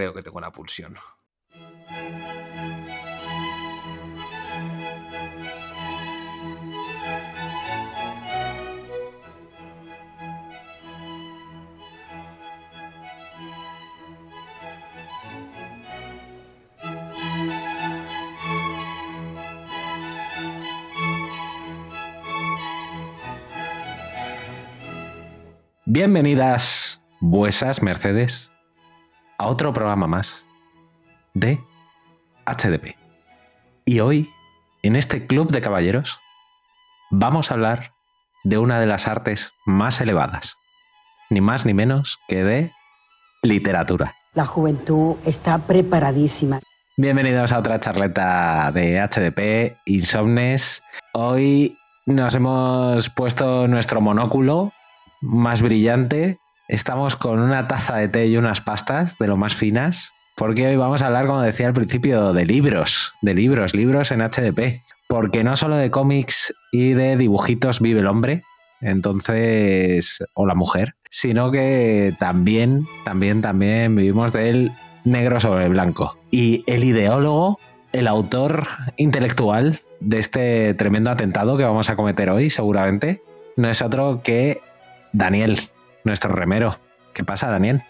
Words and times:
Creo 0.00 0.14
que 0.14 0.22
tengo 0.22 0.38
una 0.38 0.50
pulsión. 0.50 0.96
Bienvenidas, 25.84 27.02
vuesas 27.20 27.82
Mercedes, 27.82 28.49
a 29.40 29.46
otro 29.46 29.72
programa 29.72 30.06
más 30.06 30.46
de 31.32 31.58
HDP. 32.44 32.94
Y 33.86 34.00
hoy, 34.00 34.30
en 34.82 34.96
este 34.96 35.26
club 35.26 35.50
de 35.50 35.62
caballeros, 35.62 36.20
vamos 37.10 37.50
a 37.50 37.54
hablar 37.54 37.94
de 38.44 38.58
una 38.58 38.78
de 38.78 38.86
las 38.86 39.08
artes 39.08 39.54
más 39.64 39.98
elevadas, 40.02 40.58
ni 41.30 41.40
más 41.40 41.64
ni 41.64 41.72
menos 41.72 42.18
que 42.28 42.44
de 42.44 42.72
literatura. 43.42 44.14
La 44.34 44.44
juventud 44.44 45.16
está 45.24 45.56
preparadísima. 45.56 46.60
Bienvenidos 46.98 47.50
a 47.52 47.60
otra 47.60 47.80
charleta 47.80 48.70
de 48.74 49.00
HDP, 49.00 49.78
Insomnes. 49.86 50.82
Hoy 51.14 51.78
nos 52.04 52.34
hemos 52.34 53.08
puesto 53.08 53.66
nuestro 53.68 54.02
monóculo 54.02 54.74
más 55.22 55.62
brillante. 55.62 56.39
Estamos 56.70 57.16
con 57.16 57.40
una 57.40 57.66
taza 57.66 57.96
de 57.96 58.06
té 58.06 58.28
y 58.28 58.36
unas 58.36 58.60
pastas 58.60 59.18
de 59.18 59.26
lo 59.26 59.36
más 59.36 59.56
finas, 59.56 60.14
porque 60.36 60.68
hoy 60.68 60.76
vamos 60.76 61.02
a 61.02 61.08
hablar, 61.08 61.26
como 61.26 61.42
decía 61.42 61.66
al 61.66 61.72
principio, 61.72 62.32
de 62.32 62.44
libros, 62.44 63.12
de 63.22 63.34
libros, 63.34 63.74
libros 63.74 64.12
en 64.12 64.20
HDP. 64.20 64.80
Porque 65.08 65.42
no 65.42 65.56
solo 65.56 65.74
de 65.74 65.90
cómics 65.90 66.54
y 66.70 66.92
de 66.92 67.16
dibujitos 67.16 67.80
vive 67.80 67.98
el 67.98 68.06
hombre, 68.06 68.44
entonces, 68.80 70.24
o 70.34 70.46
la 70.46 70.54
mujer, 70.54 70.94
sino 71.10 71.50
que 71.50 72.14
también, 72.20 72.86
también, 73.04 73.42
también 73.42 73.96
vivimos 73.96 74.32
del 74.32 74.70
negro 75.02 75.40
sobre 75.40 75.68
blanco. 75.68 76.20
Y 76.30 76.62
el 76.68 76.84
ideólogo, 76.84 77.58
el 77.92 78.06
autor 78.06 78.68
intelectual 78.96 79.80
de 79.98 80.20
este 80.20 80.74
tremendo 80.74 81.10
atentado 81.10 81.56
que 81.56 81.64
vamos 81.64 81.90
a 81.90 81.96
cometer 81.96 82.30
hoy, 82.30 82.48
seguramente, 82.48 83.24
no 83.56 83.68
es 83.68 83.82
otro 83.82 84.20
que 84.22 84.60
Daniel, 85.12 85.68
nuestro 86.04 86.30
remero. 86.32 86.74
¿Qué 87.14 87.24
pasa, 87.24 87.48
Daniel? 87.48 87.82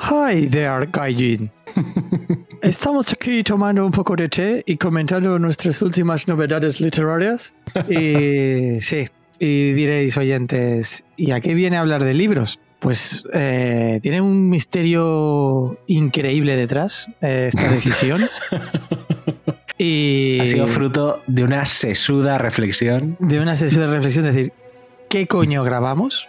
Hi 0.00 0.46
there, 0.48 0.86
Gaijin. 0.92 1.50
Estamos 2.62 3.12
aquí 3.12 3.42
tomando 3.42 3.84
un 3.84 3.92
poco 3.92 4.14
de 4.16 4.28
té 4.28 4.62
y 4.66 4.76
comentando 4.76 5.38
nuestras 5.38 5.80
últimas 5.82 6.26
novedades 6.28 6.80
literarias. 6.80 7.52
Y 7.88 8.80
sí, 8.80 9.08
y 9.38 9.72
diréis, 9.72 10.16
oyentes, 10.16 11.04
¿y 11.16 11.30
a 11.32 11.40
qué 11.40 11.54
viene 11.54 11.76
a 11.76 11.80
hablar 11.80 12.04
de 12.04 12.14
libros? 12.14 12.58
Pues 12.80 13.24
eh, 13.32 13.98
tiene 14.02 14.20
un 14.20 14.48
misterio 14.48 15.78
increíble 15.88 16.54
detrás 16.54 17.08
eh, 17.20 17.50
esta 17.52 17.68
decisión. 17.72 18.28
y 19.78 20.38
Ha 20.40 20.46
sido 20.46 20.66
fruto 20.68 21.22
de 21.26 21.44
una 21.44 21.64
sesuda 21.66 22.38
reflexión. 22.38 23.16
de 23.18 23.40
una 23.40 23.56
sesión 23.56 23.82
de 23.82 23.94
reflexión, 23.94 24.26
es 24.26 24.34
decir, 24.34 24.52
¿qué 25.08 25.26
coño 25.26 25.64
grabamos? 25.64 26.28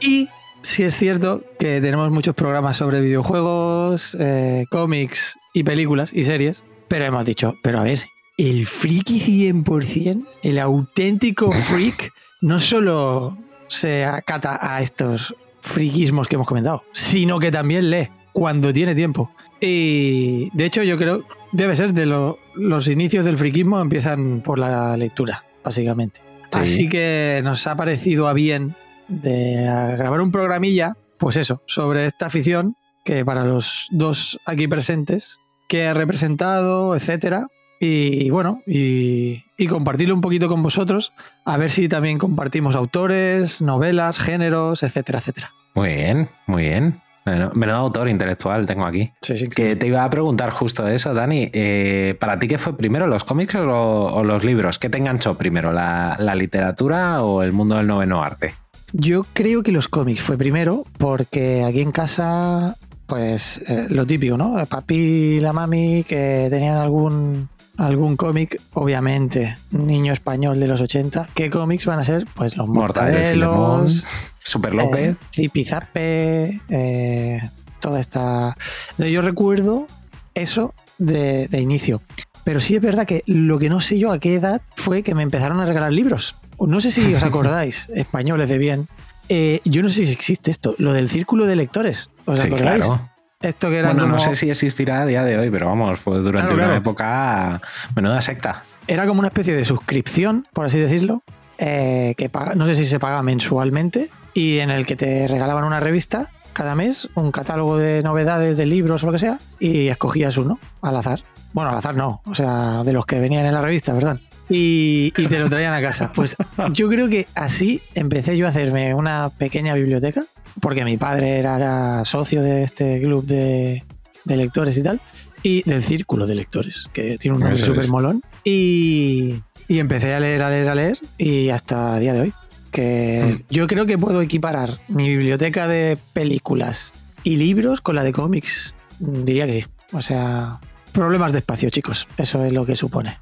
Y 0.00 0.28
sí 0.62 0.82
es 0.84 0.94
cierto 0.96 1.42
que 1.58 1.80
tenemos 1.80 2.10
muchos 2.10 2.34
programas 2.34 2.76
sobre 2.76 3.00
videojuegos, 3.00 4.16
eh, 4.20 4.64
cómics 4.70 5.36
y 5.52 5.62
películas 5.62 6.10
y 6.12 6.24
series, 6.24 6.62
pero 6.88 7.04
hemos 7.04 7.24
dicho, 7.26 7.54
pero 7.62 7.80
a 7.80 7.84
ver, 7.84 8.00
el 8.38 8.66
friki 8.66 9.20
100%, 9.20 10.24
el 10.42 10.58
auténtico 10.58 11.50
freak, 11.68 12.12
no 12.40 12.60
solo 12.60 13.36
se 13.68 14.04
acata 14.04 14.58
a 14.60 14.80
estos 14.82 15.34
friquismos 15.60 16.28
que 16.28 16.34
hemos 16.36 16.46
comentado, 16.46 16.82
sino 16.92 17.38
que 17.38 17.50
también 17.50 17.90
lee 17.90 18.08
cuando 18.32 18.72
tiene 18.72 18.94
tiempo. 18.94 19.30
Y 19.60 20.50
de 20.56 20.66
hecho 20.66 20.82
yo 20.82 20.98
creo, 20.98 21.22
debe 21.52 21.74
ser 21.76 21.94
de 21.94 22.04
lo- 22.06 22.38
los 22.54 22.86
inicios 22.88 23.24
del 23.24 23.38
friquismo 23.38 23.80
empiezan 23.80 24.42
por 24.42 24.58
la 24.58 24.96
lectura, 24.96 25.44
básicamente. 25.64 26.20
Sí. 26.52 26.58
Así 26.60 26.88
que 26.88 27.40
nos 27.42 27.66
ha 27.66 27.76
parecido 27.76 28.28
a 28.28 28.32
bien 28.34 28.74
de 29.08 29.64
grabar 29.96 30.20
un 30.20 30.32
programilla, 30.32 30.96
pues 31.18 31.36
eso, 31.36 31.62
sobre 31.66 32.06
esta 32.06 32.26
afición 32.26 32.76
que 33.04 33.24
para 33.24 33.44
los 33.44 33.88
dos 33.90 34.38
aquí 34.46 34.66
presentes, 34.66 35.38
que 35.68 35.86
ha 35.86 35.94
representado, 35.94 36.96
etcétera. 36.96 37.48
Y 37.80 38.30
bueno, 38.30 38.62
y, 38.66 39.44
y 39.58 39.66
compartirlo 39.66 40.14
un 40.14 40.22
poquito 40.22 40.48
con 40.48 40.62
vosotros, 40.62 41.12
a 41.44 41.56
ver 41.58 41.70
si 41.70 41.88
también 41.88 42.18
compartimos 42.18 42.76
autores, 42.76 43.60
novelas, 43.60 44.18
géneros, 44.18 44.82
etcétera, 44.82 45.18
etcétera. 45.18 45.50
Muy 45.74 45.88
bien, 45.88 46.28
muy 46.46 46.62
bien. 46.62 46.94
Bueno, 47.26 47.50
menudo 47.54 47.76
autor 47.76 48.08
intelectual 48.08 48.66
tengo 48.66 48.84
aquí. 48.84 49.10
Sí, 49.22 49.36
sí, 49.36 49.48
Que 49.48 49.76
te 49.76 49.86
iba 49.86 50.04
a 50.04 50.10
preguntar 50.10 50.50
justo 50.50 50.86
eso, 50.86 51.14
Dani. 51.14 51.50
Eh, 51.52 52.16
¿Para 52.20 52.38
ti 52.38 52.48
qué 52.48 52.58
fue 52.58 52.76
primero, 52.76 53.06
los 53.06 53.24
cómics 53.24 53.54
o 53.54 54.22
los 54.24 54.44
libros? 54.44 54.78
¿Qué 54.78 54.88
te 54.88 54.98
enganchó 54.98 55.36
primero, 55.36 55.72
la, 55.72 56.16
la 56.18 56.34
literatura 56.34 57.22
o 57.22 57.42
el 57.42 57.52
mundo 57.52 57.76
del 57.76 57.86
noveno 57.86 58.22
arte? 58.22 58.54
Yo 58.96 59.26
creo 59.32 59.64
que 59.64 59.72
los 59.72 59.88
cómics 59.88 60.22
fue 60.22 60.38
primero, 60.38 60.84
porque 60.98 61.64
aquí 61.64 61.80
en 61.80 61.90
casa, 61.90 62.76
pues 63.06 63.60
eh, 63.66 63.86
lo 63.90 64.06
típico, 64.06 64.36
¿no? 64.36 64.56
El 64.60 64.66
papi 64.66 64.94
y 64.94 65.40
la 65.40 65.52
mami 65.52 66.04
que 66.04 66.46
tenían 66.48 66.76
algún, 66.76 67.48
algún 67.76 68.16
cómic, 68.16 68.60
obviamente, 68.72 69.56
niño 69.72 70.12
español 70.12 70.60
de 70.60 70.68
los 70.68 70.80
80. 70.80 71.26
¿Qué 71.34 71.50
cómics 71.50 71.86
van 71.86 71.98
a 71.98 72.04
ser? 72.04 72.24
Pues 72.36 72.56
los 72.56 72.68
Mortadelos, 72.68 74.04
Super 74.38 74.74
López. 74.74 75.08
eh, 75.08 75.16
Zipizape, 75.32 76.60
eh, 76.68 77.40
toda 77.80 77.98
esta... 77.98 78.56
Yo 78.98 79.22
recuerdo 79.22 79.88
eso 80.34 80.72
de, 80.98 81.48
de 81.48 81.60
inicio. 81.60 82.00
Pero 82.44 82.60
sí 82.60 82.76
es 82.76 82.82
verdad 82.82 83.06
que 83.06 83.24
lo 83.26 83.58
que 83.58 83.70
no 83.70 83.80
sé 83.80 83.98
yo 83.98 84.12
a 84.12 84.18
qué 84.20 84.34
edad 84.34 84.60
fue 84.76 85.02
que 85.02 85.14
me 85.14 85.22
empezaron 85.22 85.60
a 85.60 85.64
regalar 85.64 85.90
libros. 85.92 86.36
No 86.58 86.80
sé 86.80 86.90
si 86.90 87.14
os 87.14 87.22
acordáis, 87.22 87.88
españoles 87.94 88.48
de 88.48 88.58
bien. 88.58 88.88
Eh, 89.28 89.60
yo 89.64 89.82
no 89.82 89.88
sé 89.88 90.06
si 90.06 90.12
existe 90.12 90.50
esto, 90.50 90.74
lo 90.78 90.92
del 90.92 91.08
círculo 91.08 91.46
de 91.46 91.56
lectores. 91.56 92.10
¿Os 92.26 92.40
Sí, 92.40 92.48
acordáis? 92.48 92.82
claro. 92.84 93.08
Esto 93.40 93.68
que 93.68 93.78
era 93.78 93.92
Bueno, 93.92 94.06
no 94.08 94.18
sé 94.18 94.34
si 94.36 94.48
existirá 94.48 95.02
a 95.02 95.06
día 95.06 95.22
de 95.22 95.38
hoy, 95.38 95.50
pero 95.50 95.66
vamos, 95.66 96.00
fue 96.00 96.18
durante 96.18 96.48
Claro, 96.48 96.54
una 96.54 96.64
claro. 96.64 96.78
época 96.80 97.60
menuda 97.94 98.22
secta. 98.22 98.64
era 98.86 99.06
como 99.06 99.18
una 99.20 99.28
especie 99.28 99.54
de 99.54 99.64
suscripción, 99.64 100.46
por 100.52 100.64
así 100.66 100.78
decirlo, 100.78 101.22
eh, 101.58 102.14
que 102.16 102.28
paga- 102.30 102.54
no 102.54 102.66
sé 102.66 102.74
si 102.74 102.86
se 102.86 102.98
paga 102.98 103.22
mensualmente 103.22 104.08
y 104.34 104.58
en 104.58 104.70
el 104.70 104.84
que 104.86 104.96
te 104.96 105.28
regalaban 105.28 105.64
una 105.64 105.78
revista 105.80 106.28
cada 106.54 106.74
mes, 106.74 107.08
un 107.14 107.32
catálogo 107.32 107.76
de 107.76 108.02
novedades 108.02 108.56
de 108.56 108.64
libros 108.66 109.02
o 109.02 109.06
lo 109.06 109.12
que 109.12 109.18
sea, 109.18 109.38
y 109.58 109.88
escogías 109.88 110.36
uno 110.36 110.58
al 110.82 110.96
azar. 110.96 111.20
Bueno, 111.52 111.70
al 111.70 111.76
azar 111.76 111.94
no, 111.96 112.22
o 112.24 112.34
sea, 112.34 112.82
de 112.84 112.92
los 112.92 113.04
que 113.06 113.18
venían 113.20 113.44
en 113.46 113.54
la 113.54 113.60
revista, 113.62 113.92
¿verdad? 113.92 114.18
Y, 114.50 115.12
y 115.16 115.26
te 115.26 115.38
lo 115.38 115.48
traían 115.48 115.72
a 115.72 115.80
casa. 115.80 116.12
Pues 116.14 116.36
yo 116.72 116.88
creo 116.88 117.08
que 117.08 117.26
así 117.34 117.80
empecé 117.94 118.36
yo 118.36 118.46
a 118.46 118.50
hacerme 118.50 118.94
una 118.94 119.30
pequeña 119.30 119.74
biblioteca, 119.74 120.24
porque 120.60 120.84
mi 120.84 120.96
padre 120.96 121.38
era 121.38 122.04
socio 122.04 122.42
de 122.42 122.62
este 122.62 123.00
club 123.00 123.24
de, 123.26 123.82
de 124.24 124.36
lectores 124.36 124.76
y 124.76 124.82
tal, 124.82 125.00
y 125.42 125.62
del 125.68 125.82
círculo 125.82 126.26
de 126.26 126.34
lectores, 126.34 126.88
que 126.92 127.16
tiene 127.18 127.36
un 127.36 127.42
nombre 127.42 127.58
súper 127.58 127.88
molón. 127.88 128.22
Y, 128.44 129.36
y 129.68 129.78
empecé 129.78 130.14
a 130.14 130.20
leer, 130.20 130.42
a 130.42 130.50
leer, 130.50 130.68
a 130.68 130.74
leer, 130.74 130.98
y 131.18 131.48
hasta 131.50 131.94
el 131.96 132.00
día 132.02 132.12
de 132.12 132.20
hoy. 132.20 132.32
Que 132.70 133.38
Mm. 133.48 133.54
yo 133.54 133.66
creo 133.68 133.86
que 133.86 133.96
puedo 133.96 134.20
equiparar 134.20 134.80
mi 134.88 135.08
biblioteca 135.08 135.68
de 135.68 135.96
películas 136.12 136.92
y 137.22 137.36
libros 137.36 137.80
con 137.80 137.94
la 137.94 138.02
de 138.02 138.12
cómics. 138.12 138.74
Diría 138.98 139.46
que 139.46 139.62
sí. 139.62 139.68
O 139.92 140.02
sea, 140.02 140.58
problemas 140.92 141.32
de 141.32 141.38
espacio, 141.38 141.70
chicos. 141.70 142.08
Eso 142.18 142.44
es 142.44 142.52
lo 142.52 142.66
que 142.66 142.74
supone. 142.74 143.16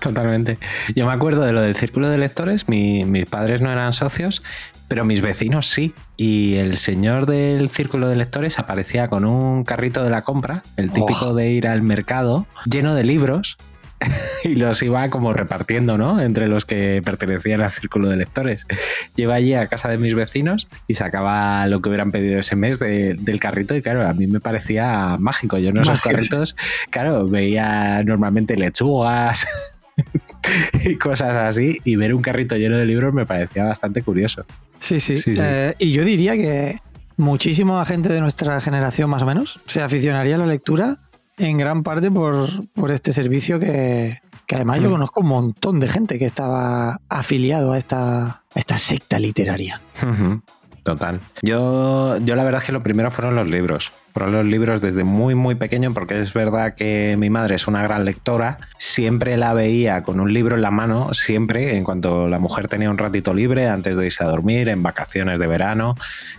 Totalmente. 0.00 0.58
Yo 0.94 1.06
me 1.06 1.12
acuerdo 1.12 1.42
de 1.42 1.52
lo 1.52 1.60
del 1.60 1.76
círculo 1.76 2.08
de 2.08 2.18
lectores, 2.18 2.68
mi- 2.68 3.04
mis 3.04 3.26
padres 3.26 3.60
no 3.62 3.70
eran 3.72 3.92
socios, 3.92 4.42
pero 4.88 5.04
mis 5.04 5.22
vecinos 5.22 5.66
sí. 5.68 5.94
Y 6.16 6.56
el 6.56 6.76
señor 6.76 7.26
del 7.26 7.68
círculo 7.70 8.08
de 8.08 8.16
lectores 8.16 8.58
aparecía 8.58 9.08
con 9.08 9.24
un 9.24 9.64
carrito 9.64 10.02
de 10.04 10.10
la 10.10 10.22
compra, 10.22 10.62
el 10.76 10.90
típico 10.92 11.34
de 11.34 11.50
ir 11.50 11.66
al 11.66 11.82
mercado, 11.82 12.46
lleno 12.70 12.94
de 12.94 13.04
libros. 13.04 13.56
Y 14.44 14.56
los 14.56 14.82
iba 14.82 15.08
como 15.08 15.32
repartiendo, 15.32 15.96
¿no? 15.96 16.20
Entre 16.20 16.48
los 16.48 16.64
que 16.66 17.00
pertenecían 17.04 17.62
al 17.62 17.70
círculo 17.70 18.08
de 18.08 18.16
lectores. 18.18 18.66
Lleva 19.14 19.34
allí 19.36 19.54
a 19.54 19.68
casa 19.68 19.88
de 19.88 19.96
mis 19.98 20.14
vecinos 20.14 20.68
y 20.86 20.94
sacaba 20.94 21.66
lo 21.66 21.80
que 21.80 21.88
hubieran 21.88 22.12
pedido 22.12 22.38
ese 22.40 22.54
mes 22.54 22.78
de- 22.78 23.14
del 23.14 23.40
carrito. 23.40 23.74
Y 23.74 23.80
claro, 23.82 24.06
a 24.06 24.12
mí 24.12 24.26
me 24.26 24.40
parecía 24.40 25.16
mágico. 25.18 25.56
Yo 25.58 25.70
en 25.70 25.78
esos 25.78 25.88
Mágico. 25.94 26.10
carritos, 26.10 26.56
claro, 26.90 27.26
veía 27.26 28.02
normalmente 28.04 28.56
lechugas, 28.56 29.46
y 30.84 30.96
cosas 30.96 31.36
así, 31.36 31.78
y 31.84 31.96
ver 31.96 32.14
un 32.14 32.20
carrito 32.22 32.56
lleno 32.56 32.76
de 32.76 32.84
libros 32.84 33.14
me 33.14 33.26
parecía 33.26 33.64
bastante 33.64 34.02
curioso. 34.02 34.44
Sí, 34.78 35.00
sí. 35.00 35.16
Sí, 35.16 35.36
sí. 35.36 35.42
Eh, 35.42 35.74
y 35.78 35.92
yo 35.92 36.04
diría 36.04 36.34
que 36.34 36.80
muchísima 37.16 37.84
gente 37.86 38.12
de 38.12 38.20
nuestra 38.20 38.60
generación, 38.60 39.08
más 39.08 39.22
o 39.22 39.26
menos, 39.26 39.60
se 39.66 39.80
aficionaría 39.82 40.34
a 40.34 40.38
la 40.38 40.46
lectura 40.46 40.98
en 41.38 41.58
gran 41.58 41.82
parte 41.82 42.10
por, 42.10 42.48
por 42.72 42.92
este 42.92 43.12
servicio 43.12 43.58
que, 43.58 44.20
que 44.46 44.54
además 44.54 44.80
yo 44.80 44.90
conozco 44.90 45.20
un 45.20 45.28
montón 45.28 45.80
de 45.80 45.88
gente 45.88 46.18
que 46.18 46.26
estaba 46.26 47.00
afiliado 47.08 47.72
a 47.72 47.78
esta, 47.78 48.22
a 48.24 48.42
esta 48.54 48.78
secta 48.78 49.18
literaria. 49.18 49.80
Total. 50.84 51.18
Yo, 51.40 52.18
yo 52.18 52.36
la 52.36 52.44
verdad 52.44 52.60
es 52.60 52.66
que 52.66 52.72
lo 52.72 52.82
primero 52.82 53.10
fueron 53.10 53.34
los 53.34 53.48
libros. 53.48 53.90
Fueron 54.12 54.32
los 54.32 54.44
libros 54.44 54.82
desde 54.82 55.02
muy, 55.02 55.34
muy 55.34 55.54
pequeño, 55.54 55.94
porque 55.94 56.20
es 56.20 56.34
verdad 56.34 56.74
que 56.74 57.16
mi 57.18 57.30
madre 57.30 57.54
es 57.54 57.66
una 57.66 57.82
gran 57.82 58.04
lectora. 58.04 58.58
Siempre 58.76 59.38
la 59.38 59.54
veía 59.54 60.02
con 60.02 60.20
un 60.20 60.32
libro 60.32 60.56
en 60.56 60.62
la 60.62 60.70
mano, 60.70 61.14
siempre, 61.14 61.74
en 61.74 61.84
cuanto 61.84 62.28
la 62.28 62.38
mujer 62.38 62.68
tenía 62.68 62.90
un 62.90 62.98
ratito 62.98 63.32
libre, 63.32 63.66
antes 63.66 63.96
de 63.96 64.04
irse 64.04 64.22
a 64.22 64.28
dormir, 64.28 64.68
en 64.68 64.82
vacaciones 64.82 65.38
de 65.38 65.46
verano. 65.46 65.94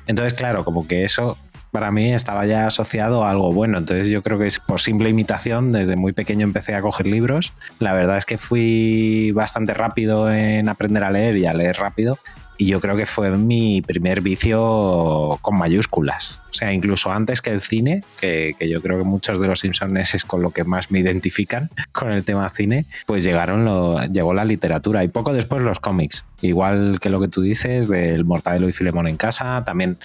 Entonces, 0.06 0.36
claro, 0.36 0.63
como 0.63 0.88
que 0.88 1.03
eso 1.03 1.39
para 1.75 1.92
mí 1.92 2.13
estaba 2.13 2.45
ya 2.45 2.68
asociado 2.68 3.25
a 3.25 3.31
algo 3.31 3.51
bueno. 3.51 3.77
Entonces 3.77 4.07
yo 4.07 4.24
creo 4.24 4.39
que 4.39 4.48
es 4.48 4.62
por 4.62 4.80
simple 4.80 5.10
imitación, 5.10 5.74
desde 5.74 5.98
muy 5.98 6.13
pequeño 6.13 6.45
empecé 6.45 6.74
a 6.74 6.81
coger 6.81 7.06
libros. 7.06 7.51
La 7.80 7.92
verdad 7.92 8.16
es 8.16 8.24
que 8.24 8.38
fui 8.38 9.33
bastante 9.33 9.74
rápido 9.74 10.31
en 10.31 10.69
aprender 10.69 11.04
a 11.04 11.12
leer 11.12 11.36
y 11.36 11.45
a 11.48 11.54
leer 11.54 11.75
rápido. 11.75 12.18
Y 12.57 12.68
yo 12.68 12.80
creo 12.80 12.95
que 12.95 13.06
fue 13.06 13.30
mi 13.31 13.81
primer 13.81 14.22
vicio 14.22 15.38
con 15.42 15.57
mayúsculas. 15.57 16.39
O 16.50 16.54
sea, 16.54 16.72
incluso 16.72 17.12
antes 17.12 17.42
que 17.42 17.50
el 17.50 17.60
cine, 17.60 18.06
que, 18.21 18.54
que 18.57 18.69
yo 18.69 18.81
creo 18.81 18.98
que 18.98 19.04
muchos 19.04 19.42
de 19.42 19.48
los 19.48 19.60
Simpsons 19.60 20.16
es 20.16 20.24
con 20.24 20.42
lo 20.42 20.51
que 20.51 20.63
más 20.63 20.92
me 20.92 21.00
identifican 21.00 21.69
con 21.92 22.13
el 22.13 22.24
tema 22.24 22.48
cine, 22.48 22.86
pues 23.06 23.25
llegaron 23.25 23.66
lo, 23.66 24.01
llegó 24.06 24.33
la 24.33 24.45
literatura 24.45 25.04
y 25.04 25.10
poco 25.10 25.33
después 25.33 25.62
los 25.62 25.81
cómics. 25.81 26.24
Igual 26.42 27.01
que 27.01 27.10
lo 27.10 27.19
que 27.19 27.28
tú 27.28 27.42
dices 27.42 27.89
del 27.89 28.24
Mortadelo 28.24 28.69
y 28.69 28.71
Filemón 28.71 29.10
en 29.10 29.18
casa, 29.18 29.66
también 29.66 29.98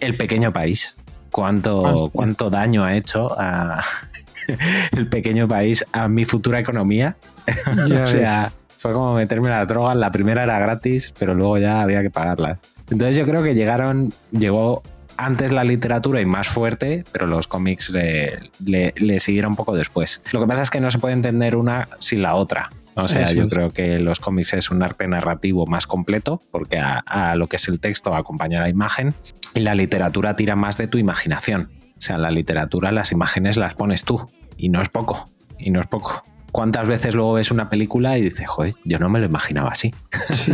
El 0.00 0.16
Pequeño 0.16 0.54
País. 0.54 0.96
Cuánto, 1.30 2.10
cuánto 2.12 2.50
daño 2.50 2.84
ha 2.84 2.94
hecho 2.96 3.28
a 3.38 3.82
el 4.92 5.08
pequeño 5.08 5.46
país 5.48 5.84
a 5.92 6.08
mi 6.08 6.24
futura 6.24 6.58
economía. 6.60 7.16
O 8.02 8.06
sea, 8.06 8.52
fue 8.76 8.92
como 8.92 9.14
meterme 9.14 9.48
las 9.50 9.66
drogas. 9.66 9.96
La 9.96 10.10
primera 10.10 10.44
era 10.44 10.58
gratis, 10.58 11.12
pero 11.18 11.34
luego 11.34 11.58
ya 11.58 11.82
había 11.82 12.02
que 12.02 12.10
pagarlas. 12.10 12.62
Entonces 12.90 13.16
yo 13.16 13.24
creo 13.26 13.42
que 13.42 13.54
llegaron, 13.54 14.12
llegó 14.30 14.82
antes 15.16 15.52
la 15.52 15.64
literatura 15.64 16.20
y 16.20 16.26
más 16.26 16.48
fuerte, 16.48 17.04
pero 17.10 17.26
los 17.26 17.46
cómics 17.48 17.90
le, 17.90 18.38
le- 18.64 18.94
le 18.96 19.18
siguieron 19.20 19.50
un 19.52 19.56
poco 19.56 19.74
después. 19.74 20.20
Lo 20.32 20.40
que 20.40 20.46
pasa 20.46 20.62
es 20.62 20.70
que 20.70 20.80
no 20.80 20.90
se 20.90 20.98
puede 20.98 21.14
entender 21.14 21.56
una 21.56 21.88
sin 21.98 22.22
la 22.22 22.34
otra. 22.36 22.70
O 23.02 23.08
sea, 23.08 23.22
Eso 23.22 23.32
yo 23.34 23.42
es. 23.44 23.54
creo 23.54 23.70
que 23.70 23.98
los 24.00 24.20
cómics 24.20 24.52
es 24.54 24.70
un 24.70 24.82
arte 24.82 25.06
narrativo 25.06 25.66
más 25.66 25.86
completo, 25.86 26.40
porque 26.50 26.78
a, 26.78 26.98
a 26.98 27.36
lo 27.36 27.46
que 27.46 27.56
es 27.56 27.68
el 27.68 27.80
texto 27.80 28.14
acompaña 28.14 28.60
la 28.60 28.68
imagen, 28.68 29.14
y 29.54 29.60
la 29.60 29.74
literatura 29.74 30.34
tira 30.34 30.56
más 30.56 30.76
de 30.78 30.88
tu 30.88 30.98
imaginación. 30.98 31.70
O 31.96 32.00
sea, 32.00 32.18
la 32.18 32.30
literatura, 32.30 32.92
las 32.92 33.12
imágenes 33.12 33.56
las 33.56 33.74
pones 33.74 34.04
tú, 34.04 34.28
y 34.56 34.68
no 34.68 34.82
es 34.82 34.88
poco, 34.88 35.28
y 35.58 35.70
no 35.70 35.80
es 35.80 35.86
poco. 35.86 36.22
¿Cuántas 36.50 36.88
veces 36.88 37.14
luego 37.14 37.34
ves 37.34 37.50
una 37.50 37.68
película 37.68 38.16
y 38.16 38.22
dices, 38.22 38.48
joder, 38.48 38.74
yo 38.84 38.98
no 38.98 39.08
me 39.10 39.20
lo 39.20 39.26
imaginaba 39.26 39.68
así? 39.70 39.94
Sí. 40.30 40.52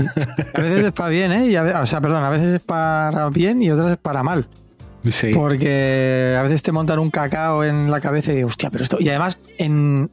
A 0.54 0.60
veces 0.60 0.86
es 0.86 0.92
para 0.92 1.08
bien, 1.08 1.32
¿eh? 1.32 1.46
Y 1.46 1.56
a 1.56 1.80
o 1.80 1.86
sea, 1.86 2.00
perdón, 2.00 2.24
a 2.24 2.30
veces 2.30 2.54
es 2.56 2.62
para 2.62 3.28
bien 3.30 3.62
y 3.62 3.70
otras 3.70 3.92
es 3.92 3.98
para 3.98 4.22
mal. 4.22 4.48
Sí. 5.08 5.32
Porque 5.34 6.34
a 6.36 6.42
veces 6.42 6.62
te 6.62 6.72
montan 6.72 6.98
un 6.98 7.10
cacao 7.10 7.62
en 7.62 7.90
la 7.90 8.00
cabeza 8.00 8.32
y 8.32 8.36
digo, 8.36 8.48
hostia, 8.48 8.70
pero 8.70 8.82
esto. 8.84 8.96
Y 9.00 9.08
además, 9.08 9.38
en, 9.58 10.10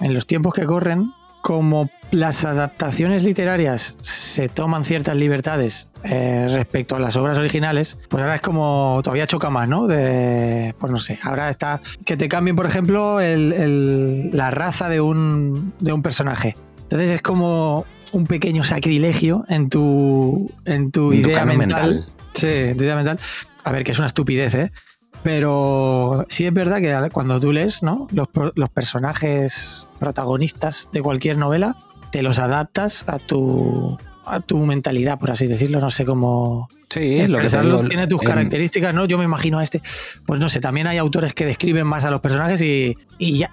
en 0.00 0.14
los 0.14 0.26
tiempos 0.26 0.52
que 0.54 0.64
corren, 0.64 1.12
como 1.42 1.90
las 2.10 2.44
adaptaciones 2.44 3.22
literarias 3.22 3.96
se 4.00 4.48
toman 4.48 4.84
ciertas 4.84 5.14
libertades 5.16 5.88
eh, 6.02 6.48
respecto 6.52 6.96
a 6.96 6.98
las 6.98 7.14
obras 7.16 7.38
originales, 7.38 7.96
pues 8.08 8.22
ahora 8.22 8.34
es 8.36 8.40
como 8.40 9.00
todavía 9.04 9.26
choca 9.26 9.48
más, 9.50 9.68
¿no? 9.68 9.86
De, 9.86 10.74
pues 10.78 10.90
no 10.90 10.98
sé, 10.98 11.18
ahora 11.22 11.48
está 11.50 11.80
que 12.04 12.16
te 12.16 12.28
cambien, 12.28 12.56
por 12.56 12.66
ejemplo, 12.66 13.20
el- 13.20 13.52
el- 13.52 14.30
la 14.36 14.50
raza 14.50 14.88
de 14.88 15.00
un, 15.00 15.72
de 15.78 15.92
un 15.92 16.02
personaje. 16.02 16.56
Entonces 16.82 17.10
es 17.10 17.22
como 17.22 17.84
un 18.12 18.26
pequeño 18.26 18.64
sacrilegio 18.64 19.44
en 19.48 19.68
tu, 19.68 20.50
en 20.64 20.90
tu 20.90 21.12
En 21.12 21.20
idea 21.20 21.44
mental. 21.44 21.90
mental. 21.90 22.06
Sí, 22.34 22.46
en 22.48 22.76
tu 22.76 22.84
idea 22.84 22.96
mental. 22.96 23.20
A 23.62 23.72
ver, 23.72 23.84
que 23.84 23.92
es 23.92 23.98
una 23.98 24.08
estupidez, 24.08 24.54
¿eh? 24.54 24.72
Pero 25.22 26.24
sí 26.28 26.46
es 26.46 26.52
verdad 26.54 26.78
que 26.78 27.10
cuando 27.12 27.38
tú 27.40 27.52
lees, 27.52 27.82
¿no? 27.82 28.06
Los, 28.12 28.28
los 28.54 28.70
personajes 28.70 29.86
protagonistas 29.98 30.88
de 30.92 31.02
cualquier 31.02 31.36
novela, 31.36 31.76
te 32.10 32.22
los 32.22 32.38
adaptas 32.38 33.04
a 33.06 33.18
tu, 33.18 33.98
a 34.24 34.40
tu 34.40 34.58
mentalidad, 34.64 35.18
por 35.18 35.30
así 35.30 35.46
decirlo. 35.46 35.78
No 35.80 35.90
sé 35.90 36.04
cómo. 36.04 36.68
Sí, 36.88 37.26
lo 37.28 37.38
que 37.38 37.48
digo, 37.48 37.86
tiene 37.88 38.06
tus 38.06 38.22
en- 38.22 38.26
características, 38.28 38.94
¿no? 38.94 39.04
Yo 39.04 39.18
me 39.18 39.24
imagino 39.24 39.58
a 39.58 39.62
este. 39.62 39.82
Pues 40.26 40.40
no 40.40 40.48
sé, 40.48 40.58
también 40.60 40.86
hay 40.86 40.98
autores 40.98 41.34
que 41.34 41.44
describen 41.44 41.86
más 41.86 42.04
a 42.04 42.10
los 42.10 42.20
personajes 42.20 42.60
y, 42.62 42.96
y 43.18 43.38
ya. 43.38 43.50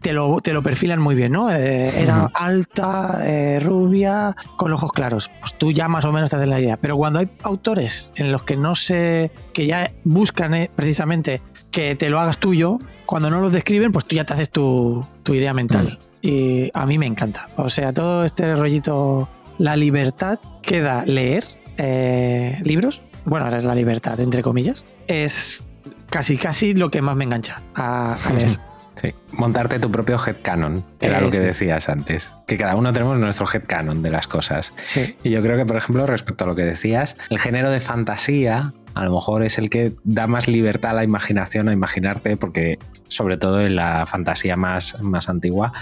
Te 0.00 0.12
lo, 0.12 0.40
te 0.40 0.52
lo 0.52 0.62
perfilan 0.62 1.00
muy 1.00 1.14
bien, 1.14 1.32
¿no? 1.32 1.50
Eh, 1.50 2.00
era 2.00 2.30
alta, 2.34 3.20
eh, 3.22 3.58
rubia, 3.60 4.36
con 4.56 4.72
ojos 4.72 4.92
claros. 4.92 5.30
Pues 5.40 5.54
tú 5.58 5.72
ya 5.72 5.88
más 5.88 6.04
o 6.04 6.12
menos 6.12 6.30
te 6.30 6.36
haces 6.36 6.48
la 6.48 6.60
idea. 6.60 6.76
Pero 6.76 6.96
cuando 6.96 7.18
hay 7.18 7.28
autores 7.42 8.10
en 8.14 8.30
los 8.30 8.44
que 8.44 8.56
no 8.56 8.74
sé, 8.74 9.32
que 9.52 9.66
ya 9.66 9.90
buscan 10.04 10.54
eh, 10.54 10.70
precisamente 10.74 11.42
que 11.72 11.96
te 11.96 12.08
lo 12.08 12.20
hagas 12.20 12.38
tuyo, 12.38 12.78
cuando 13.04 13.30
no 13.30 13.40
los 13.40 13.52
describen, 13.52 13.90
pues 13.90 14.04
tú 14.04 14.16
ya 14.16 14.24
te 14.24 14.34
haces 14.34 14.50
tu, 14.50 15.04
tu 15.24 15.34
idea 15.34 15.52
mental. 15.52 15.98
Y 16.22 16.70
a 16.74 16.86
mí 16.86 16.98
me 16.98 17.06
encanta. 17.06 17.48
O 17.56 17.68
sea, 17.68 17.92
todo 17.92 18.24
este 18.24 18.54
rollito, 18.54 19.28
la 19.58 19.74
libertad 19.76 20.38
queda 20.62 21.04
leer 21.04 21.44
libros. 22.62 23.02
Bueno, 23.24 23.46
ahora 23.46 23.58
es 23.58 23.64
la 23.64 23.74
libertad, 23.74 24.20
entre 24.20 24.42
comillas. 24.42 24.84
Es 25.06 25.64
casi, 26.10 26.36
casi 26.36 26.74
lo 26.74 26.90
que 26.90 27.02
más 27.02 27.16
me 27.16 27.24
engancha 27.24 27.62
a, 27.74 28.14
a 28.14 28.32
leer. 28.34 28.58
Sí, 29.00 29.14
montarte 29.32 29.78
tu 29.78 29.90
propio 29.90 30.18
headcanon, 30.18 30.84
que 30.98 31.06
era 31.06 31.20
lo 31.20 31.30
que 31.30 31.38
Eso. 31.38 31.46
decías 31.46 31.88
antes. 31.88 32.34
Que 32.46 32.56
cada 32.58 32.76
uno 32.76 32.92
tenemos 32.92 33.18
nuestro 33.18 33.46
headcanon 33.50 34.02
de 34.02 34.10
las 34.10 34.26
cosas. 34.26 34.74
Sí. 34.88 35.16
Y 35.22 35.30
yo 35.30 35.40
creo 35.40 35.56
que, 35.56 35.64
por 35.64 35.76
ejemplo, 35.76 36.06
respecto 36.06 36.44
a 36.44 36.48
lo 36.48 36.54
que 36.54 36.64
decías, 36.64 37.16
el 37.30 37.38
género 37.38 37.70
de 37.70 37.80
fantasía 37.80 38.74
a 38.94 39.04
lo 39.04 39.14
mejor 39.14 39.44
es 39.44 39.56
el 39.56 39.70
que 39.70 39.92
da 40.04 40.26
más 40.26 40.48
libertad 40.48 40.90
a 40.90 40.94
la 40.94 41.04
imaginación, 41.04 41.68
a 41.68 41.72
imaginarte, 41.72 42.36
porque 42.36 42.78
sobre 43.08 43.36
todo 43.38 43.60
en 43.60 43.76
la 43.76 44.04
fantasía 44.04 44.56
más, 44.56 45.00
más 45.00 45.28
antigua 45.28 45.72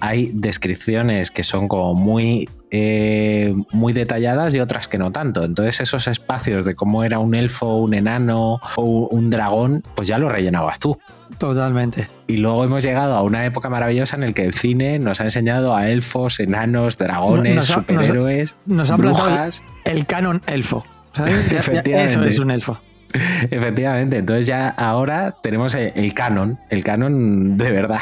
hay 0.00 0.30
descripciones 0.34 1.30
que 1.30 1.42
son 1.42 1.68
como 1.68 1.94
muy, 1.94 2.48
eh, 2.70 3.54
muy 3.72 3.92
detalladas 3.92 4.54
y 4.54 4.60
otras 4.60 4.88
que 4.88 4.98
no 4.98 5.12
tanto. 5.12 5.44
Entonces 5.44 5.80
esos 5.80 6.06
espacios 6.06 6.64
de 6.64 6.74
cómo 6.74 7.04
era 7.04 7.18
un 7.18 7.34
elfo, 7.34 7.76
un 7.76 7.94
enano 7.94 8.60
o 8.76 9.08
un 9.10 9.30
dragón, 9.30 9.82
pues 9.94 10.08
ya 10.08 10.18
lo 10.18 10.28
rellenabas 10.28 10.78
tú. 10.78 10.98
Totalmente. 11.38 12.08
Y 12.26 12.38
luego 12.38 12.64
hemos 12.64 12.82
llegado 12.82 13.14
a 13.16 13.22
una 13.22 13.44
época 13.44 13.68
maravillosa 13.68 14.16
en 14.16 14.22
el 14.22 14.34
que 14.34 14.44
el 14.44 14.54
cine 14.54 14.98
nos 14.98 15.20
ha 15.20 15.24
enseñado 15.24 15.74
a 15.76 15.88
elfos, 15.88 16.40
enanos, 16.40 16.96
dragones, 16.98 17.54
Nos 17.54 17.64
ha- 17.70 17.76
nos 17.76 17.78
ha- 17.78 17.80
superhéroes, 17.80 18.56
Nos 18.66 18.90
ha 18.90 18.96
plantado 18.96 19.26
brujas. 19.26 19.62
el 19.84 20.06
canon 20.06 20.40
elfo. 20.46 20.84
Eso 21.14 22.22
es 22.24 22.38
un 22.38 22.50
elfo. 22.50 22.78
Efectivamente, 23.50 24.18
entonces 24.18 24.46
ya 24.46 24.68
ahora 24.68 25.34
tenemos 25.42 25.74
el, 25.74 26.14
canon, 26.14 26.58
el 26.70 26.84
canon 26.84 27.56
de 27.56 27.70
verdad, 27.70 28.00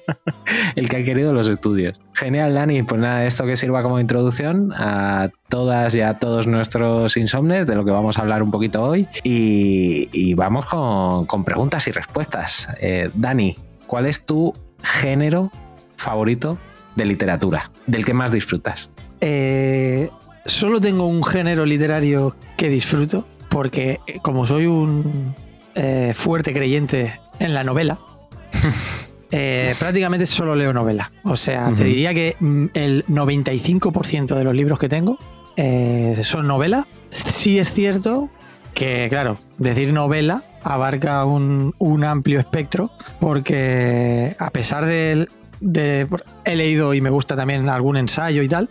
el 0.76 0.88
que 0.88 0.96
han 0.96 1.04
querido 1.04 1.32
los 1.32 1.48
estudios. 1.48 2.00
Genial, 2.14 2.54
Dani, 2.54 2.82
pues 2.82 3.00
nada, 3.00 3.24
esto 3.26 3.46
que 3.46 3.56
sirva 3.56 3.82
como 3.82 4.00
introducción 4.00 4.72
a 4.74 5.30
todas 5.48 5.94
y 5.94 6.00
a 6.00 6.18
todos 6.18 6.46
nuestros 6.46 7.16
insomnes, 7.16 7.66
de 7.66 7.74
lo 7.74 7.84
que 7.84 7.90
vamos 7.90 8.18
a 8.18 8.22
hablar 8.22 8.42
un 8.42 8.50
poquito 8.50 8.82
hoy, 8.82 9.08
y, 9.22 10.08
y 10.12 10.34
vamos 10.34 10.66
con, 10.66 11.26
con 11.26 11.44
preguntas 11.44 11.86
y 11.88 11.92
respuestas. 11.92 12.68
Eh, 12.80 13.10
Dani, 13.14 13.56
¿cuál 13.86 14.06
es 14.06 14.26
tu 14.26 14.54
género 14.82 15.50
favorito 15.96 16.58
de 16.96 17.04
literatura? 17.04 17.70
¿Del 17.86 18.04
que 18.04 18.14
más 18.14 18.32
disfrutas? 18.32 18.90
Eh, 19.20 20.10
solo 20.46 20.80
tengo 20.80 21.06
un 21.06 21.22
género 21.22 21.64
literario 21.64 22.34
que 22.56 22.68
disfruto, 22.68 23.24
porque 23.52 24.00
eh, 24.06 24.18
como 24.22 24.46
soy 24.46 24.66
un 24.66 25.34
eh, 25.74 26.12
fuerte 26.16 26.52
creyente 26.52 27.20
en 27.38 27.54
la 27.54 27.62
novela, 27.64 27.98
eh, 29.30 29.74
prácticamente 29.78 30.26
solo 30.26 30.54
leo 30.54 30.72
novela. 30.72 31.10
O 31.24 31.36
sea, 31.36 31.72
te 31.76 31.84
diría 31.84 32.14
que 32.14 32.36
mm, 32.38 32.66
el 32.74 33.04
95% 33.06 34.34
de 34.34 34.44
los 34.44 34.54
libros 34.54 34.78
que 34.78 34.88
tengo 34.88 35.18
eh, 35.56 36.18
son 36.22 36.46
novela. 36.46 36.86
Sí 37.10 37.58
es 37.58 37.72
cierto 37.72 38.28
que, 38.74 39.06
claro, 39.10 39.36
decir 39.58 39.92
novela 39.92 40.42
abarca 40.62 41.24
un, 41.24 41.74
un 41.78 42.04
amplio 42.04 42.38
espectro 42.40 42.90
porque 43.20 44.34
a 44.38 44.50
pesar 44.50 44.86
de, 44.86 45.28
de- 45.60 46.06
He 46.44 46.56
leído 46.56 46.94
y 46.94 47.00
me 47.00 47.10
gusta 47.10 47.36
también 47.36 47.68
algún 47.68 47.96
ensayo 47.96 48.42
y 48.42 48.48
tal. 48.48 48.68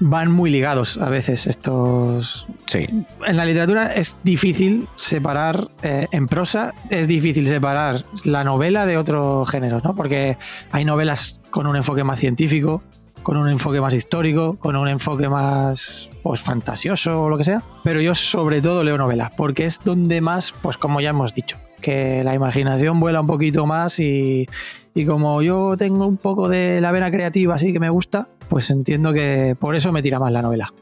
Van 0.00 0.30
muy 0.30 0.50
ligados 0.50 0.98
a 0.98 1.08
veces 1.08 1.46
estos... 1.46 2.46
Sí, 2.66 2.86
En 3.26 3.36
la 3.36 3.44
literatura 3.44 3.94
es 3.94 4.16
difícil 4.22 4.88
separar, 4.96 5.68
eh, 5.82 6.06
en 6.10 6.26
prosa 6.26 6.74
es 6.90 7.06
difícil 7.06 7.46
separar 7.46 8.04
la 8.24 8.44
novela 8.44 8.86
de 8.86 8.96
otros 8.96 9.48
géneros, 9.48 9.84
¿no? 9.84 9.94
Porque 9.94 10.36
hay 10.72 10.84
novelas 10.84 11.40
con 11.50 11.66
un 11.66 11.76
enfoque 11.76 12.04
más 12.04 12.18
científico, 12.18 12.82
con 13.22 13.36
un 13.36 13.48
enfoque 13.48 13.80
más 13.80 13.94
histórico, 13.94 14.56
con 14.58 14.76
un 14.76 14.88
enfoque 14.88 15.28
más 15.28 16.10
pues 16.22 16.40
fantasioso 16.40 17.22
o 17.22 17.28
lo 17.28 17.38
que 17.38 17.44
sea. 17.44 17.62
Pero 17.82 18.00
yo 18.00 18.14
sobre 18.14 18.60
todo 18.60 18.84
leo 18.84 18.98
novelas, 18.98 19.32
porque 19.36 19.64
es 19.64 19.80
donde 19.82 20.20
más, 20.20 20.52
pues 20.62 20.76
como 20.76 21.00
ya 21.00 21.10
hemos 21.10 21.34
dicho, 21.34 21.56
que 21.80 22.22
la 22.22 22.34
imaginación 22.34 23.00
vuela 23.00 23.20
un 23.20 23.26
poquito 23.26 23.66
más 23.66 23.98
y, 23.98 24.46
y 24.94 25.04
como 25.04 25.42
yo 25.42 25.76
tengo 25.76 26.06
un 26.06 26.16
poco 26.16 26.48
de 26.48 26.80
la 26.80 26.92
vena 26.92 27.10
creativa 27.10 27.54
así 27.56 27.72
que 27.72 27.80
me 27.80 27.90
gusta, 27.90 28.28
pues 28.48 28.70
entiendo 28.70 29.12
que 29.12 29.56
por 29.58 29.74
eso 29.76 29.92
me 29.92 30.02
tira 30.02 30.18
más 30.18 30.32
la 30.32 30.42
novela. 30.42 30.72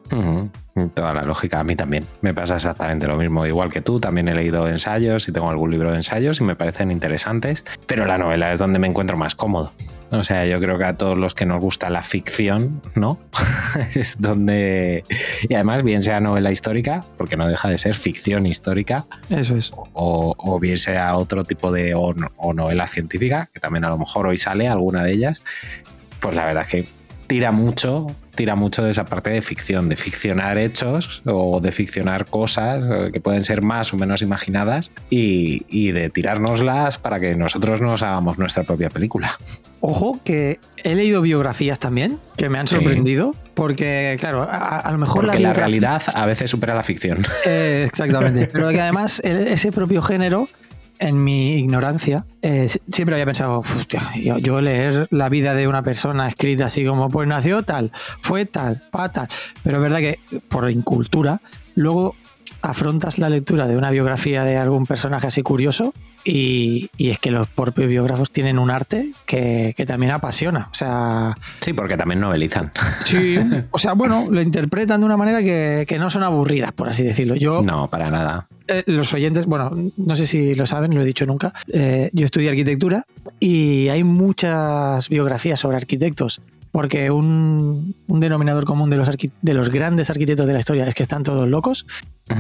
Toda 0.95 1.15
la 1.15 1.23
lógica, 1.23 1.61
a 1.61 1.65
mí 1.65 1.75
también. 1.75 2.07
Me 2.21 2.35
pasa 2.35 2.57
exactamente 2.57 3.07
lo 3.07 3.17
mismo. 3.17 3.47
Igual 3.47 3.71
que 3.71 3.81
tú, 3.81 4.01
también 4.01 4.29
he 4.29 4.35
leído 4.35 4.69
ensayos 4.69 5.29
y 5.29 5.33
tengo 5.33 5.49
algún 5.49 5.71
libro 5.71 5.91
de 5.91 5.97
ensayos 5.97 6.41
y 6.41 6.45
me 6.45 6.57
parecen 6.57 6.91
interesantes, 6.91 7.65
pero 7.87 8.05
la 8.07 8.19
novela 8.19 8.53
es 8.53 8.59
donde 8.59 8.79
me 8.79 8.87
encuentro 8.87 9.17
más 9.17 9.35
cómodo. 9.35 9.73
O 10.11 10.23
sea, 10.23 10.45
yo 10.45 10.61
creo 10.61 10.77
que 10.77 10.85
a 10.85 10.95
todos 10.95 11.17
los 11.17 11.35
que 11.35 11.47
nos 11.47 11.61
gusta 11.61 11.89
la 11.89 12.03
ficción, 12.03 12.83
¿no? 12.97 13.19
es 13.95 14.21
donde... 14.21 15.03
Y 15.49 15.55
además, 15.55 15.83
bien 15.83 16.03
sea 16.03 16.21
novela 16.21 16.51
histórica, 16.51 17.01
porque 17.17 17.37
no 17.37 17.47
deja 17.47 17.69
de 17.69 17.79
ser 17.79 17.95
ficción 17.95 18.47
histórica, 18.47 19.07
Eso 19.31 19.57
es. 19.57 19.73
o, 19.75 20.35
o 20.37 20.61
bien 20.61 20.77
sea 20.77 21.17
otro 21.17 21.45
tipo 21.45 21.73
de 21.73 21.95
o, 21.95 22.15
o 22.37 22.53
novela 22.53 22.87
científica, 22.87 23.49
que 23.53 23.61
también 23.61 23.85
a 23.85 23.89
lo 23.89 23.97
mejor 23.97 24.27
hoy 24.27 24.37
sale 24.37 24.69
alguna 24.69 25.03
de 25.03 25.13
ellas, 25.13 25.43
pues 26.21 26.35
la 26.35 26.45
verdad 26.45 26.63
es 26.63 26.71
que 26.71 26.87
tira 27.33 27.51
mucho, 27.51 28.15
tira 28.35 28.57
mucho 28.57 28.83
de 28.85 28.91
esa 28.91 29.07
parte 29.07 29.31
de 29.31 29.41
ficción, 29.41 29.89
de 29.89 29.97
ficcionar 29.97 30.59
hechos 30.59 31.23
o 31.25 31.61
de 31.63 31.73
ficcionar 31.73 32.27
cosas 32.27 32.81
eh, 32.91 33.09
que 33.11 33.21
pueden 33.23 33.43
ser 33.43 33.63
más 33.63 33.95
o 33.95 33.97
menos 33.97 34.21
imaginadas 34.21 34.93
y, 35.09 35.65
y 35.71 35.93
de 35.93 36.11
tirárnoslas 36.11 36.99
para 36.99 37.19
que 37.19 37.35
nosotros 37.35 37.81
nos 37.81 38.03
hagamos 38.03 38.39
nuestra 38.39 38.65
propia 38.65 38.91
película. 38.91 39.39
Ojo 39.81 40.21
que 40.23 40.61
he 40.85 40.95
leído 40.95 41.23
biografías 41.23 41.79
también 41.79 42.19
que 42.37 42.51
me 42.51 42.59
han 42.59 42.69
Sí. 42.69 42.75
sorprendido 42.75 43.35
porque 43.55 44.19
claro, 44.21 44.43
a, 44.43 44.79
a 44.81 44.93
lo 44.93 44.99
mejor 44.99 45.25
Porque 45.25 45.39
la 45.39 45.53
biografía- 45.53 45.61
realidad 45.65 46.03
a 46.15 46.27
veces 46.27 46.51
supera 46.51 46.75
la 46.75 46.83
ficción. 46.83 47.25
Eh, 47.47 47.85
exactamente. 47.89 48.47
Pero 48.53 48.69
que 48.69 48.81
además 48.83 49.21
ese 49.25 49.73
propio 49.73 50.03
género, 50.03 50.49
en 50.99 51.23
mi 51.23 51.55
ignorancia, 51.57 52.25
eh, 52.43 52.69
si- 52.69 52.81
siempre 52.89 53.15
había 53.17 53.27
pensado, 53.27 53.61
"Uf, 53.61 53.77
hostia, 53.77 54.11
yo, 54.23 54.39
yo 54.39 54.61
leer 54.61 55.09
la 55.11 55.29
vida 55.29 55.55
de 55.55 55.67
una 55.69 55.83
persona 55.83 56.29
escrita 56.29 56.67
así 56.67 56.85
como, 56.85 57.09
pues 57.09 57.27
nació 57.29 57.63
tal, 57.63 57.91
fue 58.21 58.47
tal, 58.47 58.81
pa 58.91 59.11
tal. 59.11 59.29
Pero 59.63 59.79
es 59.79 59.83
verdad 59.83 59.99
que 59.99 60.19
por 60.49 60.71
incultura, 60.71 61.41
luego 61.75 62.15
afrontas 62.61 63.19
la 63.19 63.29
lectura 63.29 63.67
de 63.67 63.77
una 63.77 63.91
biografía 63.91 64.45
de 64.45 64.57
algún 64.57 64.87
personaje 64.87 65.27
así 65.27 65.43
curioso 65.43 65.93
y, 66.25 66.89
y 66.97 67.11
es 67.11 67.19
que 67.19 67.31
los 67.31 67.49
propios 67.49 67.89
biógrafos 67.89 68.31
tienen 68.31 68.59
un 68.59 68.71
arte 68.71 69.13
que, 69.27 69.75
que 69.77 69.87
también 69.87 70.13
apasiona. 70.13 70.69
O 70.71 70.75
sea, 70.75 71.35
Sí, 71.61 71.73
porque 71.73 71.97
también 71.97 72.21
novelizan. 72.21 72.71
sí, 73.05 73.37
o 73.71 73.79
sea, 73.79 73.93
bueno, 73.95 74.27
lo 74.31 74.41
interpretan 74.41 75.01
de 75.01 75.07
una 75.07 75.17
manera 75.17 75.43
que, 75.43 75.85
que 75.89 75.99
no 75.99 76.11
son 76.11 76.23
aburridas, 76.23 76.73
por 76.73 76.89
así 76.89 77.03
decirlo. 77.03 77.35
Yo, 77.37 77.63
No, 77.63 77.89
para 77.89 78.11
nada. 78.11 78.47
eh, 78.69 78.83
los 78.87 79.13
oyentes, 79.13 79.47
bueno, 79.47 79.71
no 79.97 80.17
sé 80.17 80.27
si 80.27 80.55
lo 80.55 80.67
saben, 80.67 80.95
lo 80.95 81.03
he 81.03 81.05
dicho 81.05 81.27
nunca. 81.27 81.53
eh, 81.73 82.11
yo 82.13 82.25
estudié 82.27 82.49
arquitectura 82.51 83.05
y 83.41 83.89
hay 83.89 84.05
muchas 84.05 85.09
biografías 85.09 85.61
sobre 85.61 85.77
arquitectos. 85.77 86.41
Porque 86.71 87.11
un, 87.11 87.95
un 88.07 88.21
denominador 88.21 88.65
común 88.65 88.89
de 88.89 88.97
los, 88.97 89.07
de 89.43 89.53
los 89.55 89.69
grandes 89.69 90.09
arquitectos 90.09 90.47
de 90.47 90.55
la 90.55 90.59
historia 90.61 90.87
es 90.89 90.95
que 90.95 91.03
están 91.03 91.23
todos 91.23 91.47
locos 91.47 91.85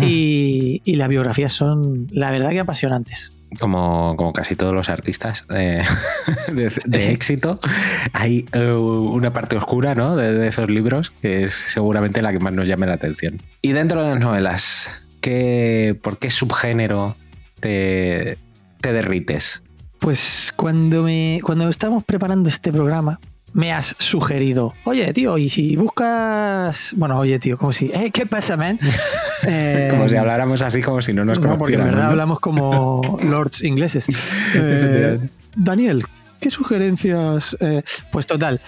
y, 0.01 0.81
y 0.87 0.97
las 0.97 1.11
biografías 1.11 1.53
son, 1.53 2.07
la 2.11 2.31
verdad, 2.31 2.49
que 2.49 2.61
apasionantes. 2.61 3.37
Como, 3.61 4.16
como 4.16 4.32
casi 4.32 4.56
todos 4.56 4.75
los 4.75 4.88
artistas 4.88 5.44
eh, 5.54 5.82
de, 6.52 6.73
de 6.85 7.12
éxito, 7.12 7.61
hay 8.12 8.47
eh, 8.52 8.73
una 8.73 9.32
parte 9.32 9.56
oscura 9.56 9.94
¿no? 9.94 10.16
de, 10.16 10.32
de 10.32 10.49
esos 10.49 10.71
libros 10.71 11.11
que 11.11 11.44
es 11.44 11.54
seguramente 11.73 12.23
la 12.23 12.32
que 12.32 12.38
más 12.38 12.52
nos 12.52 12.66
llame 12.66 12.87
la 12.87 12.94
atención. 12.94 13.40
Y 13.62 13.73
dentro 13.73 14.02
de 14.02 14.11
las 14.11 14.21
novelas, 14.21 14.88
¿qué, 15.21 15.99
¿por 16.02 16.18
qué 16.18 16.30
subgénero 16.30 17.16
te, 17.61 18.38
te 18.80 18.92
derrites? 18.92 19.62
Pues 19.99 20.52
cuando, 20.56 21.02
me, 21.02 21.40
cuando 21.44 21.68
estamos 21.68 22.02
preparando 22.04 22.49
este 22.49 22.73
programa, 22.73 23.21
me 23.54 23.73
has 23.73 23.94
sugerido, 23.99 24.75
oye, 24.85 25.12
tío, 25.12 25.37
y 25.38 25.49
si 25.50 25.76
buscas. 25.76 26.92
Bueno, 26.97 27.18
oye, 27.18 27.38
tío, 27.38 27.59
como 27.59 27.73
si. 27.73 27.90
Eh, 27.92 28.11
¿Qué 28.12 28.26
pasa, 28.26 28.56
man? 28.56 28.78
Eh, 29.44 29.88
Como 29.90 30.09
si 30.09 30.14
habláramos 30.14 30.62
así, 30.62 30.80
como 30.82 31.02
si 31.02 31.12
no 31.12 31.25
nos 31.25 31.40
no, 31.40 31.59
porque 31.59 31.75
en 31.75 31.80
conociéramos. 31.80 31.87
verdad 31.90 32.04
¿no? 32.04 32.11
hablamos 32.11 32.38
como 32.38 33.18
lords 33.28 33.64
ingleses. 33.64 34.06
Eh. 34.54 35.18
Daniel, 35.56 36.04
¿qué 36.38 36.49
sugerencias? 36.49 37.56
pues 38.12 38.28
total, 38.28 38.61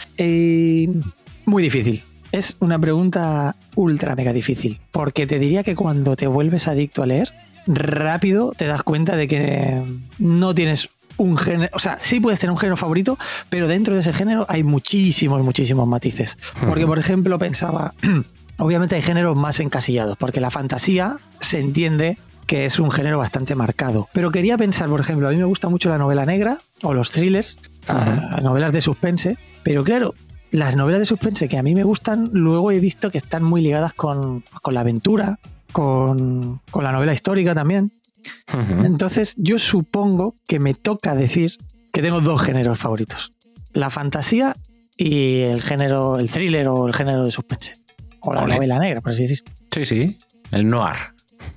muy 1.46 1.62
difícil. 1.62 2.02
Es 2.32 2.56
una 2.58 2.76
pregunta 2.76 3.54
ultra 3.76 4.16
mega 4.16 4.32
difícil, 4.32 4.80
porque 4.90 5.28
te 5.28 5.38
diría 5.38 5.62
que 5.62 5.76
cuando 5.76 6.16
te 6.16 6.26
vuelves 6.26 6.66
adicto 6.66 7.04
a 7.04 7.06
leer, 7.06 7.30
rápido 7.68 8.52
te 8.56 8.66
das 8.66 8.82
cuenta 8.82 9.14
de 9.14 9.28
que 9.28 9.80
no 10.18 10.56
tienes 10.56 10.88
un 11.16 11.37
género, 11.37 11.71
o 11.75 11.78
sea, 11.78 11.99
sí 11.99 12.21
puedes 12.21 12.40
tener 12.40 12.50
un 12.50 12.59
género 12.59 12.76
favorito, 12.76 13.18
pero 13.49 13.68
dentro 13.68 13.94
de 13.94 14.00
ese 14.00 14.12
género 14.12 14.47
hay 14.49 14.62
muchísimos, 14.62 15.42
muchísimos 15.44 15.87
matices. 15.87 16.38
Porque, 16.66 16.87
por 16.87 16.99
ejemplo, 16.99 17.38
pensaba, 17.38 17.94
obviamente 18.59 18.97
hay 18.97 19.02
géneros 19.02 19.37
más 19.37 19.61
encasillados, 19.61 20.16
porque 20.16 20.40
la 20.40 20.50
fantasía 20.50 21.16
se 21.40 21.61
entiende 21.61 22.18
que 22.47 22.64
es 22.64 22.78
un 22.78 22.90
género 22.90 23.18
bastante 23.18 23.54
marcado. 23.54 24.09
Pero 24.12 24.30
quería 24.30 24.59
pensar, 24.59 24.88
por 24.88 25.00
ejemplo, 25.00 25.28
a 25.28 25.30
mí 25.30 25.37
me 25.37 25.44
gusta 25.44 25.68
mucho 25.68 25.88
la 25.88 25.99
novela 25.99 26.26
negra 26.26 26.59
o 26.83 26.92
los 26.92 27.11
thrillers, 27.11 27.59
ah, 27.88 28.40
novelas 28.42 28.73
de 28.73 28.80
suspense, 28.80 29.38
pero 29.62 29.83
claro, 29.85 30.14
las 30.50 30.76
novelas 30.76 31.00
de 31.00 31.06
suspense 31.06 31.49
que 31.49 31.59
a 31.59 31.62
mí 31.62 31.75
me 31.75 31.85
gustan, 31.85 32.30
luego 32.33 32.71
he 32.71 32.78
visto 32.78 33.11
que 33.11 33.18
están 33.18 33.42
muy 33.42 33.62
ligadas 33.62 33.92
con, 33.92 34.44
con 34.62 34.75
la 34.75 34.80
aventura, 34.80 35.38
con, 35.73 36.61
con 36.71 36.85
la 36.85 36.92
novela 36.92 37.12
histórica 37.12 37.54
también. 37.54 37.92
Entonces 38.85 39.35
yo 39.37 39.59
supongo 39.59 40.35
que 40.47 40.59
me 40.59 40.75
toca 40.75 41.14
decir 41.14 41.59
que 41.93 42.02
tengo 42.02 42.21
dos 42.21 42.43
géneros 42.43 42.78
favoritos. 42.78 43.33
La 43.73 43.90
fantasía 43.90 44.57
y 44.97 45.40
el 45.40 45.62
género, 45.62 46.19
el 46.19 46.31
thriller 46.31 46.69
o 46.69 46.87
el 46.87 46.95
género 46.95 47.25
de 47.25 47.31
suspense. 47.31 47.73
O 48.21 48.33
la 48.33 48.47
novela 48.47 48.78
negra, 48.78 49.00
por 49.00 49.12
así 49.12 49.23
decir. 49.23 49.43
Sí, 49.73 49.85
sí, 49.85 50.19
el 50.50 50.66
noir. 50.69 50.97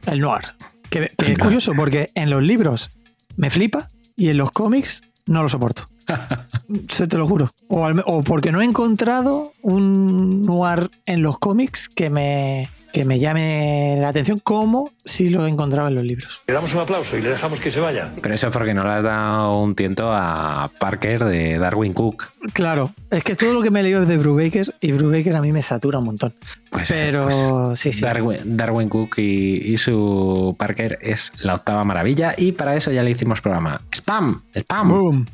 El 0.07 0.19
noir. 0.19 0.41
Que, 0.89 0.99
que 1.01 1.05
El 1.05 1.11
es 1.19 1.27
noir. 1.27 1.39
curioso 1.39 1.73
porque 1.75 2.09
en 2.15 2.29
los 2.29 2.41
libros 2.43 2.89
me 3.35 3.49
flipa 3.49 3.87
y 4.15 4.29
en 4.29 4.37
los 4.37 4.51
cómics 4.51 5.01
no 5.27 5.43
lo 5.43 5.49
soporto. 5.49 5.85
Se 6.89 7.07
te 7.07 7.17
lo 7.17 7.27
juro. 7.27 7.49
O, 7.67 7.85
al 7.85 8.01
o 8.05 8.23
porque 8.23 8.51
no 8.51 8.61
he 8.61 8.65
encontrado 8.65 9.51
un 9.61 10.41
noir 10.41 10.89
en 11.05 11.21
los 11.21 11.37
cómics 11.37 11.87
que 11.89 12.09
me, 12.09 12.69
que 12.97 13.05
me 13.05 13.19
llame 13.19 13.95
la 13.99 14.09
atención 14.09 14.39
como 14.39 14.89
si 15.05 15.29
lo 15.29 15.45
he 15.45 15.49
encontrado 15.49 15.87
en 15.87 15.93
los 15.93 16.03
libros. 16.03 16.41
Le 16.47 16.55
damos 16.55 16.73
un 16.73 16.79
aplauso 16.79 17.15
y 17.15 17.21
le 17.21 17.29
dejamos 17.29 17.59
que 17.59 17.71
se 17.71 17.79
vaya. 17.79 18.11
Pero 18.19 18.33
eso 18.33 18.47
es 18.47 18.53
porque 18.53 18.73
no 18.73 18.83
le 18.83 18.89
has 18.89 19.03
dado 19.03 19.61
un 19.61 19.75
tiento 19.75 20.11
a 20.11 20.71
Parker 20.79 21.25
de 21.25 21.59
Darwin 21.59 21.93
Cook. 21.93 22.31
Claro, 22.53 22.91
es 23.11 23.23
que 23.23 23.35
todo 23.35 23.53
lo 23.53 23.61
que 23.61 23.69
me 23.69 23.81
he 23.81 23.83
leído 23.83 24.01
es 24.01 24.07
de 24.07 24.17
Brubaker 24.17 24.73
y 24.81 24.93
Brubaker 24.93 25.35
a 25.35 25.41
mí 25.41 25.53
me 25.53 25.61
satura 25.61 25.99
un 25.99 26.05
montón. 26.05 26.33
Pues, 26.71 26.87
Pero 26.87 27.21
pues, 27.21 27.79
sí, 27.79 27.93
sí. 27.93 28.01
Darwin, 28.01 28.57
Darwin 28.57 28.89
Cook 28.89 29.19
y, 29.19 29.73
y 29.73 29.77
su 29.77 30.55
Parker 30.57 30.97
es 30.99 31.31
la 31.43 31.53
octava 31.53 31.83
maravilla 31.83 32.33
y 32.35 32.53
para 32.53 32.75
eso 32.75 32.91
ya 32.91 33.03
le 33.03 33.11
hicimos 33.11 33.41
programa. 33.41 33.79
¡Spam! 33.93 34.41
¡Spam! 34.55 34.89
Boom. 34.89 35.27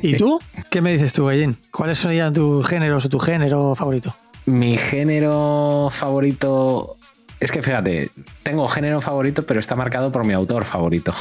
¿Y 0.00 0.16
tú? 0.16 0.40
¿Qué 0.70 0.80
me 0.80 0.94
dices 0.94 1.12
tú, 1.12 1.26
Gallín? 1.26 1.58
¿Cuáles 1.70 1.98
serían 1.98 2.32
tus 2.32 2.66
géneros 2.66 3.04
o 3.04 3.10
tu 3.10 3.18
género 3.18 3.74
favorito? 3.74 4.16
Mi 4.46 4.78
género 4.78 5.88
favorito... 5.90 6.96
Es 7.42 7.50
que 7.50 7.60
fíjate, 7.60 8.10
tengo 8.44 8.68
género 8.68 9.00
favorito, 9.00 9.44
pero 9.44 9.58
está 9.58 9.74
marcado 9.74 10.12
por 10.12 10.24
mi 10.24 10.32
autor 10.32 10.64
favorito. 10.64 11.12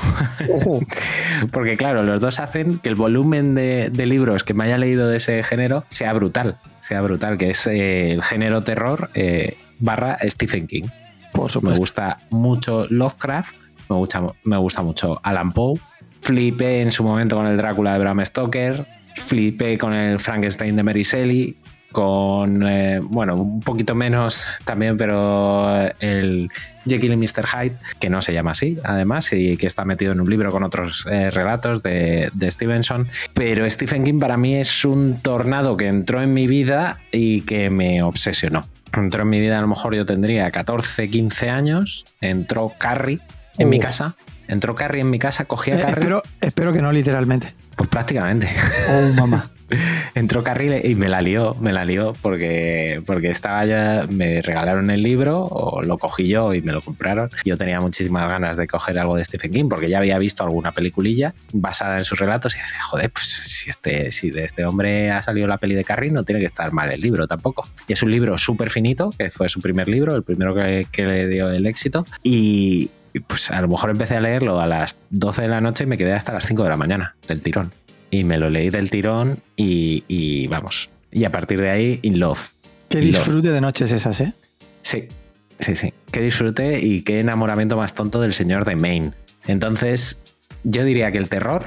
Porque 1.51 1.77
claro, 1.77 2.03
los 2.03 2.21
dos 2.21 2.39
hacen 2.39 2.79
que 2.79 2.89
el 2.89 2.95
volumen 2.95 3.55
de, 3.55 3.89
de 3.89 4.05
libros 4.05 4.43
que 4.43 4.53
me 4.53 4.65
haya 4.65 4.77
leído 4.77 5.07
de 5.07 5.17
ese 5.17 5.41
género 5.43 5.83
sea 5.89 6.13
brutal. 6.13 6.57
Sea 6.79 7.01
brutal, 7.01 7.37
que 7.37 7.49
es 7.51 7.65
eh, 7.67 8.11
el 8.11 8.23
género 8.23 8.63
terror 8.63 9.09
eh, 9.15 9.57
barra 9.79 10.17
Stephen 10.23 10.67
King. 10.67 10.83
Por 11.31 11.45
Me 11.45 11.53
supuesto. 11.53 11.79
gusta 11.79 12.19
mucho 12.29 12.85
Lovecraft, 12.89 13.55
me 13.89 13.95
gusta, 13.95 14.21
me 14.43 14.57
gusta 14.57 14.81
mucho 14.81 15.19
Alan 15.23 15.51
Poe. 15.53 15.79
Flipé 16.21 16.81
en 16.81 16.91
su 16.91 17.03
momento 17.03 17.35
con 17.35 17.47
el 17.47 17.57
Drácula 17.57 17.93
de 17.93 17.99
Bram 17.99 18.23
Stoker. 18.23 18.85
Flipé 19.15 19.77
con 19.77 19.93
el 19.93 20.19
Frankenstein 20.19 20.75
de 20.75 20.83
Mary 20.83 21.03
Shelley, 21.03 21.55
con, 21.91 22.67
eh, 22.67 22.99
bueno, 23.01 23.35
un 23.35 23.59
poquito 23.61 23.95
menos 23.95 24.45
también, 24.65 24.97
pero 24.97 25.75
el 25.99 26.49
Jekyll 26.87 27.13
y 27.13 27.17
Mr. 27.17 27.45
Hyde, 27.47 27.75
que 27.99 28.09
no 28.09 28.21
se 28.21 28.33
llama 28.33 28.51
así, 28.51 28.77
además, 28.83 29.31
y 29.33 29.57
que 29.57 29.67
está 29.67 29.85
metido 29.85 30.11
en 30.11 30.21
un 30.21 30.29
libro 30.29 30.51
con 30.51 30.63
otros 30.63 31.05
eh, 31.11 31.29
relatos 31.31 31.83
de, 31.83 32.29
de 32.33 32.51
Stevenson. 32.51 33.07
Pero 33.33 33.69
Stephen 33.69 34.03
King 34.03 34.19
para 34.19 34.37
mí 34.37 34.55
es 34.55 34.83
un 34.85 35.19
tornado 35.21 35.77
que 35.77 35.87
entró 35.87 36.21
en 36.21 36.33
mi 36.33 36.47
vida 36.47 36.97
y 37.11 37.41
que 37.41 37.69
me 37.69 38.01
obsesionó. 38.03 38.65
Entró 38.93 39.21
en 39.21 39.29
mi 39.29 39.39
vida, 39.39 39.57
a 39.57 39.61
lo 39.61 39.67
mejor 39.67 39.95
yo 39.95 40.05
tendría 40.05 40.49
14, 40.51 41.07
15 41.07 41.49
años, 41.49 42.05
entró 42.19 42.73
Carrie 42.77 43.19
en 43.57 43.69
mi 43.69 43.79
casa. 43.79 44.15
Entró 44.47 44.75
Carrie 44.75 45.01
en 45.01 45.09
mi 45.09 45.17
casa, 45.19 45.45
cogía 45.45 45.75
Eh, 45.75 45.79
Carrie. 45.79 45.93
espero, 45.99 46.23
espero 46.41 46.73
que 46.73 46.81
no 46.81 46.91
literalmente. 46.91 47.53
Pues 47.77 47.89
prácticamente. 47.89 48.49
Oh, 48.89 49.13
mamá. 49.13 49.45
Entró 50.15 50.43
Carrie 50.43 50.81
y 50.89 50.95
me 50.95 51.09
la 51.09 51.21
lió, 51.21 51.55
me 51.59 51.73
la 51.73 51.85
lió 51.85 52.13
porque, 52.21 53.01
porque 53.05 53.29
estaba 53.29 53.65
ya, 53.65 54.05
me 54.09 54.41
regalaron 54.41 54.89
el 54.89 55.01
libro 55.01 55.45
o 55.45 55.81
lo 55.81 55.97
cogí 55.97 56.27
yo 56.27 56.53
y 56.53 56.61
me 56.61 56.71
lo 56.71 56.81
compraron. 56.81 57.29
Yo 57.45 57.57
tenía 57.57 57.79
muchísimas 57.79 58.29
ganas 58.29 58.57
de 58.57 58.67
coger 58.67 58.99
algo 58.99 59.15
de 59.15 59.23
Stephen 59.23 59.51
King 59.51 59.69
porque 59.69 59.89
ya 59.89 59.99
había 59.99 60.17
visto 60.17 60.43
alguna 60.43 60.71
peliculilla 60.71 61.33
basada 61.53 61.97
en 61.97 62.05
sus 62.05 62.19
relatos 62.19 62.55
y 62.55 62.59
decía, 62.59 62.81
joder, 62.83 63.09
pues 63.11 63.25
si, 63.27 63.69
este, 63.69 64.11
si 64.11 64.31
de 64.31 64.43
este 64.43 64.65
hombre 64.65 65.11
ha 65.11 65.21
salido 65.21 65.47
la 65.47 65.57
peli 65.57 65.75
de 65.75 65.83
Carrie 65.83 66.11
no 66.11 66.23
tiene 66.23 66.39
que 66.39 66.47
estar 66.47 66.71
mal 66.71 66.91
el 66.91 67.01
libro 67.01 67.27
tampoco. 67.27 67.67
Y 67.87 67.93
es 67.93 68.03
un 68.03 68.11
libro 68.11 68.37
súper 68.37 68.69
finito, 68.69 69.11
que 69.17 69.29
fue 69.29 69.49
su 69.49 69.61
primer 69.61 69.87
libro, 69.87 70.15
el 70.15 70.23
primero 70.23 70.55
que, 70.55 70.87
que 70.91 71.05
le 71.05 71.27
dio 71.27 71.49
el 71.49 71.65
éxito 71.65 72.05
y, 72.23 72.91
pues 73.27 73.51
a 73.51 73.61
lo 73.61 73.67
mejor 73.67 73.89
empecé 73.89 74.15
a 74.15 74.21
leerlo 74.21 74.59
a 74.61 74.67
las 74.67 74.95
12 75.09 75.41
de 75.43 75.47
la 75.49 75.61
noche 75.61 75.83
y 75.83 75.87
me 75.87 75.97
quedé 75.97 76.13
hasta 76.13 76.33
las 76.33 76.45
5 76.45 76.63
de 76.63 76.69
la 76.69 76.77
mañana 76.77 77.15
del 77.27 77.41
tirón 77.41 77.73
y 78.11 78.23
me 78.23 78.37
lo 78.37 78.49
leí 78.49 78.69
del 78.69 78.89
tirón 78.89 79.39
y, 79.55 80.03
y 80.07 80.47
vamos. 80.47 80.89
Y 81.11 81.23
a 81.23 81.31
partir 81.31 81.59
de 81.59 81.69
ahí, 81.69 81.99
in 82.03 82.19
love. 82.19 82.51
Qué 82.89 82.99
disfrute 82.99 83.49
de 83.49 83.61
noches 83.61 83.91
esas, 83.91 84.19
¿eh? 84.19 84.33
Sí, 84.81 85.07
sí, 85.59 85.75
sí. 85.75 85.93
Qué 86.11 86.21
disfrute 86.21 86.79
y 86.79 87.01
qué 87.01 87.21
enamoramiento 87.21 87.77
más 87.77 87.95
tonto 87.95 88.19
del 88.21 88.33
señor 88.33 88.65
de 88.65 88.75
Maine. 88.75 89.13
Entonces, 89.47 90.19
yo 90.63 90.83
diría 90.83 91.11
que 91.11 91.17
el 91.17 91.29
terror 91.29 91.63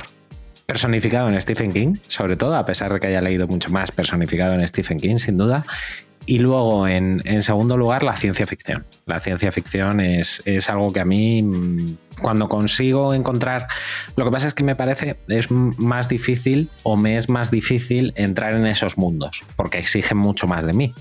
personificado 0.66 1.28
en 1.28 1.40
Stephen 1.40 1.72
King, 1.72 1.96
sobre 2.06 2.36
todo, 2.36 2.54
a 2.54 2.66
pesar 2.66 2.92
de 2.92 3.00
que 3.00 3.08
haya 3.08 3.20
leído 3.20 3.46
mucho 3.46 3.70
más 3.70 3.90
personificado 3.90 4.54
en 4.54 4.66
Stephen 4.66 4.98
King, 4.98 5.16
sin 5.16 5.36
duda. 5.36 5.64
Y 6.26 6.38
luego, 6.38 6.88
en, 6.88 7.20
en 7.24 7.42
segundo 7.42 7.76
lugar, 7.76 8.02
la 8.02 8.14
ciencia 8.14 8.46
ficción. 8.46 8.86
La 9.06 9.20
ciencia 9.20 9.52
ficción 9.52 10.00
es, 10.00 10.40
es 10.46 10.70
algo 10.70 10.90
que 10.92 11.00
a 11.00 11.04
mí, 11.04 11.96
cuando 12.20 12.48
consigo 12.48 13.12
encontrar... 13.12 13.66
Lo 14.16 14.24
que 14.24 14.30
pasa 14.30 14.48
es 14.48 14.54
que 14.54 14.64
me 14.64 14.74
parece 14.74 15.18
es 15.28 15.50
más 15.50 16.08
difícil 16.08 16.70
o 16.82 16.96
me 16.96 17.16
es 17.16 17.28
más 17.28 17.50
difícil 17.50 18.14
entrar 18.16 18.54
en 18.54 18.66
esos 18.66 18.96
mundos, 18.96 19.44
porque 19.56 19.78
exigen 19.78 20.16
mucho 20.16 20.46
más 20.46 20.64
de 20.64 20.72
mí. 20.72 20.94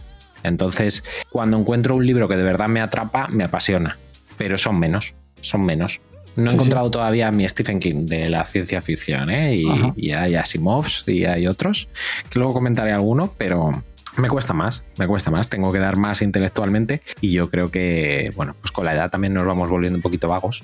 Entonces, 0.44 1.04
cuando 1.30 1.58
encuentro 1.58 1.96
un 1.96 2.06
libro 2.06 2.28
que 2.28 2.36
de 2.36 2.44
verdad 2.44 2.68
me 2.68 2.82
atrapa, 2.82 3.28
me 3.30 3.46
apasiona. 3.46 3.98
Pero 4.38 4.58
son 4.58 4.78
menos, 4.78 5.14
son 5.40 5.64
menos. 5.64 6.02
No 6.36 6.48
he 6.48 6.50
Sí, 6.50 6.56
encontrado 6.56 6.92
todavía 6.92 7.32
mi 7.32 7.48
Stephen 7.48 7.80
King 7.80 8.08
de 8.08 8.28
la 8.28 8.44
ciencia 8.44 8.82
ficción, 8.82 9.30
¿eh? 9.30 9.56
Y 9.96 10.12
hay 10.12 10.36
Asimovs 10.36 11.08
y 11.08 11.26
hay 11.26 11.48
otros, 11.48 11.88
que 12.30 12.40
luego 12.40 12.54
comentaré 12.56 12.92
alguno, 12.92 13.34
pero 13.38 13.84
me 14.18 14.28
cuesta 14.30 14.54
más, 14.54 14.84
me 14.98 15.08
cuesta 15.08 15.32
más. 15.32 15.50
Tengo 15.50 15.72
que 15.72 15.80
dar 15.80 15.98
más 15.98 16.22
intelectualmente 16.22 17.02
y 17.22 17.32
yo 17.32 17.50
creo 17.50 17.72
que, 17.72 18.32
bueno, 18.36 18.56
pues 18.60 18.72
con 18.72 18.86
la 18.86 18.94
edad 18.94 19.10
también 19.10 19.34
nos 19.34 19.46
vamos 19.46 19.70
volviendo 19.70 19.98
un 19.98 20.02
poquito 20.02 20.28
vagos. 20.28 20.64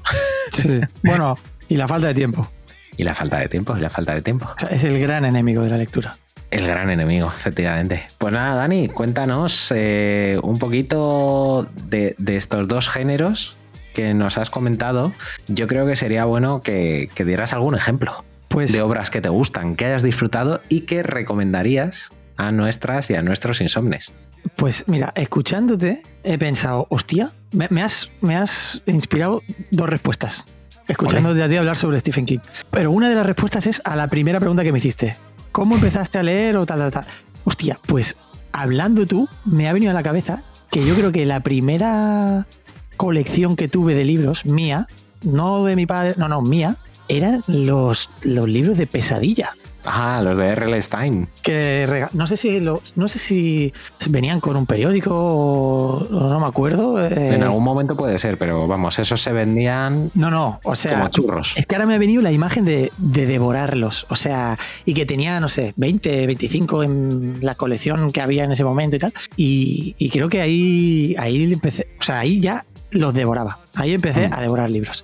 Sí. 0.52 0.82
bueno, 1.04 1.36
y 1.68 1.78
la 1.78 1.88
falta 1.88 2.08
de 2.08 2.14
tiempo. 2.14 2.50
Y 2.98 3.04
la 3.04 3.14
falta 3.14 3.40
de 3.40 3.48
tiempo, 3.48 3.78
y 3.78 3.82
la 3.82 3.90
falta 3.90 4.14
de 4.14 4.22
tiempo. 4.22 4.46
O 4.46 4.60
sea, 4.60 4.70
es 4.70 4.84
el 4.84 5.00
gran 5.00 5.24
enemigo 5.24 5.64
de 5.64 5.70
la 5.70 5.78
lectura. 5.78 6.18
El 6.52 6.66
gran 6.68 6.90
enemigo, 6.90 7.32
efectivamente. 7.34 8.08
Pues 8.18 8.34
nada, 8.34 8.56
Dani, 8.56 8.90
cuéntanos 8.90 9.72
eh, 9.76 10.40
un 10.44 10.58
poquito 10.58 11.68
de, 11.88 12.16
de 12.18 12.38
estos 12.38 12.68
dos 12.68 12.90
géneros 12.90 13.56
que 13.94 14.14
nos 14.14 14.38
has 14.38 14.50
comentado. 14.50 15.14
Yo 15.48 15.68
creo 15.68 15.86
que 15.86 15.96
sería 15.96 16.26
bueno 16.26 16.62
que, 16.62 17.10
que 17.16 17.26
dieras 17.26 17.54
algún 17.54 17.76
ejemplo 17.76 18.26
Pues 18.48 18.72
de 18.72 18.82
obras 18.82 19.10
que 19.10 19.22
te 19.22 19.30
gustan, 19.30 19.76
que 19.76 19.86
hayas 19.86 20.04
disfrutado 20.04 20.62
y 20.70 20.82
que 20.82 21.04
recomendarías 21.04 22.12
a 22.40 22.54
nuestras 22.54 23.10
y 23.10 23.16
a 23.16 23.22
nuestros 23.22 23.60
insomnes. 23.60 24.14
Pues 24.56 24.86
mira, 24.88 25.12
escuchándote 25.16 26.04
he 26.24 26.38
pensado, 26.38 26.88
hostia, 26.90 27.34
me, 27.52 27.68
me 27.70 27.84
has, 27.84 28.10
me 28.22 28.38
has 28.38 28.82
inspirado 28.86 29.44
dos 29.72 29.90
respuestas. 29.90 30.46
Escuchándote 30.88 31.44
a 31.44 31.50
ti 31.50 31.58
hablar 31.58 31.76
sobre 31.76 32.00
Stephen 32.00 32.26
King. 32.26 32.40
Pero 32.72 32.92
una 32.92 33.10
de 33.10 33.16
las 33.16 33.26
respuestas 33.26 33.68
es 33.68 33.82
a 33.84 33.96
la 33.98 34.08
primera 34.08 34.40
pregunta 34.40 34.64
que 34.64 34.72
me 34.72 34.78
hiciste. 34.78 35.18
¿Cómo 35.52 35.76
empezaste 35.76 36.18
a 36.18 36.24
leer 36.24 36.56
o 36.56 36.66
tal, 36.66 36.80
tal, 36.80 36.92
tal? 36.92 37.06
Hostia, 37.44 37.78
pues 37.86 38.16
hablando 38.54 39.06
tú, 39.06 39.28
me 39.44 39.68
ha 39.68 39.74
venido 39.74 39.92
a 39.92 39.94
la 39.94 40.02
cabeza 40.02 40.44
que 40.72 40.86
yo 40.86 40.96
creo 40.96 41.12
que 41.12 41.26
la 41.26 41.42
primera 41.42 42.48
colección 42.96 43.58
que 43.58 43.68
tuve 43.68 43.96
de 43.96 44.06
libros, 44.06 44.46
mía, 44.46 44.88
no 45.24 45.66
de 45.66 45.76
mi 45.76 45.86
padre, 45.86 46.14
no, 46.16 46.30
no, 46.30 46.42
mía, 46.42 46.78
eran 47.10 47.44
los, 47.48 48.10
los 48.24 48.48
libros 48.48 48.78
de 48.78 48.88
pesadilla 48.88 49.54
Ah, 49.92 50.22
los 50.22 50.38
de 50.38 50.50
R.L. 50.50 50.80
Stein. 50.84 51.28
que 51.42 52.06
no 52.14 52.28
sé 52.28 52.38
si 52.38 52.60
lo- 52.60 52.82
no 52.96 53.08
sé 53.08 53.18
si 53.18 53.74
venían 54.08 54.40
con 54.40 54.56
un 54.56 54.68
periódico 54.68 55.10
o, 55.16 56.08
no 56.12 56.40
me 56.40 56.46
acuerdo 56.46 57.04
eh, 57.04 57.34
En 57.34 57.42
algún 57.44 57.64
momento 57.64 57.96
puede 57.98 58.20
ser, 58.20 58.38
pero 58.38 58.68
vamos, 58.68 59.00
esos 59.00 59.20
se 59.22 59.32
vendían 59.32 60.12
no 60.14 60.30
no 60.30 60.60
o 60.64 60.76
sea 60.76 60.92
como 60.94 61.10
churros. 61.10 61.54
es 61.56 61.66
que 61.66 61.76
ahora 61.76 61.88
me 61.88 61.96
ha 61.96 61.98
venido 61.98 62.22
la 62.22 62.32
imagen 62.32 62.66
de, 62.66 62.92
de 63.00 63.26
devorarlos 63.26 64.06
o 64.10 64.16
sea 64.16 64.58
y 64.86 64.94
que 64.94 65.06
tenía 65.08 65.40
no 65.40 65.50
sé 65.50 65.74
20 65.78 66.28
25 66.28 66.84
en 66.84 67.38
la 67.42 67.56
colección 67.56 68.12
que 68.12 68.22
había 68.22 68.44
en 68.44 68.52
ese 68.52 68.64
momento 68.64 68.96
y 68.96 69.00
tal 69.00 69.14
y, 69.38 69.96
y 69.98 70.10
creo 70.12 70.30
que 70.30 70.42
ahí 70.42 71.16
ahí 71.18 71.52
empecé 71.52 71.88
o 72.00 72.04
sea 72.04 72.20
ahí 72.20 72.40
ya 72.40 72.64
los 72.92 73.14
devoraba 73.14 73.58
ahí 73.76 73.94
empecé 73.94 74.28
Mm. 74.30 74.34
a 74.34 74.42
devorar 74.42 74.70
libros 74.70 75.04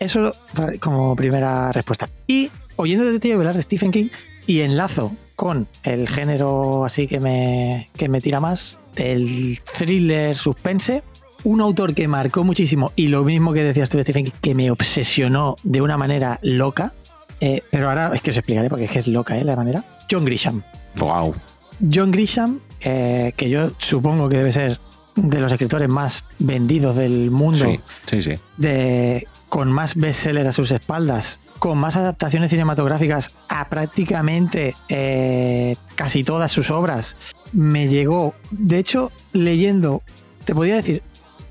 eso 0.00 0.30
como 0.80 1.14
primera 1.16 1.70
respuesta 1.72 2.08
y 2.26 2.50
oyendo 2.76 3.04
de 3.04 3.18
ti 3.18 3.32
hablar 3.32 3.56
de 3.56 3.62
Stephen 3.62 3.90
King 3.90 4.08
y 4.46 4.60
enlazo 4.60 5.12
con 5.34 5.66
el 5.82 6.08
género 6.08 6.84
así 6.84 7.06
que 7.06 7.20
me, 7.20 7.88
que 7.96 8.08
me 8.08 8.20
tira 8.20 8.40
más, 8.40 8.78
el 8.96 9.60
thriller 9.76 10.36
suspense, 10.36 11.02
un 11.44 11.60
autor 11.60 11.94
que 11.94 12.08
marcó 12.08 12.44
muchísimo 12.44 12.92
y 12.96 13.08
lo 13.08 13.22
mismo 13.24 13.52
que 13.52 13.62
decías 13.62 13.90
tú 13.90 13.98
de 13.98 14.02
Stephen 14.04 14.24
King, 14.24 14.32
que 14.40 14.54
me 14.54 14.70
obsesionó 14.70 15.56
de 15.62 15.82
una 15.82 15.96
manera 15.96 16.38
loca, 16.42 16.92
eh, 17.40 17.62
pero 17.70 17.88
ahora 17.88 18.12
es 18.14 18.22
que 18.22 18.30
os 18.30 18.36
explicaré 18.36 18.68
porque 18.70 18.84
es 18.84 18.90
que 18.90 18.98
es 19.00 19.08
loca 19.08 19.36
¿eh? 19.36 19.44
la 19.44 19.56
manera, 19.56 19.84
John 20.10 20.24
Grisham. 20.24 20.62
Wow. 20.96 21.34
John 21.92 22.10
Grisham, 22.10 22.60
eh, 22.80 23.32
que 23.36 23.50
yo 23.50 23.72
supongo 23.78 24.28
que 24.30 24.38
debe 24.38 24.52
ser 24.52 24.80
de 25.16 25.40
los 25.40 25.52
escritores 25.52 25.88
más 25.88 26.24
vendidos 26.38 26.96
del 26.96 27.30
mundo, 27.30 27.58
Sí, 27.64 27.80
sí, 28.06 28.22
sí. 28.22 28.34
de, 28.56 29.26
con 29.48 29.70
más 29.70 29.94
bestsellers 29.94 30.48
a 30.48 30.52
sus 30.52 30.70
espaldas, 30.70 31.40
con 31.58 31.78
más 31.78 31.96
adaptaciones 31.96 32.50
cinematográficas 32.50 33.34
a 33.48 33.68
prácticamente 33.68 34.74
eh, 34.88 35.76
casi 35.94 36.24
todas 36.24 36.52
sus 36.52 36.70
obras, 36.70 37.16
me 37.52 37.88
llegó, 37.88 38.34
de 38.50 38.78
hecho, 38.78 39.12
leyendo, 39.32 40.02
te 40.44 40.54
podría 40.54 40.76
decir, 40.76 41.02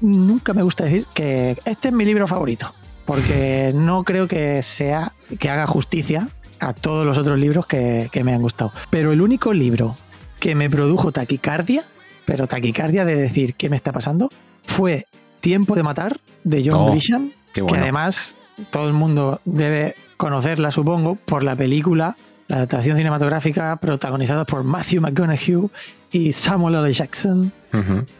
nunca 0.01 0.53
me 0.53 0.63
gusta 0.63 0.85
decir 0.85 1.07
que 1.13 1.57
este 1.65 1.89
es 1.89 1.93
mi 1.93 2.05
libro 2.05 2.27
favorito, 2.27 2.73
porque 3.05 3.71
no 3.73 4.03
creo 4.03 4.27
que 4.27 4.61
sea, 4.61 5.11
que 5.39 5.49
haga 5.49 5.67
justicia 5.67 6.29
a 6.59 6.73
todos 6.73 7.05
los 7.05 7.17
otros 7.17 7.39
libros 7.39 7.65
que, 7.65 8.09
que 8.11 8.23
me 8.23 8.33
han 8.33 8.41
gustado. 8.41 8.71
Pero 8.89 9.11
el 9.11 9.21
único 9.21 9.53
libro 9.53 9.95
que 10.39 10.55
me 10.55 10.69
produjo 10.69 11.11
taquicardia, 11.11 11.83
pero 12.25 12.47
taquicardia 12.47 13.05
de 13.05 13.15
decir 13.15 13.55
qué 13.55 13.69
me 13.69 13.75
está 13.75 13.91
pasando, 13.91 14.29
fue 14.65 15.05
Tiempo 15.41 15.75
de 15.75 15.83
Matar 15.83 16.19
de 16.43 16.63
John 16.69 16.87
Oh, 16.87 16.91
Grisham, 16.91 17.31
que 17.53 17.61
además 17.61 18.35
todo 18.71 18.87
el 18.87 18.93
mundo 18.93 19.41
debe 19.45 19.95
conocerla, 20.17 20.71
supongo, 20.71 21.15
por 21.15 21.43
la 21.43 21.55
película, 21.55 22.15
la 22.47 22.57
adaptación 22.57 22.95
cinematográfica 22.97 23.75
protagonizada 23.77 24.45
por 24.45 24.63
Matthew 24.63 25.01
McConaughey 25.01 25.69
y 26.11 26.31
Samuel 26.31 26.75
L. 26.75 26.93
Jackson. 26.93 27.51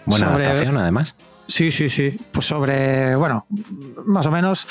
Buena 0.05 0.27
sobre- 0.31 0.45
adaptación, 0.45 0.77
además. 0.77 1.15
Sí, 1.47 1.71
sí, 1.71 1.89
sí. 1.89 2.19
Pues 2.31 2.45
sobre, 2.47 3.15
bueno, 3.15 3.45
más 4.05 4.25
o 4.25 4.31
menos 4.31 4.67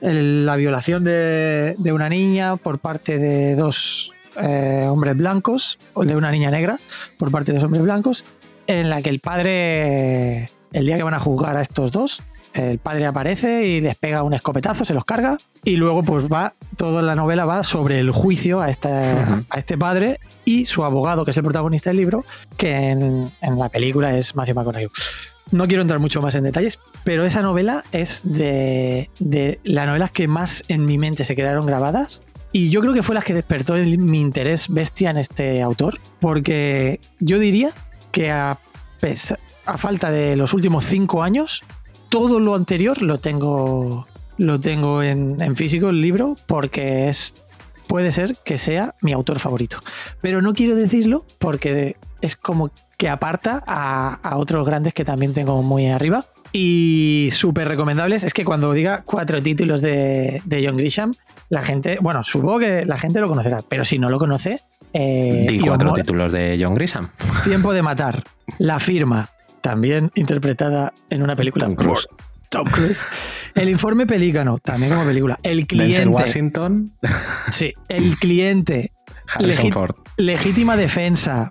el- 0.00 0.46
la 0.46 0.56
violación 0.56 1.02
de, 1.04 1.74
de 1.78 1.92
una 1.92 2.08
niña 2.08 2.56
por 2.56 2.78
parte 2.78 3.18
de 3.18 3.56
dos 3.56 4.12
eh, 4.40 4.86
hombres 4.88 5.16
blancos, 5.16 5.78
o 5.94 6.04
de 6.04 6.16
una 6.16 6.30
niña 6.30 6.50
negra 6.50 6.78
por 7.18 7.30
parte 7.30 7.52
de 7.52 7.58
dos 7.58 7.64
hombres 7.66 7.82
blancos, 7.82 8.24
en 8.66 8.88
la 8.88 9.02
que 9.02 9.10
el 9.10 9.18
padre, 9.18 10.48
el 10.72 10.86
día 10.86 10.96
que 10.96 11.02
van 11.02 11.14
a 11.14 11.20
juzgar 11.20 11.56
a 11.56 11.60
estos 11.62 11.92
dos, 11.92 12.22
el 12.54 12.78
padre 12.78 13.06
aparece 13.06 13.66
y 13.66 13.80
les 13.80 13.96
pega 13.96 14.22
un 14.22 14.34
escopetazo, 14.34 14.84
se 14.84 14.94
los 14.94 15.04
carga, 15.04 15.38
y 15.64 15.76
luego 15.76 16.02
pues 16.02 16.26
va, 16.26 16.54
toda 16.76 17.02
la 17.02 17.14
novela 17.14 17.44
va 17.44 17.62
sobre 17.62 17.98
el 17.98 18.10
juicio 18.10 18.60
a 18.60 18.68
este, 18.70 18.88
a 18.90 19.58
este 19.58 19.78
padre 19.78 20.18
y 20.44 20.64
su 20.64 20.84
abogado, 20.84 21.24
que 21.24 21.30
es 21.30 21.36
el 21.36 21.42
protagonista 21.44 21.90
del 21.90 21.96
libro, 21.98 22.24
que 22.56 22.72
en, 22.74 23.24
en 23.40 23.58
la 23.58 23.68
película 23.68 24.16
es 24.16 24.34
Matthew 24.36 24.54
McConaughey. 24.56 24.88
No 25.50 25.66
quiero 25.66 25.82
entrar 25.82 25.98
mucho 26.00 26.20
más 26.22 26.34
en 26.34 26.44
detalles, 26.44 26.78
pero 27.04 27.24
esa 27.24 27.42
novela 27.42 27.84
es 27.92 28.20
de, 28.24 29.10
de 29.18 29.58
las 29.64 29.86
novelas 29.86 30.10
que 30.10 30.26
más 30.28 30.62
en 30.68 30.86
mi 30.86 30.96
mente 30.98 31.24
se 31.26 31.36
quedaron 31.36 31.66
grabadas 31.66 32.22
Y 32.52 32.70
yo 32.70 32.80
creo 32.80 32.94
que 32.94 33.02
fue 33.02 33.14
la 33.14 33.22
que 33.22 33.34
despertó 33.34 33.76
el- 33.76 33.98
mi 33.98 34.20
interés 34.20 34.66
bestia 34.68 35.10
en 35.10 35.18
este 35.18 35.60
autor, 35.62 35.98
porque 36.20 37.00
yo 37.18 37.38
diría 37.38 37.70
que 38.12 38.30
a, 38.30 38.58
a 39.66 39.78
falta 39.78 40.10
de 40.10 40.36
los 40.36 40.52
últimos 40.54 40.84
cinco 40.86 41.22
años, 41.22 41.62
todo 42.12 42.38
lo 42.40 42.54
anterior 42.54 43.00
lo 43.00 43.16
tengo, 43.16 44.06
lo 44.36 44.60
tengo 44.60 45.02
en, 45.02 45.40
en 45.40 45.56
físico, 45.56 45.88
el 45.88 46.02
libro, 46.02 46.36
porque 46.46 47.08
es 47.08 47.32
puede 47.88 48.12
ser 48.12 48.36
que 48.44 48.58
sea 48.58 48.94
mi 49.00 49.14
autor 49.14 49.38
favorito. 49.38 49.78
Pero 50.20 50.42
no 50.42 50.52
quiero 50.52 50.76
decirlo 50.76 51.24
porque 51.38 51.96
es 52.20 52.36
como 52.36 52.70
que 52.98 53.08
aparta 53.08 53.62
a, 53.66 54.18
a 54.22 54.36
otros 54.36 54.66
grandes 54.66 54.92
que 54.92 55.06
también 55.06 55.32
tengo 55.32 55.62
muy 55.62 55.88
arriba. 55.88 56.22
Y 56.52 57.30
súper 57.32 57.66
recomendables. 57.66 58.24
Es 58.24 58.34
que 58.34 58.44
cuando 58.44 58.74
diga 58.74 59.04
cuatro 59.06 59.40
títulos 59.40 59.80
de, 59.80 60.42
de 60.44 60.66
John 60.66 60.76
Grisham, 60.76 61.14
la 61.48 61.62
gente, 61.62 61.96
bueno, 62.02 62.22
supongo 62.22 62.58
que 62.58 62.84
la 62.84 62.98
gente 62.98 63.20
lo 63.20 63.28
conocerá, 63.28 63.60
pero 63.66 63.86
si 63.86 63.98
no 63.98 64.10
lo 64.10 64.18
conoce, 64.18 64.60
eh, 64.92 65.46
Di 65.48 65.60
cuatro 65.60 65.94
títulos 65.94 66.30
de 66.30 66.58
John 66.60 66.74
Grisham. 66.74 67.08
Tiempo 67.42 67.72
de 67.72 67.80
matar, 67.80 68.22
La 68.58 68.78
firma, 68.78 69.30
también 69.62 70.10
interpretada 70.14 70.92
en 71.08 71.22
una 71.22 71.34
película 71.34 71.66
Tom 71.66 71.74
Cruise. 71.74 72.06
por 72.06 72.16
Tom 72.50 72.66
Cruise. 72.66 73.00
El 73.54 73.68
informe 73.70 74.06
Pelícano, 74.06 74.58
también 74.58 74.92
como 74.92 75.04
película. 75.06 75.38
El 75.42 75.58
Denzel 75.66 75.66
cliente, 75.68 76.08
Washington, 76.08 76.90
sí, 77.50 77.72
el 77.88 78.16
cliente, 78.18 78.92
Harrison 79.34 79.70
Ford. 79.72 79.94
legítima 80.18 80.76
defensa, 80.76 81.50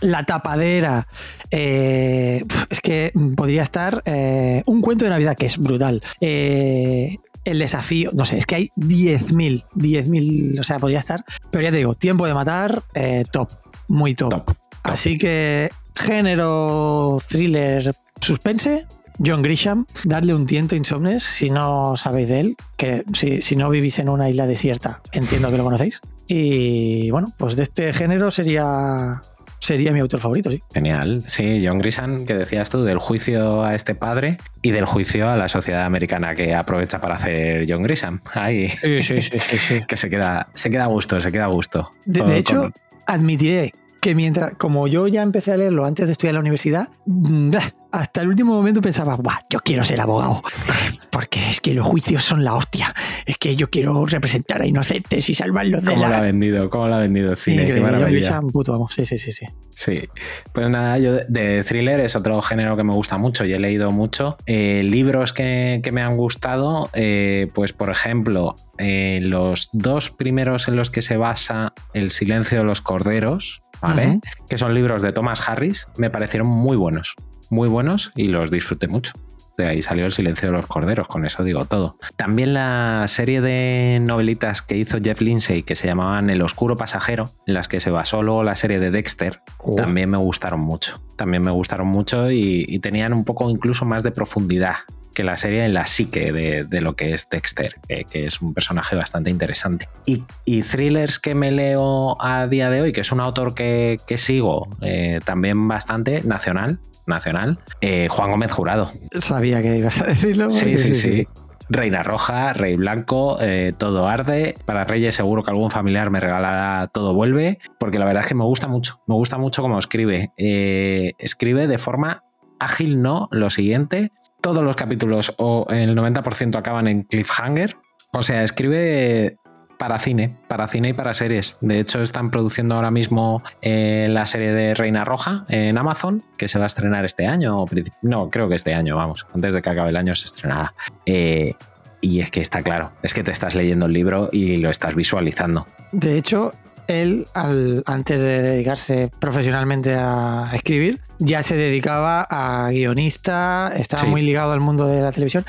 la 0.00 0.22
tapadera. 0.24 1.06
eh, 1.50 2.44
es 2.70 2.80
que 2.80 3.12
podría 3.36 3.62
estar 3.62 4.02
eh, 4.04 4.62
un 4.66 4.80
cuento 4.80 5.04
de 5.04 5.10
Navidad 5.10 5.36
que 5.36 5.46
es 5.46 5.58
brutal. 5.58 6.02
eh, 6.20 7.16
el 7.44 7.60
desafío, 7.60 8.10
no 8.12 8.26
sé, 8.26 8.38
es 8.38 8.44
que 8.46 8.56
hay 8.56 8.70
10.000, 8.76 9.64
10.000, 9.76 10.58
o 10.58 10.64
sea, 10.64 10.80
podría 10.80 10.98
estar. 10.98 11.24
Pero 11.52 11.62
ya 11.62 11.70
te 11.70 11.76
digo, 11.76 11.94
tiempo 11.94 12.26
de 12.26 12.34
matar, 12.34 12.82
top, 13.30 13.48
muy 13.86 14.16
top. 14.16 14.50
Así 14.82 15.16
que 15.16 15.70
género 15.96 17.18
thriller 17.28 17.90
suspense. 18.20 18.86
John 19.24 19.40
Grisham, 19.40 19.86
darle 20.04 20.34
un 20.34 20.46
tiento 20.46 20.74
a 20.74 20.78
Insomnes 20.78 21.22
si 21.22 21.48
no 21.48 21.96
sabéis 21.96 22.28
de 22.28 22.40
él, 22.40 22.56
que 22.76 23.02
si, 23.14 23.40
si 23.40 23.56
no 23.56 23.70
vivís 23.70 23.98
en 23.98 24.10
una 24.10 24.28
isla 24.28 24.46
desierta, 24.46 25.00
entiendo 25.12 25.50
que 25.50 25.56
lo 25.56 25.64
conocéis. 25.64 26.02
Y 26.28 27.10
bueno, 27.10 27.28
pues 27.38 27.56
de 27.56 27.62
este 27.62 27.94
género 27.94 28.30
sería, 28.30 29.22
sería 29.58 29.92
mi 29.92 30.00
autor 30.00 30.20
favorito, 30.20 30.50
sí. 30.50 30.60
Genial. 30.74 31.22
Sí, 31.28 31.64
John 31.66 31.78
Grisham, 31.78 32.26
que 32.26 32.34
decías 32.34 32.68
tú, 32.68 32.84
del 32.84 32.98
juicio 32.98 33.64
a 33.64 33.74
este 33.74 33.94
padre 33.94 34.36
y 34.60 34.72
del 34.72 34.84
juicio 34.84 35.30
a 35.30 35.36
la 35.38 35.48
sociedad 35.48 35.86
americana 35.86 36.34
que 36.34 36.54
aprovecha 36.54 36.98
para 36.98 37.14
hacer 37.14 37.64
John 37.66 37.82
Grisham. 37.84 38.20
Ahí. 38.34 38.68
Sí, 38.68 38.98
sí, 38.98 39.22
sí, 39.22 39.38
sí, 39.38 39.56
sí. 39.58 39.80
Que 39.88 39.96
se 39.96 40.10
queda, 40.10 40.48
se 40.52 40.68
queda 40.68 40.84
a 40.84 40.88
gusto, 40.88 41.18
se 41.22 41.32
queda 41.32 41.44
a 41.44 41.48
gusto. 41.48 41.90
De, 42.04 42.36
hecho, 42.36 42.60
con- 42.64 42.74
admitiré 43.06 43.72
que 44.00 44.14
mientras, 44.14 44.54
como 44.56 44.86
yo 44.88 45.06
ya 45.08 45.22
empecé 45.22 45.52
a 45.52 45.56
leerlo 45.56 45.84
antes 45.84 46.06
de 46.06 46.12
estudiar 46.12 46.30
en 46.32 46.34
la 46.36 46.40
universidad, 46.40 46.88
mm, 47.06 47.50
bah, 47.50 47.74
hasta 47.92 48.20
el 48.20 48.28
último 48.28 48.54
momento 48.54 48.80
pensaba, 48.82 49.16
Buah, 49.16 49.38
yo 49.50 49.60
quiero 49.60 49.82
ser 49.82 50.00
abogado, 50.00 50.42
porque 51.10 51.50
es 51.50 51.60
que 51.60 51.72
los 51.72 51.86
juicios 51.86 52.24
son 52.24 52.44
la 52.44 52.54
hostia, 52.54 52.94
es 53.24 53.38
que 53.38 53.56
yo 53.56 53.70
quiero 53.70 54.04
representar 54.04 54.60
a 54.60 54.66
inocentes 54.66 55.28
y 55.30 55.34
salvarlos 55.34 55.82
de 55.82 55.92
¿Cómo 55.92 56.06
lo 56.08 56.14
ha 56.14 56.20
vendido? 56.20 56.68
¿Cómo 56.68 56.88
lo 56.88 56.94
ha 56.96 56.98
vendido 56.98 57.30
el 57.30 57.36
cine? 57.36 57.64
Qué 57.64 57.80
maravilla. 57.80 58.08
Grisham, 58.10 58.48
puto 58.48 58.74
amo, 58.74 58.88
sí, 58.90 59.06
sí, 59.06 59.16
sí, 59.18 59.32
sí. 59.32 59.46
Sí, 59.70 60.08
pues 60.52 60.68
nada, 60.68 60.98
yo 60.98 61.14
de- 61.14 61.24
de 61.28 61.64
thriller 61.64 62.00
es 62.00 62.16
otro 62.16 62.40
género 62.42 62.76
que 62.76 62.84
me 62.84 62.92
gusta 62.92 63.16
mucho 63.16 63.44
y 63.44 63.52
he 63.54 63.58
leído 63.58 63.90
mucho. 63.92 64.36
Eh, 64.46 64.82
libros 64.84 65.32
que, 65.32 65.80
que 65.82 65.90
me 65.92 66.02
han 66.02 66.16
gustado, 66.16 66.90
eh, 66.94 67.48
pues 67.54 67.72
por 67.72 67.90
ejemplo, 67.90 68.56
eh, 68.78 69.20
los 69.22 69.70
dos 69.72 70.10
primeros 70.10 70.68
en 70.68 70.76
los 70.76 70.90
que 70.90 71.00
se 71.02 71.16
basa 71.16 71.72
El 71.94 72.10
silencio 72.10 72.58
de 72.58 72.64
los 72.64 72.82
corderos, 72.82 73.62
¿vale? 73.80 74.20
Que 74.48 74.58
son 74.58 74.74
libros 74.74 75.02
de 75.02 75.12
Thomas 75.12 75.46
Harris, 75.46 75.88
me 75.96 76.10
parecieron 76.10 76.48
muy 76.48 76.76
buenos, 76.76 77.14
muy 77.50 77.68
buenos 77.68 78.12
y 78.16 78.28
los 78.28 78.50
disfruté 78.50 78.88
mucho. 78.88 79.12
De 79.56 79.66
ahí 79.66 79.80
salió 79.80 80.04
El 80.04 80.12
silencio 80.12 80.48
de 80.48 80.54
los 80.54 80.66
corderos, 80.66 81.08
con 81.08 81.24
eso 81.24 81.42
digo 81.42 81.64
todo. 81.64 81.96
También 82.16 82.52
la 82.52 83.06
serie 83.08 83.40
de 83.40 83.98
novelitas 84.02 84.60
que 84.60 84.76
hizo 84.76 84.98
Jeff 85.02 85.22
Lindsay, 85.22 85.62
que 85.62 85.76
se 85.76 85.86
llamaban 85.86 86.28
El 86.28 86.42
oscuro 86.42 86.76
pasajero, 86.76 87.30
en 87.46 87.54
las 87.54 87.66
que 87.66 87.80
se 87.80 87.90
basó 87.90 88.22
luego 88.22 88.44
la 88.44 88.54
serie 88.54 88.78
de 88.78 88.90
Dexter, 88.90 89.38
también 89.76 90.10
me 90.10 90.18
gustaron 90.18 90.60
mucho. 90.60 91.00
También 91.16 91.42
me 91.42 91.50
gustaron 91.50 91.88
mucho 91.88 92.30
y, 92.30 92.66
y 92.68 92.80
tenían 92.80 93.14
un 93.14 93.24
poco 93.24 93.48
incluso 93.48 93.86
más 93.86 94.02
de 94.02 94.10
profundidad 94.10 94.76
que 95.16 95.24
la 95.24 95.38
serie 95.38 95.64
en 95.64 95.72
la 95.72 95.86
psique 95.86 96.30
de, 96.30 96.64
de 96.64 96.80
lo 96.82 96.94
que 96.94 97.14
es 97.14 97.30
Dexter, 97.30 97.74
que, 97.88 98.04
que 98.04 98.26
es 98.26 98.42
un 98.42 98.52
personaje 98.52 98.94
bastante 98.94 99.30
interesante. 99.30 99.88
Y, 100.04 100.22
y 100.44 100.60
thrillers 100.60 101.18
que 101.18 101.34
me 101.34 101.50
leo 101.50 102.22
a 102.22 102.46
día 102.46 102.68
de 102.68 102.82
hoy, 102.82 102.92
que 102.92 103.00
es 103.00 103.10
un 103.10 103.20
autor 103.20 103.54
que, 103.54 103.96
que 104.06 104.18
sigo 104.18 104.68
eh, 104.82 105.20
también 105.24 105.68
bastante, 105.68 106.20
nacional, 106.20 106.80
nacional, 107.06 107.58
eh, 107.80 108.08
Juan 108.10 108.30
Gómez 108.30 108.52
Jurado. 108.52 108.90
Sabía 109.18 109.62
que 109.62 109.78
ibas 109.78 110.02
a 110.02 110.04
decirlo. 110.04 110.50
Sí, 110.50 110.58
porque 110.58 110.76
sí, 110.76 110.94
sí. 110.94 111.26
Reina 111.70 112.02
Roja, 112.02 112.52
Rey 112.52 112.76
Blanco, 112.76 113.38
eh, 113.40 113.72
Todo 113.76 114.06
Arde. 114.06 114.54
Para 114.66 114.84
Reyes 114.84 115.14
seguro 115.14 115.42
que 115.42 115.50
algún 115.50 115.70
familiar 115.70 116.10
me 116.10 116.20
regalará 116.20 116.88
Todo 116.88 117.14
Vuelve, 117.14 117.58
porque 117.80 117.98
la 117.98 118.04
verdad 118.04 118.24
es 118.24 118.28
que 118.28 118.34
me 118.34 118.44
gusta 118.44 118.68
mucho. 118.68 119.00
Me 119.06 119.14
gusta 119.14 119.38
mucho 119.38 119.62
cómo 119.62 119.78
escribe. 119.78 120.30
Eh, 120.36 121.12
escribe 121.18 121.66
de 121.66 121.78
forma 121.78 122.22
ágil, 122.60 123.00
no, 123.00 123.28
lo 123.30 123.48
siguiente. 123.48 124.12
Todos 124.46 124.62
los 124.62 124.76
capítulos 124.76 125.34
o 125.38 125.66
el 125.70 125.96
90% 125.96 126.54
acaban 126.54 126.86
en 126.86 127.02
cliffhanger. 127.02 127.78
O 128.12 128.22
sea, 128.22 128.44
escribe 128.44 129.38
para 129.76 129.98
cine, 129.98 130.36
para 130.46 130.68
cine 130.68 130.90
y 130.90 130.92
para 130.92 131.14
series. 131.14 131.58
De 131.62 131.80
hecho, 131.80 132.00
están 132.00 132.30
produciendo 132.30 132.76
ahora 132.76 132.92
mismo 132.92 133.42
eh, 133.60 134.06
la 134.08 134.24
serie 134.24 134.52
de 134.52 134.72
Reina 134.74 135.04
Roja 135.04 135.44
en 135.48 135.76
Amazon, 135.76 136.22
que 136.38 136.46
se 136.46 136.58
va 136.58 136.64
a 136.66 136.68
estrenar 136.68 137.04
este 137.04 137.26
año. 137.26 137.64
No, 138.02 138.30
creo 138.30 138.48
que 138.48 138.54
este 138.54 138.72
año, 138.72 138.94
vamos. 138.94 139.26
Antes 139.34 139.52
de 139.52 139.60
que 139.60 139.68
acabe 139.68 139.90
el 139.90 139.96
año 139.96 140.14
se 140.14 140.26
estrenará. 140.26 140.72
Eh, 141.06 141.54
y 142.00 142.20
es 142.20 142.30
que 142.30 142.40
está 142.40 142.62
claro, 142.62 142.92
es 143.02 143.14
que 143.14 143.24
te 143.24 143.32
estás 143.32 143.56
leyendo 143.56 143.86
el 143.86 143.94
libro 143.94 144.28
y 144.30 144.58
lo 144.58 144.70
estás 144.70 144.94
visualizando. 144.94 145.66
De 145.90 146.18
hecho, 146.18 146.52
él, 146.86 147.26
antes 147.34 148.20
de 148.20 148.42
dedicarse 148.42 149.10
profesionalmente 149.18 149.96
a 149.96 150.50
escribir, 150.54 151.00
ya 151.18 151.42
se 151.42 151.56
dedicaba 151.56 152.26
a 152.28 152.70
guionista, 152.70 153.72
estaba 153.76 154.02
Sí. 154.02 154.08
muy 154.08 154.22
ligado 154.22 154.52
al 154.52 154.60
mundo 154.60 154.86
de 154.86 155.00
la 155.00 155.12
televisión. 155.12 155.44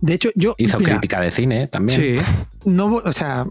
De 0.00 0.14
hecho, 0.14 0.30
yo. 0.34 0.54
Hizo 0.58 0.78
mira, 0.78 0.92
crítica 0.92 1.20
de 1.20 1.30
cine 1.30 1.66
también. 1.68 2.00
Sí. 2.16 2.20
No, 2.64 2.86
o 2.94 3.12
sea, 3.12 3.46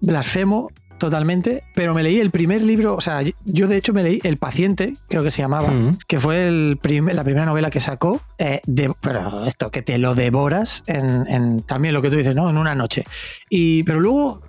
blasfemo 0.00 0.68
totalmente, 0.98 1.64
pero 1.74 1.92
me 1.92 2.02
leí 2.02 2.18
el 2.20 2.30
primer 2.30 2.62
libro, 2.62 2.94
o 2.94 3.00
sea, 3.00 3.20
yo 3.44 3.66
de 3.68 3.76
hecho 3.76 3.92
me 3.92 4.02
leí 4.02 4.20
El 4.22 4.38
paciente, 4.38 4.94
creo 5.08 5.22
que 5.22 5.30
se 5.30 5.42
llamaba, 5.42 5.68
Mm. 5.70 5.98
que 6.06 6.18
fue 6.18 6.46
el 6.46 6.78
prim- 6.80 7.08
la 7.12 7.24
primera 7.24 7.44
novela 7.44 7.68
que 7.68 7.80
sacó, 7.80 8.20
eh, 8.38 8.60
de, 8.66 8.92
pero 9.00 9.44
esto, 9.44 9.70
que 9.70 9.82
te 9.82 9.98
lo 9.98 10.14
devoras 10.14 10.82
en, 10.86 11.26
en- 11.28 11.60
también 11.62 11.94
lo 11.94 12.00
que 12.00 12.10
tú 12.10 12.16
dices, 12.16 12.34
¿no? 12.36 12.48
En 12.48 12.56
una 12.58 12.74
noche. 12.74 13.04
Y, 13.50 13.82
pero 13.82 14.00
luego, 14.00 14.40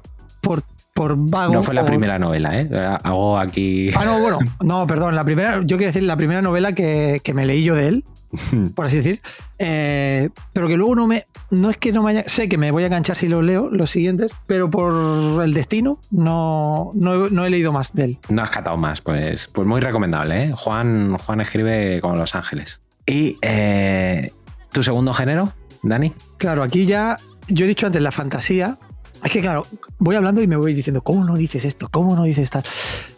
por, 0.41 0.63
por 0.95 1.17
vago... 1.29 1.53
No 1.53 1.61
fue 1.61 1.73
la 1.73 1.83
o- 1.83 1.85
primera 1.85 2.17
novela, 2.17 2.57
¿eh? 2.57 2.69
Hago 3.03 3.37
aquí. 3.37 3.89
Ah, 3.97 4.05
no, 4.05 4.17
bueno, 4.19 4.39
no, 4.63 4.87
perdón, 4.87 5.13
la 5.13 5.25
primera, 5.25 5.57
yo 5.65 5.75
quiero 5.75 5.87
decir, 5.91 6.03
la 6.03 6.15
primera 6.15 6.41
novela 6.41 6.71
que, 6.71 7.19
que 7.21 7.33
me 7.33 7.45
leí 7.45 7.63
yo 7.65 7.75
de 7.75 7.89
él, 7.89 8.03
por 8.75 8.85
así 8.85 8.95
decir, 8.97 9.19
eh, 9.59 10.29
pero 10.53 10.69
que 10.69 10.77
luego 10.77 10.95
no 10.95 11.05
me, 11.05 11.25
no 11.51 11.69
es 11.69 11.75
que 11.75 11.91
no 11.91 12.01
me 12.01 12.11
haya, 12.11 12.23
sé 12.27 12.47
que 12.47 12.57
me 12.57 12.71
voy 12.71 12.83
a 12.83 12.85
enganchar 12.85 13.17
si 13.17 13.27
los 13.27 13.43
leo, 13.43 13.69
los 13.69 13.89
siguientes, 13.91 14.31
pero 14.47 14.69
por 14.69 15.43
el 15.43 15.53
destino 15.53 15.99
no, 16.11 16.91
no, 16.93 17.25
he- 17.25 17.29
no 17.29 17.43
he 17.45 17.49
leído 17.49 17.73
más 17.73 17.93
de 17.93 18.05
él. 18.05 18.17
No 18.29 18.41
has 18.43 18.49
catado 18.49 18.77
más, 18.77 19.01
pues, 19.01 19.49
pues 19.53 19.67
muy 19.67 19.81
recomendable, 19.81 20.43
¿eh? 20.45 20.53
Juan, 20.55 21.17
Juan 21.17 21.41
escribe 21.41 21.99
como 21.99 22.15
Los 22.15 22.35
Ángeles. 22.35 22.81
¿Y 23.05 23.37
eh, 23.41 24.31
tu 24.71 24.81
segundo 24.81 25.13
género, 25.13 25.51
Dani? 25.83 26.13
Claro, 26.37 26.63
aquí 26.63 26.85
ya, 26.85 27.17
yo 27.49 27.65
he 27.65 27.67
dicho 27.67 27.85
antes 27.85 28.01
la 28.01 28.11
fantasía, 28.11 28.77
es 29.25 29.31
que 29.31 29.41
claro, 29.41 29.65
voy 29.97 30.15
hablando 30.15 30.43
y 30.43 30.47
me 30.47 30.55
voy 30.55 30.75
diciendo, 30.75 31.01
¿cómo 31.01 31.25
no 31.25 31.35
dices 31.35 31.65
esto? 31.65 31.89
¿Cómo 31.89 32.15
no 32.15 32.25
dices 32.25 32.47
tal? 32.51 32.63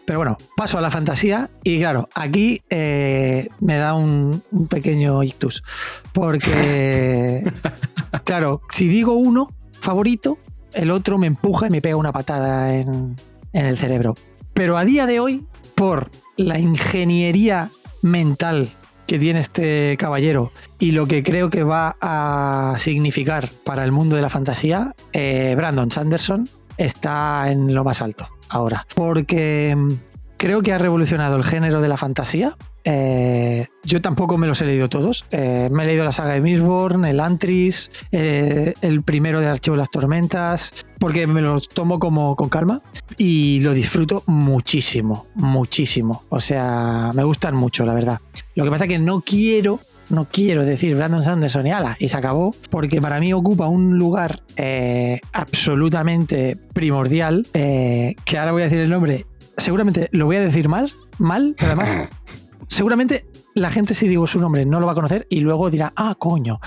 Pero 0.06 0.20
bueno, 0.20 0.38
paso 0.56 0.78
a 0.78 0.82
la 0.82 0.90
fantasía 0.90 1.50
y 1.64 1.80
claro, 1.80 2.08
aquí 2.16 2.62
eh, 2.70 3.50
me 3.60 3.78
da 3.78 3.94
un, 3.94 4.42
un 4.52 4.68
pequeño 4.70 5.22
ictus. 5.22 5.64
Porque, 6.14 7.44
claro, 8.24 8.62
si 8.70 8.88
digo 8.88 9.16
uno 9.16 9.54
favorito, 9.74 10.38
el 10.74 10.92
otro 10.92 11.18
me 11.18 11.28
empuja 11.28 11.68
y 11.68 11.72
me 11.72 11.82
pega 11.82 11.98
una 11.98 12.14
patada 12.14 12.74
en, 12.74 13.18
en 13.52 13.66
el 13.66 13.78
cerebro. 13.78 14.16
Pero 14.54 14.78
a 14.78 14.86
día 14.86 15.08
de 15.08 15.20
hoy, 15.20 15.46
por 15.76 16.10
la 16.38 16.58
ingeniería 16.58 17.70
mental 18.02 18.70
que 19.08 19.20
tiene 19.20 19.42
este 19.42 19.98
caballero 19.98 20.54
y 20.80 20.92
lo 20.92 21.06
que 21.06 21.24
creo 21.24 21.50
que 21.50 21.64
va 21.64 21.96
a 22.02 22.76
significar 22.80 23.50
para 23.64 23.84
el 23.84 23.92
mundo 23.92 24.16
de 24.16 24.22
la 24.22 24.30
fantasía, 24.30 24.94
eh, 25.12 25.54
Brandon 25.58 25.90
Sanderson 25.90 26.48
está 26.78 27.52
en 27.52 27.74
lo 27.74 27.84
más 27.84 28.02
alto 28.02 28.28
ahora. 28.50 28.86
Porque 28.96 29.76
mm, 29.76 29.92
creo 30.38 30.62
que 30.62 30.74
ha 30.74 30.78
revolucionado 30.78 31.36
el 31.36 31.44
género 31.44 31.82
de 31.82 31.88
la 31.88 31.98
fantasía. 31.98 32.56
Eh, 32.84 33.68
yo 33.84 34.02
tampoco 34.02 34.38
me 34.38 34.48
los 34.48 34.62
he 34.62 34.66
leído 34.66 34.88
todos. 34.88 35.26
Eh, 35.32 35.68
me 35.72 35.84
he 35.84 35.88
leído 35.88 36.06
la 36.06 36.12
saga 36.12 36.34
de 36.34 36.42
Mistborn, 36.42 37.06
el 37.06 37.20
Antris, 37.20 37.92
el 38.12 39.02
primero 39.04 39.42
de 39.42 39.48
Archivo 39.48 39.76
de 39.76 39.82
las 39.82 39.90
Tormentas, 39.90 40.72
porque 41.00 41.28
me 41.28 41.42
los 41.42 41.68
tomo 41.68 42.00
como 42.00 42.36
con 42.36 42.48
calma 42.48 42.82
y 43.18 43.60
lo 43.60 43.74
disfruto 43.74 44.24
muchísimo, 44.28 45.26
muchísimo. 45.36 46.24
O 46.30 46.40
sea, 46.40 47.12
me 47.14 47.24
gustan 47.24 47.56
mucho, 47.56 47.84
la 47.86 47.94
verdad. 47.94 48.22
Lo 48.56 48.64
que 48.64 48.70
pasa 48.70 48.86
es 48.86 48.90
que 48.90 49.00
no 49.00 49.22
quiero 49.22 49.82
no 50.10 50.26
quiero 50.26 50.66
decir 50.66 50.96
Brandon 50.96 51.24
Sanderson 51.24 51.68
y 51.68 51.72
ala, 51.72 51.98
y 52.00 52.10
se 52.10 52.18
acabó, 52.18 52.56
porque 52.70 53.02
para 53.02 53.20
mí 53.20 53.34
ocupa 53.34 53.68
un 53.68 53.98
lugar 53.98 54.42
eh, 54.56 55.20
absolutamente 55.34 56.58
primordial, 56.74 57.46
eh, 57.54 58.16
que 58.26 58.38
ahora 58.38 58.52
voy 58.52 58.62
a 58.62 58.66
decir 58.66 58.80
el 58.80 58.90
nombre, 58.90 59.26
seguramente 59.58 60.10
lo 60.12 60.26
voy 60.26 60.38
a 60.38 60.42
decir 60.42 60.70
mal, 60.70 60.92
mal, 61.18 61.56
pero 61.58 61.74
además, 61.74 62.10
seguramente 62.68 63.26
la 63.54 63.72
gente 63.72 63.94
si 63.94 64.08
digo 64.08 64.28
su 64.28 64.40
nombre 64.40 64.66
no 64.66 64.80
lo 64.80 64.86
va 64.86 64.92
a 64.92 64.96
conocer 64.96 65.26
y 65.30 65.40
luego 65.40 65.70
dirá, 65.70 65.94
ah, 65.96 66.16
coño. 66.18 66.60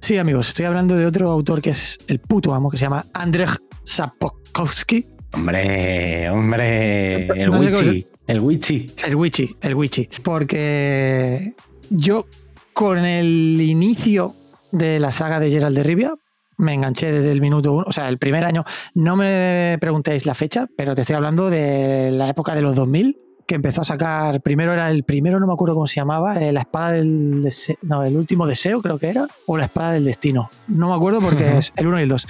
Sí, 0.00 0.18
amigos, 0.18 0.48
estoy 0.48 0.64
hablando 0.64 0.96
de 0.96 1.06
otro 1.06 1.30
autor 1.30 1.62
que 1.62 1.70
es 1.70 1.98
el 2.08 2.18
puto 2.18 2.54
amo, 2.54 2.70
que 2.70 2.78
se 2.78 2.84
llama 2.84 3.06
Andrzej 3.12 3.50
Sapkowski. 3.84 5.06
Hombre, 5.34 6.28
hombre, 6.28 7.26
el 7.28 7.50
No 7.50 7.58
Wichi, 7.58 8.06
el 8.26 8.40
Wichi. 8.40 8.90
El 9.04 9.14
Wichi, 9.14 9.56
el 9.60 9.74
Wichi. 9.74 10.08
Porque 10.24 11.54
yo 11.88 12.26
con 12.72 13.04
el 13.04 13.60
inicio 13.60 14.34
de 14.70 14.98
la 14.98 15.12
saga 15.12 15.38
de 15.40 15.50
Gerald 15.50 15.76
de 15.76 15.82
Rivia 15.82 16.14
me 16.58 16.74
enganché 16.74 17.10
desde 17.10 17.32
el 17.32 17.40
minuto 17.40 17.72
uno, 17.72 17.84
o 17.86 17.92
sea, 17.92 18.08
el 18.08 18.18
primer 18.18 18.44
año. 18.44 18.64
No 18.94 19.16
me 19.16 19.76
preguntéis 19.80 20.26
la 20.26 20.34
fecha, 20.34 20.68
pero 20.76 20.94
te 20.94 21.02
estoy 21.02 21.16
hablando 21.16 21.50
de 21.50 22.10
la 22.12 22.28
época 22.28 22.54
de 22.54 22.62
los 22.62 22.76
2000 22.76 23.18
que 23.46 23.56
empezó 23.56 23.82
a 23.82 23.84
sacar, 23.84 24.40
primero 24.40 24.72
era 24.72 24.88
el 24.90 25.02
primero, 25.02 25.40
no 25.40 25.48
me 25.48 25.52
acuerdo 25.52 25.74
cómo 25.74 25.88
se 25.88 25.96
llamaba, 25.96 26.40
eh, 26.40 26.52
la 26.52 26.60
espada 26.60 26.92
del 26.92 27.42
deseo, 27.42 27.76
no, 27.82 28.04
el 28.04 28.16
último 28.16 28.46
deseo 28.46 28.80
creo 28.80 28.98
que 28.98 29.08
era, 29.08 29.26
o 29.46 29.58
la 29.58 29.64
espada 29.64 29.92
del 29.92 30.04
destino. 30.04 30.48
No 30.68 30.88
me 30.88 30.94
acuerdo 30.94 31.18
porque 31.18 31.58
es 31.58 31.72
el 31.76 31.88
1 31.88 31.98
y 31.98 32.02
el 32.02 32.08
2. 32.08 32.26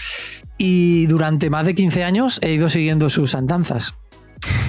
Y 0.57 1.07
durante 1.07 1.51
más 1.51 1.67
de 1.67 1.75
15 1.75 2.03
años 2.03 2.39
he 2.43 2.53
ido 2.55 2.71
siguiendo 2.71 3.11
sus 3.11 3.35
andanzas. 3.35 3.95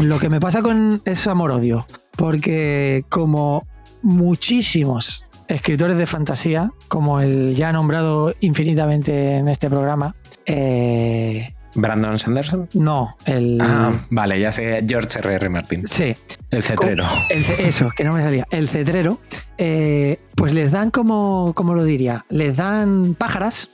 Lo 0.02 0.20
que 0.20 0.30
me 0.30 0.40
pasa 0.40 0.62
con 0.62 1.02
es 1.06 1.26
amor-odio, 1.26 1.88
porque 2.18 3.06
como 3.10 3.66
muchísimos 4.02 5.24
escritores 5.54 5.98
de 5.98 6.06
fantasía, 6.08 6.72
como 6.88 7.20
el 7.20 7.56
ya 7.56 7.72
nombrado 7.72 8.34
infinitamente 8.42 9.38
en 9.38 9.48
este 9.48 9.70
programa, 9.70 10.16
eh, 10.46 11.54
Brandon 11.76 12.20
Sanderson. 12.20 12.70
no, 12.74 13.16
el... 13.26 13.60
Ah, 13.60 13.94
vale, 14.12 14.39
ya 14.39 14.52
sé, 14.52 14.84
George 14.88 15.18
R.R. 15.20 15.50
Martin. 15.50 15.88
Sí, 15.88 16.13
El 16.52 16.62
cetrero. 16.63 17.04
el 17.30 17.44
eso, 17.66 17.89
que 17.96 18.04
no 18.04 18.13
me 18.13 18.22
salía. 18.22 18.46
El 18.52 18.68
cetrero, 18.70 19.20
eh, 19.58 20.20
pues 20.36 20.54
les 20.54 20.72
dan 20.72 20.92
como, 20.92 21.54
como 21.56 21.74
lo 21.74 21.84
diría, 21.84 22.26
les 22.30 22.58
dan 22.58 23.16
pájaras 23.18 23.70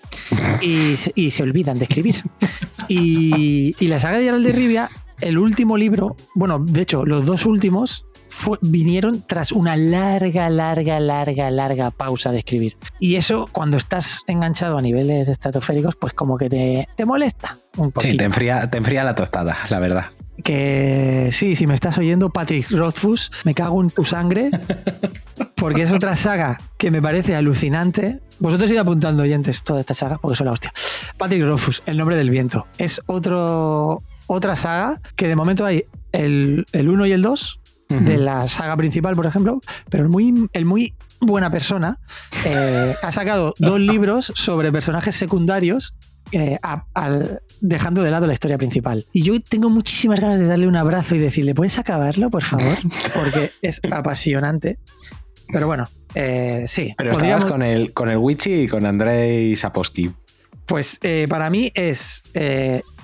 y, 0.62 0.96
se- 0.96 1.12
y 1.16 1.32
se 1.32 1.44
olvidan 1.44 1.78
de 1.78 1.86
escribir. 1.86 2.24
Y, 2.88 3.76
y 3.80 3.88
la 3.88 4.00
saga 4.00 4.18
de 4.18 4.24
Geralt 4.24 4.46
de 4.46 4.52
Rivia, 4.54 4.90
el 5.22 5.38
último 5.38 5.76
libro, 5.78 6.16
bueno, 6.36 6.60
de 6.60 6.82
hecho, 6.82 7.06
los 7.06 7.26
dos 7.26 7.46
últimos 7.46 8.06
fue- 8.30 8.58
vinieron 8.62 9.24
tras 9.28 9.52
una 9.52 9.76
larga, 9.76 10.50
larga, 10.50 11.00
larga, 11.00 11.52
larga 11.52 11.92
pausa 11.92 12.32
de 12.32 12.40
escribir. 12.40 12.78
Y 13.00 13.16
eso, 13.16 13.48
cuando 13.52 13.78
estás 13.78 14.20
enganchado 14.28 14.78
a 14.78 14.82
niveles 14.82 15.28
estratosféricos, 15.28 15.96
pues 15.96 16.14
como 16.14 16.38
que 16.38 16.50
te, 16.50 16.88
te 16.96 17.06
molesta 17.06 17.58
un 17.78 17.92
poquito 17.92 18.12
Sí, 18.12 18.18
te 18.18 18.24
enfría, 18.26 18.70
te 18.70 18.78
enfría 18.78 19.04
la 19.04 19.16
tostada, 19.16 19.58
la 19.70 19.80
verdad. 19.80 20.06
que 20.44 21.30
sí, 21.34 21.56
si 21.56 21.68
me 21.68 21.74
estás 21.74 21.98
oyendo, 21.98 22.30
Patrick 22.30 22.70
Rothfuss, 22.72 23.30
me 23.44 23.54
cago 23.54 23.82
en 23.82 23.90
tu 23.90 24.06
sangre, 24.06 24.50
porque 25.56 25.84
es 25.84 25.92
otra 25.92 26.16
saga 26.16 26.60
que 26.78 26.92
me 26.92 27.02
parece 27.02 27.36
alucinante. 27.36 28.20
Vosotros 28.40 28.72
id 28.72 28.78
apuntando, 28.78 29.24
oyentes, 29.24 29.64
toda 29.64 29.82
esta 29.82 29.94
saga, 29.94 30.18
porque 30.18 30.38
son 30.38 30.46
la 30.46 30.54
hostia. 30.54 30.72
Patrick 31.18 31.44
Rothfuss, 31.44 31.84
El 31.86 31.98
nombre 31.98 32.16
del 32.16 32.30
viento. 32.30 32.68
Es 32.78 33.02
otro, 33.08 34.02
otra 34.28 34.56
saga 34.56 35.02
que 35.16 35.28
de 35.28 35.36
momento 35.36 35.66
hay 35.66 35.84
el, 36.14 36.66
el 36.72 36.90
1 36.90 37.06
y 37.08 37.12
el 37.12 37.22
2 37.22 37.60
de 37.90 38.18
la 38.18 38.48
saga 38.48 38.78
principal, 38.78 39.16
por 39.16 39.26
ejemplo, 39.26 39.60
pero 39.90 40.04
el 40.04 40.10
muy, 40.10 40.48
el 40.54 40.66
muy 40.66 40.94
buena 41.20 41.50
persona 41.50 41.98
eh, 42.46 42.94
ha 43.02 43.12
sacado 43.12 43.54
dos 43.58 43.80
libros 43.80 44.32
sobre 44.36 44.72
personajes 44.72 45.16
secundarios 45.16 45.96
eh, 46.32 46.60
a- 46.62 46.86
al- 46.94 47.42
dejando 47.62 48.04
de 48.04 48.12
lado 48.12 48.28
la 48.28 48.34
historia 48.34 48.60
principal. 48.60 49.06
Y 49.12 49.24
yo 49.24 49.42
tengo 49.42 49.72
muchísimas 49.72 50.20
ganas 50.20 50.38
de 50.38 50.46
darle 50.46 50.68
un 50.68 50.76
abrazo 50.76 51.16
y 51.16 51.18
decirle, 51.18 51.56
¿puedes 51.56 51.80
acabarlo, 51.80 52.30
por 52.30 52.44
favor? 52.44 52.78
Porque 53.16 53.52
es 53.64 53.82
apasionante. 53.92 54.78
Pero 55.52 55.66
bueno, 55.66 55.86
eh, 56.14 56.66
sí. 56.68 56.94
Pero 56.96 57.14
podríamos- 57.14 57.44
estabas 57.44 57.52
con 57.52 57.64
el, 57.64 57.92
con 57.94 58.10
el 58.10 58.18
Wichi 58.18 58.52
y 58.64 58.68
con 58.68 58.86
Andrei 58.86 59.56
Sapowski. 59.56 60.12
Pues 60.68 61.00
eh, 61.02 61.26
para 61.28 61.50
mí 61.50 61.72
es. 61.74 62.22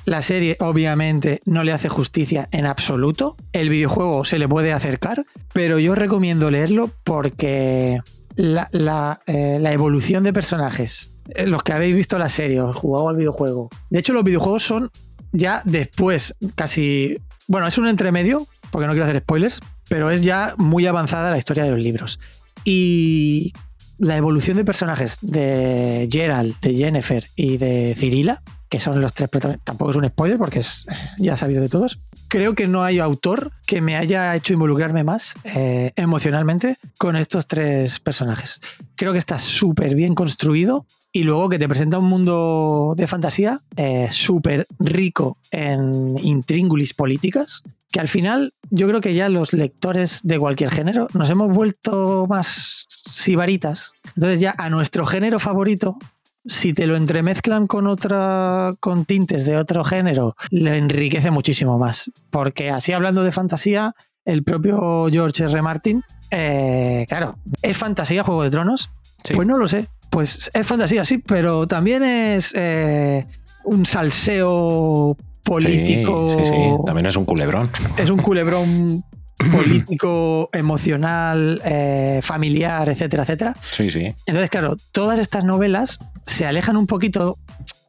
La 0.05 0.21
serie, 0.21 0.55
obviamente, 0.59 1.41
no 1.45 1.63
le 1.63 1.71
hace 1.71 1.89
justicia 1.89 2.47
en 2.51 2.67
absoluto. 2.67 3.35
El 3.53 3.69
videojuego 3.69 4.23
se 4.23 4.37
le 4.37 4.47
puede 4.47 4.71
acercar, 4.71 5.25
pero 5.51 5.79
yo 5.79 5.95
recomiendo 5.95 6.51
leerlo 6.51 6.91
porque 7.03 8.01
la, 8.35 9.19
eh, 9.25 9.59
evolución 9.63 10.23
de 10.23 10.31
personajes, 10.31 11.11
eh, 11.29 11.47
los 11.47 11.63
que 11.63 11.73
habéis 11.73 11.95
visto 11.95 12.19
la 12.19 12.29
serie 12.29 12.61
o 12.61 12.71
jugado 12.71 13.09
al 13.09 13.17
videojuego. 13.17 13.69
De 13.89 13.99
hecho, 13.99 14.13
los 14.13 14.23
videojuegos 14.23 14.63
son 14.63 14.91
ya 15.31 15.63
después, 15.65 16.35
casi. 16.53 17.17
Bueno, 17.47 17.67
es 17.67 17.77
un 17.79 17.87
entremedio, 17.87 18.45
porque 18.69 18.85
no 18.85 18.93
quiero 18.93 19.05
hacer 19.05 19.21
spoilers, 19.21 19.59
pero 19.89 20.11
es 20.11 20.21
ya 20.21 20.53
muy 20.57 20.85
avanzada 20.85 21.31
la 21.31 21.37
historia 21.39 21.63
de 21.63 21.71
los 21.71 21.79
libros. 21.79 22.19
Y 22.63 23.53
la 23.97 24.17
evolución 24.17 24.57
de 24.57 24.65
personajes 24.65 25.17
de 25.21 26.07
Gerald, 26.11 26.59
de 26.61 26.75
Jennifer 26.75 27.25
y 27.35 27.57
de 27.57 27.95
Cirila, 27.97 28.41
que 28.69 28.79
son 28.79 29.01
los 29.01 29.13
tres 29.13 29.29
tampoco 29.63 29.91
es 29.91 29.97
un 29.97 30.07
spoiler 30.07 30.37
porque 30.37 30.59
es 30.59 30.85
ya 31.17 31.37
sabido 31.37 31.61
de 31.61 31.69
todos. 31.69 31.99
Creo 32.27 32.55
que 32.55 32.67
no 32.67 32.83
hay 32.83 32.99
autor 32.99 33.51
que 33.65 33.81
me 33.81 33.95
haya 33.95 34.35
hecho 34.35 34.53
involucrarme 34.53 35.03
más 35.03 35.35
eh, 35.43 35.91
emocionalmente 35.95 36.77
con 36.97 37.15
estos 37.15 37.47
tres 37.47 37.99
personajes. 37.99 38.59
Creo 38.95 39.13
que 39.13 39.19
está 39.19 39.39
súper 39.39 39.95
bien 39.95 40.15
construido 40.15 40.85
y 41.11 41.23
luego 41.23 41.47
que 41.47 41.59
te 41.59 41.69
presenta 41.69 41.97
un 41.97 42.09
mundo 42.09 42.93
de 42.97 43.07
fantasía 43.07 43.61
eh, 43.77 44.07
súper 44.11 44.67
rico 44.79 45.37
en 45.51 46.17
intríngulis 46.19 46.93
políticas 46.93 47.63
que 47.95 48.01
al 48.01 48.09
final 48.09 48.53
yo 48.69 48.87
creo 48.87 48.99
que 48.99 49.13
ya 49.13 49.29
los 49.29 49.53
lectores 49.53 50.19
de 50.23 50.37
cualquier 50.37 50.69
género 50.69 51.07
nos 51.13 51.29
hemos 51.29 51.49
vuelto 51.53 52.27
más 52.27 52.85
sibaritas. 52.89 53.93
Entonces 54.17 54.41
ya 54.41 54.53
a 54.57 54.69
nuestro 54.69 55.05
género 55.05 55.39
favorito, 55.39 55.97
si 56.45 56.73
te 56.73 56.87
lo 56.87 56.95
entremezclan 56.95 57.67
con 57.67 57.87
otra 57.87 58.71
con 58.79 59.05
tintes 59.05 59.45
de 59.45 59.57
otro 59.57 59.83
género, 59.83 60.35
le 60.51 60.77
enriquece 60.77 61.31
muchísimo 61.31 61.77
más. 61.77 62.11
Porque 62.29 62.69
así 62.69 62.93
hablando 62.93 63.23
de 63.23 63.31
fantasía, 63.31 63.95
el 64.25 64.43
propio 64.43 65.07
George 65.11 65.43
R. 65.43 65.61
Martin, 65.61 66.03
eh, 66.31 67.05
claro, 67.07 67.37
¿es 67.61 67.77
fantasía 67.77 68.23
Juego 68.23 68.43
de 68.43 68.49
Tronos? 68.49 68.89
Sí. 69.23 69.33
Pues 69.33 69.47
no 69.47 69.57
lo 69.57 69.67
sé. 69.67 69.87
Pues 70.09 70.49
es 70.53 70.67
fantasía, 70.67 71.03
sí, 71.03 71.17
pero 71.17 71.67
también 71.67 72.03
es 72.03 72.51
eh, 72.55 73.25
un 73.65 73.85
salseo 73.85 75.17
político. 75.43 76.29
Sí, 76.29 76.37
sí, 76.39 76.45
sí. 76.45 76.75
También 76.85 77.07
es 77.07 77.15
un 77.15 77.25
culebrón. 77.25 77.69
Es 77.97 78.09
un 78.09 78.21
culebrón 78.21 79.03
político, 79.51 80.49
emocional, 80.53 81.61
eh, 81.65 82.19
familiar, 82.23 82.87
etcétera, 82.89 83.23
etcétera. 83.23 83.55
Sí, 83.71 83.89
sí. 83.89 84.13
Entonces, 84.25 84.49
claro, 84.49 84.75
todas 84.91 85.19
estas 85.19 85.43
novelas 85.43 85.99
se 86.25 86.45
alejan 86.45 86.77
un 86.77 86.87
poquito 86.87 87.37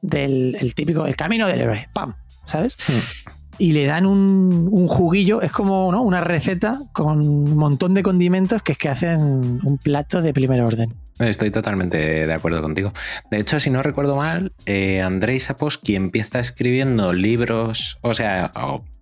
del 0.02 0.56
el 0.60 0.74
típico, 0.74 1.06
el 1.06 1.16
camino 1.16 1.46
del 1.46 1.60
héroe, 1.60 1.88
¡pam! 1.92 2.14
¿Sabes? 2.44 2.76
Hmm. 2.88 3.00
Y 3.58 3.72
le 3.72 3.86
dan 3.86 4.06
un, 4.06 4.68
un 4.70 4.86
juguillo, 4.86 5.40
es 5.40 5.50
como 5.50 5.90
¿no? 5.90 6.02
una 6.02 6.20
receta 6.20 6.80
con 6.92 7.26
un 7.26 7.56
montón 7.56 7.94
de 7.94 8.02
condimentos 8.02 8.62
que 8.62 8.72
es 8.72 8.78
que 8.78 8.88
hacen 8.88 9.20
un 9.64 9.78
plato 9.82 10.20
de 10.20 10.34
primer 10.34 10.60
orden. 10.60 10.92
Estoy 11.18 11.50
totalmente 11.50 12.26
de 12.26 12.32
acuerdo 12.34 12.60
contigo. 12.60 12.92
De 13.30 13.38
hecho, 13.38 13.58
si 13.58 13.70
no 13.70 13.82
recuerdo 13.82 14.16
mal, 14.16 14.52
eh, 14.66 15.00
Andrei 15.00 15.40
Sapowski 15.40 15.96
empieza 15.96 16.40
escribiendo 16.40 17.12
libros, 17.12 17.98
o 18.02 18.12
sea, 18.12 18.50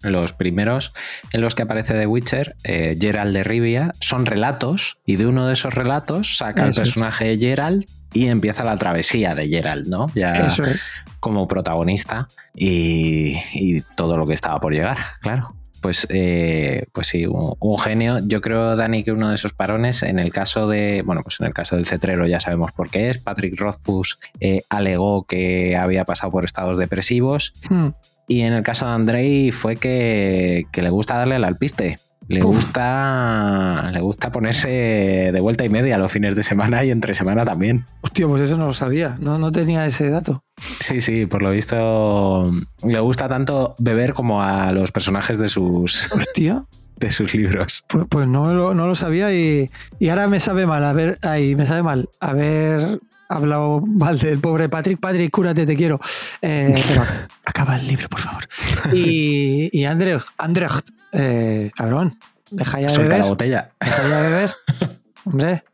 los 0.02 0.32
primeros 0.32 0.92
en 1.32 1.40
los 1.40 1.54
que 1.54 1.62
aparece 1.62 1.94
The 1.94 2.06
Witcher, 2.06 2.54
eh, 2.62 2.96
Gerald 3.00 3.34
de 3.34 3.42
Rivia, 3.42 3.92
son 4.00 4.26
relatos 4.26 4.98
y 5.04 5.16
de 5.16 5.26
uno 5.26 5.46
de 5.46 5.54
esos 5.54 5.74
relatos 5.74 6.36
saca 6.36 6.62
Eso 6.62 6.66
el 6.66 6.70
es. 6.70 6.76
personaje 6.94 7.24
de 7.28 7.38
Gerald 7.38 7.84
y 8.12 8.28
empieza 8.28 8.62
la 8.62 8.76
travesía 8.76 9.34
de 9.34 9.48
Gerald, 9.48 9.88
¿no? 9.88 10.06
Ya 10.14 10.30
Eso 10.30 10.62
es. 10.62 10.82
como 11.18 11.48
protagonista 11.48 12.28
y, 12.54 13.36
y 13.54 13.80
todo 13.96 14.16
lo 14.16 14.24
que 14.26 14.34
estaba 14.34 14.60
por 14.60 14.72
llegar, 14.72 14.98
claro. 15.20 15.56
Pues, 15.84 16.06
eh, 16.08 16.86
pues 16.92 17.08
sí, 17.08 17.26
un, 17.26 17.56
un 17.60 17.78
genio. 17.78 18.16
Yo 18.24 18.40
creo, 18.40 18.74
Dani, 18.74 19.04
que 19.04 19.12
uno 19.12 19.28
de 19.28 19.34
esos 19.34 19.52
parones, 19.52 20.02
en 20.02 20.18
el 20.18 20.32
caso 20.32 20.66
de, 20.66 21.02
bueno, 21.02 21.20
pues 21.22 21.38
en 21.40 21.46
el 21.46 21.52
caso 21.52 21.76
del 21.76 21.84
cetrero 21.84 22.26
ya 22.26 22.40
sabemos 22.40 22.72
por 22.72 22.88
qué 22.88 23.10
es. 23.10 23.18
Patrick 23.18 23.60
Rothfuss 23.60 24.18
eh, 24.40 24.62
alegó 24.70 25.24
que 25.24 25.76
había 25.76 26.06
pasado 26.06 26.32
por 26.32 26.46
estados 26.46 26.78
depresivos 26.78 27.52
Hmm. 27.68 27.88
y 28.26 28.40
en 28.40 28.54
el 28.54 28.62
caso 28.62 28.86
de 28.86 28.92
Andrei 28.92 29.50
fue 29.52 29.76
que, 29.76 30.64
que 30.72 30.80
le 30.80 30.88
gusta 30.88 31.18
darle 31.18 31.34
al 31.34 31.44
alpiste. 31.44 31.98
Le 32.28 32.40
gusta, 32.40 33.90
le 33.92 34.00
gusta 34.00 34.32
ponerse 34.32 34.68
de 34.68 35.40
vuelta 35.40 35.64
y 35.64 35.68
media 35.68 35.98
los 35.98 36.10
fines 36.10 36.36
de 36.36 36.42
semana 36.42 36.84
y 36.84 36.90
entre 36.90 37.14
semana 37.14 37.44
también. 37.44 37.84
Hostia, 38.00 38.26
pues 38.26 38.42
eso 38.42 38.56
no 38.56 38.66
lo 38.66 38.72
sabía. 38.72 39.16
No, 39.20 39.38
no 39.38 39.52
tenía 39.52 39.84
ese 39.84 40.08
dato. 40.10 40.42
Sí, 40.80 41.00
sí, 41.00 41.26
por 41.26 41.42
lo 41.42 41.50
visto 41.50 42.50
le 42.84 43.00
gusta 43.00 43.26
tanto 43.26 43.74
beber 43.78 44.14
como 44.14 44.42
a 44.42 44.72
los 44.72 44.92
personajes 44.92 45.38
de 45.38 45.48
sus, 45.48 46.10
Hostia. 46.12 46.64
de 46.96 47.10
sus 47.10 47.34
libros. 47.34 47.84
Pues, 47.88 48.06
pues 48.08 48.26
no, 48.26 48.52
lo, 48.54 48.74
no 48.74 48.86
lo 48.86 48.94
sabía 48.94 49.32
y, 49.34 49.68
y 49.98 50.08
ahora 50.08 50.28
me 50.28 50.40
sabe 50.40 50.66
mal. 50.66 50.84
A 50.84 50.92
ver, 50.92 51.18
ahí 51.22 51.54
me 51.56 51.66
sabe 51.66 51.82
mal 51.82 52.08
haber 52.20 53.00
hablado 53.36 53.80
mal 53.80 54.18
del 54.18 54.38
pobre 54.38 54.68
Patrick. 54.68 54.98
Patrick, 55.00 55.30
cúrate, 55.30 55.66
te 55.66 55.76
quiero. 55.76 56.00
Eh, 56.40 56.74
pero 56.88 57.04
acaba 57.44 57.76
el 57.76 57.86
libro, 57.86 58.08
por 58.08 58.20
favor. 58.20 58.48
Y, 58.92 59.70
y 59.72 59.84
André, 59.84 60.18
André, 60.38 60.68
eh, 61.12 61.70
cabrón, 61.74 62.18
deja 62.50 62.80
ya 62.80 62.86
de 62.86 62.94
Suelta 62.94 63.18
la 63.18 63.24
botella. 63.24 63.70
Deja 63.80 64.08
ya 64.08 64.22
de 64.22 64.28
beber. 64.28 64.50
Hombre, 65.24 65.64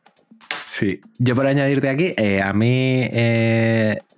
Sí. 0.64 1.00
Yo 1.18 1.34
por 1.34 1.46
añadirte 1.48 1.88
aquí, 1.88 2.12
eh, 2.16 2.40
a 2.40 2.52
mí 2.52 3.08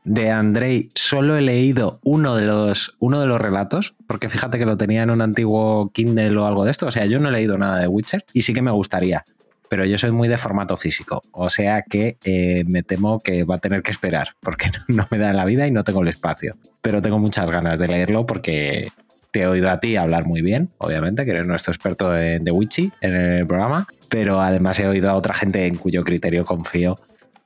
de 0.04 0.30
Andrei 0.30 0.88
solo 0.94 1.36
he 1.36 1.40
leído 1.40 2.00
uno 2.02 2.36
de 2.36 2.44
los 2.44 2.96
uno 2.98 3.20
de 3.20 3.26
los 3.26 3.40
relatos, 3.40 3.94
porque 4.06 4.28
fíjate 4.28 4.58
que 4.58 4.66
lo 4.66 4.76
tenía 4.76 5.02
en 5.02 5.10
un 5.10 5.22
antiguo 5.22 5.90
Kindle 5.92 6.36
o 6.36 6.46
algo 6.46 6.64
de 6.64 6.70
esto. 6.70 6.86
O 6.86 6.90
sea, 6.90 7.06
yo 7.06 7.20
no 7.20 7.30
he 7.30 7.32
leído 7.32 7.56
nada 7.56 7.78
de 7.78 7.86
Witcher 7.86 8.24
y 8.34 8.42
sí 8.42 8.52
que 8.52 8.60
me 8.60 8.70
gustaría. 8.70 9.24
Pero 9.72 9.86
yo 9.86 9.96
soy 9.96 10.12
muy 10.12 10.28
de 10.28 10.36
formato 10.36 10.76
físico, 10.76 11.22
o 11.32 11.48
sea 11.48 11.80
que 11.80 12.18
eh, 12.24 12.62
me 12.66 12.82
temo 12.82 13.18
que 13.18 13.44
va 13.44 13.54
a 13.54 13.58
tener 13.58 13.82
que 13.82 13.90
esperar, 13.90 14.28
porque 14.40 14.70
no, 14.88 15.08
me 15.10 15.16
da 15.16 15.32
la 15.32 15.46
vida 15.46 15.66
y 15.66 15.70
no 15.70 15.82
tengo 15.82 16.02
el 16.02 16.08
espacio. 16.08 16.58
Pero 16.82 17.00
tengo 17.00 17.18
muchas 17.18 17.50
ganas 17.50 17.78
de 17.78 17.88
leerlo 17.88 18.26
porque 18.26 18.92
te 19.30 19.40
he 19.40 19.46
oído 19.46 19.70
a 19.70 19.80
ti 19.80 19.96
hablar 19.96 20.26
muy 20.26 20.42
bien, 20.42 20.68
obviamente, 20.76 21.24
que 21.24 21.30
eres 21.30 21.46
nuestro 21.46 21.72
experto 21.72 22.14
en 22.14 22.44
The 22.44 22.50
Witchy 22.50 22.92
en 23.00 23.14
el 23.14 23.46
programa, 23.46 23.88
pero 24.10 24.42
además 24.42 24.78
he 24.78 24.86
oído 24.86 25.08
a 25.08 25.14
otra 25.14 25.32
gente 25.32 25.66
en 25.66 25.76
cuyo 25.76 26.04
criterio 26.04 26.44
confío 26.44 26.94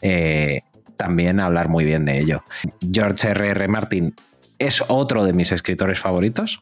eh, 0.03 0.63
también 0.97 1.39
hablar 1.39 1.69
muy 1.69 1.85
bien 1.85 2.05
de 2.07 2.19
ello. 2.19 2.43
George 2.93 3.29
R.R. 3.29 3.51
R. 3.51 3.69
Martin 3.69 4.17
es 4.59 4.83
otro 4.89 5.23
de 5.23 5.33
mis 5.33 5.53
escritores 5.53 6.01
favoritos. 6.01 6.61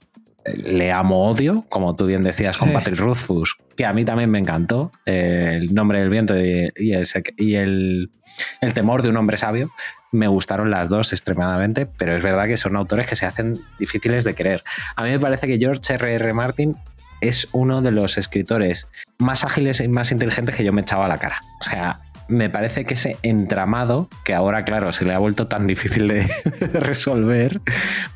Le 0.52 0.92
amo 0.92 1.28
odio, 1.30 1.64
como 1.68 1.96
tú 1.96 2.06
bien 2.06 2.22
decías 2.22 2.58
con. 2.58 2.72
Patrick 2.72 2.98
Rothfuss, 2.98 3.56
que 3.76 3.86
a 3.86 3.92
mí 3.92 4.04
también 4.04 4.30
me 4.30 4.38
encantó. 4.38 4.92
eh, 5.06 5.58
el 5.60 5.74
nombre 5.74 6.00
del 6.00 6.10
viento 6.10 6.38
y, 6.38 6.70
y 6.76 6.92
el, 6.92 7.06
y 7.38 7.54
el- 7.54 8.10
el 8.60 8.74
temor 8.74 9.02
de 9.02 9.08
un 9.08 9.16
hombre 9.16 9.36
sabio. 9.36 9.70
Me 10.12 10.28
gustaron 10.28 10.70
las 10.70 10.88
dos 10.88 11.12
extremadamente, 11.12 11.86
pero 11.86 12.14
es 12.16 12.22
verdad 12.22 12.46
que 12.46 12.56
son 12.56 12.76
autores 12.76 13.08
que 13.08 13.16
se 13.16 13.26
hacen 13.26 13.54
difíciles 13.78 14.22
de 14.24 14.34
querer. 14.34 14.62
A 14.96 15.02
mí 15.02 15.10
me 15.10 15.18
parece 15.18 15.46
que 15.46 15.58
George 15.58 15.80
R.R. 15.94 16.14
R. 16.16 16.32
Martin 16.34 16.76
es 17.20 17.48
uno 17.52 17.80
de 17.82 17.90
los 17.90 18.16
escritores 18.18 18.86
más 19.18 19.44
ágiles 19.44 19.80
y 19.80 19.88
más 19.88 20.12
inteligentes 20.12 20.54
que 20.54 20.62
yo 20.64 20.72
me 20.72 20.82
echaba 20.82 21.06
a 21.06 21.08
la 21.08 21.18
cara. 21.18 21.40
O 21.60 21.64
sea, 21.64 22.00
me 22.28 22.50
parece 22.50 22.84
que 22.84 22.94
ese 22.94 23.16
entramado, 23.22 24.08
que 24.24 24.34
ahora, 24.34 24.64
claro, 24.64 24.92
se 24.92 25.04
le 25.04 25.12
ha 25.14 25.18
vuelto 25.18 25.46
tan 25.46 25.66
difícil 25.66 26.08
de, 26.08 26.26
resolver, 26.72 27.60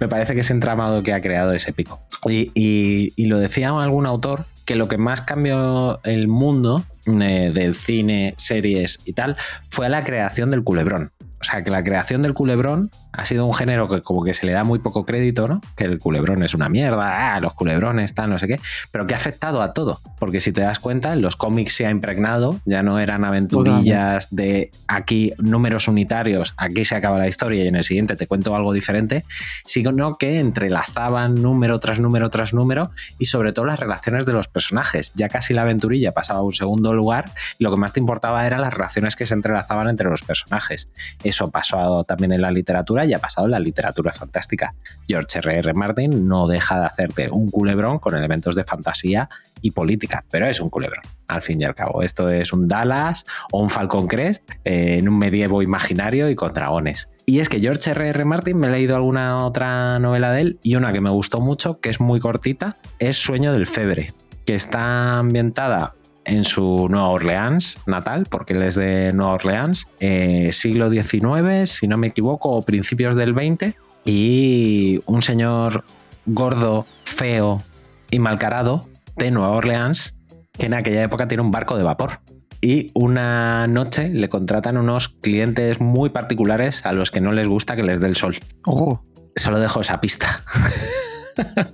me 0.00 0.08
parece 0.08 0.34
que 0.34 0.40
ese 0.40 0.52
entramado 0.52 1.02
que 1.02 1.12
ha 1.12 1.20
creado 1.20 1.52
es 1.52 1.66
épico. 1.68 2.00
Y, 2.28 2.50
y- 2.54 3.12
y 3.16 3.26
lo 3.26 3.38
decía 3.38 3.68
algún 3.70 4.06
autor, 4.06 4.46
que 4.64 4.74
lo 4.76 4.88
que 4.88 4.98
más 4.98 5.22
cambió 5.22 6.00
el 6.04 6.28
mundo 6.28 6.84
eh, 7.06 7.50
del 7.54 7.74
cine, 7.74 8.34
series 8.36 8.98
y 9.06 9.12
tal, 9.14 9.36
fue 9.70 9.88
la 9.88 10.04
creación 10.04 10.50
del 10.50 10.62
culebrón. 10.62 11.12
O 11.40 11.44
sea, 11.44 11.62
que 11.64 11.70
la 11.70 11.82
creación 11.82 12.20
del 12.22 12.34
culebrón 12.34 12.90
ha 13.18 13.24
sido 13.24 13.46
un 13.46 13.54
género 13.54 13.88
que 13.88 14.00
como 14.00 14.22
que 14.22 14.32
se 14.32 14.46
le 14.46 14.52
da 14.52 14.62
muy 14.62 14.78
poco 14.78 15.04
crédito, 15.04 15.48
¿no? 15.48 15.60
Que 15.74 15.84
el 15.84 15.98
culebrón 15.98 16.44
es 16.44 16.54
una 16.54 16.68
mierda, 16.68 17.34
ah, 17.34 17.40
los 17.40 17.52
culebrones, 17.52 18.14
tal, 18.14 18.30
no 18.30 18.38
sé 18.38 18.46
qué, 18.46 18.60
pero 18.92 19.08
que 19.08 19.14
ha 19.14 19.16
afectado 19.16 19.60
a 19.60 19.72
todo. 19.72 20.00
Porque 20.20 20.38
si 20.38 20.52
te 20.52 20.60
das 20.60 20.78
cuenta, 20.78 21.14
en 21.14 21.20
los 21.20 21.34
cómics 21.34 21.74
se 21.74 21.84
ha 21.84 21.90
impregnado, 21.90 22.60
ya 22.64 22.84
no 22.84 23.00
eran 23.00 23.24
aventurillas 23.24 24.28
de 24.30 24.70
aquí 24.86 25.32
números 25.38 25.88
unitarios, 25.88 26.54
aquí 26.56 26.84
se 26.84 26.94
acaba 26.94 27.18
la 27.18 27.26
historia 27.26 27.64
y 27.64 27.66
en 27.66 27.74
el 27.74 27.82
siguiente 27.82 28.14
te 28.14 28.28
cuento 28.28 28.54
algo 28.54 28.72
diferente, 28.72 29.24
sino 29.64 30.14
que 30.14 30.38
entrelazaban 30.38 31.34
número 31.34 31.80
tras 31.80 31.98
número 31.98 32.30
tras 32.30 32.54
número 32.54 32.90
y 33.18 33.24
sobre 33.24 33.52
todo 33.52 33.64
las 33.64 33.80
relaciones 33.80 34.26
de 34.26 34.32
los 34.32 34.46
personajes. 34.46 35.12
Ya 35.16 35.28
casi 35.28 35.54
la 35.54 35.62
aventurilla 35.62 36.12
pasaba 36.12 36.38
a 36.38 36.42
un 36.42 36.52
segundo 36.52 36.94
lugar 36.94 37.32
y 37.58 37.64
lo 37.64 37.72
que 37.72 37.78
más 37.78 37.92
te 37.92 37.98
importaba 37.98 38.46
eran 38.46 38.60
las 38.60 38.72
relaciones 38.72 39.16
que 39.16 39.26
se 39.26 39.34
entrelazaban 39.34 39.88
entre 39.88 40.08
los 40.08 40.22
personajes. 40.22 40.88
Eso 41.24 41.46
ha 41.46 41.50
pasado 41.50 42.04
también 42.04 42.30
en 42.30 42.42
la 42.42 42.52
literatura 42.52 43.07
y 43.08 43.14
ha 43.14 43.18
pasado 43.18 43.46
en 43.46 43.52
la 43.52 43.60
literatura 43.60 44.12
fantástica. 44.12 44.74
George 45.06 45.38
R.R. 45.38 45.58
R. 45.58 45.74
Martin 45.74 46.26
no 46.26 46.46
deja 46.46 46.78
de 46.78 46.86
hacerte 46.86 47.28
un 47.30 47.50
culebrón 47.50 47.98
con 47.98 48.14
elementos 48.16 48.54
de 48.54 48.64
fantasía 48.64 49.28
y 49.60 49.70
política, 49.70 50.24
pero 50.30 50.46
es 50.46 50.60
un 50.60 50.70
culebrón, 50.70 51.04
al 51.26 51.42
fin 51.42 51.60
y 51.60 51.64
al 51.64 51.74
cabo. 51.74 52.02
Esto 52.02 52.28
es 52.28 52.52
un 52.52 52.68
Dallas 52.68 53.24
o 53.52 53.62
un 53.62 53.70
Falcon 53.70 54.06
Crest 54.06 54.42
en 54.64 55.08
un 55.08 55.18
medievo 55.18 55.62
imaginario 55.62 56.28
y 56.30 56.34
con 56.34 56.52
dragones. 56.52 57.08
Y 57.26 57.40
es 57.40 57.48
que 57.48 57.60
George 57.60 57.90
R.R. 57.90 58.10
R. 58.10 58.24
Martin, 58.24 58.58
me 58.58 58.68
he 58.68 58.70
leído 58.70 58.96
alguna 58.96 59.44
otra 59.44 59.98
novela 59.98 60.32
de 60.32 60.40
él 60.40 60.58
y 60.62 60.76
una 60.76 60.92
que 60.92 61.00
me 61.00 61.10
gustó 61.10 61.40
mucho, 61.40 61.80
que 61.80 61.90
es 61.90 62.00
muy 62.00 62.20
cortita, 62.20 62.78
es 62.98 63.16
Sueño 63.16 63.52
del 63.52 63.66
Febre, 63.66 64.12
que 64.46 64.54
está 64.54 65.18
ambientada 65.18 65.94
en 66.28 66.44
su 66.44 66.88
Nueva 66.90 67.08
Orleans 67.08 67.78
natal, 67.86 68.26
porque 68.28 68.52
él 68.52 68.62
es 68.62 68.74
de 68.74 69.12
Nueva 69.12 69.34
Orleans, 69.34 69.86
eh, 69.98 70.50
siglo 70.52 70.90
XIX, 70.90 71.68
si 71.68 71.88
no 71.88 71.96
me 71.96 72.08
equivoco, 72.08 72.50
o 72.50 72.62
principios 72.62 73.16
del 73.16 73.34
XX, 73.34 73.74
y 74.04 75.00
un 75.06 75.22
señor 75.22 75.84
gordo, 76.26 76.86
feo 77.04 77.62
y 78.10 78.18
malcarado 78.18 78.86
de 79.16 79.30
Nueva 79.30 79.50
Orleans, 79.50 80.16
que 80.52 80.66
en 80.66 80.74
aquella 80.74 81.02
época 81.02 81.28
tiene 81.28 81.42
un 81.42 81.50
barco 81.50 81.76
de 81.76 81.82
vapor. 81.82 82.20
Y 82.60 82.90
una 82.94 83.66
noche 83.66 84.08
le 84.08 84.28
contratan 84.28 84.76
unos 84.76 85.08
clientes 85.08 85.80
muy 85.80 86.10
particulares 86.10 86.84
a 86.84 86.92
los 86.92 87.10
que 87.10 87.20
no 87.20 87.32
les 87.32 87.46
gusta 87.46 87.76
que 87.76 87.84
les 87.84 88.00
dé 88.00 88.08
el 88.08 88.16
sol. 88.16 88.36
ojo, 88.64 89.04
Solo 89.36 89.60
dejo 89.60 89.80
esa 89.80 90.00
pista. 90.00 90.42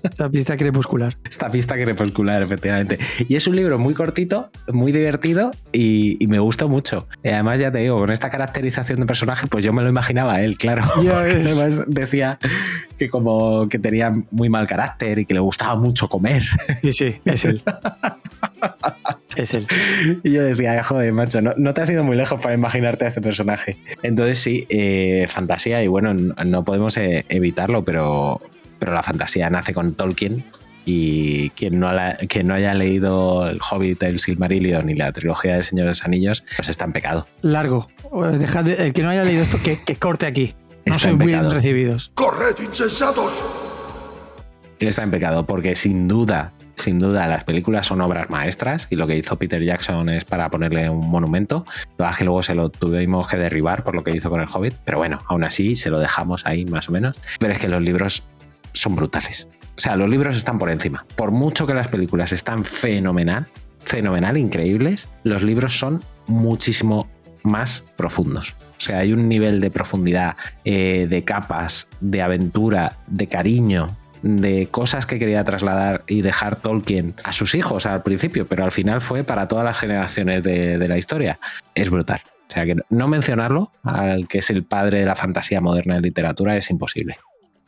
esa 0.03 0.31
pista 0.31 0.57
crepuscular. 0.57 1.17
Esta 1.29 1.51
pista 1.51 1.75
crepuscular, 1.75 2.43
efectivamente. 2.43 2.99
Y 3.29 3.37
es 3.37 3.47
un 3.47 3.57
libro 3.57 3.79
muy 3.79 3.95
cortito, 3.95 4.51
muy 4.69 4.93
divertido 4.93 5.51
y, 5.73 6.23
y 6.23 6.27
me 6.27 6.39
gustó 6.39 6.69
mucho. 6.69 7.07
Y 7.23 7.29
además, 7.29 7.61
ya 7.61 7.71
te 7.71 7.79
digo, 7.79 7.99
con 7.99 8.11
esta 8.11 8.31
caracterización 8.31 9.01
de 9.01 9.07
personaje, 9.07 9.47
pues 9.47 9.65
yo 9.65 9.73
me 9.73 9.83
lo 9.83 9.89
imaginaba 9.89 10.35
a 10.35 10.43
él, 10.43 10.59
claro. 10.59 10.85
Además 10.97 11.83
decía 11.87 12.39
que 12.99 13.09
como 13.09 13.69
que 13.69 13.79
tenía 13.79 14.13
muy 14.31 14.49
mal 14.49 14.67
carácter 14.67 15.19
y 15.19 15.27
que 15.27 15.35
le 15.35 15.41
gustaba 15.41 15.77
mucho 15.77 16.09
comer. 16.09 16.43
Sí, 16.83 16.93
sí, 16.93 17.17
es 17.25 17.45
él. 17.45 17.63
es 19.37 19.55
él. 19.55 19.67
Y 20.23 20.33
yo 20.33 20.43
decía, 20.43 20.83
joder, 20.83 21.13
macho, 21.13 21.41
no, 21.41 21.53
no 21.57 21.75
te 21.75 21.83
has 21.83 21.91
ido 21.91 22.05
muy 22.05 22.17
lejos 22.17 22.41
para 22.41 22.55
imaginarte 22.55 23.05
a 23.05 23.09
este 23.09 23.21
personaje. 23.21 23.77
Entonces 24.03 24.39
sí, 24.39 24.67
eh, 24.69 25.27
fantasía 25.29 25.83
y 25.83 25.89
bueno, 25.89 26.15
no, 26.15 26.35
no 26.45 26.65
podemos 26.65 26.97
eh, 26.97 27.25
evitarlo, 27.29 27.85
pero, 27.85 28.41
pero 28.79 28.93
la 28.93 29.03
fantasía 29.03 29.49
nace 29.51 29.73
con 29.75 29.95
Tolkien 29.95 30.45
y 30.87 31.51
quien 31.51 31.81
no, 31.81 31.93
la- 31.93 32.17
quien 32.29 32.47
no 32.47 32.55
haya 32.55 32.75
leído 32.75 33.49
El 33.49 33.59
Hobbit, 33.71 34.03
El 34.03 34.19
Silmarillion 34.21 34.89
y 34.91 34.95
la 34.95 35.13
trilogía 35.13 35.55
del 35.55 35.65
Señor 35.65 35.85
de 35.87 35.91
los 35.91 36.05
Anillos, 36.05 36.45
pues 36.57 36.69
está 36.69 36.85
en 36.85 36.93
pecado. 36.93 37.27
Largo. 37.43 37.89
Eh, 38.13 38.37
dejad 38.39 38.65
de- 38.65 38.75
el 38.75 38.93
que 38.93 39.03
no 39.03 39.09
haya 39.11 39.23
leído 39.25 39.43
esto, 39.43 39.59
que, 39.65 39.79
que 39.85 39.97
corte 39.97 40.27
aquí. 40.27 40.55
No 40.85 40.93
Está 40.93 41.05
soy 41.05 41.13
en 41.13 41.19
bien 41.19 41.51
recibidos. 41.51 42.11
¡Corred, 42.15 42.55
insensatos! 42.63 43.33
Está 44.79 45.03
en 45.03 45.11
pecado 45.11 45.47
porque 45.47 45.77
sin 45.77 46.09
duda, 46.09 46.53
sin 46.77 46.99
duda 46.99 47.27
las 47.27 47.45
películas 47.45 47.87
son 47.87 48.03
obras 48.03 48.29
maestras 48.29 48.87
y 48.91 48.97
lo 48.97 49.07
que 49.07 49.17
hizo 49.17 49.37
Peter 49.39 49.63
Jackson 49.63 50.11
es 50.11 50.27
para 50.27 50.51
ponerle 50.51 50.91
un 50.91 51.09
monumento. 51.09 51.65
Lo 51.67 51.73
que 51.73 51.97
pasa 51.97 52.11
es 52.11 52.17
que 52.19 52.25
luego 52.25 52.43
se 52.43 52.55
lo 52.55 52.69
tuvimos 52.69 53.27
que 53.27 53.39
derribar 53.39 53.83
por 53.85 53.95
lo 53.95 54.05
que 54.05 54.11
hizo 54.11 54.29
con 54.29 54.43
el 54.43 54.49
Hobbit, 54.53 54.75
pero 54.85 54.99
bueno, 54.99 55.19
aún 55.29 55.43
así 55.45 55.75
se 55.75 55.89
lo 55.89 55.99
dejamos 55.99 56.45
ahí 56.45 56.67
más 56.67 56.89
o 56.91 56.93
menos. 56.93 57.19
Pero 57.39 57.55
es 57.55 57.59
que 57.61 57.69
los 57.69 57.81
libros 57.81 58.25
son 58.75 58.95
brutales. 58.95 59.49
O 59.77 59.81
sea, 59.81 59.97
los 59.97 60.09
libros 60.09 60.37
están 60.37 60.59
por 60.59 60.71
encima. 60.71 61.07
Por 61.17 61.31
mucho 61.31 61.67
que 61.67 61.75
las 61.75 61.89
películas 61.89 62.33
están 62.33 62.65
fenomenal, 62.65 63.49
fenomenal, 63.81 64.37
increíbles, 64.37 65.09
los 65.25 65.43
libros 65.43 65.79
son 65.79 66.05
muchísimo 66.27 67.09
más 67.43 67.85
profundos. 67.97 68.55
O 68.77 68.81
sea, 68.81 68.99
hay 68.99 69.13
un 69.13 69.29
nivel 69.29 69.61
de 69.61 69.71
profundidad, 69.71 70.37
eh, 70.65 71.07
de 71.09 71.25
capas, 71.25 71.89
de 72.01 72.23
aventura, 72.23 72.99
de 73.07 73.29
cariño, 73.29 73.97
de 74.23 74.69
cosas 74.71 75.07
que 75.07 75.19
quería 75.19 75.45
trasladar 75.45 76.05
y 76.07 76.23
dejar 76.23 76.57
Tolkien 76.57 77.15
a 77.25 77.33
sus 77.33 77.55
hijos 77.55 77.85
al 77.85 78.03
principio, 78.03 78.47
pero 78.47 78.65
al 78.65 78.73
final 78.73 79.01
fue 79.01 79.23
para 79.23 79.49
todas 79.49 79.65
las 79.65 79.77
generaciones 79.77 80.43
de, 80.43 80.79
de 80.79 80.89
la 80.89 80.97
historia. 80.97 81.39
Es 81.75 81.91
brutal. 81.91 82.21
O 82.25 82.53
sea 82.55 82.65
que 82.65 82.77
no 82.89 83.09
mencionarlo, 83.09 83.71
al 83.83 84.29
que 84.29 84.39
es 84.39 84.51
el 84.51 84.65
padre 84.65 85.01
de 85.01 85.07
la 85.07 85.15
fantasía 85.15 85.61
moderna 85.61 85.97
en 85.97 86.03
literatura, 86.03 86.57
es 86.57 86.71
imposible. 86.71 87.17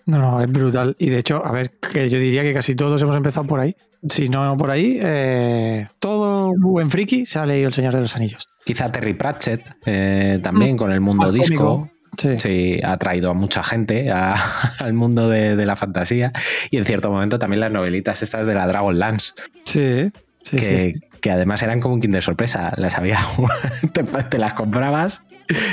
No, 0.06 0.18
no, 0.20 0.40
es 0.40 0.50
brutal. 0.50 0.96
Y 0.98 1.10
de 1.10 1.18
hecho, 1.18 1.44
a 1.44 1.52
ver, 1.52 1.72
que 1.92 2.08
yo 2.08 2.18
diría 2.18 2.42
que 2.42 2.54
casi 2.54 2.74
todos 2.74 3.00
hemos 3.02 3.16
empezado 3.16 3.46
por 3.46 3.60
ahí. 3.60 3.76
Si 4.08 4.28
no 4.28 4.56
por 4.56 4.70
ahí, 4.70 4.98
eh, 5.02 5.88
todo 5.98 6.52
buen 6.56 6.90
friki 6.90 7.26
se 7.26 7.38
ha 7.40 7.46
leído 7.46 7.68
El 7.68 7.74
Señor 7.74 7.94
de 7.94 8.00
los 8.02 8.14
Anillos. 8.14 8.46
Quizá 8.64 8.90
Terry 8.92 9.14
Pratchett 9.14 9.68
eh, 9.84 10.38
también 10.42 10.76
con 10.76 10.92
el 10.92 11.00
mundo 11.00 11.32
disco. 11.32 11.90
Sí. 12.18 12.38
Sí, 12.38 12.80
ha 12.82 12.96
traído 12.96 13.30
a 13.30 13.34
mucha 13.34 13.62
gente 13.62 14.10
a- 14.10 14.34
al 14.78 14.92
mundo 14.94 15.28
de, 15.28 15.54
de 15.56 15.66
la 15.66 15.76
fantasía 15.76 16.32
y 16.70 16.78
en 16.78 16.84
cierto 16.84 17.10
momento 17.10 17.38
también 17.38 17.60
las 17.60 17.72
novelitas 17.72 18.22
estas 18.22 18.46
de 18.46 18.54
la 18.54 18.66
Dragonlance. 18.66 19.32
Sí. 19.64 20.10
Sí, 20.42 20.56
que, 20.56 20.62
sí, 20.62 20.78
sí. 20.78 21.00
que 21.20 21.30
además 21.32 21.60
eran 21.62 21.80
como 21.80 21.94
un 21.94 22.00
Kinder 22.00 22.22
sorpresa. 22.22 22.72
Las 22.76 22.96
había, 22.96 23.18
te, 23.92 24.04
te 24.04 24.38
las 24.38 24.54
comprabas 24.54 25.24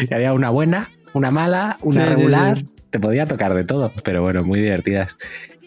y 0.10 0.14
había 0.14 0.34
una 0.34 0.50
buena, 0.50 0.90
una 1.14 1.30
mala, 1.30 1.78
una 1.82 2.08
regular. 2.08 2.64
Te 2.94 3.00
podía 3.00 3.26
tocar 3.26 3.56
de 3.56 3.64
todo, 3.64 3.91
pero 4.04 4.22
bueno, 4.22 4.44
muy 4.44 4.62
divertidas. 4.62 5.18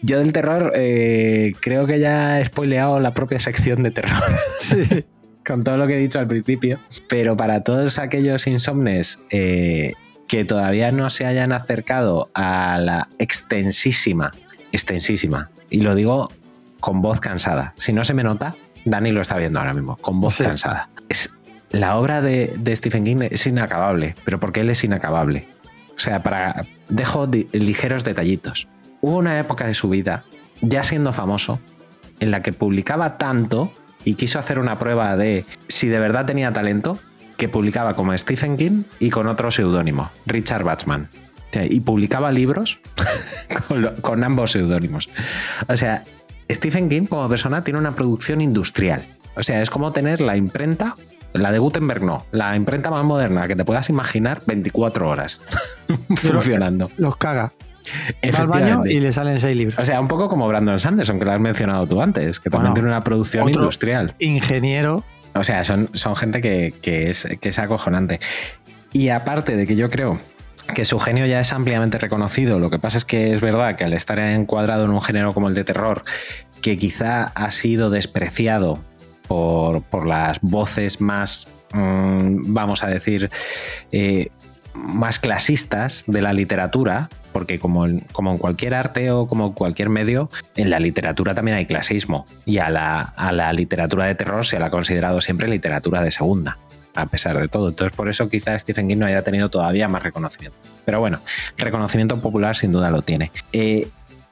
Yo 0.01 0.19
del 0.19 0.31
terror 0.31 0.71
eh, 0.75 1.51
creo 1.59 1.85
que 1.85 1.99
ya 1.99 2.39
he 2.39 2.45
spoileado 2.45 3.01
la 3.01 3.13
propia 3.13 3.37
sección 3.37 3.83
de 3.83 3.91
terror 3.91 4.23
Sí. 4.61 5.03
con 5.45 5.65
todo 5.65 5.75
lo 5.75 5.87
que 5.87 5.95
he 5.97 5.99
dicho 5.99 6.19
al 6.19 6.27
principio, 6.27 6.79
pero 7.09 7.35
para 7.35 7.63
todos 7.63 7.97
aquellos 7.99 8.47
insomnes 8.47 9.19
eh, 9.29 9.91
que 10.29 10.45
todavía 10.45 10.91
no 10.93 11.09
se 11.09 11.25
hayan 11.25 11.51
acercado 11.51 12.29
a 12.33 12.77
la 12.79 13.09
extensísima, 13.19 14.31
extensísima, 14.71 15.49
y 15.69 15.81
lo 15.81 15.95
digo 15.95 16.31
con 16.79 17.01
voz 17.01 17.19
cansada, 17.19 17.73
si 17.75 17.91
no 17.91 18.05
se 18.05 18.13
me 18.13 18.23
nota, 18.23 18.55
Dani 18.85 19.11
lo 19.11 19.19
está 19.19 19.35
viendo 19.35 19.59
ahora 19.59 19.73
mismo, 19.73 19.97
con 19.97 20.21
voz 20.21 20.35
Sí. 20.35 20.43
cansada. 20.43 20.87
Es, 21.09 21.29
la 21.71 21.97
obra 21.97 22.21
de, 22.21 22.53
de 22.57 22.73
Stephen 22.77 23.03
King 23.03 23.17
es 23.31 23.45
inacabable, 23.47 24.15
pero 24.23 24.39
¿por 24.39 24.53
qué 24.53 24.61
él 24.61 24.69
es 24.69 24.81
inacabable? 24.85 25.47
O 25.97 25.99
sea, 25.99 26.21
para, 26.21 26.63
dejo 26.89 27.27
ligeros 27.51 28.03
detallitos. 28.03 28.67
Hubo 29.01 29.17
una 29.17 29.39
época 29.39 29.65
de 29.65 29.73
su 29.73 29.89
vida, 29.89 30.23
ya 30.61 30.83
siendo 30.83 31.11
famoso, 31.11 31.59
en 32.19 32.31
la 32.31 32.41
que 32.41 32.53
publicaba 32.53 33.17
tanto 33.17 33.73
y 34.03 34.13
quiso 34.13 34.39
hacer 34.39 34.59
una 34.59 34.77
prueba 34.79 35.17
de 35.17 35.45
si 35.67 35.87
de 35.87 35.99
verdad 35.99 36.25
tenía 36.25 36.53
talento, 36.53 36.99
que 37.35 37.49
publicaba 37.49 37.95
como 37.95 38.17
Stephen 38.17 38.57
King 38.57 38.83
y 38.99 39.09
con 39.09 39.27
otro 39.27 39.51
seudónimo, 39.51 40.09
Richard 40.25 40.63
Bachman. 40.63 41.09
O 41.49 41.53
sea, 41.53 41.65
Y 41.65 41.79
publicaba 41.79 42.31
libros 42.31 42.79
con, 43.67 43.95
con 44.01 44.23
ambos 44.23 44.51
seudónimos. 44.51 45.09
O 45.67 45.77
sea, 45.77 46.03
Stephen 46.49 46.89
King 46.89 47.05
como 47.05 47.27
persona 47.29 47.63
tiene 47.63 47.79
una 47.79 47.95
producción 47.95 48.41
industrial. 48.41 49.05
O 49.35 49.43
sea, 49.43 49.61
es 49.61 49.69
como 49.69 49.91
tener 49.91 50.19
la 50.21 50.35
imprenta, 50.35 50.95
la 51.33 51.51
de 51.51 51.59
Gutenberg 51.59 52.03
no, 52.03 52.25
la 52.31 52.55
imprenta 52.55 52.89
más 52.89 53.03
moderna 53.03 53.47
que 53.47 53.55
te 53.55 53.63
puedas 53.65 53.89
imaginar 53.89 54.41
24 54.45 55.09
horas 55.09 55.41
funcionando. 56.15 56.89
Los 56.97 57.17
caga. 57.17 57.51
Va 58.35 58.39
al 58.39 58.47
baño 58.47 58.81
y 58.85 58.99
le 58.99 59.13
salen 59.13 59.39
seis 59.39 59.55
libros. 59.55 59.79
O 59.79 59.85
sea, 59.85 60.01
un 60.01 60.07
poco 60.09 60.27
como 60.27 60.47
Brandon 60.47 60.77
Sanderson, 60.77 61.19
que 61.19 61.25
lo 61.25 61.31
has 61.31 61.39
mencionado 61.39 61.87
tú 61.87 62.01
antes, 62.01 62.39
que 62.39 62.49
también 62.49 62.71
Bueno, 62.71 62.73
tiene 62.73 62.89
una 62.89 63.01
producción 63.01 63.43
otro- 63.47 63.61
industrial. 63.61 64.13
Ingeniero. 64.19 65.03
O 65.35 65.43
sea, 65.43 65.63
son, 65.63 65.89
son 65.93 66.15
gente 66.15 66.41
que, 66.41 66.73
que 66.81 67.09
es, 67.11 67.27
que 67.39 67.49
es 67.49 67.59
acojonante. 67.59 68.19
Y 68.91 69.09
aparte 69.09 69.55
de 69.55 69.65
que 69.67 69.75
yo 69.75 69.89
creo 69.89 70.17
que 70.73 70.83
su 70.83 70.99
genio 70.99 71.25
ya 71.27 71.39
es 71.39 71.53
ampliamente 71.53 71.97
reconocido, 71.97 72.59
lo 72.59 72.69
que 72.69 72.77
pasa 72.79 72.97
es 72.97 73.05
que 73.05 73.31
es 73.33 73.39
verdad 73.39 73.75
que 73.77 73.85
al 73.85 73.93
estar 73.93 74.19
encuadrado 74.19 74.83
en 74.83 74.91
un 74.91 75.01
género 75.01 75.33
como 75.33 75.47
el 75.47 75.53
de 75.53 75.63
terror, 75.63 76.03
que 76.61 76.77
quizá 76.77 77.23
ha 77.35 77.51
sido 77.51 77.89
despreciado 77.89 78.79
por, 79.27 80.05
las 80.05 80.39
voces 80.41 81.01
más, 81.01 81.47
mm, 81.73 82.53
vamos 82.53 82.83
a 82.83 82.87
decir, 82.87 83.29
eh, 83.91 84.29
más 84.73 85.19
clasistas 85.19 86.03
de 86.07 86.21
la 86.21 86.33
literatura, 86.33 87.09
porque 87.31 87.59
como 87.59 87.85
en, 87.85 88.01
como 88.11 88.31
en 88.31 88.37
cualquier 88.37 88.75
arte 88.75 89.11
o 89.11 89.27
como 89.27 89.47
en 89.47 89.53
cualquier 89.53 89.89
medio, 89.89 90.29
en 90.55 90.69
la 90.69 90.79
literatura 90.79 91.35
también 91.35 91.57
hay 91.57 91.65
clasismo. 91.65 92.25
Y 92.45 92.59
a 92.59 92.69
la, 92.69 93.01
a 93.01 93.31
la 93.31 93.51
literatura 93.53 94.05
de 94.05 94.15
terror 94.15 94.45
se 94.45 94.59
la 94.59 94.67
ha 94.67 94.69
considerado 94.69 95.21
siempre 95.21 95.47
literatura 95.47 96.01
de 96.01 96.11
segunda, 96.11 96.57
a 96.95 97.05
pesar 97.07 97.37
de 97.39 97.47
todo. 97.47 97.69
Entonces 97.69 97.95
por 97.95 98.09
eso 98.09 98.29
quizá 98.29 98.57
Stephen 98.57 98.87
King 98.87 98.97
no 98.97 99.05
haya 99.05 99.23
tenido 99.23 99.49
todavía 99.49 99.87
más 99.87 100.03
reconocimiento. 100.03 100.57
Pero 100.85 100.99
bueno, 100.99 101.19
reconocimiento 101.57 102.19
popular 102.21 102.55
sin 102.55 102.71
duda 102.71 102.91
lo 102.91 103.01
tiene. 103.01 103.31
Eh, 103.51 103.87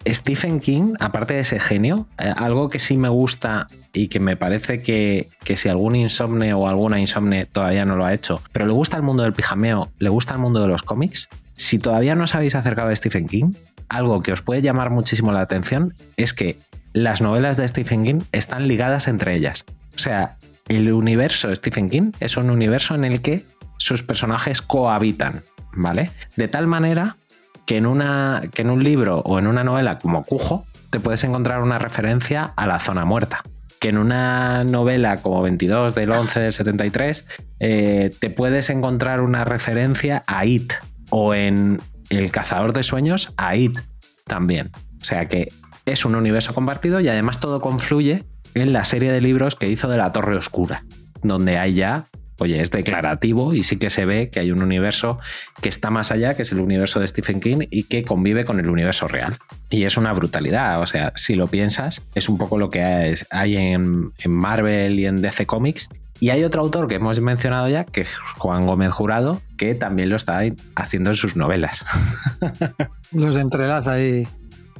Stephen 0.07 0.59
King, 0.59 0.93
aparte 0.99 1.33
de 1.33 1.39
ese 1.41 1.59
genio, 1.59 2.07
eh, 2.19 2.31
algo 2.35 2.69
que 2.69 2.79
sí 2.79 2.95
me 2.97 3.09
gusta 3.09 3.67
y 3.95 4.09
que 4.09 4.19
me 4.19 4.35
parece 4.35 4.81
que, 4.81 5.29
que 5.43 5.55
si 5.55 5.69
algún 5.69 5.95
insomne 5.95 6.53
o 6.53 6.67
alguna 6.67 6.99
insomne 6.99 7.45
todavía 7.45 7.85
no 7.85 7.95
lo 7.95 8.05
ha 8.05 8.13
hecho, 8.13 8.41
pero 8.51 8.65
le 8.65 8.73
gusta 8.73 8.97
el 8.97 9.03
mundo 9.03 9.23
del 9.23 9.33
pijameo, 9.33 9.91
le 9.97 10.09
gusta 10.09 10.33
el 10.33 10.39
mundo 10.39 10.61
de 10.61 10.67
los 10.67 10.83
cómics, 10.83 11.29
si 11.55 11.79
todavía 11.79 12.13
no 12.15 12.25
os 12.25 12.35
habéis 12.35 12.55
acercado 12.55 12.89
a 12.89 12.95
Stephen 12.95 13.27
King, 13.27 13.53
algo 13.87 14.21
que 14.21 14.33
os 14.33 14.41
puede 14.41 14.61
llamar 14.61 14.89
muchísimo 14.89 15.31
la 15.31 15.41
atención 15.41 15.93
es 16.17 16.33
que 16.33 16.59
las 16.93 17.21
novelas 17.21 17.55
de 17.57 17.67
Stephen 17.67 18.03
King 18.03 18.21
están 18.31 18.67
ligadas 18.67 19.07
entre 19.07 19.35
ellas. 19.35 19.65
O 19.95 19.99
sea, 19.99 20.37
el 20.67 20.91
universo 20.91 21.47
de 21.47 21.55
Stephen 21.55 21.89
King 21.89 22.11
es 22.19 22.35
un 22.35 22.49
universo 22.49 22.95
en 22.95 23.05
el 23.05 23.21
que 23.21 23.45
sus 23.77 24.03
personajes 24.03 24.61
cohabitan, 24.61 25.43
¿vale? 25.73 26.11
De 26.35 26.47
tal 26.47 26.67
manera 26.67 27.17
que 27.65 27.77
en, 27.77 27.85
una, 27.85 28.43
que 28.53 28.61
en 28.63 28.69
un 28.69 28.83
libro 28.83 29.19
o 29.19 29.39
en 29.39 29.47
una 29.47 29.63
novela 29.63 29.99
como 29.99 30.23
Cujo 30.23 30.65
te 30.89 30.99
puedes 30.99 31.23
encontrar 31.23 31.61
una 31.61 31.77
referencia 31.77 32.53
a 32.55 32.67
la 32.67 32.79
zona 32.79 33.05
muerta. 33.05 33.43
Que 33.85 33.89
en 33.89 33.99
una 33.99 34.63
novela 34.63 35.17
como 35.17 35.43
22 35.43 35.93
del 35.93 36.09
11 36.09 36.39
del 36.39 36.51
73 36.51 37.27
eh, 37.59 38.09
te 38.19 38.31
puedes 38.31 38.71
encontrar 38.71 39.21
una 39.21 39.43
referencia 39.43 40.23
a 40.25 40.43
It. 40.43 40.73
O 41.11 41.35
en 41.35 41.79
El 42.09 42.31
cazador 42.31 42.73
de 42.73 42.81
sueños 42.81 43.31
a 43.37 43.55
It 43.55 43.77
también. 44.25 44.71
O 44.99 45.05
sea 45.05 45.27
que 45.27 45.49
es 45.85 46.03
un 46.03 46.15
universo 46.15 46.55
compartido 46.55 46.99
y 46.99 47.09
además 47.09 47.39
todo 47.39 47.61
confluye 47.61 48.23
en 48.55 48.73
la 48.73 48.85
serie 48.85 49.11
de 49.11 49.21
libros 49.21 49.53
que 49.53 49.69
hizo 49.69 49.87
de 49.87 49.97
la 49.97 50.11
Torre 50.11 50.35
Oscura, 50.35 50.83
donde 51.21 51.59
hay 51.59 51.75
ya 51.75 52.07
oye, 52.37 52.61
es 52.61 52.71
declarativo 52.71 53.53
y 53.53 53.63
sí 53.63 53.77
que 53.77 53.89
se 53.89 54.05
ve 54.05 54.29
que 54.29 54.39
hay 54.39 54.51
un 54.51 54.61
universo 54.61 55.19
que 55.61 55.69
está 55.69 55.89
más 55.89 56.11
allá, 56.11 56.33
que 56.33 56.41
es 56.41 56.51
el 56.51 56.59
universo 56.59 56.99
de 56.99 57.07
Stephen 57.07 57.39
King 57.39 57.67
y 57.69 57.83
que 57.83 58.03
convive 58.03 58.45
con 58.45 58.59
el 58.59 58.69
universo 58.69 59.07
real. 59.07 59.37
Y 59.69 59.83
es 59.83 59.97
una 59.97 60.13
brutalidad, 60.13 60.81
o 60.81 60.87
sea, 60.87 61.13
si 61.15 61.35
lo 61.35 61.47
piensas, 61.47 62.01
es 62.13 62.29
un 62.29 62.37
poco 62.37 62.57
lo 62.57 62.69
que 62.69 62.83
hay 63.29 63.57
en, 63.57 64.11
en 64.19 64.31
Marvel 64.31 64.99
y 64.99 65.05
en 65.05 65.21
DC 65.21 65.45
Comics. 65.45 65.89
Y 66.19 66.29
hay 66.29 66.43
otro 66.43 66.61
autor 66.61 66.87
que 66.87 66.95
hemos 66.95 67.19
mencionado 67.19 67.67
ya, 67.67 67.83
que 67.83 68.01
es 68.01 68.09
Juan 68.37 68.65
Gómez 68.65 68.91
Jurado, 68.93 69.41
que 69.57 69.75
también 69.75 70.09
lo 70.09 70.15
está 70.15 70.41
haciendo 70.75 71.09
en 71.09 71.15
sus 71.15 71.35
novelas. 71.35 71.85
Los 73.11 73.35
entrelaza 73.35 73.93
ahí. 73.93 74.27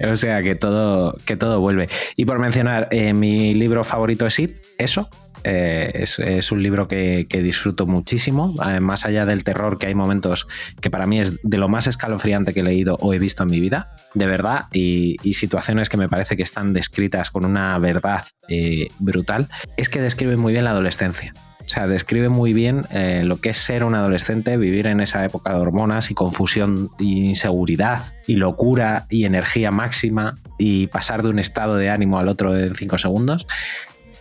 O 0.01 0.16
sea 0.16 0.41
que 0.43 0.56
todo, 0.56 1.16
que 1.26 1.38
todo 1.38 1.60
vuelve. 1.60 1.89
Y 2.16 2.26
por 2.26 2.39
mencionar, 2.39 2.88
eh, 2.91 3.14
mi 3.14 3.53
libro 3.53 3.84
favorito 3.84 4.26
es 4.26 4.39
It, 4.39 4.58
eso. 4.78 5.10
Eh, 5.47 5.91
es, 5.93 6.51
un 6.51 6.63
libro 6.63 6.87
que, 6.87 7.27
disfruto 7.29 7.85
muchísimo, 7.85 8.55
eh, 8.67 8.79
más 8.79 9.05
allá 9.05 9.27
del 9.27 9.43
terror, 9.43 9.77
que 9.77 9.85
hay 9.85 9.93
momentos 9.93 10.47
que 10.81 10.89
para 10.89 11.05
mí 11.05 11.21
es 11.21 11.39
de 11.43 11.57
lo 11.59 11.69
más 11.69 11.85
escalofriante 11.85 12.51
que 12.51 12.61
he 12.61 12.63
leído 12.63 12.97
o 12.99 13.13
he 13.13 13.19
visto 13.19 13.43
en 13.43 13.51
mi 13.51 13.59
vida, 13.59 13.95
de 14.15 14.25
verdad, 14.25 14.65
y, 14.73 15.17
situaciones 15.35 15.89
que 15.89 15.97
me 15.97 16.07
parece 16.07 16.37
que 16.37 16.43
están 16.43 16.73
descritas 16.73 17.29
con 17.29 17.45
una 17.45 17.77
verdad 17.77 18.23
eh, 18.47 18.87
brutal, 18.99 19.49
es 19.77 19.89
que 19.89 20.01
describe 20.01 20.37
muy 20.37 20.53
bien 20.53 20.63
la 20.63 20.71
adolescencia. 20.71 21.33
O 21.59 21.67
sea, 21.67 21.87
describe 21.87 22.29
muy 22.29 22.53
bien 22.53 22.83
lo 23.23 23.41
que 23.41 23.49
es 23.49 23.57
ser 23.57 23.83
un 23.83 23.95
adolescente, 23.95 24.55
vivir 24.55 24.85
en 24.85 24.99
esa 24.99 25.25
época 25.25 25.51
de 25.51 25.59
hormonas 25.59 26.11
y 26.11 26.13
confusión 26.13 26.91
inseguridad 26.99 28.03
y 28.27 28.35
locura 28.35 29.07
y 29.09 29.25
energía 29.25 29.71
máxima 29.71 30.37
y 30.59 30.87
pasar 30.87 31.23
de 31.23 31.29
un 31.29 31.39
estado 31.39 31.75
de 31.75 31.89
ánimo 31.89 32.19
al 32.19 32.27
otro 32.27 32.55
en 32.55 32.75
cinco 32.75 32.99
segundos. 32.99 33.47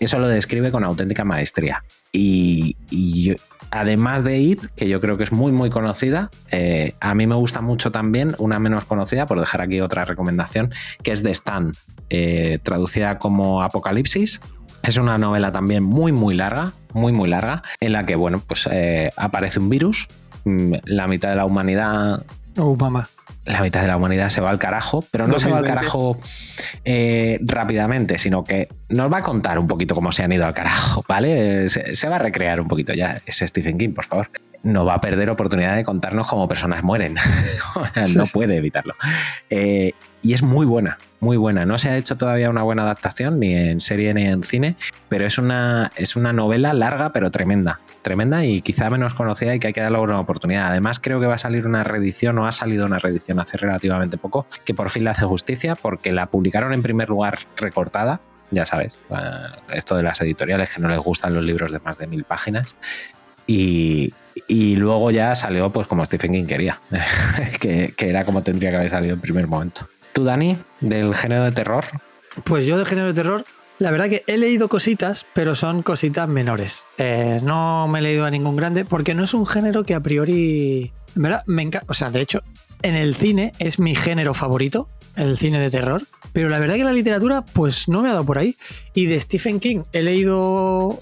Eso 0.04 0.18
lo 0.18 0.28
describe 0.28 0.70
con 0.70 0.84
auténtica 0.84 1.24
maestría. 1.24 1.82
Y, 2.12 2.76
además 3.70 4.22
de 4.22 4.38
It, 4.38 4.60
que 4.76 4.86
yo 4.86 5.00
creo 5.00 5.16
que 5.16 5.24
es 5.24 5.32
muy, 5.32 5.50
muy 5.50 5.70
conocida, 5.70 6.30
eh, 6.50 6.94
a 7.00 7.14
mí 7.14 7.26
me 7.26 7.34
gusta 7.34 7.62
mucho 7.62 7.90
también 7.90 8.34
una 8.36 8.58
menos 8.58 8.84
conocida, 8.84 9.24
por 9.24 9.40
dejar 9.40 9.62
aquí 9.62 9.80
otra 9.80 10.04
recomendación, 10.04 10.72
que 11.02 11.12
es 11.12 11.22
The 11.22 11.30
Stand, 11.30 11.74
eh, 12.10 12.58
traducida 12.62 13.18
como 13.18 13.62
Apocalipsis. 13.62 14.42
Es 14.82 14.98
una 14.98 15.16
novela 15.16 15.52
también 15.52 15.82
muy, 15.82 16.12
muy 16.12 16.34
larga, 16.34 16.72
muy, 16.92 17.14
muy 17.14 17.30
larga, 17.30 17.62
en 17.80 17.92
la 17.92 18.04
que, 18.04 18.14
bueno, 18.14 18.42
pues 18.46 18.68
eh, 18.70 19.10
aparece 19.16 19.58
un 19.58 19.70
virus, 19.70 20.06
mm, 20.44 20.74
la 20.84 21.08
mitad 21.08 21.30
de 21.30 21.36
la 21.36 21.46
humanidad... 21.46 22.26
Oh, 22.58 22.76
mamá 22.76 23.08
la 23.46 23.60
mitad 23.60 23.82
de 23.82 23.88
la 23.88 23.96
humanidad 23.96 24.30
se 24.30 24.40
va 24.40 24.50
al 24.50 24.58
carajo, 24.58 25.04
pero 25.10 25.26
no 25.26 25.34
2020. 25.34 25.48
se 25.48 25.52
va 25.52 25.58
al 25.58 25.64
carajo 25.64 26.18
eh, 26.84 27.38
rápidamente, 27.42 28.18
sino 28.18 28.42
que 28.42 28.68
nos 28.88 29.12
va 29.12 29.18
a 29.18 29.22
contar 29.22 29.58
un 29.58 29.66
poquito 29.66 29.94
cómo 29.94 30.12
se 30.12 30.22
han 30.22 30.32
ido 30.32 30.46
al 30.46 30.54
carajo, 30.54 31.04
¿vale? 31.06 31.68
Se, 31.68 31.94
se, 31.94 32.08
va 32.08 32.16
a 32.16 32.18
recrear 32.18 32.60
un 32.60 32.68
poquito 32.68 32.94
ya. 32.94 33.20
Es 33.26 33.38
Stephen 33.38 33.76
King, 33.76 33.92
por 33.92 34.06
favor. 34.06 34.30
No 34.62 34.86
va 34.86 34.94
a 34.94 35.00
perder 35.00 35.28
oportunidad 35.28 35.76
de 35.76 35.84
contarnos 35.84 36.26
cómo 36.26 36.48
personas 36.48 36.82
mueren. 36.82 37.16
no 38.14 38.24
puede 38.26 38.56
evitarlo. 38.56 38.94
Eh, 39.50 39.92
y 40.22 40.32
es 40.32 40.42
muy 40.42 40.64
buena, 40.64 40.96
muy 41.20 41.36
buena. 41.36 41.66
No 41.66 41.76
se 41.76 41.90
ha 41.90 41.98
hecho 41.98 42.16
todavía 42.16 42.48
una 42.48 42.62
buena 42.62 42.82
adaptación, 42.82 43.38
ni 43.38 43.54
en 43.54 43.78
serie 43.78 44.14
ni 44.14 44.24
en 44.24 44.42
cine, 44.42 44.76
pero 45.10 45.26
es 45.26 45.36
una, 45.36 45.92
es 45.96 46.16
una 46.16 46.32
novela 46.32 46.72
larga, 46.72 47.12
pero 47.12 47.30
tremenda. 47.30 47.80
Tremenda 48.04 48.44
y 48.44 48.60
quizá 48.60 48.90
menos 48.90 49.14
conocida 49.14 49.54
y 49.54 49.58
que 49.58 49.68
hay 49.68 49.72
que 49.72 49.80
darle 49.80 49.98
una 49.98 50.20
oportunidad. 50.20 50.66
Además, 50.66 51.00
creo 51.00 51.20
que 51.20 51.26
va 51.26 51.36
a 51.36 51.38
salir 51.38 51.66
una 51.66 51.84
reedición 51.84 52.38
o 52.38 52.46
ha 52.46 52.52
salido 52.52 52.84
una 52.84 52.98
reedición 52.98 53.40
hace 53.40 53.56
relativamente 53.56 54.18
poco, 54.18 54.46
que 54.66 54.74
por 54.74 54.90
fin 54.90 55.04
le 55.04 55.10
hace 55.10 55.24
justicia 55.24 55.74
porque 55.74 56.12
la 56.12 56.26
publicaron 56.26 56.74
en 56.74 56.82
primer 56.82 57.08
lugar 57.08 57.38
recortada. 57.56 58.20
Ya 58.50 58.66
sabes, 58.66 58.94
esto 59.72 59.96
de 59.96 60.02
las 60.02 60.20
editoriales 60.20 60.74
que 60.74 60.82
no 60.82 60.88
les 60.88 60.98
gustan 60.98 61.32
los 61.32 61.42
libros 61.42 61.72
de 61.72 61.80
más 61.80 61.96
de 61.96 62.06
mil 62.06 62.24
páginas. 62.24 62.76
Y, 63.46 64.12
y 64.48 64.76
luego 64.76 65.10
ya 65.10 65.34
salió 65.34 65.70
pues 65.70 65.86
como 65.86 66.04
Stephen 66.04 66.32
King 66.32 66.44
quería, 66.44 66.80
que, 67.60 67.94
que 67.96 68.10
era 68.10 68.26
como 68.26 68.42
tendría 68.42 68.68
que 68.68 68.76
haber 68.76 68.90
salido 68.90 69.14
en 69.14 69.20
primer 69.22 69.46
momento. 69.46 69.88
¿Tú, 70.12 70.24
Dani, 70.24 70.58
del 70.82 71.14
género 71.14 71.44
de 71.44 71.52
terror? 71.52 71.86
Pues 72.44 72.66
yo 72.66 72.76
del 72.76 72.86
género 72.86 73.06
de 73.06 73.14
terror 73.14 73.46
La 73.78 73.90
verdad 73.90 74.08
que 74.08 74.22
he 74.26 74.38
leído 74.38 74.68
cositas, 74.68 75.26
pero 75.34 75.54
son 75.54 75.82
cositas 75.82 76.28
menores. 76.28 76.84
Eh, 76.98 77.40
no 77.42 77.88
me 77.88 77.98
he 77.98 78.02
leído 78.02 78.24
a 78.24 78.30
ningún 78.30 78.56
grande 78.56 78.84
porque 78.84 79.14
no 79.14 79.24
es 79.24 79.34
un 79.34 79.46
género 79.46 79.84
que 79.84 79.94
a 79.94 80.00
priori. 80.00 80.92
En 81.16 81.22
verdad, 81.22 81.42
me 81.46 81.62
encanta. 81.62 81.86
O 81.90 81.94
sea, 81.94 82.10
de 82.10 82.20
hecho, 82.20 82.42
en 82.82 82.94
el 82.94 83.16
cine 83.16 83.52
es 83.58 83.78
mi 83.78 83.96
género 83.96 84.32
favorito, 84.32 84.88
el 85.16 85.36
cine 85.38 85.58
de 85.58 85.70
terror. 85.70 86.02
Pero 86.32 86.48
la 86.48 86.58
verdad 86.58 86.76
que 86.76 86.84
la 86.84 86.92
literatura, 86.92 87.42
pues 87.42 87.88
no 87.88 88.02
me 88.02 88.08
ha 88.08 88.12
dado 88.12 88.24
por 88.24 88.38
ahí. 88.38 88.56
Y 88.94 89.06
de 89.06 89.20
Stephen 89.20 89.58
King 89.58 89.82
he 89.92 90.02
leído. 90.02 91.00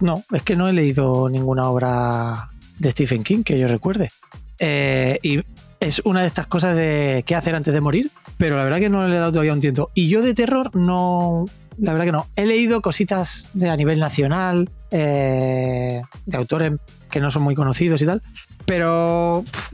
No, 0.00 0.24
es 0.32 0.42
que 0.42 0.56
no 0.56 0.68
he 0.68 0.72
leído 0.72 1.28
ninguna 1.28 1.68
obra 1.68 2.50
de 2.78 2.90
Stephen 2.92 3.24
King 3.24 3.42
que 3.42 3.58
yo 3.58 3.68
recuerde. 3.68 4.10
Eh, 4.58 5.18
y 5.22 5.40
es 5.80 6.00
una 6.04 6.20
de 6.20 6.26
estas 6.26 6.46
cosas 6.46 6.76
de 6.76 7.24
qué 7.26 7.34
hacer 7.34 7.54
antes 7.54 7.72
de 7.72 7.80
morir, 7.80 8.10
pero 8.36 8.56
la 8.56 8.64
verdad 8.64 8.78
que 8.78 8.90
no 8.90 9.06
le 9.06 9.16
he 9.16 9.18
dado 9.18 9.32
todavía 9.32 9.52
un 9.52 9.60
tiempo. 9.60 9.90
Y 9.94 10.08
yo 10.08 10.22
de 10.22 10.34
terror 10.34 10.74
no, 10.76 11.46
la 11.80 11.92
verdad 11.92 12.04
que 12.06 12.12
no. 12.12 12.26
He 12.36 12.46
leído 12.46 12.82
cositas 12.82 13.48
de 13.54 13.70
a 13.70 13.76
nivel 13.76 13.98
nacional, 13.98 14.70
eh, 14.90 16.02
de 16.26 16.36
autores 16.36 16.72
que 17.10 17.20
no 17.20 17.30
son 17.30 17.42
muy 17.42 17.54
conocidos 17.54 18.02
y 18.02 18.06
tal, 18.06 18.22
pero 18.66 19.44
pff, 19.50 19.72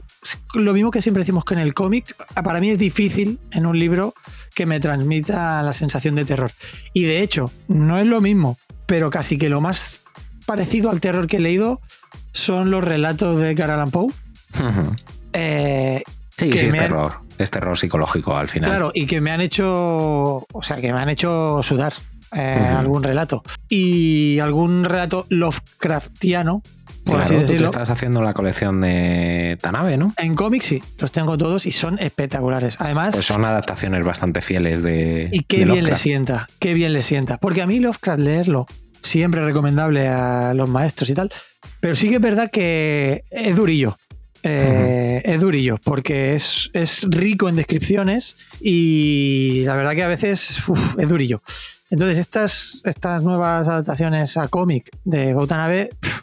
lo 0.55 0.73
mismo 0.73 0.91
que 0.91 1.03
siempre 1.03 1.21
decimos 1.21 1.45
que 1.45 1.55
en 1.55 1.61
el 1.61 1.75
cómic, 1.75 2.15
para 2.43 2.61
mí 2.61 2.71
es 2.71 2.79
difícil 2.79 3.39
en 3.51 3.67
un 3.67 3.79
libro 3.79 4.15
que 4.55 4.67
me 4.67 4.81
transmita 4.81 5.63
la 5.63 5.73
sensación 5.73 6.15
de 6.15 6.25
terror. 6.25 6.51
Y 6.93 7.05
de 7.05 7.23
hecho, 7.23 7.51
no 7.69 7.99
es 7.99 8.07
lo 8.07 8.21
mismo, 8.21 8.59
pero 8.87 9.11
casi 9.11 9.39
que 9.39 9.49
lo 9.49 9.61
más 9.61 10.03
parecido 10.47 10.91
al 10.91 11.01
terror 11.01 11.27
que 11.27 11.37
he 11.37 11.41
leído 11.41 11.81
son 12.33 12.71
los 12.71 12.83
relatos 12.83 13.39
de 13.41 13.51
Edgar 13.51 13.71
Allan 13.71 13.91
Poe. 13.91 14.13
Eh, 15.33 16.03
Sí, 16.37 16.51
que 16.51 16.59
sí, 16.59 16.67
es 16.67 16.75
terror. 16.75 17.15
Es 17.39 17.51
terror 17.51 17.77
psicológico 17.79 18.37
al 18.37 18.49
final. 18.49 18.71
Claro, 18.71 18.91
y 18.95 19.07
que 19.07 19.21
me 19.21 19.31
han 19.31 19.41
hecho, 19.41 20.47
o 20.53 20.63
sea, 20.63 20.77
que 20.81 20.93
me 20.93 20.99
han 20.99 21.09
hecho 21.09 21.63
sudar 21.63 21.95
eh, 22.35 22.53
algún 22.77 23.03
relato. 23.03 23.43
Y 23.69 24.39
algún 24.39 24.85
relato 24.85 25.27
Lovecraftiano, 25.29 26.63
por 27.05 27.21
así 27.21 27.37
te 27.47 27.57
estás 27.57 27.89
haciendo 27.89 28.23
la 28.23 28.35
colección 28.35 28.81
de 28.81 29.57
Tanabe, 29.61 29.97
¿no? 29.97 30.13
En 30.17 30.35
cómics 30.35 30.67
sí, 30.67 30.83
los 30.99 31.13
tengo 31.13 31.39
todos 31.39 31.67
y 31.67 31.71
son 31.71 31.99
espectaculares. 32.01 32.77
Además, 32.81 33.15
Pues 33.15 33.27
son 33.27 33.45
adaptaciones 33.45 34.05
bastante 34.05 34.41
fieles 34.41 34.83
de. 34.83 35.29
y 35.31 35.45
qué 35.45 35.61
de 35.61 35.67
bien 35.67 35.85
le 35.85 35.97
sienta, 35.97 36.47
qué 36.59 36.75
bien 36.75 36.93
le 36.93 37.03
sienta. 37.03 37.39
Porque 37.39 37.63
a 37.63 37.67
mí 37.67 37.79
Lovecraft 37.79 38.21
leerlo 38.21 38.67
siempre 39.03 39.45
recomendable 39.45 40.09
a 40.09 40.53
los 40.55 40.69
maestros 40.69 41.09
y 41.11 41.15
tal, 41.15 41.33
pero 41.81 41.95
sí 41.95 42.09
que 42.09 42.17
es 42.17 42.21
verdad 42.21 42.51
que 42.51 43.23
es 43.31 43.55
durillo. 43.55 43.97
Eh, 44.49 45.23
Es 45.25 45.41
durillo, 45.41 45.77
porque 45.83 46.31
es, 46.31 46.71
es 46.73 47.03
rico 47.09 47.49
en 47.49 47.57
descripciones 47.57 48.37
y 48.61 49.63
la 49.65 49.75
verdad 49.75 49.95
que 49.95 50.03
a 50.03 50.09
veces 50.09 50.59
uf, 50.69 50.99
es 50.99 51.09
durillo. 51.09 51.43
Entonces, 51.91 52.19
estas, 52.19 52.81
estas 52.85 53.23
nuevas 53.23 53.69
adaptaciones 53.69 54.37
a 54.37 54.49
cómic 54.49 54.91
de 55.05 55.33
Gautanabe 55.33 55.91
pf, 56.01 56.23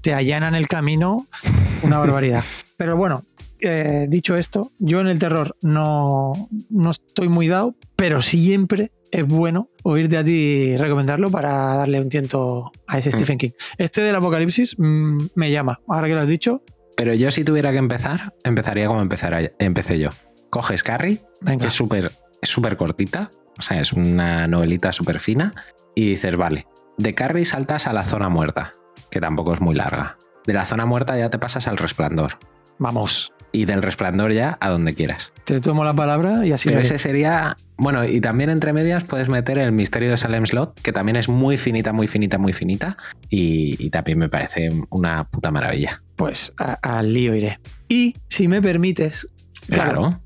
te 0.00 0.14
allanan 0.14 0.54
el 0.54 0.68
camino 0.68 1.26
una 1.82 1.98
barbaridad. 1.98 2.42
Pero 2.76 2.96
bueno, 2.96 3.24
eh, 3.60 4.06
dicho 4.08 4.36
esto, 4.36 4.72
yo 4.78 5.00
en 5.00 5.06
el 5.06 5.18
terror 5.18 5.56
no, 5.62 6.32
no 6.70 6.90
estoy 6.90 7.28
muy 7.28 7.48
dado, 7.48 7.76
pero 7.96 8.20
siempre 8.20 8.90
es 9.12 9.24
bueno 9.26 9.68
oírte 9.84 10.16
a 10.16 10.24
ti 10.24 10.76
recomendarlo 10.76 11.30
para 11.30 11.50
darle 11.76 12.00
un 12.00 12.08
tiento 12.08 12.72
a 12.88 12.98
ese 12.98 13.10
Mm. 13.10 13.12
Stephen 13.12 13.38
King. 13.38 13.50
Este 13.78 14.00
del 14.02 14.16
Apocalipsis 14.16 14.74
mm, 14.78 15.26
me 15.36 15.50
llama, 15.52 15.80
ahora 15.86 16.08
que 16.08 16.14
lo 16.14 16.20
has 16.22 16.28
dicho, 16.28 16.62
Pero 16.96 17.14
yo, 17.14 17.30
si 17.30 17.44
tuviera 17.44 17.72
que 17.72 17.78
empezar, 17.78 18.34
empezaría 18.44 18.86
como 18.86 19.00
empezara- 19.00 19.52
empecé 19.58 19.98
yo. 19.98 20.10
Coges 20.50 20.82
Carrie, 20.82 21.20
que 21.58 21.66
es 21.66 21.72
súper 21.72 22.10
es 22.42 22.48
súper 22.48 22.76
cortita, 22.76 23.30
o 23.58 23.62
sea, 23.62 23.80
es 23.80 23.92
una 23.92 24.46
novelita 24.48 24.92
súper 24.92 25.20
fina, 25.20 25.54
y 25.94 26.10
dices, 26.10 26.36
vale, 26.36 26.66
de 26.98 27.14
Carrie 27.14 27.44
saltas 27.44 27.86
a 27.86 27.92
la 27.92 28.04
zona 28.04 28.28
muerta, 28.28 28.72
que 29.10 29.20
tampoco 29.20 29.52
es 29.52 29.60
muy 29.60 29.74
larga. 29.76 30.18
De 30.44 30.52
la 30.52 30.64
zona 30.64 30.84
muerta 30.84 31.16
ya 31.16 31.30
te 31.30 31.38
pasas 31.38 31.68
al 31.68 31.76
resplandor. 31.76 32.32
Vamos, 32.78 33.32
Y 33.52 33.66
del 33.66 33.82
resplandor 33.82 34.32
ya 34.32 34.56
a 34.60 34.70
donde 34.70 34.94
quieras. 34.94 35.32
te 35.44 35.60
tomo 35.60 35.84
la 35.84 35.92
palabra 35.92 36.46
y 36.46 36.52
así 36.52 36.68
Pero 36.68 36.80
ese 36.80 36.96
sería. 36.98 37.54
Bueno, 37.76 38.04
y 38.04 38.20
también 38.20 38.48
entre 38.48 38.72
medias 38.72 39.04
puedes 39.04 39.28
meter 39.28 39.58
el 39.58 39.72
misterio 39.72 40.10
de 40.10 40.16
Salem 40.16 40.46
Slot, 40.46 40.80
que 40.80 40.92
también 40.92 41.16
es 41.16 41.28
muy 41.28 41.58
finita, 41.58 41.92
muy 41.92 42.08
finita, 42.08 42.38
muy 42.38 42.52
finita. 42.54 42.96
Y, 43.28 43.76
y 43.84 43.90
también 43.90 44.18
me 44.18 44.28
parece 44.30 44.70
una 44.88 45.24
puta 45.24 45.50
maravilla. 45.50 46.00
Pues 46.16 46.54
al 46.56 47.12
lío 47.12 47.34
iré. 47.34 47.58
Y 47.88 48.16
si 48.28 48.48
me 48.48 48.62
permites, 48.62 49.28
Claro. 49.68 49.92
claro, 49.92 50.20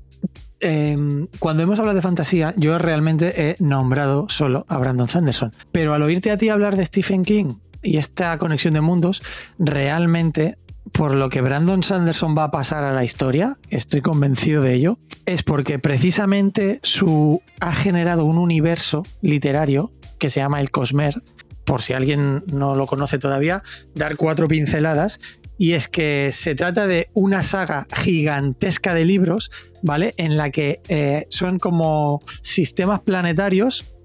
eh, 0.61 0.97
cuando 1.39 1.63
hemos 1.63 1.77
hablado 1.79 1.95
de 1.95 2.01
fantasía, 2.01 2.53
yo 2.57 2.77
realmente 2.77 3.49
he 3.51 3.55
nombrado 3.59 4.27
solo 4.29 4.65
a 4.69 4.77
Brandon 4.77 5.09
Sanderson. 5.09 5.51
Pero 5.71 5.93
al 5.93 6.01
oírte 6.01 6.31
a 6.31 6.37
ti 6.37 6.49
hablar 6.49 6.77
de 6.77 6.85
Stephen 6.85 7.23
King 7.23 7.55
y 7.83 7.97
esta 7.97 8.37
conexión 8.37 8.73
de 8.73 8.81
mundos, 8.81 9.21
realmente, 9.59 10.57
por 10.91 11.13
lo 11.13 11.29
que 11.29 11.41
Brandon 11.41 11.83
Sanderson 11.83 12.35
va 12.37 12.45
a 12.45 12.51
pasar 12.51 12.83
a 12.83 12.91
la 12.91 13.03
historia, 13.03 13.57
estoy 13.69 14.01
convencido 14.01 14.61
de 14.61 14.73
ello, 14.73 14.99
es 15.25 15.43
porque 15.43 15.79
precisamente 15.79 16.79
su 16.83 17.41
ha 17.59 17.73
generado 17.73 18.25
un 18.25 18.37
universo 18.37 19.03
literario 19.21 19.91
que 20.19 20.29
se 20.29 20.39
llama 20.39 20.61
el 20.61 20.71
Cosmer. 20.71 21.21
Por 21.65 21.81
si 21.81 21.93
alguien 21.93 22.43
no 22.47 22.75
lo 22.75 22.87
conoce 22.87 23.19
todavía, 23.19 23.61
dar 23.93 24.15
cuatro 24.15 24.47
pinceladas 24.47 25.19
y 25.57 25.73
es 25.73 25.87
que 25.87 26.31
se 26.31 26.55
trata 26.55 26.87
de 26.87 27.09
una 27.13 27.43
saga 27.43 27.87
gigantesca 27.91 28.93
de 28.93 29.05
libros, 29.05 29.51
¿vale? 29.81 30.13
En 30.17 30.37
la 30.37 30.51
que 30.51 30.81
eh, 30.87 31.25
son 31.29 31.59
como 31.59 32.21
sistemas 32.41 33.01
planetarios. 33.01 33.95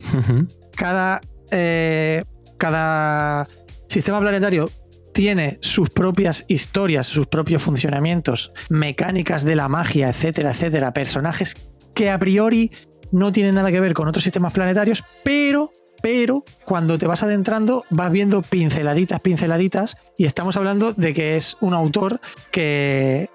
Cada, 0.75 1.21
eh, 1.51 2.25
cada 2.57 3.47
sistema 3.89 4.19
planetario 4.21 4.71
tiene 5.13 5.59
sus 5.61 5.91
propias 5.91 6.45
historias, 6.49 7.07
sus 7.07 7.27
propios 7.27 7.63
funcionamientos, 7.63 8.53
mecánicas 8.69 9.45
de 9.45 9.57
la 9.57 9.69
magia, 9.69 10.09
etcétera, 10.09 10.51
etcétera, 10.51 10.93
personajes 10.93 11.55
que 11.95 12.11
a 12.11 12.19
priori 12.19 12.71
no 13.11 13.33
tienen 13.33 13.55
nada 13.55 13.71
que 13.71 13.81
ver 13.81 13.93
con 13.93 14.09
otros 14.09 14.25
sistemas 14.25 14.53
planetarios, 14.53 15.05
pero 15.23 15.71
pero 16.03 16.45
cuando 16.65 16.99
te 16.99 17.07
vas 17.07 17.23
adentrando 17.23 17.85
vas 17.89 18.11
viendo 18.11 18.43
pinceladitas, 18.43 19.21
pinceladitas, 19.21 19.97
y 20.19 20.27
estamos 20.27 20.57
hablando 20.57 20.93
de 20.93 21.15
que 21.15 21.37
es 21.37 21.57
un 21.61 21.75
autor 21.75 22.21
que, 22.51 23.31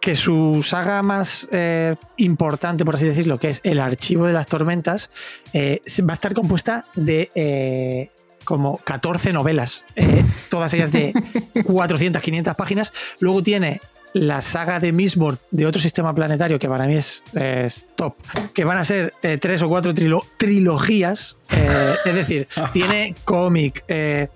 que 0.00 0.14
su 0.14 0.62
saga 0.62 1.02
más 1.02 1.48
eh, 1.50 1.96
importante, 2.18 2.84
por 2.84 2.94
así 2.94 3.06
decirlo, 3.06 3.38
que 3.38 3.48
es 3.48 3.60
El 3.64 3.80
Archivo 3.80 4.26
de 4.26 4.32
las 4.32 4.46
Tormentas, 4.46 5.10
eh, 5.52 5.82
va 6.08 6.12
a 6.12 6.14
estar 6.14 6.32
compuesta 6.32 6.86
de 6.94 7.30
eh, 7.34 8.10
como 8.44 8.78
14 8.78 9.32
novelas, 9.32 9.84
eh, 9.96 10.24
todas 10.50 10.72
ellas 10.74 10.90
de 10.92 11.12
400, 11.64 12.20
500 12.22 12.54
páginas. 12.54 12.92
Luego 13.20 13.42
tiene 13.42 13.80
la 14.14 14.42
saga 14.42 14.78
de 14.78 14.92
Mistborn 14.92 15.38
de 15.50 15.64
otro 15.66 15.80
sistema 15.80 16.14
planetario 16.14 16.58
que 16.58 16.68
para 16.68 16.86
mí 16.86 16.96
es, 16.96 17.22
es 17.34 17.86
top, 17.96 18.14
que 18.52 18.64
van 18.64 18.76
a 18.76 18.84
ser 18.84 19.14
eh, 19.22 19.38
tres 19.38 19.62
o 19.62 19.68
cuatro 19.70 19.94
trilo- 19.94 20.24
trilogías, 20.36 21.38
eh, 21.56 21.94
es 22.04 22.14
decir, 22.14 22.46
tiene 22.72 23.14
cómic. 23.24 23.84
eh, 23.88 24.28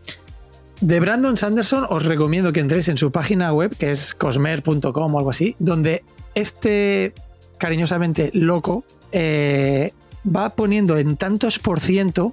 de 0.81 1.01
Brandon 1.01 1.37
Sanderson 1.39 1.87
os 1.89 2.05
recomiendo 2.05 2.53
que 2.53 2.61
entréis 2.61 2.89
en 2.89 2.99
su 2.99 3.11
página 3.11 3.51
web, 3.53 3.75
que 3.79 3.93
es 3.93 4.13
cosmer.com 4.15 5.15
o 5.15 5.19
algo 5.19 5.31
así, 5.31 5.57
donde 5.59 6.05
este 6.35 7.15
cariñosamente 7.59 8.31
loco 8.35 8.85
eh, 9.13 9.93
va 10.27 10.55
poniendo 10.55 10.99
en 10.99 11.16
tantos 11.16 11.59
por 11.59 11.81
ciento 11.81 12.33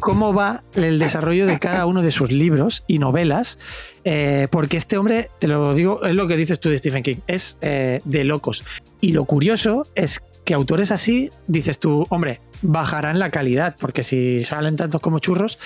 cómo 0.00 0.34
va 0.34 0.62
el 0.74 0.98
desarrollo 0.98 1.46
de 1.46 1.58
cada 1.58 1.86
uno 1.86 2.02
de 2.02 2.10
sus 2.10 2.30
libros 2.30 2.84
y 2.86 2.98
novelas, 2.98 3.58
eh, 4.04 4.48
porque 4.50 4.76
este 4.76 4.98
hombre, 4.98 5.30
te 5.38 5.48
lo 5.48 5.74
digo, 5.74 6.04
es 6.04 6.14
lo 6.14 6.28
que 6.28 6.36
dices 6.36 6.60
tú 6.60 6.68
de 6.68 6.78
Stephen 6.78 7.02
King, 7.02 7.16
es 7.26 7.58
eh, 7.60 8.00
de 8.04 8.24
locos. 8.24 8.64
Y 9.00 9.12
lo 9.12 9.24
curioso 9.24 9.82
es 9.94 10.20
que 10.44 10.54
autores 10.54 10.90
así, 10.90 11.30
dices 11.46 11.78
tú, 11.78 12.06
hombre, 12.10 12.40
bajarán 12.62 13.18
la 13.18 13.30
calidad, 13.30 13.76
porque 13.80 14.02
si 14.02 14.44
salen 14.44 14.76
tantos 14.76 15.00
como 15.00 15.18
churros, 15.18 15.58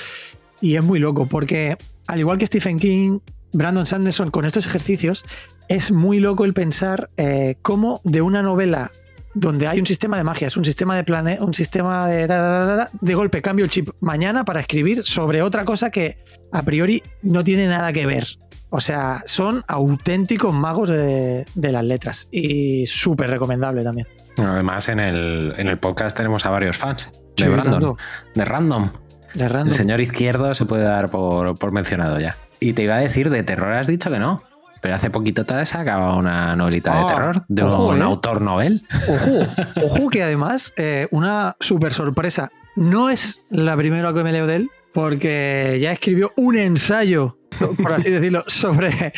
y 0.61 0.77
es 0.77 0.85
muy 0.85 0.99
loco, 0.99 1.27
porque 1.27 1.77
al 2.07 2.21
igual 2.21 2.39
que 2.39 2.47
Stephen 2.47 2.79
King, 2.79 3.19
Brandon 3.53 3.87
Sanderson 3.87 4.31
con 4.31 4.45
estos 4.45 4.67
ejercicios, 4.67 5.25
es 5.69 5.91
muy 5.91 6.21
loco 6.21 6.45
el 6.45 6.55
pensar 6.55 7.11
eh, 7.17 7.57
cómo 7.63 8.01
de 8.05 8.23
una 8.23 8.43
novela 8.43 8.91
donde 9.41 9.67
hay 9.67 9.79
un 9.81 9.87
sistema 9.87 10.17
de 10.17 10.25
magia, 10.25 10.49
es 10.49 10.57
un 10.57 10.65
sistema 10.65 10.97
de 10.97 11.05
plane, 11.05 11.39
un 11.41 11.55
sistema 11.55 12.09
de, 12.09 12.27
da, 12.27 12.41
da, 12.41 12.65
da, 12.65 12.75
da, 12.77 12.91
de 13.01 13.15
golpe 13.15 13.41
cambio 13.43 13.65
el 13.65 13.71
chip 13.71 13.89
mañana 14.01 14.45
para 14.45 14.61
escribir 14.61 15.05
sobre 15.05 15.43
otra 15.43 15.65
cosa 15.65 15.91
que 15.91 16.19
a 16.53 16.63
priori 16.63 17.03
no 17.23 17.45
tiene 17.45 17.69
nada 17.69 17.93
que 17.93 18.07
ver. 18.07 18.27
O 18.71 18.81
sea, 18.81 19.23
son 19.25 19.65
auténticos 19.67 20.53
magos 20.53 20.91
de, 20.91 21.47
de 21.55 21.73
las 21.73 21.85
letras 21.85 22.29
y 22.31 22.85
súper 22.87 23.31
recomendable 23.31 23.83
también. 23.83 24.07
Además, 24.37 24.89
en 24.89 25.01
el, 25.01 25.55
en 25.57 25.69
el 25.69 25.79
podcast 25.79 26.17
tenemos 26.17 26.45
a 26.45 26.51
varios 26.51 26.77
fans 26.77 27.11
de 27.37 27.45
Sí, 27.45 27.51
Brandon, 27.51 27.73
tanto. 27.73 27.97
de 28.35 28.45
Random. 28.45 28.91
De 29.35 29.49
random. 29.49 29.69
El 29.69 29.75
señor 29.75 30.01
izquierdo 30.01 30.55
se 30.55 30.65
puede 30.67 30.83
dar 30.85 31.11
por, 31.11 31.59
por 31.59 31.73
mencionado 31.73 32.19
ya. 32.21 32.37
Y 32.61 32.73
te 32.73 32.83
iba 32.83 32.97
a 32.97 32.99
decir, 32.99 33.31
de 33.31 33.43
terror 33.43 33.73
has 33.73 33.87
dicho 33.87 34.11
que 34.11 34.19
no. 34.19 34.43
Pero 34.81 34.95
hace 34.95 35.11
poquito 35.11 35.45
te 35.45 35.55
has 35.55 35.75
acabado 35.75 36.17
una 36.19 36.55
novelita 36.57 36.93
Ah, 36.97 37.03
de 37.03 37.15
terror 37.15 37.45
de 37.49 37.63
ojo, 37.63 37.89
un 37.89 38.01
¿eh? 38.01 38.05
autor 38.05 38.41
novel. 38.41 38.83
Ojo, 39.09 39.47
ojo 39.85 40.11
que 40.11 40.23
además, 40.23 40.73
eh, 40.77 41.09
una 41.11 41.57
súper 41.61 41.93
sorpresa 41.93 42.51
no 42.77 43.11
es 43.11 43.41
la 43.51 43.77
primera 43.77 44.13
que 44.13 44.23
me 44.23 44.33
leo 44.33 44.47
de 44.47 44.57
él, 44.57 44.71
porque 44.93 45.79
ya 45.81 45.93
escribió 45.93 46.33
un 46.37 46.57
ensayo, 46.57 47.37
por 47.83 47.93
así 47.93 48.11
decirlo, 48.11 48.45
sobre, 48.47 49.13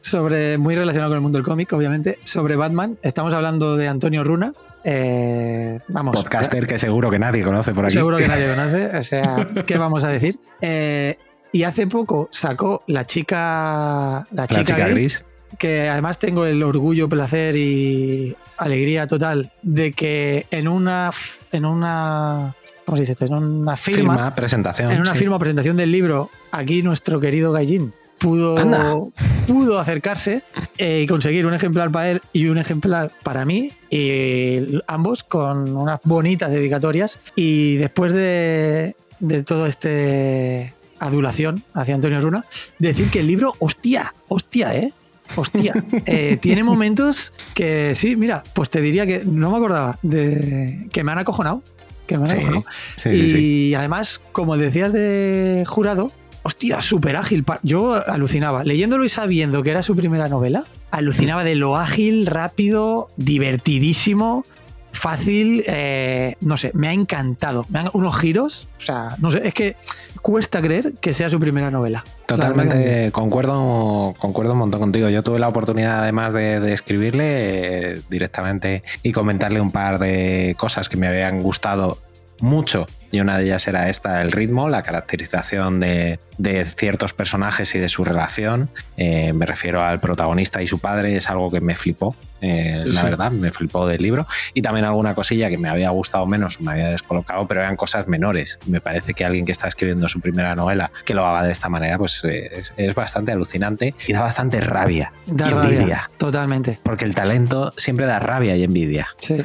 sobre 0.00 0.56
muy 0.58 0.74
relacionado 0.74 1.10
con 1.10 1.16
el 1.16 1.22
mundo 1.22 1.38
del 1.38 1.44
cómic, 1.44 1.72
obviamente, 1.72 2.18
sobre 2.24 2.56
Batman. 2.56 2.98
Estamos 3.02 3.32
hablando 3.34 3.76
de 3.76 3.88
Antonio 3.88 4.24
Runa. 4.24 4.52
Eh, 4.84 5.80
vamos. 5.88 6.16
Podcaster 6.16 6.66
que 6.66 6.78
seguro 6.78 7.10
que 7.10 7.18
nadie 7.18 7.42
conoce 7.42 7.72
por 7.72 7.84
aquí. 7.84 7.94
Seguro 7.94 8.16
que 8.18 8.28
nadie 8.28 8.48
conoce. 8.54 8.96
O 8.96 9.02
sea, 9.02 9.46
¿qué 9.66 9.78
vamos 9.78 10.04
a 10.04 10.08
decir? 10.08 10.38
Eh, 10.60 11.16
y 11.54 11.62
hace 11.62 11.86
poco 11.86 12.28
sacó 12.32 12.82
la 12.88 13.06
chica. 13.06 14.26
La 14.32 14.46
chica, 14.48 14.58
La 14.60 14.64
chica 14.64 14.88
gris, 14.88 14.94
gris. 14.94 15.24
que 15.56 15.88
además 15.88 16.18
tengo 16.18 16.44
el 16.46 16.60
orgullo, 16.64 17.08
placer 17.08 17.54
y 17.54 18.36
alegría 18.58 19.06
total 19.06 19.52
de 19.62 19.92
que 19.92 20.46
en 20.50 20.66
una 20.66 21.10
en 21.52 21.64
una 21.64 22.56
¿cómo 22.84 22.96
se 22.96 23.02
dice 23.02 23.12
esto? 23.12 23.26
En 23.26 23.34
una 23.34 23.76
firma, 23.76 24.14
Firma, 24.14 24.34
presentación. 24.34 24.90
en 24.90 25.00
una 25.00 25.12
sí. 25.12 25.18
firma 25.20 25.38
presentación 25.38 25.76
del 25.76 25.92
libro, 25.92 26.28
aquí 26.50 26.82
nuestro 26.82 27.20
querido 27.20 27.52
Gallín 27.52 27.92
pudo 28.18 28.58
Anda. 28.58 28.94
pudo 29.46 29.78
acercarse 29.78 30.42
eh, 30.78 31.02
y 31.02 31.06
conseguir 31.06 31.46
un 31.46 31.54
ejemplar 31.54 31.90
para 31.92 32.10
él 32.10 32.22
y 32.32 32.46
un 32.48 32.58
ejemplar 32.58 33.12
para 33.22 33.44
mí 33.44 33.70
y 33.90 34.80
ambos 34.88 35.22
con 35.22 35.76
unas 35.76 36.00
bonitas 36.02 36.50
dedicatorias 36.50 37.20
y 37.36 37.76
después 37.76 38.12
de, 38.12 38.96
de 39.20 39.42
todo 39.44 39.66
este 39.66 40.72
adulación 41.04 41.62
hacia 41.74 41.94
Antonio 41.94 42.20
Runa, 42.20 42.44
decir 42.78 43.10
que 43.10 43.20
el 43.20 43.26
libro, 43.26 43.54
hostia, 43.58 44.14
hostia, 44.28 44.74
¿eh? 44.76 44.92
Hostia, 45.36 45.72
eh, 46.06 46.36
tiene 46.40 46.62
momentos 46.62 47.32
que 47.54 47.94
sí, 47.94 48.14
mira, 48.14 48.42
pues 48.54 48.68
te 48.70 48.80
diría 48.80 49.06
que 49.06 49.24
no 49.24 49.50
me 49.50 49.56
acordaba 49.56 49.98
de 50.02 50.86
que 50.92 51.02
me 51.02 51.12
han 51.12 51.18
acojonado. 51.18 51.62
Que 52.06 52.16
me 52.18 52.22
han 52.24 52.26
Sí, 52.28 52.34
acojonado. 52.36 52.64
sí, 52.96 53.08
y 53.10 53.28
sí, 53.28 53.74
además, 53.74 54.20
como 54.32 54.58
decías 54.58 54.92
de 54.92 55.64
jurado, 55.66 56.10
hostia, 56.42 56.82
súper 56.82 57.16
ágil. 57.16 57.42
Yo 57.62 57.94
alucinaba. 58.06 58.64
Leyéndolo 58.64 59.06
y 59.06 59.08
sabiendo 59.08 59.62
que 59.62 59.70
era 59.70 59.82
su 59.82 59.96
primera 59.96 60.28
novela, 60.28 60.64
alucinaba 60.90 61.42
de 61.42 61.54
lo 61.54 61.78
ágil, 61.78 62.26
rápido, 62.26 63.08
divertidísimo, 63.16 64.44
fácil. 64.92 65.64
eh, 65.66 66.36
no 66.42 66.56
sé, 66.58 66.70
me 66.74 66.88
ha 66.88 66.92
encantado. 66.92 67.64
Me 67.70 67.78
han, 67.78 67.88
unos 67.94 68.18
giros. 68.18 68.68
O 68.78 68.80
sea, 68.82 69.16
no 69.20 69.30
sé, 69.30 69.48
es 69.48 69.54
que 69.54 69.76
cuesta 70.24 70.62
creer 70.62 70.94
que 71.02 71.12
sea 71.12 71.28
su 71.28 71.38
primera 71.38 71.70
novela. 71.70 72.02
Totalmente 72.24 73.12
concuerdo, 73.12 74.14
concuerdo 74.18 74.54
un 74.54 74.60
montón 74.60 74.80
contigo. 74.80 75.10
Yo 75.10 75.22
tuve 75.22 75.38
la 75.38 75.48
oportunidad, 75.48 76.00
además 76.00 76.32
de, 76.32 76.60
de 76.60 76.72
escribirle 76.72 77.92
eh, 77.92 78.00
directamente 78.08 78.82
y 79.02 79.12
comentarle 79.12 79.60
un 79.60 79.70
par 79.70 79.98
de 79.98 80.56
cosas 80.58 80.88
que 80.88 80.96
me 80.96 81.08
habían 81.08 81.42
gustado 81.42 81.98
mucho. 82.40 82.86
Y 83.14 83.20
una 83.20 83.38
de 83.38 83.44
ellas 83.44 83.68
era 83.68 83.88
esta, 83.88 84.22
el 84.22 84.32
ritmo, 84.32 84.68
la 84.68 84.82
caracterización 84.82 85.78
de, 85.78 86.18
de 86.36 86.64
ciertos 86.64 87.12
personajes 87.12 87.72
y 87.76 87.78
de 87.78 87.88
su 87.88 88.02
relación. 88.04 88.68
Eh, 88.96 89.32
me 89.32 89.46
refiero 89.46 89.84
al 89.84 90.00
protagonista 90.00 90.60
y 90.62 90.66
su 90.66 90.80
padre, 90.80 91.16
es 91.16 91.30
algo 91.30 91.48
que 91.48 91.60
me 91.60 91.76
flipó, 91.76 92.16
eh, 92.40 92.80
Sí, 92.82 92.90
la 92.90 93.02
sí. 93.02 93.06
verdad, 93.06 93.30
me 93.30 93.52
flipó 93.52 93.86
del 93.86 94.02
libro. 94.02 94.26
Y 94.52 94.62
también 94.62 94.84
alguna 94.84 95.14
cosilla 95.14 95.48
que 95.48 95.56
me 95.58 95.68
había 95.68 95.90
gustado 95.90 96.26
menos, 96.26 96.60
me 96.60 96.72
había 96.72 96.88
descolocado, 96.88 97.46
pero 97.46 97.60
eran 97.60 97.76
cosas 97.76 98.08
menores. 98.08 98.58
Me 98.66 98.80
parece 98.80 99.14
que 99.14 99.24
alguien 99.24 99.46
que 99.46 99.52
está 99.52 99.68
escribiendo 99.68 100.08
su 100.08 100.20
primera 100.20 100.56
novela, 100.56 100.90
que 101.04 101.14
lo 101.14 101.24
haga 101.24 101.44
de 101.46 101.52
esta 101.52 101.68
manera, 101.68 101.96
pues 101.98 102.20
eh, 102.24 102.50
es, 102.52 102.74
es 102.76 102.96
bastante 102.96 103.30
alucinante 103.30 103.94
y 104.08 104.12
da 104.12 104.22
bastante 104.22 104.60
rabia 104.60 105.12
Da 105.26 105.46
y 105.46 105.50
rabia, 105.52 105.70
envidia. 105.78 106.10
Totalmente. 106.18 106.80
Porque 106.82 107.04
el 107.04 107.14
talento 107.14 107.70
siempre 107.76 108.06
da 108.06 108.18
rabia 108.18 108.56
y 108.56 108.64
envidia. 108.64 109.06
Sí. 109.20 109.36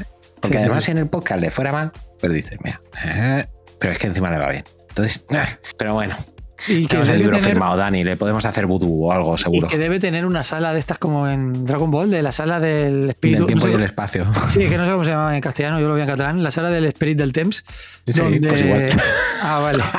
Porque 0.41 0.57
además 0.57 0.85
si 0.85 0.91
en 0.91 0.97
el 0.97 1.07
podcast 1.07 1.39
le 1.41 1.51
fuera 1.51 1.71
mal, 1.71 1.91
pues 2.19 2.33
dices, 2.33 2.57
mira, 2.63 2.81
eh, 3.05 3.45
pero 3.79 3.93
es 3.93 3.99
que 3.99 4.07
encima 4.07 4.29
le 4.29 4.37
va 4.37 4.49
bien. 4.49 4.63
Entonces, 4.89 5.25
pero 5.77 5.93
bueno, 5.93 6.15
Y 6.67 6.81
que 6.83 6.87
tenemos 6.89 7.09
el 7.09 7.19
libro 7.19 7.37
tener- 7.37 7.51
firmado, 7.51 7.77
Dani, 7.77 8.03
le 8.03 8.17
podemos 8.17 8.43
hacer 8.45 8.65
vudú 8.65 9.05
o 9.07 9.11
algo 9.13 9.35
Y 9.35 9.37
seguro. 9.37 9.67
que 9.67 9.77
debe 9.77 9.99
tener 9.99 10.25
una 10.25 10.43
sala 10.43 10.73
de 10.73 10.79
estas 10.79 10.97
como 10.97 11.27
en 11.27 11.65
Dragon 11.65 11.89
Ball, 11.89 12.09
de 12.11 12.21
la 12.21 12.31
sala 12.33 12.59
del 12.59 13.11
espíritu. 13.11 13.39
Del 13.39 13.47
tiempo 13.47 13.65
no 13.67 13.71
y 13.71 13.75
sé 13.75 13.79
el 13.79 13.85
espacio. 13.85 14.25
cómo- 14.33 14.49
Sí, 14.49 14.67
que 14.67 14.77
no 14.77 14.85
sé 14.85 14.91
cómo 14.91 15.05
se 15.05 15.11
llama 15.11 15.35
en 15.35 15.41
castellano, 15.41 15.79
yo 15.79 15.87
lo 15.87 15.95
vi 15.95 16.01
en 16.01 16.07
catalán, 16.07 16.43
la 16.43 16.51
sala 16.51 16.69
del 16.69 16.85
Spirit 16.85 17.17
del 17.17 17.31
Temps. 17.31 17.63
Sí, 18.07 18.19
donde... 18.21 18.47
pues 18.49 18.61
igual. 18.61 18.89
Ah, 19.41 19.59
vale. 19.59 19.83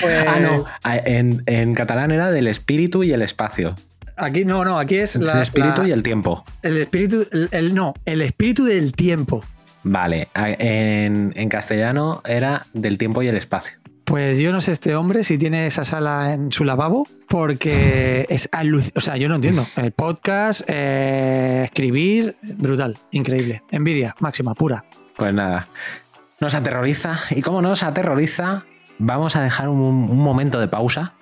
Pues, 0.00 0.24
Ah, 0.28 0.38
no, 0.40 0.64
en, 0.84 1.42
en 1.46 1.74
catalán 1.74 2.10
era 2.12 2.30
del 2.30 2.46
espíritu 2.46 3.02
y 3.02 3.12
el 3.12 3.22
espacio. 3.22 3.74
Aquí 4.16 4.44
no, 4.44 4.64
no, 4.64 4.78
aquí 4.78 4.96
es 4.96 5.16
la, 5.16 5.32
el 5.32 5.42
espíritu 5.42 5.82
la- 5.82 5.88
y 5.88 5.90
el 5.92 6.02
tiempo. 6.04 6.44
el 6.62 6.78
espíritu, 6.78 7.26
el, 7.32 7.48
el- 7.50 7.74
no, 7.74 7.94
el 8.04 8.22
espíritu 8.22 8.64
del 8.64 8.92
tiempo. 8.92 9.44
Vale, 9.84 10.28
en, 10.34 11.32
en 11.36 11.48
castellano 11.48 12.22
era 12.26 12.62
del 12.72 12.98
tiempo 12.98 13.22
y 13.22 13.28
el 13.28 13.36
espacio. 13.36 13.78
Pues 14.04 14.36
yo 14.38 14.52
no 14.52 14.60
sé 14.60 14.72
este 14.72 14.94
hombre 14.96 15.24
si 15.24 15.38
tiene 15.38 15.66
esa 15.66 15.84
sala 15.84 16.34
en 16.34 16.52
su 16.52 16.64
lavabo, 16.64 17.06
porque 17.28 18.26
es 18.30 18.50
aluc- 18.50 18.92
O 18.94 19.00
sea, 19.00 19.16
yo 19.16 19.28
no 19.28 19.36
entiendo. 19.36 19.64
El 19.76 19.92
podcast, 19.92 20.60
eh, 20.66 21.62
escribir, 21.64 22.36
brutal, 22.56 22.96
increíble. 23.12 23.62
Envidia, 23.70 24.14
máxima, 24.20 24.54
pura. 24.54 24.84
Pues 25.16 25.32
nada, 25.32 25.68
nos 26.40 26.54
aterroriza. 26.54 27.20
Y 27.30 27.40
como 27.40 27.62
nos 27.62 27.82
aterroriza, 27.82 28.64
vamos 28.98 29.36
a 29.36 29.42
dejar 29.42 29.68
un, 29.68 29.78
un 29.80 30.18
momento 30.18 30.60
de 30.60 30.68
pausa. 30.68 31.14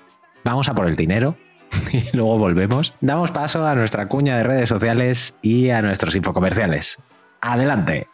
Vamos 0.44 0.68
a 0.68 0.74
por 0.74 0.88
el 0.88 0.96
dinero 0.96 1.36
y 1.92 2.02
luego 2.16 2.36
volvemos. 2.38 2.94
Damos 3.00 3.30
paso 3.30 3.64
a 3.66 3.74
nuestra 3.76 4.06
cuña 4.06 4.36
de 4.38 4.42
redes 4.42 4.68
sociales 4.68 5.36
y 5.40 5.70
a 5.70 5.82
nuestros 5.82 6.16
infocomerciales. 6.16 6.98
Adelante. 7.40 8.08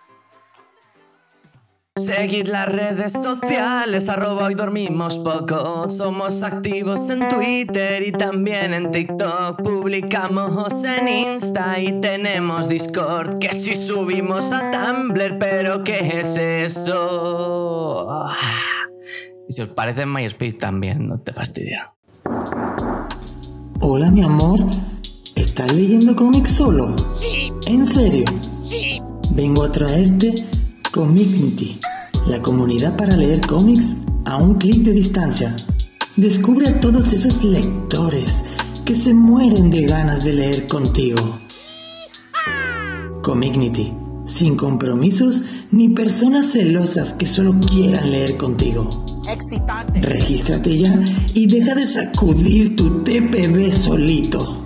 Seguid 1.99 2.47
las 2.47 2.69
redes 2.69 3.13
sociales, 3.13 4.09
arroba 4.09 4.45
hoy 4.45 4.55
dormimos 4.55 5.19
poco. 5.19 5.89
Somos 5.89 6.45
activos 6.45 7.11
en 7.11 7.27
Twitter 7.27 8.07
y 8.07 8.13
también 8.13 8.73
en 8.73 8.93
TikTok. 8.93 9.61
Publicamos 9.61 10.85
en 10.85 11.09
Insta 11.09 11.81
y 11.81 11.99
tenemos 12.01 12.69
Discord. 12.69 13.39
Que 13.41 13.53
si 13.53 13.75
subimos 13.75 14.53
a 14.53 14.71
Tumblr, 14.71 15.39
pero 15.39 15.83
¿qué 15.83 16.21
es 16.21 16.39
eso? 16.39 18.07
Y 19.49 19.53
si 19.53 19.63
os 19.63 19.69
parece 19.71 20.03
en 20.03 20.13
MySpace 20.13 20.53
también, 20.53 21.09
no 21.09 21.19
te 21.19 21.33
fastidia. 21.33 21.95
Hola, 23.81 24.13
mi 24.13 24.23
amor. 24.23 24.61
¿Estás 25.35 25.73
leyendo 25.73 26.15
cómics 26.15 26.51
solo? 26.51 26.95
Sí. 27.13 27.53
¿En 27.67 27.89
serio? 27.89 28.25
Sí. 28.63 29.03
Vengo 29.33 29.65
a 29.65 29.73
traerte 29.73 30.45
Comicnity, 30.93 31.79
la 32.29 32.41
comunidad 32.41 32.97
para 32.97 33.15
leer 33.15 33.43
cómics 33.47 33.89
a 34.25 34.37
un 34.37 34.55
clic 34.55 34.83
de 34.85 34.93
distancia. 34.93 35.55
Descubre 36.17 36.69
a 36.69 36.81
todos 36.81 37.13
esos 37.13 37.45
lectores 37.45 38.43
que 38.87 38.95
se 38.95 39.13
mueren 39.13 39.71
de 39.71 39.83
ganas 39.83 40.25
de 40.25 40.33
leer 40.33 40.67
contigo. 40.67 41.41
Comicnity, 43.23 43.93
sin 44.25 44.57
compromisos 44.57 45.43
ni 45.71 45.91
personas 45.91 46.53
celosas 46.53 47.13
que 47.13 47.27
solo 47.27 47.55
quieran 47.61 48.11
leer 48.11 48.39
contigo. 48.39 48.89
Regístrate 50.01 50.79
ya 50.79 50.99
y 51.35 51.47
deja 51.47 51.75
de 51.75 51.87
sacudir 51.87 52.77
tu 52.77 53.03
TPB 53.03 53.75
solito. 53.75 54.65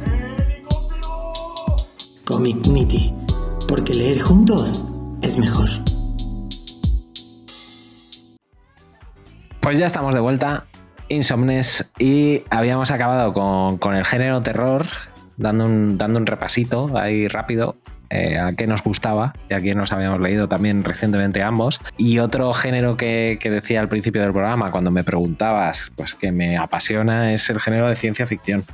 Comic 2.24 2.64
Nitty, 2.68 3.12
porque 3.66 3.92
leer 3.92 4.22
juntos 4.22 4.84
es 5.20 5.36
mejor. 5.36 5.91
Pues 9.62 9.78
ya 9.78 9.86
estamos 9.86 10.12
de 10.12 10.18
vuelta, 10.18 10.64
Insomnes, 11.08 11.92
y 11.96 12.42
habíamos 12.50 12.90
acabado 12.90 13.32
con, 13.32 13.78
con 13.78 13.94
el 13.94 14.04
género 14.04 14.42
terror, 14.42 14.86
dando 15.36 15.66
un, 15.66 15.96
dando 15.96 16.18
un 16.18 16.26
repasito 16.26 16.90
ahí 16.98 17.28
rápido 17.28 17.76
eh, 18.10 18.40
a 18.40 18.52
qué 18.54 18.66
nos 18.66 18.82
gustaba 18.82 19.32
y 19.48 19.54
a 19.54 19.60
qué 19.60 19.76
nos 19.76 19.92
habíamos 19.92 20.20
leído 20.20 20.48
también 20.48 20.82
recientemente 20.82 21.44
ambos. 21.44 21.80
Y 21.96 22.18
otro 22.18 22.52
género 22.54 22.96
que, 22.96 23.38
que 23.40 23.50
decía 23.50 23.80
al 23.80 23.88
principio 23.88 24.20
del 24.22 24.32
programa, 24.32 24.72
cuando 24.72 24.90
me 24.90 25.04
preguntabas, 25.04 25.92
pues 25.94 26.16
que 26.16 26.32
me 26.32 26.56
apasiona, 26.56 27.32
es 27.32 27.48
el 27.48 27.60
género 27.60 27.86
de 27.86 27.94
ciencia 27.94 28.26
ficción. 28.26 28.64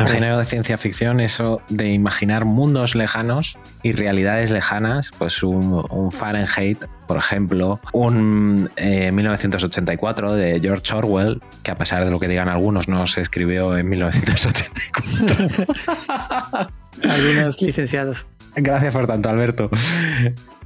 El 0.00 0.08
género 0.08 0.38
de 0.38 0.44
ciencia 0.44 0.78
ficción, 0.78 1.20
eso 1.20 1.62
de 1.68 1.90
imaginar 1.90 2.44
mundos 2.44 2.94
lejanos 2.94 3.58
y 3.82 3.92
realidades 3.92 4.50
lejanas, 4.50 5.10
pues 5.18 5.42
un, 5.42 5.84
un 5.90 6.10
Fahrenheit, 6.10 6.84
por 7.06 7.18
ejemplo, 7.18 7.80
un 7.92 8.70
eh, 8.76 9.12
1984 9.12 10.32
de 10.32 10.58
George 10.60 10.94
Orwell, 10.94 11.42
que 11.62 11.70
a 11.70 11.74
pesar 11.74 12.04
de 12.04 12.10
lo 12.10 12.18
que 12.18 12.28
digan 12.28 12.48
algunos, 12.48 12.88
no 12.88 13.06
se 13.06 13.20
escribió 13.20 13.76
en 13.76 13.88
1984. 13.88 15.66
Algunos 17.08 17.62
licenciados. 17.62 18.26
Gracias 18.56 18.92
por 18.92 19.06
tanto, 19.06 19.28
Alberto. 19.28 19.70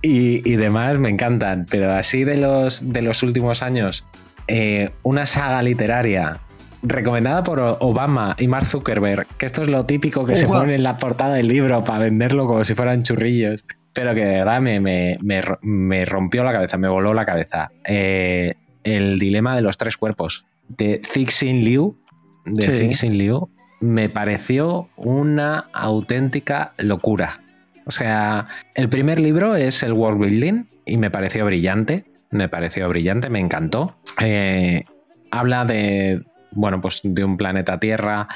Y, 0.00 0.50
y 0.50 0.56
demás 0.56 0.98
me 0.98 1.08
encantan, 1.10 1.66
pero 1.70 1.92
así 1.92 2.24
de 2.24 2.36
los, 2.36 2.92
de 2.92 3.02
los 3.02 3.22
últimos 3.22 3.62
años, 3.62 4.04
eh, 4.46 4.90
una 5.02 5.26
saga 5.26 5.62
literaria 5.62 6.40
recomendada 6.86 7.42
por 7.42 7.58
Obama 7.80 8.36
y 8.38 8.46
Mark 8.46 8.66
Zuckerberg, 8.66 9.26
que 9.38 9.46
esto 9.46 9.62
es 9.62 9.68
lo 9.68 9.84
típico 9.86 10.24
que 10.26 10.36
se 10.36 10.46
pone 10.46 10.74
en 10.74 10.82
la 10.82 10.96
portada 10.98 11.34
del 11.34 11.48
libro 11.48 11.82
para 11.82 12.00
venderlo 12.00 12.46
como 12.46 12.64
si 12.64 12.74
fueran 12.74 13.02
churrillos. 13.02 13.64
pero 13.92 14.12
que 14.14 14.24
de 14.24 14.38
verdad 14.38 14.60
me, 14.60 14.80
me- 14.80 15.16
me 15.22 15.40
me 15.62 16.04
rompió 16.04 16.42
la 16.42 16.52
cabeza, 16.52 16.76
me 16.76 16.88
voló 16.88 17.14
la 17.14 17.24
cabeza. 17.24 17.70
Eh, 17.86 18.54
el 18.82 19.20
dilema 19.20 19.54
de 19.54 19.62
los 19.62 19.76
tres 19.76 19.96
cuerpos 19.96 20.46
de 20.68 21.00
Cixin 21.04 21.64
Liu, 21.64 21.96
de 22.44 22.92
Sí. 22.92 23.08
Liu, 23.10 23.48
me 23.80 24.08
pareció 24.08 24.88
una 24.96 25.66
auténtica 25.72 26.72
locura. 26.78 27.40
O 27.86 27.92
sea, 27.92 28.48
el 28.74 28.88
primer 28.88 29.20
libro 29.20 29.54
es 29.54 29.82
el 29.84 29.92
world 29.92 30.18
building 30.20 30.64
y 30.86 30.96
me 30.96 31.10
pareció 31.10 31.46
brillante, 31.46 32.04
me 32.30 32.48
pareció 32.48 32.88
brillante, 32.88 33.30
me 33.30 33.38
encantó. 33.38 33.94
Eh, 34.20 34.84
habla 35.30 35.64
de, 35.66 36.20
bueno, 36.54 36.80
pues 36.80 37.00
de 37.02 37.24
un 37.24 37.36
planeta 37.36 37.78
Tierra. 37.78 38.28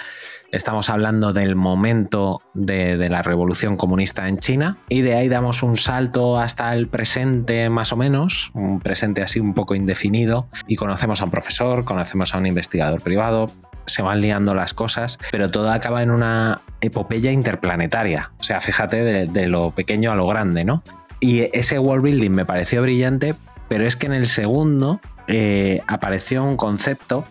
Estamos 0.50 0.88
hablando 0.88 1.32
del 1.32 1.56
momento 1.56 2.40
de, 2.54 3.08
la 3.08 3.22
revolución 3.22 3.76
comunista 3.76 4.28
en 4.28 4.38
China 4.38 4.78
y 4.88 5.02
de 5.02 5.14
ahí 5.14 5.28
damos 5.28 5.62
un 5.62 5.76
salto 5.76 6.38
hasta 6.38 6.74
el 6.74 6.88
presente 6.88 7.68
más 7.70 7.92
o 7.92 7.96
menos, 7.96 8.50
un 8.54 8.80
presente 8.80 9.22
así 9.22 9.40
un 9.40 9.54
poco 9.54 9.74
indefinido 9.74 10.48
y 10.66 10.76
conocemos 10.76 11.20
a 11.20 11.24
un 11.24 11.30
profesor, 11.30 11.84
conocemos 11.84 12.34
a 12.34 12.38
un 12.38 12.46
investigador 12.46 13.00
privado, 13.00 13.50
se 13.86 14.02
van 14.02 14.20
liando 14.20 14.54
las 14.54 14.74
cosas, 14.74 15.18
pero 15.30 15.50
todo 15.50 15.70
acaba 15.70 16.02
en 16.02 16.10
una 16.10 16.60
epopeya 16.80 17.30
interplanetaria. 17.30 18.32
O 18.38 18.42
sea, 18.42 18.60
fíjate 18.60 19.02
de, 19.02 19.26
de 19.26 19.48
lo 19.48 19.70
pequeño 19.70 20.12
a 20.12 20.16
lo 20.16 20.26
grande, 20.26 20.64
¿no? 20.64 20.82
Y 21.20 21.48
ese 21.52 21.78
world 21.78 22.04
building 22.04 22.30
me 22.30 22.44
pareció 22.44 22.82
brillante, 22.82 23.34
pero 23.68 23.84
es 23.84 23.96
que 23.96 24.06
en 24.06 24.12
el 24.12 24.26
segundo 24.26 25.00
eh, 25.26 25.82
apareció 25.86 26.42
un 26.42 26.56
concepto 26.56 27.24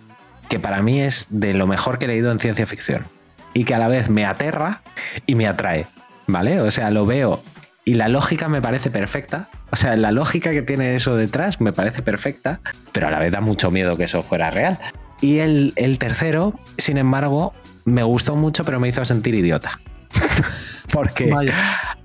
que 0.50 0.60
para 0.60 0.82
mí 0.82 1.02
es 1.02 1.28
de 1.30 1.54
lo 1.54 1.68
mejor 1.68 2.00
que 2.00 2.06
he 2.06 2.08
leído 2.08 2.32
en 2.32 2.40
ciencia 2.40 2.66
ficción 2.66 3.06
y 3.54 3.64
que 3.64 3.76
a 3.76 3.80
la 3.80 3.88
vez 3.88 4.10
me 4.10 4.26
aterra 4.26 4.82
y 5.26 5.36
me 5.36 5.48
atrae, 5.48 5.88
¿vale? 6.28 6.62
O 6.62 6.72
sea, 6.72 6.92
lo 6.92 7.06
veo 7.06 7.42
y 7.88 7.94
la 7.94 8.10
lógica 8.10 8.50
me 8.50 8.62
parece 8.62 8.92
perfecta. 8.92 9.50
O 9.72 9.78
sea, 9.78 9.96
la 9.96 10.12
lógica 10.12 10.52
que 10.52 10.62
tiene 10.62 10.96
eso 10.96 11.16
detrás 11.16 11.62
me 11.62 11.72
parece 11.72 12.02
perfecta, 12.02 12.60
pero 12.92 13.08
a 13.08 13.12
la 13.12 13.20
vez 13.20 13.32
da 13.32 13.40
mucho 13.40 13.72
miedo 13.72 13.96
que 13.96 14.04
eso 14.04 14.22
fuera 14.22 14.50
real. 14.50 14.78
Y 15.22 15.40
el, 15.40 15.72
el 15.78 15.98
tercero, 15.98 16.54
sin 16.78 16.98
embargo, 16.98 17.54
me 17.86 18.04
gustó 18.04 18.36
mucho, 18.36 18.66
pero 18.66 18.82
me 18.82 18.90
hizo 18.90 19.06
sentir 19.06 19.36
idiota. 19.36 19.80
Porque 20.92 21.32
Vaya. 21.32 21.54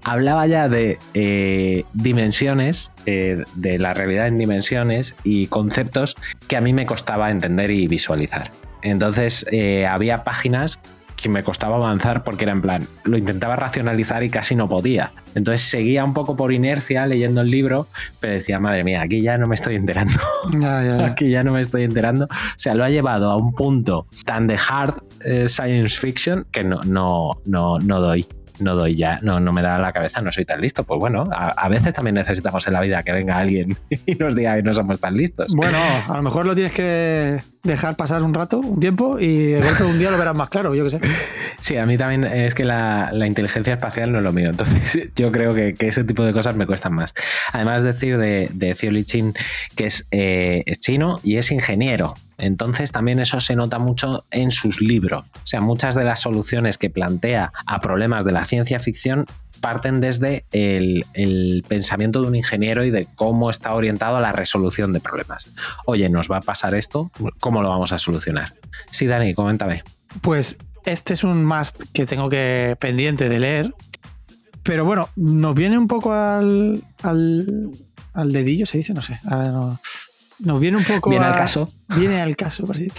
hablaba 0.04 0.46
ya 0.46 0.68
de 0.68 0.98
eh, 1.14 1.84
dimensiones, 1.94 2.90
eh, 3.06 3.44
de 3.54 3.78
la 3.78 3.94
realidad 3.94 4.26
en 4.26 4.38
dimensiones 4.38 5.14
y 5.24 5.46
conceptos 5.46 6.16
que 6.48 6.56
a 6.56 6.60
mí 6.60 6.72
me 6.72 6.86
costaba 6.86 7.30
entender 7.30 7.70
y 7.70 7.86
visualizar. 7.86 8.50
Entonces 8.82 9.46
eh, 9.52 9.86
había 9.86 10.24
páginas 10.24 10.80
que 11.22 11.28
me 11.28 11.44
costaba 11.44 11.76
avanzar 11.76 12.24
porque 12.24 12.44
era 12.44 12.52
en 12.52 12.60
plan, 12.60 12.86
lo 13.04 13.16
intentaba 13.16 13.54
racionalizar 13.54 14.24
y 14.24 14.28
casi 14.28 14.56
no 14.56 14.68
podía. 14.68 15.12
Entonces 15.36 15.62
seguía 15.62 16.04
un 16.04 16.14
poco 16.14 16.36
por 16.36 16.52
inercia 16.52 17.06
leyendo 17.06 17.42
el 17.42 17.50
libro, 17.50 17.86
pero 18.18 18.32
decía, 18.32 18.58
madre 18.58 18.82
mía, 18.82 19.02
aquí 19.02 19.22
ya 19.22 19.38
no 19.38 19.46
me 19.46 19.54
estoy 19.54 19.76
enterando. 19.76 20.18
Ya, 20.52 20.82
ya, 20.82 20.96
ya. 20.98 21.06
Aquí 21.12 21.30
ya 21.30 21.44
no 21.44 21.52
me 21.52 21.60
estoy 21.60 21.84
enterando. 21.84 22.24
O 22.24 22.28
sea, 22.58 22.74
lo 22.74 22.82
ha 22.82 22.90
llevado 22.90 23.30
a 23.30 23.36
un 23.36 23.52
punto 23.52 24.06
tan 24.24 24.48
de 24.48 24.58
hard 24.68 24.94
eh, 25.24 25.48
science 25.48 25.96
fiction 25.96 26.44
que 26.50 26.64
no, 26.64 26.82
no, 26.82 27.40
no, 27.46 27.78
no 27.78 28.00
doy. 28.00 28.26
No 28.62 28.74
doy 28.74 28.96
ya, 28.96 29.18
no, 29.22 29.40
no 29.40 29.52
me 29.52 29.62
da 29.62 29.78
la 29.78 29.92
cabeza, 29.92 30.20
no 30.22 30.32
soy 30.32 30.44
tan 30.44 30.60
listo. 30.60 30.84
Pues 30.84 30.98
bueno, 30.98 31.28
a, 31.32 31.48
a 31.48 31.68
veces 31.68 31.94
también 31.94 32.14
necesitamos 32.14 32.66
en 32.66 32.72
la 32.72 32.80
vida 32.80 33.02
que 33.02 33.12
venga 33.12 33.38
alguien 33.38 33.76
y 34.06 34.14
nos 34.14 34.34
diga 34.34 34.56
que 34.56 34.62
no 34.62 34.74
somos 34.74 35.00
tan 35.00 35.16
listos. 35.16 35.54
Bueno, 35.54 35.78
a 35.78 36.16
lo 36.16 36.22
mejor 36.22 36.46
lo 36.46 36.54
tienes 36.54 36.72
que 36.72 37.38
dejar 37.62 37.96
pasar 37.96 38.22
un 38.22 38.34
rato, 38.34 38.58
un 38.58 38.80
tiempo, 38.80 39.18
y 39.20 39.52
de 39.52 39.84
un 39.84 39.98
día 39.98 40.10
lo 40.10 40.18
verás 40.18 40.34
más 40.34 40.48
claro, 40.48 40.74
yo 40.74 40.84
qué 40.84 40.90
sé. 40.90 41.00
Sí, 41.58 41.76
a 41.76 41.84
mí 41.84 41.96
también 41.96 42.24
es 42.24 42.54
que 42.54 42.64
la, 42.64 43.10
la 43.12 43.26
inteligencia 43.26 43.74
espacial 43.74 44.10
no 44.10 44.18
es 44.18 44.24
lo 44.24 44.32
mío. 44.32 44.50
Entonces, 44.50 45.10
yo 45.16 45.30
creo 45.30 45.54
que, 45.54 45.74
que 45.74 45.88
ese 45.88 46.04
tipo 46.04 46.24
de 46.24 46.32
cosas 46.32 46.56
me 46.56 46.66
cuestan 46.66 46.94
más. 46.94 47.14
Además, 47.52 47.84
decir 47.84 48.18
de, 48.18 48.48
de 48.52 48.74
Liqin 48.90 49.32
que 49.76 49.86
es, 49.86 50.06
eh, 50.10 50.62
es 50.66 50.80
chino 50.80 51.20
y 51.22 51.36
es 51.36 51.50
ingeniero. 51.52 52.14
Entonces, 52.42 52.90
también 52.92 53.20
eso 53.20 53.40
se 53.40 53.54
nota 53.56 53.78
mucho 53.78 54.24
en 54.30 54.50
sus 54.50 54.80
libros. 54.80 55.24
O 55.34 55.46
sea, 55.46 55.60
muchas 55.60 55.94
de 55.94 56.04
las 56.04 56.20
soluciones 56.20 56.76
que 56.76 56.90
plantea 56.90 57.52
a 57.66 57.80
problemas 57.80 58.24
de 58.24 58.32
la 58.32 58.44
ciencia 58.44 58.80
ficción 58.80 59.26
parten 59.60 60.00
desde 60.00 60.44
el, 60.50 61.04
el 61.14 61.64
pensamiento 61.68 62.20
de 62.20 62.26
un 62.28 62.34
ingeniero 62.34 62.84
y 62.84 62.90
de 62.90 63.06
cómo 63.14 63.48
está 63.48 63.72
orientado 63.74 64.16
a 64.16 64.20
la 64.20 64.32
resolución 64.32 64.92
de 64.92 64.98
problemas. 64.98 65.52
Oye, 65.86 66.08
nos 66.08 66.28
va 66.28 66.38
a 66.38 66.40
pasar 66.40 66.74
esto, 66.74 67.12
¿cómo 67.38 67.62
lo 67.62 67.68
vamos 67.68 67.92
a 67.92 67.98
solucionar? 67.98 68.54
Sí, 68.90 69.06
Dani, 69.06 69.34
coméntame. 69.34 69.84
Pues 70.20 70.58
este 70.84 71.14
es 71.14 71.22
un 71.22 71.44
must 71.44 71.80
que 71.92 72.06
tengo 72.06 72.28
que 72.28 72.76
pendiente 72.80 73.28
de 73.28 73.38
leer. 73.38 73.74
Pero 74.64 74.84
bueno, 74.84 75.08
nos 75.16 75.54
viene 75.54 75.78
un 75.78 75.86
poco 75.88 76.12
al, 76.12 76.82
al, 77.02 77.70
al 78.14 78.32
dedillo, 78.32 78.66
se 78.66 78.78
dice, 78.78 78.92
no 78.94 79.02
sé. 79.02 79.18
a- 79.26 79.36
no. 79.44 79.80
Nos 80.44 80.60
viene 80.60 80.76
un 80.78 80.84
poco 80.84 81.10
Viene 81.10 81.24
al 81.26 81.36
caso. 81.36 81.68
Viene 81.96 82.20
al 82.20 82.36
caso, 82.36 82.64
por 82.64 82.76
así 82.76 82.90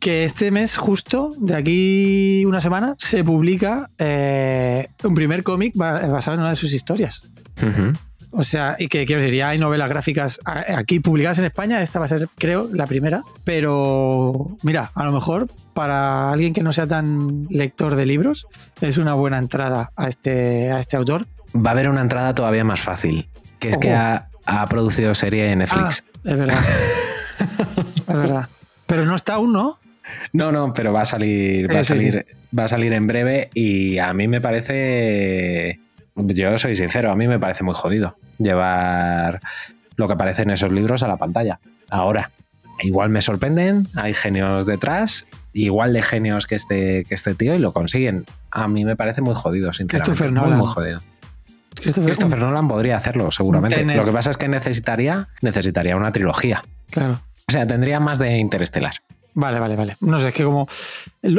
Que 0.00 0.24
este 0.24 0.50
mes, 0.50 0.76
justo, 0.76 1.30
de 1.38 1.54
aquí 1.56 2.44
una 2.44 2.60
semana, 2.60 2.94
se 2.98 3.22
publica 3.22 3.88
eh, 3.98 4.88
un 5.04 5.14
primer 5.14 5.42
cómic 5.42 5.74
ba- 5.76 6.06
basado 6.08 6.34
en 6.34 6.40
una 6.40 6.50
de 6.50 6.56
sus 6.56 6.72
historias. 6.72 7.30
O 8.34 8.44
sea, 8.44 8.76
y 8.78 8.88
que 8.88 9.04
quiero 9.04 9.20
decir, 9.20 9.36
ya 9.36 9.50
hay 9.50 9.58
novelas 9.58 9.90
gráficas 9.90 10.40
aquí 10.44 11.00
publicadas 11.00 11.38
en 11.38 11.44
España, 11.44 11.82
esta 11.82 11.98
va 11.98 12.06
a 12.06 12.08
ser, 12.08 12.28
creo, 12.38 12.66
la 12.72 12.86
primera. 12.86 13.22
Pero 13.44 14.56
mira, 14.62 14.90
a 14.94 15.04
lo 15.04 15.12
mejor 15.12 15.48
para 15.74 16.30
alguien 16.30 16.54
que 16.54 16.62
no 16.62 16.72
sea 16.72 16.86
tan 16.86 17.46
lector 17.50 17.94
de 17.94 18.06
libros, 18.06 18.46
es 18.80 18.96
una 18.96 19.12
buena 19.14 19.36
entrada 19.38 19.92
a 19.96 20.08
este, 20.08 20.72
a 20.72 20.80
este 20.80 20.96
autor. 20.96 21.26
Va 21.54 21.70
a 21.70 21.72
haber 21.74 21.90
una 21.90 22.00
entrada 22.00 22.34
todavía 22.34 22.64
más 22.64 22.80
fácil, 22.80 23.28
que 23.58 23.68
es 23.68 23.76
que 23.78 23.92
ha, 23.92 24.28
ha 24.46 24.66
producido 24.66 25.14
serie 25.14 25.52
en 25.52 25.58
Netflix. 25.58 26.02
Ah, 26.02 26.11
es 26.24 26.36
verdad. 26.36 26.64
es 27.96 28.06
verdad. 28.06 28.48
Pero 28.86 29.06
no 29.06 29.16
está 29.16 29.34
aún, 29.34 29.52
¿no? 29.52 29.78
No, 30.32 30.52
no, 30.52 30.72
pero 30.72 30.92
va 30.92 31.02
a 31.02 31.06
salir, 31.06 31.70
va 31.72 31.80
a 31.80 31.84
sí, 31.84 31.88
salir, 31.88 32.26
va 32.56 32.64
a 32.64 32.68
salir 32.68 32.92
en 32.92 33.06
breve 33.06 33.50
y 33.54 33.98
a 33.98 34.12
mí 34.12 34.28
me 34.28 34.40
parece, 34.40 35.80
yo 36.16 36.58
soy 36.58 36.76
sincero, 36.76 37.10
a 37.10 37.16
mí 37.16 37.28
me 37.28 37.38
parece 37.38 37.64
muy 37.64 37.74
jodido 37.74 38.16
llevar 38.38 39.40
lo 39.96 40.06
que 40.06 40.14
aparece 40.14 40.42
en 40.42 40.50
esos 40.50 40.72
libros 40.72 41.02
a 41.02 41.08
la 41.08 41.16
pantalla. 41.16 41.60
Ahora, 41.90 42.30
igual 42.80 43.10
me 43.10 43.22
sorprenden, 43.22 43.88
hay 43.94 44.14
genios 44.14 44.66
detrás, 44.66 45.26
igual 45.52 45.92
de 45.92 46.02
genios 46.02 46.46
que 46.46 46.56
este, 46.56 47.04
que 47.04 47.14
este 47.14 47.34
tío 47.34 47.54
y 47.54 47.58
lo 47.58 47.72
consiguen. 47.72 48.24
A 48.50 48.68
mí 48.68 48.84
me 48.84 48.96
parece 48.96 49.22
muy 49.22 49.34
jodido, 49.34 49.72
sinceramente. 49.72 50.30
Muy, 50.30 50.52
muy 50.52 50.66
jodido. 50.66 51.00
Christopher- 51.74 52.06
Christopher 52.06 52.38
Nolan 52.38 52.68
podría 52.68 52.96
hacerlo, 52.96 53.30
seguramente. 53.30 53.84
Lo 53.84 54.04
que 54.04 54.12
pasa 54.12 54.30
es 54.30 54.36
que 54.36 54.48
necesitaría, 54.48 55.28
necesitaría 55.40 55.96
una 55.96 56.12
trilogía. 56.12 56.62
Claro. 56.90 57.20
O 57.48 57.52
sea, 57.52 57.66
tendría 57.66 57.98
más 58.00 58.18
de 58.18 58.36
Interestelar. 58.38 58.94
Vale, 59.34 59.58
vale, 59.58 59.76
vale. 59.76 59.96
No 60.02 60.20
sé, 60.20 60.28
es 60.28 60.34
que 60.34 60.44
como 60.44 60.68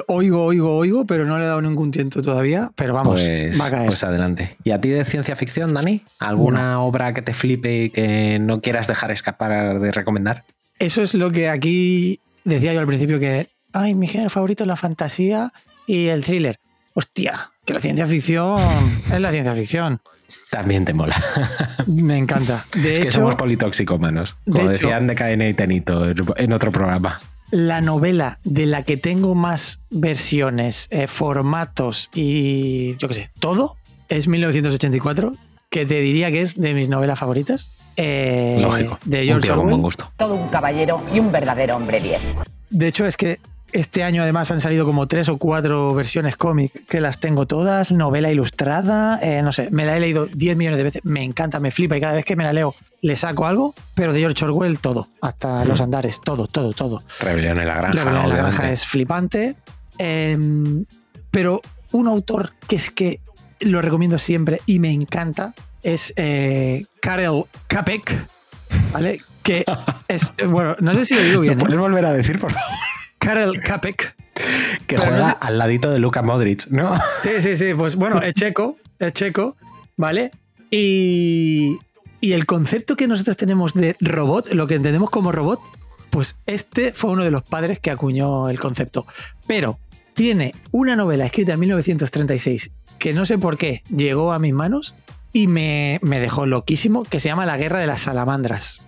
oigo, 0.07 0.45
oigo, 0.45 0.75
oigo, 0.77 1.05
pero 1.05 1.25
no 1.25 1.38
le 1.38 1.43
he 1.43 1.47
dado 1.47 1.61
ningún 1.61 1.91
tiento 1.91 2.23
todavía. 2.23 2.71
Pero 2.75 2.93
vamos, 2.95 3.19
pues, 3.21 3.59
va 3.61 3.67
a 3.67 3.69
caer. 3.71 3.86
pues 3.86 4.03
adelante. 4.03 4.57
¿Y 4.63 4.71
a 4.71 4.81
ti 4.81 4.89
de 4.89 5.05
ciencia 5.05 5.36
ficción, 5.36 5.75
Dani? 5.75 6.01
¿Alguna 6.19 6.81
obra 6.81 7.13
que 7.13 7.21
te 7.21 7.34
flipe 7.36 7.84
y 7.84 7.89
que 7.91 8.39
no 8.39 8.61
quieras 8.61 8.88
dejar 8.88 9.11
escapar 9.11 9.79
de 9.79 9.91
recomendar? 9.91 10.43
Eso 10.79 11.03
es 11.03 11.13
lo 11.13 11.31
que 11.31 11.49
aquí 11.49 12.19
decía 12.43 12.73
yo 12.73 12.79
al 12.79 12.88
principio 12.88 13.19
que, 13.19 13.49
ay, 13.73 13.93
mi 13.93 14.07
género 14.07 14.31
favorito 14.31 14.63
es 14.63 14.67
la 14.67 14.75
fantasía 14.75 15.53
y 15.86 16.07
el 16.07 16.23
thriller. 16.25 16.59
Hostia, 16.95 17.51
que 17.63 17.73
la 17.73 17.79
ciencia 17.79 18.07
ficción 18.07 18.55
es 19.13 19.19
la 19.21 19.29
ciencia 19.29 19.53
ficción. 19.53 20.01
También 20.54 20.86
te 20.86 20.93
mola. 20.93 21.16
Me 21.88 22.18
encanta. 22.18 22.64
De 22.76 22.93
es 22.93 22.99
que 22.99 23.12
somos 23.12 23.36
politoxicómanos, 23.36 24.38
de 24.45 24.51
como 24.51 24.64
hecho- 24.72 24.88
decían 24.88 25.08
de 25.08 25.16
Cadena 25.16 25.47
y 25.47 25.54
Tenito 25.54 26.06
en- 26.38 26.54
otro 26.54 26.72
programa. 26.72 27.20
la 27.51 27.82
novela 27.82 28.39
de 28.43 28.66
la 28.66 28.84
que 28.84 28.95
tengo 28.97 29.36
más 29.36 29.80
versiones, 29.91 30.88
eh, 30.91 31.08
formatos 31.08 32.10
y 32.14 32.95
yo 32.97 33.08
qué 33.08 33.14
sé, 33.14 33.30
todo, 33.39 33.76
es 34.10 34.28
1984, 34.28 35.32
que 35.70 35.86
te 35.86 35.99
diría 35.99 36.32
que 36.32 36.41
es 36.43 36.56
de 36.60 36.74
mis 36.74 36.88
novelas 36.89 37.18
favoritas. 37.20 37.72
Eh, 37.97 38.58
Lógico. 38.62 38.97
De 39.06 39.22
un 39.22 39.26
George 39.28 39.41
tío 39.43 39.51
con 39.54 39.60
Orwell. 39.60 39.72
buen 39.74 39.82
gusto. 39.84 40.12
Todo 40.18 40.36
un 40.36 40.47
caballero 40.49 41.04
y 41.14 41.20
un 41.20 41.32
verdadero 41.32 41.76
hombre 41.78 41.99
10. 41.99 42.22
De 42.72 42.88
hecho, 42.88 43.06
es 43.06 43.18
que 43.18 43.39
este 43.74 44.03
año 44.03 44.21
además 44.21 44.51
han 44.51 44.61
salido 44.61 44.86
como 44.86 45.07
tres 45.07 45.28
o 45.30 45.38
cuatro 45.38 45.93
versiones 45.93 46.38
cómic 46.38 46.86
que 46.88 47.01
las 47.01 47.19
tengo 47.19 47.47
todas, 47.47 47.91
novela 47.91 48.32
ilustrada, 48.32 49.19
eh, 49.21 49.41
no 49.41 49.51
sé, 49.51 49.69
me 49.71 49.86
la 49.86 49.97
he 49.97 49.99
leído 49.99 50.28
10 50.28 50.57
millones 50.57 50.78
de 50.78 50.84
veces, 50.84 51.01
me 51.05 51.24
encanta, 51.24 51.59
me 51.59 51.71
flipa 51.71 51.97
y 51.97 52.01
cada 52.01 52.13
vez 52.13 52.26
que 52.26 52.36
me 52.36 52.43
la 52.43 52.53
leo 52.53 52.76
le 53.01 53.15
saco 53.15 53.45
algo, 53.45 53.74
pero 53.95 54.13
de 54.13 54.19
George 54.19 54.45
Orwell 54.45 54.80
todo, 54.80 55.07
hasta 55.21 55.65
los 55.65 55.82
andares, 55.82 56.21
todo, 56.24 56.47
todo, 56.47 56.71
todo. 56.71 57.01
Rebelión 57.19 57.59
en 57.59 57.67
la 57.67 57.76
granja, 57.76 58.03
Rebelión 58.03 58.24
en 58.24 58.30
la 58.30 58.36
granja 58.38 58.71
es 58.71 58.86
flipante, 58.86 59.55
em, 59.97 60.86
pero 61.32 61.61
un 61.91 62.07
autor 62.07 62.53
que 62.67 62.76
es 62.76 62.91
que 62.91 63.19
lo 63.59 63.82
recomiendo 63.82 64.19
siempre 64.19 64.61
y 64.65 64.80
me 64.80 64.91
encanta 64.91 65.53
es 65.82 66.13
eh, 66.15 66.86
Karel 67.01 67.45
Capek, 67.67 68.26
¿vale? 68.93 69.19
Que 69.41 69.65
es, 70.07 70.34
bueno, 70.47 70.76
no 70.80 70.93
sé 70.93 71.05
si 71.05 71.15
lo 71.15 71.21
digo 71.21 71.41
bien, 71.41 71.53
¿Lo 71.55 71.59
¿eh? 71.59 71.61
puedes 71.61 71.80
volver 71.80 72.05
a 72.05 72.13
decir, 72.13 72.39
por 72.39 72.53
favor? 72.53 72.69
Karel 73.24 73.59
Capek. 73.59 74.15
Que 74.88 74.95
no 74.97 75.03
juega 75.03 75.26
sé- 75.32 75.38
al 75.39 75.57
ladito 75.57 75.91
de 75.91 75.99
Luka 75.99 76.21
Modric, 76.21 76.67
¿no? 76.71 76.99
Sí, 77.21 77.30
sí, 77.39 77.55
sí, 77.57 77.74
pues 77.78 77.95
bueno, 77.95 78.21
es 78.21 78.34
checo, 78.34 78.78
es 78.99 79.13
checo, 79.13 79.55
¿vale? 79.95 80.32
Y, 80.71 81.78
y 82.19 82.34
el 82.34 82.45
concepto 82.45 82.95
que 82.95 83.07
nosotros 83.07 83.38
tenemos 83.38 83.74
de 83.74 83.95
robot, 84.01 84.51
lo 84.53 84.67
que 84.67 84.76
entendemos 84.76 85.09
como 85.09 85.32
robot, 85.32 85.59
pues 86.09 86.36
este 86.45 86.93
fue 86.93 87.11
uno 87.11 87.24
de 87.24 87.32
los 87.32 87.43
padres 87.43 87.80
que 87.80 87.91
acuñó 87.91 88.49
el 88.49 88.59
concepto. 88.59 89.05
Pero 89.47 89.80
tiene 90.13 90.53
una 90.71 90.95
novela 90.95 91.26
escrita 91.26 91.53
en 91.53 91.59
1936 91.59 92.71
que 92.99 93.13
no 93.13 93.26
sé 93.26 93.38
por 93.38 93.57
qué 93.57 93.82
llegó 93.95 94.32
a 94.34 94.39
mis 94.39 94.53
manos 94.53 94.95
y 95.32 95.47
me, 95.47 95.99
me 96.03 96.19
dejó 96.19 96.45
loquísimo, 96.45 97.03
que 97.03 97.19
se 97.19 97.30
llama 97.30 97.45
La 97.45 97.57
Guerra 97.57 97.80
de 97.80 97.88
las 97.88 98.01
Salamandras. 98.01 98.86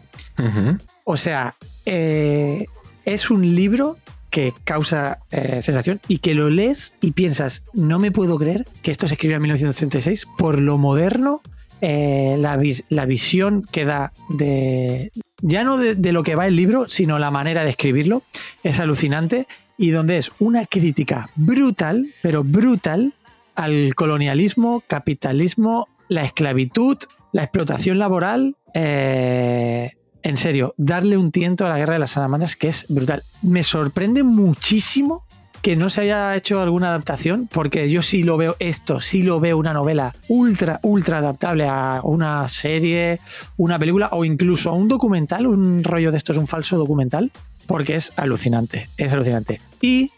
O 1.03 1.17
sea, 1.17 1.55
eh, 1.85 2.65
es 3.05 3.29
un 3.31 3.55
libro 3.55 3.97
que 4.35 4.53
causa 4.65 5.19
eh, 5.31 5.61
sensación 5.61 6.01
y 6.09 6.17
que 6.17 6.35
lo 6.35 6.49
lees 6.49 6.93
y 6.99 7.13
piensas, 7.13 7.63
no 7.73 7.99
me 7.99 8.11
puedo 8.11 8.37
creer 8.37 8.65
que 8.81 8.91
esto 8.91 9.07
se 9.07 9.13
escribió 9.13 9.37
en 9.37 9.43
1936 9.43 10.25
por 10.37 10.59
lo 10.59 10.77
moderno, 10.77 11.39
eh, 11.79 12.35
la, 12.37 12.59
la 12.89 13.05
visión 13.05 13.63
que 13.71 13.85
da 13.85 14.11
de, 14.27 15.13
ya 15.41 15.63
no 15.63 15.77
de, 15.77 15.95
de 15.95 16.11
lo 16.11 16.23
que 16.23 16.35
va 16.35 16.47
el 16.47 16.57
libro, 16.57 16.89
sino 16.89 17.17
la 17.17 17.31
manera 17.31 17.63
de 17.63 17.69
escribirlo, 17.69 18.23
es 18.61 18.81
alucinante 18.81 19.47
y 19.77 19.91
donde 19.91 20.17
es 20.17 20.33
una 20.39 20.65
crítica 20.65 21.29
brutal, 21.35 22.07
pero 22.21 22.43
brutal, 22.43 23.13
al 23.55 23.95
colonialismo, 23.95 24.83
capitalismo, 24.85 25.87
la 26.09 26.25
esclavitud, 26.25 26.97
la 27.31 27.43
explotación 27.43 27.99
laboral. 27.99 28.57
eh, 28.73 29.91
en 30.25 30.37
serio, 30.37 30.73
darle 30.77 31.17
un 31.17 31.31
tiento 31.31 31.67
a 31.67 31.69
la 31.69 31.77
guerra 31.77 31.93
de 31.93 31.99
las 31.99 32.11
salamandras 32.11 32.55
que 32.55 32.67
es 32.67 32.87
brutal. 32.89 33.21
Me 33.43 33.61
sorprende 33.61 34.23
muchísimo 34.23 35.23
que 35.61 35.75
no 35.75 35.91
se 35.91 36.01
haya 36.01 36.35
hecho 36.35 36.61
alguna 36.61 36.87
adaptación, 36.87 37.47
porque 37.51 37.91
yo 37.91 38.01
sí 38.01 38.23
lo 38.23 38.35
veo 38.35 38.55
esto, 38.57 38.99
sí 38.99 39.21
lo 39.21 39.39
veo 39.39 39.55
una 39.55 39.71
novela 39.71 40.15
ultra, 40.27 40.79
ultra 40.81 41.19
adaptable 41.19 41.67
a 41.69 42.01
una 42.03 42.47
serie, 42.47 43.19
una 43.57 43.77
película 43.77 44.09
o 44.13 44.25
incluso 44.25 44.71
a 44.71 44.73
un 44.73 44.87
documental, 44.87 45.45
un 45.45 45.83
rollo 45.83 46.11
de 46.11 46.17
esto 46.17 46.31
es 46.31 46.39
un 46.39 46.47
falso 46.47 46.75
documental, 46.75 47.31
porque 47.67 47.95
es 47.95 48.11
alucinante, 48.15 48.89
es 48.97 49.13
alucinante. 49.13 49.61
Y 49.79 50.11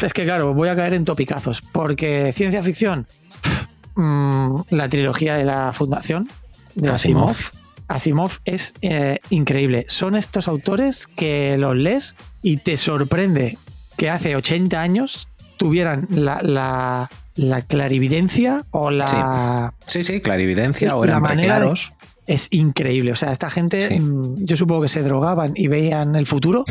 es 0.00 0.14
que 0.14 0.24
claro, 0.24 0.54
voy 0.54 0.70
a 0.70 0.76
caer 0.76 0.94
en 0.94 1.04
topicazos, 1.04 1.60
porque 1.60 2.32
ciencia 2.32 2.62
ficción, 2.62 3.06
mm, 3.96 4.54
la 4.70 4.88
trilogía 4.88 5.36
de 5.36 5.44
la 5.44 5.74
Fundación 5.74 6.30
de 6.74 6.88
Asimov. 6.88 7.30
Asimov. 7.32 7.55
Asimov 7.88 8.32
es 8.44 8.74
eh, 8.82 9.18
increíble. 9.30 9.84
Son 9.88 10.16
estos 10.16 10.48
autores 10.48 11.06
que 11.06 11.56
los 11.56 11.76
lees 11.76 12.14
y 12.42 12.58
te 12.58 12.76
sorprende 12.76 13.58
que 13.96 14.10
hace 14.10 14.36
80 14.36 14.80
años 14.80 15.28
tuvieran 15.56 16.06
la, 16.10 16.40
la- 16.42 17.08
la 17.36 17.60
clarividencia 17.60 18.64
o 18.70 18.90
la... 18.90 19.74
Sí, 19.86 20.02
sí, 20.04 20.20
clarividencia 20.22 20.96
o 20.96 21.04
eran 21.04 21.20
manera 21.22 21.54
de- 21.56 21.60
claros. 21.60 21.92
Es 22.26 22.48
increíble. 22.50 23.12
O 23.12 23.16
sea, 23.16 23.30
esta 23.30 23.50
gente, 23.50 23.80
Sí. 23.86 24.00
mm, 24.00 24.44
yo 24.46 24.56
supongo 24.56 24.82
que 24.82 24.88
se 24.88 25.02
drogaban 25.02 25.52
y 25.54 25.68
veían 25.68 26.16
el 26.16 26.26
futuro 26.26 26.64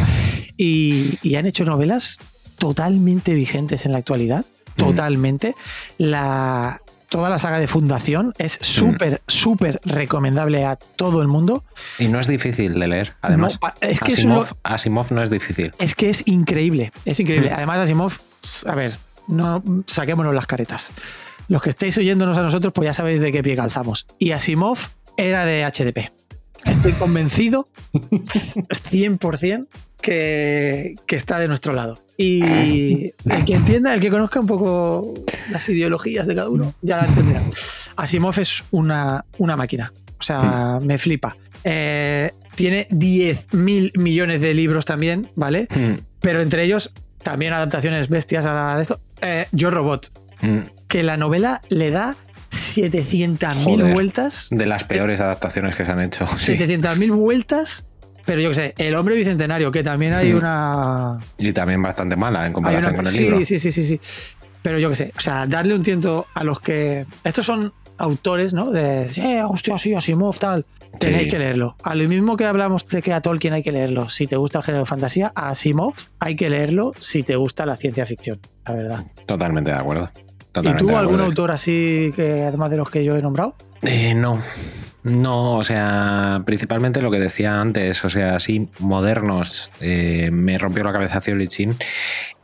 y, 0.57 1.17
y 1.21 1.35
han 1.35 1.45
hecho 1.45 1.65
novelas 1.65 2.17
totalmente 2.57 3.33
vigentes 3.35 3.85
en 3.85 3.91
la 3.91 3.99
actualidad. 3.99 4.43
Mm. 4.75 4.79
Totalmente. 4.79 5.55
La, 5.99 6.81
toda 7.09 7.29
la 7.29 7.37
saga 7.37 7.59
de 7.59 7.67
Fundación 7.67 8.33
es 8.37 8.57
súper, 8.61 9.21
súper 9.27 9.79
recomendable 9.85 10.65
a 10.65 10.75
todo 10.75 11.21
el 11.21 11.27
mundo. 11.27 11.63
Y 11.99 12.07
no 12.07 12.19
es 12.19 12.27
difícil 12.27 12.79
de 12.79 12.87
leer, 12.87 13.13
además. 13.21 13.57
No, 13.61 13.69
es 13.81 13.99
que 13.99 14.13
Asimov, 14.13 14.47
lo- 14.49 14.57
Asimov 14.63 15.11
no 15.11 15.21
es 15.21 15.29
difícil. 15.29 15.71
Es 15.79 15.95
que 15.95 16.09
es 16.09 16.27
increíble, 16.27 16.91
es 17.05 17.19
increíble. 17.19 17.49
Mm. 17.51 17.53
Además, 17.53 17.77
Asimov, 17.79 18.13
a 18.65 18.75
ver, 18.75 18.95
no 19.27 19.63
saquémonos 19.87 20.33
las 20.33 20.45
caretas. 20.47 20.89
Los 21.47 21.61
que 21.61 21.69
estáis 21.69 21.97
oyéndonos 21.97 22.35
a 22.37 22.41
nosotros, 22.41 22.73
pues 22.73 22.87
ya 22.87 22.93
sabéis 22.93 23.21
de 23.21 23.31
qué 23.31 23.43
pie 23.43 23.55
calzamos. 23.55 24.05
Y 24.19 24.31
Asimov 24.31 24.79
era 25.17 25.45
de 25.45 25.63
HDP. 25.63 26.11
Estoy 26.65 26.93
convencido, 26.93 27.67
100%, 27.93 29.67
que, 30.05 30.95
que 31.07 31.15
está 31.15 31.39
de 31.39 31.47
nuestro 31.47 31.73
lado. 31.73 31.97
Y 32.15 33.05
el 33.25 33.43
que 33.43 33.55
entienda, 33.55 33.91
el 33.91 33.99
que 33.99 34.11
conozca 34.11 34.39
un 34.39 34.45
poco 34.45 35.15
las 35.49 35.67
ideologías 35.67 36.27
de 36.27 36.35
cada 36.35 36.47
uno, 36.49 36.75
ya 36.83 36.97
la 36.97 37.05
entenderá. 37.05 37.41
Asimov 37.95 38.39
es 38.39 38.63
una, 38.69 39.25
una 39.39 39.57
máquina. 39.57 39.91
O 40.19 40.23
sea, 40.23 40.77
me 40.83 40.99
flipa. 40.99 41.35
Eh, 41.63 42.31
tiene 42.53 42.87
10 42.91 43.53
mil 43.55 43.91
millones 43.95 44.41
de 44.41 44.53
libros 44.53 44.85
también, 44.85 45.27
¿vale? 45.35 45.67
Mm, 45.75 45.99
pero 46.19 46.41
entre 46.43 46.63
ellos 46.63 46.91
también 47.23 47.53
adaptaciones 47.53 48.07
bestias 48.07 48.45
a 48.45 48.53
la 48.53 48.75
de 48.75 48.83
esto. 48.83 49.01
Eh, 49.21 49.47
Yo 49.53 49.71
Robot, 49.71 50.11
mm. 50.41 50.59
que 50.87 51.01
la 51.01 51.17
novela 51.17 51.61
le 51.69 51.89
da 51.89 52.15
700.000 52.51 53.63
Joder. 53.63 53.93
vueltas. 53.93 54.47
De 54.51 54.67
las 54.67 54.83
peores 54.83 55.19
adaptaciones 55.19 55.73
que 55.73 55.83
se 55.83 55.91
han 55.91 56.01
hecho. 56.01 56.27
Sí. 56.37 56.53
700.000 56.53 57.11
vueltas. 57.15 57.85
Pero 58.25 58.41
yo 58.41 58.49
qué 58.49 58.55
sé, 58.55 58.73
El 58.77 58.95
hombre 58.95 59.15
bicentenario, 59.15 59.71
que 59.71 59.83
también 59.83 60.13
hay 60.13 60.29
Sí. 60.29 60.33
una. 60.33 61.17
Y 61.39 61.51
también 61.53 61.81
bastante 61.81 62.15
mala 62.15 62.45
en 62.47 62.53
comparación 62.53 62.93
una- 62.93 62.97
con 63.03 63.07
el 63.07 63.13
sí, 63.13 63.19
libro. 63.19 63.37
sí, 63.45 63.59
sí, 63.59 63.71
sí, 63.71 63.85
sí. 63.85 63.99
Pero 64.61 64.79
yo 64.79 64.89
qué 64.89 64.95
sé, 64.95 65.13
o 65.15 65.19
sea, 65.21 65.45
darle 65.45 65.75
un 65.75 65.83
tiento 65.83 66.25
a 66.33 66.43
los 66.43 66.59
que. 66.59 67.05
Estos 67.23 67.45
son 67.45 67.71
autores, 67.97 68.51
¿no? 68.53 68.71
De. 68.71 69.11
Sí, 69.13 69.21
hostia, 69.47 69.77
sí, 69.77 69.93
Asimov, 69.93 70.37
tal. 70.39 70.65
Tenéis 70.99 71.23
Sí. 71.25 71.29
que 71.29 71.39
leerlo. 71.39 71.75
A 71.83 71.93
lo 71.93 72.07
mismo 72.07 72.35
que 72.37 72.45
hablamos 72.45 72.87
de 72.87 73.01
que 73.01 73.13
a 73.13 73.21
Tolkien 73.21 73.53
hay 73.53 73.61
que 73.63 73.71
leerlo 73.71 74.09
si 74.09 74.27
te 74.27 74.37
gusta 74.37 74.59
el 74.59 74.63
género 74.63 74.83
de 74.85 74.87
fantasía, 74.87 75.31
a 75.35 75.49
Asimov 75.49 75.93
hay 76.19 76.35
que 76.35 76.49
leerlo 76.49 76.93
si 76.99 77.21
te 77.21 77.35
gusta 77.35 77.65
la 77.65 77.75
ciencia 77.75 78.05
ficción, 78.05 78.39
la 78.65 78.73
verdad. 78.73 79.03
Totalmente 79.25 79.71
de 79.71 79.77
acuerdo. 79.77 80.09
¿Y 80.63 80.73
tú 80.77 80.95
algún 80.95 81.19
autor 81.19 81.51
así 81.51 82.11
que, 82.15 82.43
además 82.43 82.69
de 82.71 82.77
los 82.77 82.89
que 82.89 83.03
yo 83.03 83.15
he 83.17 83.21
nombrado? 83.21 83.55
Eh, 83.81 84.13
no. 84.15 84.41
No, 85.05 85.53
o 85.53 85.63
sea, 85.63 86.41
principalmente 86.47 86.99
lo 86.99 87.11
que 87.11 87.19
decía 87.19 87.61
antes, 87.61 88.03
o 88.03 88.09
sea, 88.09 88.37
así 88.37 88.67
modernos, 88.79 89.69
eh, 89.79 90.31
me 90.31 90.57
rompió 90.57 90.83
la 90.83 90.93
cabeza 90.93 91.21
Cioli 91.21 91.47
Chin 91.47 91.75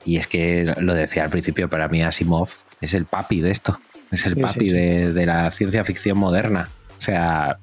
y 0.05 0.17
es 0.17 0.27
que 0.27 0.71
lo 0.77 0.93
decía 0.93 1.23
al 1.23 1.31
principio, 1.31 1.71
para 1.71 1.87
mí 1.87 2.03
Asimov 2.03 2.49
es 2.79 2.93
el 2.93 3.05
papi 3.05 3.41
de 3.41 3.49
esto, 3.49 3.79
es 4.11 4.27
el 4.27 4.33
Sí, 4.33 4.35
sí, 4.35 4.41
papi 4.43 4.65
sí. 4.67 4.71
De, 4.71 5.11
de 5.11 5.25
la 5.25 5.49
ciencia 5.49 5.83
ficción 5.83 6.19
moderna. 6.19 6.69
O 6.99 7.01
sea, 7.01 7.57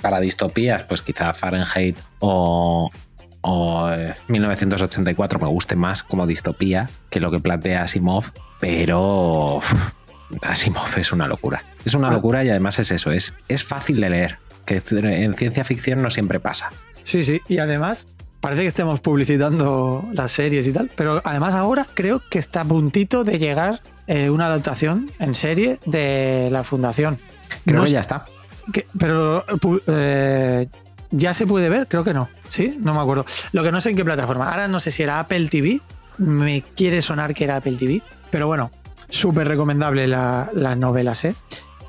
para 0.00 0.18
distopías, 0.18 0.82
pues 0.84 1.02
quizá 1.02 1.34
Fahrenheit 1.34 1.98
o, 2.20 2.90
o 3.42 3.90
eh, 3.90 4.14
1984 4.28 5.40
me 5.40 5.48
guste 5.48 5.76
más 5.76 6.02
como 6.02 6.26
distopía 6.26 6.88
que 7.10 7.20
lo 7.20 7.30
que 7.30 7.38
plantea 7.38 7.82
Asimov, 7.82 8.32
pero 8.60 9.60
Asimov 10.42 10.96
es 10.98 11.12
una 11.12 11.26
locura. 11.26 11.64
Es 11.84 11.94
una 11.94 12.08
Ah. 12.08 12.12
locura 12.12 12.44
y 12.44 12.50
además 12.50 12.78
es 12.78 12.90
eso, 12.90 13.10
es, 13.10 13.34
es 13.48 13.64
fácil 13.64 14.00
de 14.00 14.10
leer, 14.10 14.38
que 14.66 14.82
en 14.92 15.34
ciencia 15.34 15.64
ficción 15.64 16.02
no 16.02 16.10
siempre 16.10 16.40
pasa. 16.40 16.70
Sí, 17.02 17.24
sí. 17.24 17.40
Y 17.48 17.58
además, 17.58 18.06
parece 18.40 18.62
que 18.62 18.68
estemos 18.68 19.00
publicitando 19.00 20.04
las 20.12 20.30
series 20.32 20.66
y 20.66 20.72
tal, 20.72 20.90
pero 20.94 21.22
además 21.24 21.54
ahora 21.54 21.86
creo 21.94 22.22
que 22.30 22.38
está 22.38 22.60
a 22.60 22.64
puntito 22.64 23.24
de 23.24 23.38
llegar 23.38 23.80
eh, 24.06 24.30
una 24.30 24.46
adaptación 24.46 25.10
en 25.18 25.34
serie 25.34 25.78
de 25.86 26.48
la 26.50 26.64
Fundación. 26.64 27.18
Creo 27.66 27.78
No 27.80 27.84
que 27.84 27.90
ya 27.90 27.98
est- 28.00 28.10
está. 28.10 28.24
que- 28.72 28.86
pero 28.98 29.44
eh, 29.86 30.66
ya 31.10 31.34
se 31.34 31.46
puede 31.46 31.68
ver, 31.68 31.86
creo 31.88 32.04
que 32.04 32.14
no. 32.14 32.28
¿Sí? 32.48 32.76
No 32.80 32.94
me 32.94 33.00
acuerdo. 33.00 33.26
Lo 33.52 33.62
que 33.62 33.70
no 33.72 33.80
sé 33.82 33.90
en 33.90 33.96
qué 33.96 34.04
plataforma. 34.04 34.50
Ahora 34.50 34.66
no 34.68 34.80
sé 34.80 34.90
si 34.90 35.02
era 35.02 35.18
Apple 35.20 35.48
TV. 35.48 35.80
Me 36.18 36.62
quiere 36.74 37.00
sonar 37.02 37.34
que 37.34 37.44
era 37.44 37.56
Apple 37.56 37.76
TV. 37.76 38.00
Pero 38.30 38.46
bueno, 38.46 38.70
súper 39.08 39.48
recomendable 39.48 40.06
la- 40.08 40.50
las 40.54 40.76
novelas, 40.76 41.24
¿eh? 41.24 41.34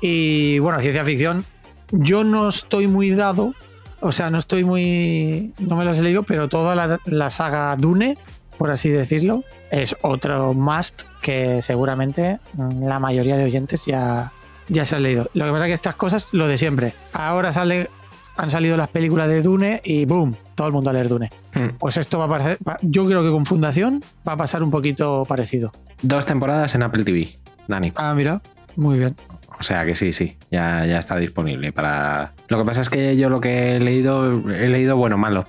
Y 0.00 0.58
bueno, 0.60 0.80
ciencia 0.80 1.04
ficción. 1.04 1.44
Yo 1.92 2.24
no 2.24 2.48
estoy 2.48 2.86
muy 2.86 3.10
dado. 3.10 3.54
O 4.00 4.12
sea, 4.12 4.30
no 4.30 4.38
estoy 4.38 4.64
muy. 4.64 5.52
No 5.58 5.76
me 5.76 5.84
las 5.84 5.98
he 5.98 6.02
leído, 6.02 6.22
pero 6.22 6.48
toda 6.48 6.74
la, 6.74 7.30
saga 7.30 7.76
Dune, 7.76 8.16
por 8.56 8.70
así 8.70 8.88
decirlo, 8.88 9.44
es 9.70 9.94
otro 10.02 10.54
must 10.54 11.02
que 11.20 11.60
seguramente 11.60 12.38
la 12.80 12.98
mayoría 12.98 13.36
de 13.36 13.44
oyentes 13.44 13.84
ya, 13.84 14.32
ya 14.68 14.86
se 14.86 14.96
han 14.96 15.02
leído. 15.02 15.28
Lo 15.34 15.44
que 15.44 15.50
pasa 15.50 15.64
es 15.64 15.68
que 15.68 15.74
estas 15.74 15.96
cosas, 15.96 16.28
lo 16.32 16.46
de 16.48 16.56
siempre. 16.56 16.94
Ahora 17.12 17.52
sale, 17.52 17.90
han 18.36 18.50
salido 18.50 18.76
las 18.76 18.88
películas 18.88 19.28
de 19.28 19.42
Dune 19.42 19.80
y 19.84 20.04
boom, 20.04 20.34
todo 20.54 20.66
el 20.68 20.72
mundo 20.72 20.90
a 20.90 20.92
leer 20.92 21.08
Dune. 21.08 21.28
Mm. 21.54 21.76
Pues 21.78 21.96
esto 21.96 22.18
va 22.18 22.24
a 22.24 22.28
parecer, 22.28 22.58
va- 22.66 22.76
yo 22.82 23.04
creo 23.04 23.22
que 23.24 23.30
con 23.30 23.44
Fundación 23.46 24.00
va 24.26 24.32
a 24.32 24.36
pasar 24.36 24.62
un 24.62 24.70
poquito 24.70 25.24
parecido. 25.28 25.72
Dos 26.02 26.24
temporadas 26.26 26.74
en 26.74 26.82
Apple 26.82 27.04
TV, 27.04 27.28
Dani. 27.68 27.92
Ah, 27.96 28.14
mira, 28.14 28.40
muy 28.76 28.98
bien. 28.98 29.14
O 29.58 29.62
sea 29.62 29.84
que 29.84 29.94
sí, 29.94 30.12
sí, 30.14 30.36
ya, 30.50 30.86
ya 30.86 30.98
está 30.98 31.16
disponible 31.18 31.70
para... 31.72 32.32
Lo 32.48 32.58
que 32.58 32.64
pasa 32.64 32.80
es 32.80 32.88
que 32.88 33.14
yo 33.18 33.28
lo 33.28 33.40
que 33.42 33.76
he 33.76 33.80
leído, 33.80 34.32
he 34.50 34.68
leído 34.68 34.96
bueno, 34.96 35.18
malo. 35.18 35.46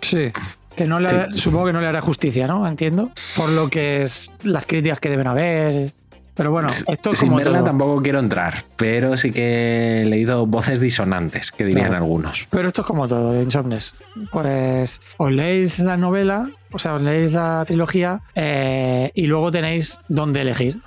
Sí. 0.00 0.30
Que 0.76 0.86
no 0.86 1.00
le 1.00 1.08
Sí. 1.32 1.38
supongo 1.40 1.66
que 1.66 1.72
no 1.72 1.80
le 1.80 1.88
hará 1.88 2.00
justicia, 2.02 2.46
¿no? 2.46 2.68
Entiendo. 2.68 3.10
Por 3.36 3.48
lo 3.48 3.68
que 3.68 4.02
es 4.02 4.30
las 4.44 4.64
críticas 4.66 5.00
que 5.00 5.08
deben 5.10 5.26
haber. 5.26 5.92
Pero 6.36 6.50
bueno, 6.50 6.68
esto 6.68 7.10
es 7.12 7.18
Sin 7.18 7.28
como 7.28 7.38
verla 7.38 7.58
todo. 7.58 7.64
tampoco 7.64 8.02
quiero 8.02 8.18
entrar, 8.18 8.62
pero 8.76 9.16
sí 9.16 9.32
que 9.32 10.02
he 10.02 10.04
leído 10.04 10.46
voces 10.46 10.80
disonantes, 10.80 11.50
que 11.50 11.64
dirían 11.64 11.86
Claro. 11.88 12.04
algunos. 12.04 12.46
Pero 12.50 12.68
esto 12.68 12.82
es 12.82 12.86
como 12.86 13.08
todo, 13.08 13.40
Insomnes. 13.42 13.94
Pues 14.30 15.00
os 15.16 15.32
leéis 15.32 15.78
la 15.78 15.96
novela, 15.96 16.48
o 16.72 16.78
sea, 16.78 16.94
os 16.94 17.02
leéis 17.02 17.32
la 17.32 17.64
trilogía 17.66 18.20
eh, 18.34 19.10
y 19.14 19.26
luego 19.26 19.50
tenéis 19.50 19.98
dónde 20.08 20.42
elegir. 20.42 20.78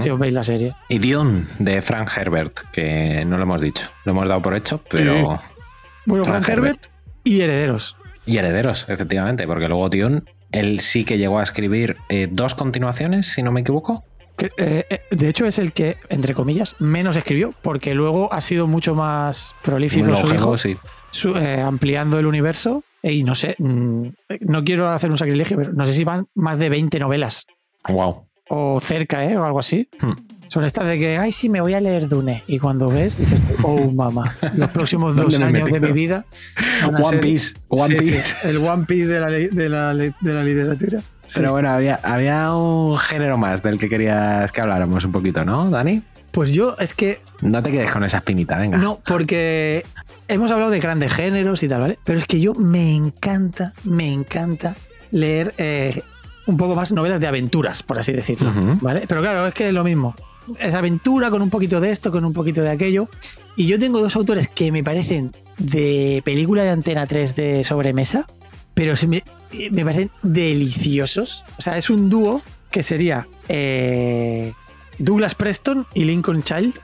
Si 0.00 0.10
os 0.10 0.18
veis 0.18 0.34
la 0.34 0.44
serie. 0.44 0.74
Y 0.90 0.98
Dune 0.98 1.44
de 1.58 1.80
Frank 1.80 2.10
Herbert, 2.14 2.60
que 2.74 3.24
no 3.24 3.38
lo 3.38 3.44
hemos 3.44 3.62
dicho, 3.62 3.86
lo 4.04 4.12
hemos 4.12 4.28
dado 4.28 4.42
por 4.42 4.54
hecho, 4.54 4.82
pero. 4.90 5.38
Bueno, 6.04 6.24
Frank 6.26 6.44
Frank 6.44 6.48
Herbert 6.50 6.86
y 7.24 7.40
Herederos. 7.40 7.96
Y 8.26 8.36
herederos, 8.36 8.84
efectivamente, 8.90 9.46
porque 9.46 9.68
luego 9.68 9.88
Dune, 9.88 10.22
él 10.52 10.80
sí 10.80 11.04
que 11.06 11.16
llegó 11.16 11.38
a 11.38 11.42
escribir 11.42 11.96
eh, 12.10 12.28
dos 12.30 12.54
continuaciones, 12.54 13.26
si 13.32 13.42
no 13.42 13.50
me 13.50 13.62
equivoco. 13.62 14.04
Eh, 14.38 14.84
eh, 14.90 15.00
de 15.10 15.28
hecho, 15.28 15.46
es 15.46 15.58
el 15.58 15.72
que, 15.72 15.96
entre 16.08 16.34
comillas, 16.34 16.74
menos 16.80 17.16
escribió, 17.16 17.54
porque 17.62 17.94
luego 17.94 18.32
ha 18.32 18.40
sido 18.40 18.66
mucho 18.66 18.94
más 18.94 19.54
prolífico 19.62 20.14
su 20.16 20.34
hijo, 20.34 20.56
sí. 20.56 20.76
su- 21.10 21.36
eh, 21.36 21.60
ampliando 21.60 22.18
el 22.18 22.26
universo. 22.26 22.82
Y 23.04 23.24
no 23.24 23.34
sé, 23.34 23.56
mm, 23.58 24.06
no 24.42 24.64
quiero 24.64 24.88
hacer 24.90 25.10
un 25.10 25.18
sacrilegio, 25.18 25.56
pero 25.56 25.72
no 25.72 25.84
sé 25.86 25.92
si 25.94 26.04
van 26.04 26.26
más 26.34 26.58
de 26.58 26.68
20 26.68 26.98
novelas 27.00 27.46
Wow. 27.88 28.26
o 28.48 28.78
cerca, 28.80 29.24
¿eh? 29.24 29.36
O 29.36 29.44
algo 29.44 29.58
así. 29.58 29.88
Hmm. 30.00 30.12
Son 30.48 30.64
estas 30.64 30.84
de 30.86 30.98
que, 30.98 31.16
ay, 31.18 31.32
sí, 31.32 31.48
me 31.48 31.60
voy 31.60 31.74
a 31.74 31.80
leer 31.80 32.08
Dune. 32.08 32.42
Y 32.46 32.58
cuando 32.58 32.88
ves, 32.88 33.18
dices, 33.18 33.42
oh, 33.62 33.90
mamá, 33.90 34.36
los 34.54 34.70
próximos 34.70 35.16
dos 35.16 35.32
¿Dónde 35.32 35.38
me 35.38 35.44
he 35.44 35.62
años 35.62 35.66
de 35.66 35.72
metido? 35.80 35.94
mi 35.94 36.00
vida. 36.00 36.24
van 36.84 36.94
a 36.94 36.98
One 36.98 37.08
ser- 37.08 37.20
Piece, 37.20 37.54
One 37.68 37.98
Sí, 37.98 38.06
sí, 38.06 38.12
Piece. 38.12 38.48
el 38.50 38.56
One 38.58 38.84
Piece 38.84 39.06
de 39.08 39.20
la, 39.20 39.30
de 39.30 39.68
la, 39.68 39.94
de 39.94 40.34
la 40.34 40.44
literatura. 40.44 41.00
Sí, 41.26 41.34
Pero 41.36 41.52
bueno, 41.52 41.70
había, 41.70 42.00
había 42.02 42.52
un 42.54 42.98
género 42.98 43.38
más 43.38 43.62
del 43.62 43.78
que 43.78 43.88
querías 43.88 44.50
que 44.52 44.60
habláramos 44.60 45.04
un 45.04 45.12
poquito, 45.12 45.44
¿no, 45.44 45.70
Dani? 45.70 46.02
Pues 46.32 46.50
yo, 46.50 46.76
es 46.78 46.94
que 46.94 47.20
No 47.42 47.62
te 47.62 47.70
quedes 47.70 47.90
con 47.90 48.04
esa 48.04 48.18
espinita, 48.18 48.58
venga. 48.58 48.78
No, 48.78 49.00
porque 49.04 49.84
hemos 50.28 50.50
hablado 50.50 50.70
de 50.70 50.80
grandes 50.80 51.12
géneros 51.12 51.62
y 51.62 51.68
tal, 51.68 51.80
¿vale? 51.82 51.98
Pero 52.04 52.18
es 52.18 52.26
que 52.26 52.40
yo 52.40 52.54
me 52.54 52.94
encanta, 52.94 53.72
me 53.84 54.12
encanta 54.12 54.74
leer 55.10 55.54
eh, 55.58 56.02
un 56.46 56.56
poco 56.56 56.74
más 56.74 56.90
novelas 56.90 57.20
de 57.20 57.26
aventuras, 57.26 57.82
por 57.82 57.98
así 57.98 58.12
decirlo. 58.12 58.50
¿vale? 58.80 59.04
Pero 59.06 59.20
claro, 59.20 59.46
es 59.46 59.54
que 59.54 59.68
es 59.68 59.74
lo 59.74 59.84
mismo. 59.84 60.14
Es 60.58 60.74
aventura 60.74 61.30
con 61.30 61.40
un 61.42 61.50
poquito 61.50 61.80
de 61.80 61.90
esto, 61.90 62.10
con 62.10 62.24
un 62.24 62.32
poquito 62.32 62.62
de 62.62 62.70
aquello. 62.70 63.08
Y 63.54 63.66
yo 63.66 63.78
tengo 63.78 64.00
dos 64.00 64.16
autores 64.16 64.48
que 64.48 64.72
me 64.72 64.82
parecen 64.82 65.30
de 65.58 66.22
película 66.24 66.64
de 66.64 66.70
Antena 66.70 67.06
3 67.06 67.36
de 67.36 67.64
sobremesa, 67.64 68.26
pero 68.74 68.96
se 68.96 69.06
me, 69.06 69.22
me 69.70 69.84
parecen 69.84 70.10
deliciosos. 70.22 71.44
O 71.58 71.62
sea, 71.62 71.76
es 71.78 71.90
un 71.90 72.08
dúo 72.08 72.42
que 72.70 72.82
sería 72.82 73.26
eh, 73.48 74.52
Douglas 74.98 75.34
Preston 75.34 75.86
y 75.94 76.04
Lincoln 76.04 76.42
Child, 76.42 76.78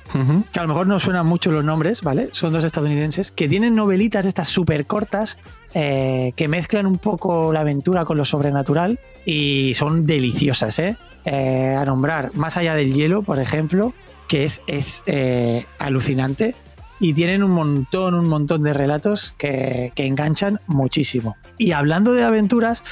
que 0.52 0.58
a 0.58 0.62
lo 0.62 0.68
mejor 0.68 0.86
no 0.86 0.98
suenan 1.00 1.26
mucho 1.26 1.50
los 1.50 1.64
nombres, 1.64 2.02
¿vale? 2.02 2.28
Son 2.32 2.52
dos 2.52 2.64
estadounidenses 2.64 3.30
que 3.30 3.48
tienen 3.48 3.74
novelitas 3.74 4.24
de 4.24 4.28
estas 4.28 4.48
súper 4.48 4.86
cortas 4.86 5.38
eh, 5.74 6.32
que 6.36 6.48
mezclan 6.48 6.86
un 6.86 6.98
poco 6.98 7.52
la 7.52 7.60
aventura 7.60 8.04
con 8.04 8.16
lo 8.16 8.24
sobrenatural 8.24 8.98
y 9.24 9.74
son 9.74 10.06
deliciosas, 10.06 10.78
¿eh? 10.78 10.96
Eh, 11.24 11.74
a 11.76 11.84
nombrar 11.84 12.34
Más 12.36 12.56
allá 12.56 12.74
del 12.74 12.94
hielo, 12.94 13.22
por 13.22 13.38
ejemplo, 13.38 13.92
que 14.28 14.44
es, 14.44 14.62
es 14.66 15.02
eh, 15.06 15.66
alucinante 15.78 16.54
y 17.00 17.12
tienen 17.14 17.42
un 17.42 17.52
montón, 17.52 18.14
un 18.14 18.28
montón 18.28 18.62
de 18.62 18.72
relatos 18.74 19.34
que, 19.38 19.92
que 19.94 20.06
enganchan 20.06 20.60
muchísimo. 20.66 21.36
Y 21.56 21.72
hablando 21.72 22.12
de 22.12 22.24
aventuras, 22.24 22.82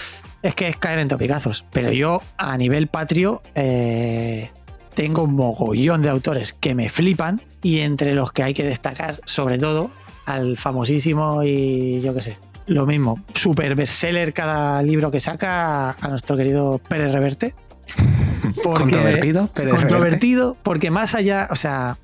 es 0.42 0.54
que 0.54 0.68
es 0.68 0.76
caer 0.76 1.00
en 1.00 1.08
topicazos, 1.08 1.64
pero 1.72 1.90
yo 1.92 2.20
a 2.38 2.56
nivel 2.56 2.86
patrio 2.88 3.42
eh, 3.56 4.50
tengo 4.94 5.24
un 5.24 5.34
mogollón 5.34 6.02
de 6.02 6.08
autores 6.08 6.52
que 6.52 6.74
me 6.74 6.88
flipan 6.88 7.40
y 7.62 7.80
entre 7.80 8.14
los 8.14 8.32
que 8.32 8.42
hay 8.44 8.54
que 8.54 8.64
destacar 8.64 9.16
sobre 9.24 9.58
todo 9.58 9.90
al 10.24 10.56
famosísimo 10.56 11.42
y 11.42 12.00
yo 12.00 12.14
qué 12.14 12.22
sé, 12.22 12.38
lo 12.66 12.86
mismo, 12.86 13.20
super 13.34 13.74
bestseller 13.74 14.32
cada 14.32 14.82
libro 14.82 15.10
que 15.10 15.20
saca 15.20 15.90
a 15.90 16.08
nuestro 16.08 16.36
querido 16.36 16.78
Pérez 16.88 17.12
Reverte. 17.12 17.54
Porque- 18.62 18.82
Controvertido, 18.82 19.50
pero 19.54 19.70
es 19.70 19.74
controvertido, 19.80 20.56
porque 20.62 20.90
más 20.90 21.14
allá, 21.14 21.48
o 21.50 21.56
sea, 21.56 21.96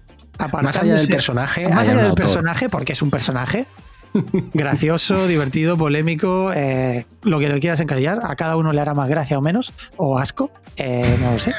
Más 0.62 0.76
allá 0.78 0.94
del 0.94 1.08
personaje, 1.08 1.68
más 1.68 1.80
allá 1.80 1.96
del 1.96 2.06
autor. 2.06 2.26
personaje, 2.26 2.68
porque 2.68 2.92
es 2.94 3.02
un 3.02 3.10
personaje 3.10 3.66
gracioso, 4.54 5.26
divertido, 5.26 5.76
polémico, 5.76 6.52
eh, 6.54 7.06
lo 7.22 7.38
que 7.38 7.48
lo 7.48 7.58
quieras 7.60 7.80
encasillar, 7.80 8.20
a 8.22 8.36
cada 8.36 8.56
uno 8.56 8.72
le 8.72 8.80
hará 8.80 8.94
más 8.94 9.08
gracia 9.08 9.38
o 9.38 9.40
menos, 9.40 9.72
o 9.96 10.18
asco, 10.18 10.50
eh, 10.76 11.16
no 11.20 11.32
lo 11.32 11.38
sé. 11.38 11.54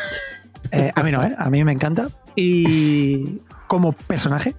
Eh, 0.72 0.92
a 0.96 1.04
mí 1.04 1.12
no, 1.12 1.24
¿eh? 1.24 1.36
a 1.38 1.50
mí 1.50 1.64
me 1.64 1.72
encanta. 1.72 2.08
Y 2.36 3.42
como 3.68 3.92
personaje, 3.94 4.56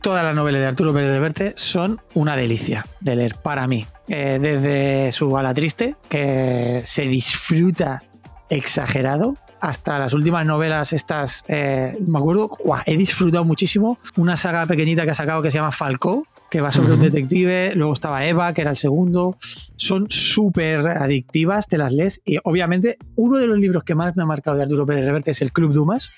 todas 0.00 0.24
las 0.24 0.34
novelas 0.34 0.60
de 0.60 0.68
Arturo 0.68 0.92
Pérez 0.92 1.12
Reverte 1.12 1.52
son 1.56 2.00
una 2.14 2.36
delicia 2.36 2.84
de 3.00 3.16
leer 3.16 3.36
para 3.36 3.66
mí. 3.66 3.86
Desde 4.06 5.10
su 5.12 5.36
ala 5.38 5.54
triste, 5.54 5.96
que 6.10 6.82
se 6.84 7.02
disfruta 7.02 8.02
exagerado, 8.50 9.36
hasta 9.64 9.98
las 9.98 10.12
últimas 10.12 10.44
novelas 10.44 10.92
estas, 10.92 11.42
eh, 11.48 11.96
me 12.06 12.18
acuerdo, 12.18 12.50
he 12.84 12.98
disfrutado 12.98 13.46
muchísimo 13.46 13.98
una 14.16 14.36
saga 14.36 14.66
pequeñita 14.66 15.04
que 15.04 15.12
ha 15.12 15.14
sacado 15.14 15.40
que 15.40 15.50
se 15.50 15.56
llama 15.56 15.72
Falcó, 15.72 16.26
que 16.50 16.60
va 16.60 16.70
sobre 16.70 16.92
un 16.92 17.00
detective, 17.00 17.72
luego 17.74 17.94
estaba 17.94 18.26
Eva, 18.26 18.52
que 18.52 18.60
era 18.60 18.72
el 18.72 18.76
segundo, 18.76 19.38
son 19.76 20.10
súper 20.10 20.86
adictivas, 20.86 21.66
te 21.66 21.78
las 21.78 21.94
lees 21.94 22.20
y 22.26 22.36
obviamente 22.44 22.98
uno 23.16 23.38
de 23.38 23.46
los 23.46 23.58
libros 23.58 23.84
que 23.84 23.94
más 23.94 24.14
me 24.16 24.24
ha 24.24 24.26
marcado 24.26 24.58
de 24.58 24.64
Arturo 24.64 24.84
Pérez 24.84 25.06
Reverte 25.06 25.30
es 25.30 25.40
El 25.40 25.50
Club 25.50 25.72
Dumas, 25.72 26.10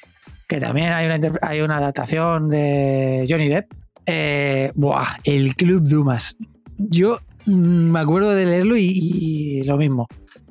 que 0.49 0.59
también 0.59 0.93
hay 0.93 1.07
una, 1.07 1.39
hay 1.43 1.61
una 1.61 1.77
adaptación 1.77 2.49
de 2.51 3.27
Johnny 3.31 3.47
Depp. 3.47 3.73
Eh, 4.07 4.73
buah, 4.75 5.19
El 5.23 5.55
Club 5.55 5.85
Dumas. 5.85 6.37
Yo 6.79 7.21
mm, 7.47 7.91
me 7.93 8.01
acuerdo 8.01 8.31
de 8.31 8.45
leerlo 8.45 8.77
y, 8.77 8.91
y 8.91 9.63
lo 9.63 9.77
mismo. 9.77 10.09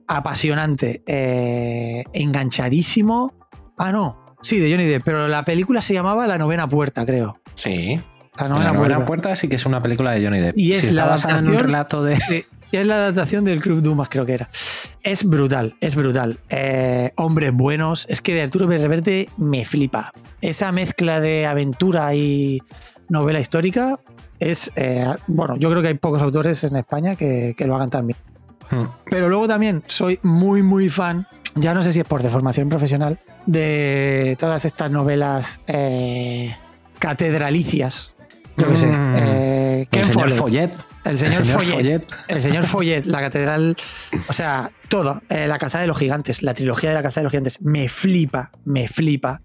Apasionante, 0.08 1.02
eh, 1.08 2.04
enganchadísimo. 2.14 3.34
Ah, 3.78 3.92
no, 3.92 4.36
sí, 4.42 4.60
de 4.60 4.70
Johnny 4.72 4.86
Depp, 4.86 5.04
pero 5.04 5.28
la 5.28 5.44
película 5.44 5.82
se 5.82 5.94
llamaba 5.94 6.28
La 6.28 6.38
Novena 6.38 6.68
Puerta, 6.68 7.06
creo. 7.06 7.40
Sí. 7.56 8.00
La 8.38 8.44
La 8.44 8.50
Novena 8.50 8.74
novena 8.74 8.96
Puerta. 8.98 9.06
puerta 9.06 9.36
sí 9.36 9.48
que 9.48 9.56
es 9.56 9.66
una 9.66 9.82
película 9.82 10.12
de 10.12 10.24
Johnny 10.24 10.40
Depp. 10.40 10.58
Y 10.58 10.72
es 10.72 10.78
si 10.80 10.88
está 10.88 11.06
la 11.06 11.12
basada 11.12 11.40
en 11.40 11.50
un 11.50 11.58
relato 11.60 12.04
de. 12.04 12.20
Sí, 12.20 12.46
y 12.72 12.78
es 12.78 12.86
la 12.86 12.96
adaptación 12.96 13.46
del 13.46 13.62
Club 13.62 13.82
Dumas, 13.82 14.10
creo 14.10 14.26
que 14.26 14.34
era. 14.34 14.50
Es 15.02 15.24
brutal, 15.24 15.76
es 15.82 15.96
brutal. 15.96 16.38
Eh, 16.50 17.12
hombres 17.16 17.54
buenos. 17.54 18.06
Es 18.10 18.22
que 18.22 18.34
de 18.34 18.42
Arturo 18.44 18.68
Pérez 18.68 18.82
Reverte 18.84 19.30
me 19.38 19.64
flipa. 19.66 20.12
Esa 20.42 20.72
mezcla 20.72 21.20
de 21.22 21.46
aventura 21.46 22.14
y 22.14 22.62
novela 23.10 23.40
histórica 23.40 24.00
es. 24.40 24.72
eh, 24.76 25.06
bueno, 25.28 25.56
yo 25.58 25.70
creo 25.70 25.82
que 25.82 25.88
hay 25.90 25.94
pocos 25.94 26.22
autores 26.22 26.64
en 26.66 26.76
España 26.76 27.16
que, 27.16 27.56
que 27.58 27.66
lo 27.66 27.76
hagan 27.76 27.90
tan 27.90 28.08
bien. 28.08 28.20
Hmm. 28.72 28.86
Pero 29.10 29.30
luego 29.30 29.48
también 29.48 29.84
soy 29.88 30.20
muy, 30.24 30.64
muy 30.64 30.90
fan, 30.90 31.28
ya 31.56 31.74
no 31.74 31.84
sé 31.84 31.94
si 31.94 32.00
es 32.00 32.08
por 32.08 32.24
deformación 32.24 32.70
profesional, 32.70 33.20
de 33.46 34.36
todas 34.40 34.66
estas 34.66 34.92
novelas 34.92 35.62
eh, 35.68 36.56
catedralicias. 37.00 38.14
Yo 38.58 38.70
qué 38.70 38.78
sé. 38.78 38.88
Mm. 38.88 39.16
eh, 39.18 39.88
Ken 39.92 40.02
El 40.02 40.06
señor 40.12 40.32
Follett. 40.32 40.76
Follet. 40.76 40.86
El 41.06 41.20
señor, 41.20 41.46
Follet. 41.46 41.74
Follet. 41.74 42.08
El 42.28 42.42
señor 42.42 42.66
la 43.06 43.20
catedral, 43.20 43.78
o 44.28 44.34
sea, 44.34 44.72
todo. 44.90 45.22
eh, 45.30 45.46
la 45.48 45.60
calzada 45.60 45.84
de 45.84 45.88
los 45.88 45.98
gigantes, 45.98 46.42
la 46.42 46.54
trilogía 46.54 46.90
de 46.90 46.96
la 46.96 47.04
calzada 47.04 47.22
de 47.22 47.26
los 47.26 47.32
gigantes, 47.32 47.62
me 47.62 47.90
flipa, 47.90 48.52
me 48.64 48.88
flipa. 48.88 49.42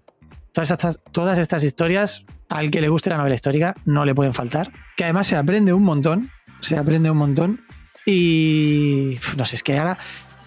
Todas 0.53 0.71
estas, 0.71 0.99
todas 1.11 1.37
estas 1.37 1.63
historias, 1.63 2.23
al 2.49 2.71
que 2.71 2.81
le 2.81 2.89
guste 2.89 3.09
la 3.09 3.17
novela 3.17 3.35
histórica, 3.35 3.75
no 3.85 4.05
le 4.05 4.15
pueden 4.15 4.33
faltar. 4.33 4.71
Que 4.97 5.03
además 5.03 5.27
se 5.27 5.35
aprende 5.35 5.71
un 5.71 5.83
montón, 5.83 6.29
se 6.61 6.77
aprende 6.77 7.11
un 7.11 7.17
montón. 7.17 7.61
Y 8.05 9.17
no 9.37 9.45
sé, 9.45 9.55
es 9.55 9.63
que 9.63 9.77
ahora 9.77 9.97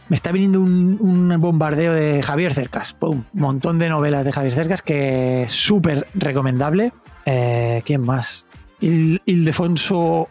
me 0.08 0.16
está 0.16 0.32
viniendo 0.32 0.60
un, 0.60 0.98
un 1.00 1.40
bombardeo 1.40 1.92
de 1.94 2.22
Javier 2.22 2.52
Cercas. 2.54 2.92
¡Pum! 2.92 3.24
Un 3.32 3.40
montón 3.40 3.78
de 3.78 3.88
novelas 3.88 4.24
de 4.24 4.32
Javier 4.32 4.52
Cercas 4.52 4.82
que 4.82 5.44
es 5.44 5.52
súper 5.52 6.06
recomendable. 6.14 6.92
Eh, 7.24 7.82
¿Quién 7.86 8.02
más? 8.02 8.46
Il- 8.80 9.22
Ildefonso 9.24 10.28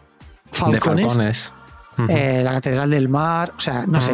De 0.52 0.58
Falcones. 0.58 1.06
Falcones. 1.06 1.52
Ujú. 1.98 2.06
Eh, 2.10 2.42
la 2.44 2.52
Catedral 2.52 2.90
del 2.90 3.08
Mar, 3.08 3.52
o 3.56 3.60
sea, 3.60 3.84
no 3.86 4.00
sé. 4.00 4.12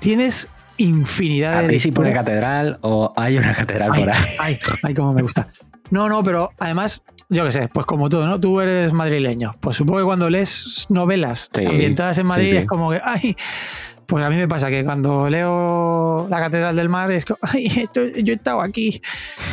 Tienes 0.00 0.48
infinidad 0.78 1.64
de. 1.64 1.78
Si 1.78 1.90
pone 1.92 2.12
catedral 2.12 2.78
o 2.82 3.12
hay 3.16 3.38
una 3.38 3.54
catedral 3.54 3.90
Ay, 3.92 4.00
por 4.00 4.10
ahí. 4.12 4.24
ay, 4.38 4.58
ay, 4.82 4.94
cómo 4.94 5.12
me 5.12 5.22
gusta. 5.22 5.48
No, 5.90 6.08
no, 6.08 6.22
pero 6.24 6.50
además, 6.58 7.02
yo 7.28 7.44
qué 7.44 7.52
sé, 7.52 7.68
pues 7.72 7.86
como 7.86 8.08
tú, 8.08 8.22
¿no? 8.24 8.38
Tú 8.40 8.60
eres 8.60 8.92
madrileño. 8.92 9.56
Pues 9.60 9.76
supongo 9.76 9.98
que 9.98 10.04
cuando 10.04 10.28
lees 10.30 10.86
novelas 10.88 11.50
Sí, 11.52 11.64
ambientadas 11.64 12.18
en 12.18 12.26
Madrid 12.26 12.44
sí, 12.46 12.50
sí. 12.50 12.56
es 12.58 12.66
como 12.66 12.90
que, 12.90 13.00
ay, 13.04 13.36
pues 14.06 14.24
a 14.24 14.30
mí 14.30 14.36
me 14.36 14.46
pasa 14.46 14.68
que 14.70 14.84
cuando 14.84 15.28
leo 15.28 16.28
La 16.30 16.38
Catedral 16.38 16.76
del 16.76 16.88
Mar 16.88 17.10
es 17.10 17.24
como, 17.24 17.38
ay, 17.42 17.66
esto- 17.66 18.06
yo 18.22 18.32
he 18.32 18.36
estado 18.36 18.60
aquí. 18.60 19.00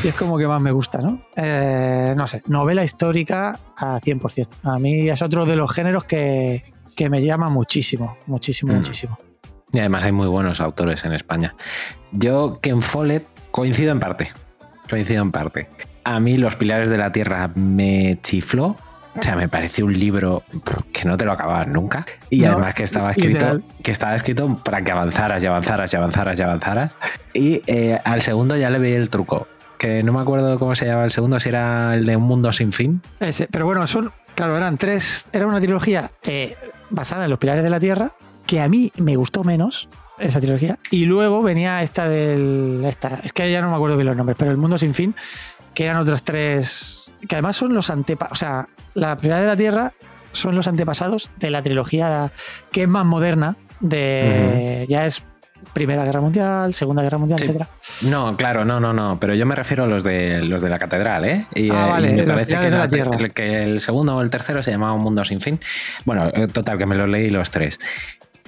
Y 0.03 0.07
es 0.09 0.15
como 0.15 0.37
que 0.37 0.47
más 0.47 0.61
me 0.61 0.71
gusta, 0.71 0.99
¿no? 0.99 1.23
Eh, 1.35 2.13
no 2.15 2.27
sé, 2.27 2.43
novela 2.47 2.83
histórica 2.83 3.59
a 3.75 3.99
100%. 3.99 4.47
A 4.63 4.77
mí 4.79 5.09
es 5.09 5.21
otro 5.23 5.45
de 5.45 5.55
los 5.55 5.71
géneros 5.73 6.03
que, 6.05 6.63
que 6.95 7.09
me 7.09 7.23
llama 7.23 7.49
muchísimo, 7.49 8.17
muchísimo, 8.27 8.73
Mm. 8.73 8.75
muchísimo. 8.77 9.17
Y 9.71 9.79
además 9.79 10.03
hay 10.03 10.11
muy 10.11 10.27
buenos 10.27 10.61
autores 10.61 11.03
en 11.05 11.13
España. 11.13 11.55
Yo, 12.11 12.59
Ken 12.61 12.83
Follett, 12.83 13.25
coincido 13.49 13.91
en 13.91 13.99
parte. 13.99 14.31
Coincido 14.87 15.23
en 15.23 15.31
parte. 15.31 15.67
A 16.03 16.19
mí 16.19 16.37
Los 16.37 16.55
Pilares 16.55 16.89
de 16.89 16.97
la 16.97 17.11
Tierra 17.11 17.49
me 17.55 18.17
chifló. 18.21 18.75
O 19.15 19.21
sea, 19.21 19.35
me 19.35 19.47
pareció 19.47 19.85
un 19.85 19.97
libro 19.97 20.41
que 20.91 21.05
no 21.05 21.15
te 21.17 21.25
lo 21.25 21.33
acababas 21.33 21.67
nunca. 21.67 22.03
Y 22.31 22.41
No, 22.41 22.53
además 22.53 22.73
que 22.73 22.83
estaba 22.83 23.11
escrito, 23.11 23.61
que 23.83 23.91
estaba 23.91 24.15
escrito 24.15 24.57
para 24.63 24.83
que 24.83 24.91
avanzaras 24.91 25.43
y 25.43 25.45
avanzaras 25.45 25.93
y 25.93 25.95
avanzaras 25.97 26.39
y 26.39 26.41
avanzaras. 26.41 26.97
Y 27.33 27.61
eh, 27.67 27.99
al 28.03 28.23
segundo 28.23 28.57
ya 28.57 28.71
le 28.71 28.79
veía 28.79 28.97
el 28.97 29.09
truco. 29.09 29.47
que 29.77 30.01
no 30.01 30.13
me 30.13 30.19
acuerdo 30.21 30.57
cómo 30.57 30.73
se 30.73 30.85
llamaba 30.85 31.05
el 31.05 31.11
segundo, 31.11 31.39
si 31.39 31.49
era 31.49 31.93
el 31.93 32.05
de 32.05 32.15
Un 32.15 32.23
Mundo 32.23 32.51
Sin 32.51 32.71
Fin. 32.71 33.01
Ese, 33.19 33.47
pero 33.51 33.65
bueno, 33.65 33.85
son, 33.85 34.11
claro, 34.33 34.57
eran 34.57 34.77
tres, 34.77 35.27
era 35.31 35.45
una 35.45 35.59
trilogía 35.59 36.09
eh, 36.23 36.57
basada 36.89 37.25
en 37.25 37.29
los 37.29 37.37
pilares 37.37 37.63
de 37.63 37.69
la 37.69 37.79
Tierra, 37.79 38.13
que 38.47 38.61
a 38.61 38.67
mí 38.67 38.91
me 38.97 39.15
gustó 39.15 39.43
menos, 39.43 39.89
esa 40.19 40.39
trilogía. 40.39 40.79
Y 40.89 41.05
luego 41.05 41.41
venía 41.41 41.81
esta 41.81 42.07
del. 42.07 42.81
Esta, 42.85 43.19
es 43.23 43.33
que 43.33 43.51
ya 43.51 43.61
no 43.61 43.69
me 43.69 43.75
acuerdo 43.75 43.95
bien 43.97 44.07
los 44.07 44.15
nombres, 44.15 44.37
pero 44.39 44.51
El 44.51 44.57
Mundo 44.57 44.77
Sin 44.77 44.93
Fin, 44.93 45.15
que 45.73 45.85
eran 45.85 45.97
otras 45.97 46.23
tres. 46.23 47.11
Que 47.27 47.35
además 47.35 47.55
son 47.55 47.73
los 47.73 47.89
antepasados. 47.89 48.31
O 48.33 48.35
sea, 48.39 48.67
la 48.93 49.15
primera 49.17 49.41
de 49.41 49.47
la 49.47 49.55
Tierra 49.55 49.93
son 50.31 50.55
los 50.55 50.67
antepasados 50.67 51.31
de 51.37 51.49
la 51.49 51.61
trilogía 51.61 52.31
que 52.71 52.83
es 52.83 52.87
más 52.89 53.05
moderna. 53.05 53.55
De. 53.79 54.85
Ya 54.89 55.05
es 55.05 55.21
Primera 55.73 56.03
Guerra 56.03 56.19
Mundial, 56.21 56.73
Segunda 56.73 57.01
Guerra 57.03 57.17
Mundial, 57.17 57.39
Sí. 57.39 57.45
etcétera. 57.45 57.69
No, 58.01 58.35
claro, 58.35 58.65
no, 58.65 58.79
no, 58.79 58.91
no. 58.93 59.17
Pero 59.19 59.33
yo 59.33 59.45
me 59.45 59.55
refiero 59.55 59.85
a 59.85 59.87
los 59.87 60.03
de 60.03 60.41
los 60.43 60.61
de 60.61 60.69
la 60.69 60.77
catedral, 60.77 61.23
¿eh? 61.25 61.45
Y, 61.55 61.69
Ah, 61.69 61.87
vale, 61.87 62.11
y 62.11 62.15
me 62.15 62.23
parece 62.23 62.57
que, 62.59 62.69
la 62.69 62.85
el 63.63 63.79
segundo 63.79 64.17
o 64.17 64.21
el 64.21 64.29
tercero 64.29 64.61
se 64.61 64.71
llamaba 64.71 64.93
Un 64.93 65.01
Mundo 65.01 65.23
Sin 65.23 65.39
Fin. 65.39 65.59
Bueno, 66.05 66.29
eh, 66.33 66.47
total, 66.47 66.77
que 66.77 66.85
me 66.85 66.95
los 66.95 67.07
leí 67.09 67.29
los 67.29 67.49
tres. 67.49 67.79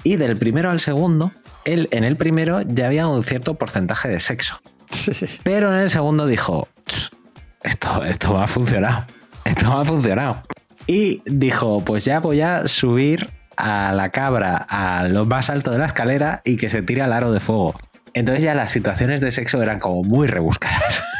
Y 0.04 0.16
del 0.16 0.36
primero 0.36 0.70
al 0.70 0.78
segundo, 0.80 1.32
él, 1.64 1.88
en 1.90 2.04
el 2.04 2.16
primero 2.16 2.60
ya 2.62 2.86
había 2.86 3.08
un 3.08 3.24
cierto 3.24 3.54
porcentaje 3.54 4.08
de 4.08 4.20
sexo. 4.20 4.60
Pero 5.42 5.72
en 5.74 5.80
el 5.80 5.90
segundo 5.90 6.26
dijo, 6.26 6.68
"Ch, 6.86 7.10
esto, 7.66 8.04
esto 8.04 8.32
va 8.32 8.44
a 8.44 8.46
funcionar. 8.46 9.06
Esto 9.44 9.70
va 9.70 9.82
a 9.82 9.84
funcionar. 9.84 10.42
Y 10.86 11.22
dijo, 11.26 11.84
pues 11.84 12.04
ya 12.04 12.20
voy 12.20 12.40
a 12.40 12.68
subir 12.68 13.28
a 13.56 13.92
la 13.92 14.10
cabra 14.10 14.66
a 14.68 15.08
lo 15.08 15.24
más 15.24 15.50
alto 15.50 15.70
de 15.70 15.78
la 15.78 15.86
escalera 15.86 16.42
y 16.44 16.56
que 16.56 16.68
se 16.68 16.82
tire 16.82 17.02
al 17.02 17.12
aro 17.12 17.32
de 17.32 17.40
fuego. 17.40 17.74
Entonces 18.14 18.42
ya 18.44 18.54
las 18.54 18.70
situaciones 18.70 19.20
de 19.20 19.32
sexo 19.32 19.62
eran 19.62 19.78
como 19.80 20.02
muy 20.02 20.26
rebuscadas. 20.26 21.02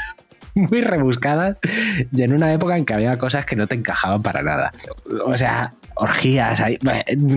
Muy 0.55 0.81
rebuscadas 0.81 1.59
y 2.11 2.23
en 2.23 2.33
una 2.33 2.51
época 2.51 2.79
en 2.79 2.87
que 2.87 2.95
había 2.95 3.19
cosas 3.19 3.45
que 3.45 3.57
no 3.57 3.67
te 3.67 3.75
encajaban 3.75 4.23
para 4.23 4.41
nada. 4.41 4.73
O 5.27 5.37
sea, 5.37 5.75
orgías, 5.97 6.63
ahí, 6.63 6.79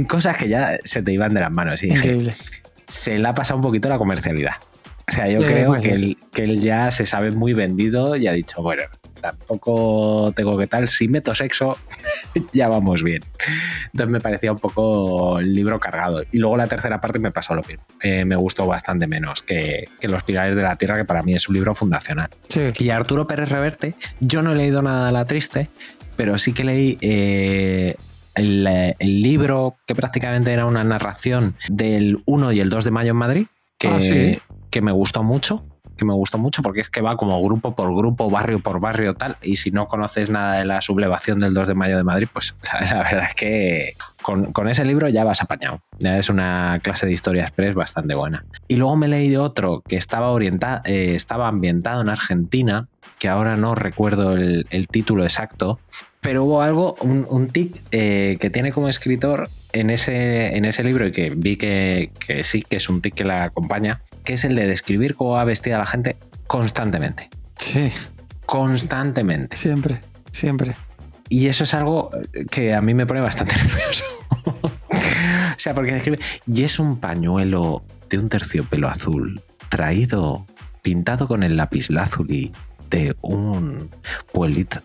cosas 0.07 0.37
que 0.37 0.47
ya 0.47 0.77
se 0.85 1.03
te 1.03 1.11
iban 1.11 1.33
de 1.33 1.41
las 1.41 1.51
manos. 1.51 1.83
Y 1.83 1.87
dije, 1.87 1.97
Increíble. 1.97 2.33
se 2.87 3.19
le 3.19 3.27
ha 3.27 3.33
pasado 3.33 3.57
un 3.57 3.63
poquito 3.63 3.89
la 3.89 3.97
comercialidad. 3.97 4.53
O 5.09 5.11
sea, 5.11 5.27
yo 5.27 5.41
Sí, 5.41 5.47
creo 5.47 5.73
que 5.81 5.91
él, 5.91 6.17
que 6.33 6.43
él 6.43 6.59
ya 6.61 6.91
se 6.91 7.05
sabe 7.05 7.31
muy 7.31 7.53
vendido 7.53 8.15
y 8.15 8.27
ha 8.27 8.31
dicho, 8.33 8.61
bueno, 8.61 8.83
tampoco 9.21 10.31
tengo 10.35 10.57
que 10.57 10.67
tal, 10.67 10.87
si 10.87 11.07
meto 11.07 11.33
sexo, 11.33 11.77
ya 12.53 12.67
vamos 12.67 13.03
bien. 13.03 13.21
Entonces 13.87 14.09
me 14.11 14.19
parecía 14.19 14.51
un 14.51 14.59
poco 14.59 15.39
el 15.39 15.53
libro 15.53 15.79
cargado. 15.79 16.23
Y 16.31 16.37
luego 16.37 16.57
la 16.57 16.67
tercera 16.67 17.01
parte 17.01 17.19
me 17.19 17.31
pasó 17.31 17.55
lo 17.55 17.63
mismo. 17.63 17.83
Eh, 18.01 18.25
me 18.25 18.35
gustó 18.35 18.65
bastante 18.67 19.07
menos 19.07 19.41
que, 19.41 19.85
que 19.99 20.07
Los 20.07 20.23
Pilares 20.23 20.55
de 20.55 20.63
la 20.63 20.75
Tierra, 20.75 20.97
que 20.97 21.05
para 21.05 21.23
mí 21.23 21.33
es 21.33 21.47
un 21.49 21.55
libro 21.55 21.73
fundacional. 21.75 22.29
Sí. 22.49 22.61
Y 22.79 22.89
Arturo 22.89 23.27
Pérez 23.27 23.49
Reverte, 23.49 23.95
yo 24.19 24.41
no 24.41 24.51
he 24.53 24.55
leído 24.55 24.81
nada 24.81 25.07
de 25.07 25.11
La 25.11 25.25
Triste, 25.25 25.69
pero 26.15 26.37
sí 26.37 26.53
que 26.53 26.63
leí 26.63 26.97
eh, 27.01 27.95
el, 28.35 28.67
eh, 28.67 28.95
el 28.99 29.21
libro 29.21 29.75
que 29.85 29.95
prácticamente 29.95 30.51
era 30.53 30.65
una 30.65 30.83
narración 30.83 31.55
del 31.67 32.17
1 32.25 32.51
y 32.53 32.59
el 32.59 32.69
2 32.69 32.85
de 32.85 32.91
mayo 32.91 33.11
en 33.11 33.17
Madrid, 33.17 33.45
que, 33.77 33.87
Ah, 33.87 34.01
¿sí? 34.01 34.39
Que 34.69 34.81
me 34.81 34.91
gustó 34.91 35.23
mucho 35.23 35.63
que 35.99 36.05
me 36.05 36.13
gustó 36.13 36.39
mucho 36.39 36.63
porque 36.63 36.81
es 36.81 36.89
que 36.89 37.01
va 37.01 37.17
como 37.17 37.43
grupo 37.43 37.75
por 37.75 37.93
grupo, 37.95 38.29
barrio 38.29 38.59
por 38.59 38.79
barrio, 38.79 39.13
tal. 39.13 39.35
Y 39.43 39.57
si 39.57 39.69
no 39.69 39.87
conoces 39.87 40.31
nada 40.31 40.55
de 40.55 40.65
la 40.65 40.81
sublevación 40.81 41.39
del 41.39 41.53
2 41.53 41.67
de 41.67 41.73
mayo 41.75 41.97
de 41.97 42.03
Madrid, 42.03 42.27
pues 42.31 42.55
la, 42.81 43.03
verdad 43.03 43.25
es 43.27 43.35
que 43.35 43.93
con, 44.23 44.51
con 44.51 44.67
ese 44.67 44.85
libro 44.85 45.09
ya 45.09 45.23
vas 45.23 45.41
apañado. 45.41 45.81
Ya 45.99 46.17
es 46.17 46.29
una 46.29 46.79
clase 46.81 47.05
de 47.05 47.11
historia 47.11 47.43
express 47.43 47.75
bastante 47.75 48.15
buena. 48.15 48.45
Y 48.67 48.77
luego 48.77 48.95
me 48.95 49.07
leí 49.07 49.35
otro 49.35 49.83
que 49.87 49.97
estaba, 49.97 50.31
orientado, 50.31 50.81
eh, 50.85 51.13
estaba 51.15 51.47
ambientado 51.49 52.01
en 52.01 52.09
Argentina, 52.09 52.87
que 53.19 53.27
ahora 53.27 53.57
no 53.57 53.75
recuerdo 53.75 54.33
el, 54.33 54.65
el 54.69 54.87
título 54.87 55.23
exacto, 55.23 55.79
pero 56.21 56.45
hubo 56.45 56.61
algo, 56.61 56.95
un, 57.01 57.27
un 57.29 57.47
tic 57.47 57.81
eh, 57.91 58.37
que 58.39 58.49
tiene 58.49 58.71
como 58.71 58.87
escritor 58.87 59.49
en 59.73 59.89
ese, 59.89 60.55
en 60.55 60.65
ese 60.65 60.83
libro 60.83 61.07
y 61.07 61.11
que 61.11 61.29
vi 61.29 61.57
que, 61.57 62.11
que 62.19 62.43
sí, 62.43 62.61
que 62.61 62.77
es 62.77 62.89
un 62.89 63.01
tic 63.01 63.15
que 63.15 63.23
la 63.23 63.43
acompaña, 63.43 64.01
que 64.23 64.33
es 64.33 64.43
el 64.43 64.55
de 64.55 64.67
describir 64.67 65.15
cómo 65.15 65.31
va 65.31 65.43
vestida 65.43 65.77
la 65.77 65.85
gente 65.85 66.15
constantemente. 66.47 67.29
Sí, 67.57 67.91
Constantemente. 68.45 69.55
siempre, 69.55 70.01
siempre. 70.31 70.75
Y 71.29 71.47
eso 71.47 71.63
es 71.63 71.75
algo 71.75 72.09
que 72.49 72.73
a 72.73 72.81
mí 72.81 72.95
me 72.95 73.05
pone 73.05 73.21
bastante 73.21 73.55
nervioso. 73.63 74.03
o 74.45 75.59
sea, 75.59 75.75
porque 75.75 75.93
describe, 75.93 76.19
y 76.47 76.63
es 76.63 76.79
un 76.79 76.99
pañuelo 76.99 77.83
de 78.09 78.17
un 78.17 78.29
terciopelo 78.29 78.87
azul, 78.87 79.41
traído, 79.69 80.47
pintado 80.81 81.27
con 81.27 81.43
el 81.43 81.57
lapislázuli 81.57 82.51
de 82.89 83.15
un 83.21 83.89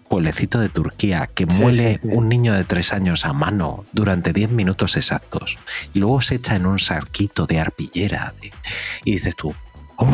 pueblecito 0.08 0.60
de 0.60 0.68
Turquía 0.68 1.28
que 1.34 1.46
Sí, 1.48 1.60
muele 1.60 1.94
sí, 1.94 2.00
sí. 2.02 2.08
un 2.12 2.28
niño 2.28 2.52
de 2.54 2.64
tres 2.64 2.92
años 2.92 3.24
a 3.24 3.32
mano 3.32 3.84
durante 3.92 4.32
10 4.32 4.50
minutos 4.50 4.96
exactos 4.96 5.58
y 5.92 5.98
luego 6.00 6.20
se 6.20 6.36
echa 6.36 6.56
en 6.56 6.66
un 6.66 6.78
sarquito 6.78 7.46
de 7.46 7.60
arpillera. 7.60 8.34
de- 8.40 8.52
y 9.04 9.12
dices 9.12 9.36
tú, 9.36 9.54
"Uf, 9.98 10.08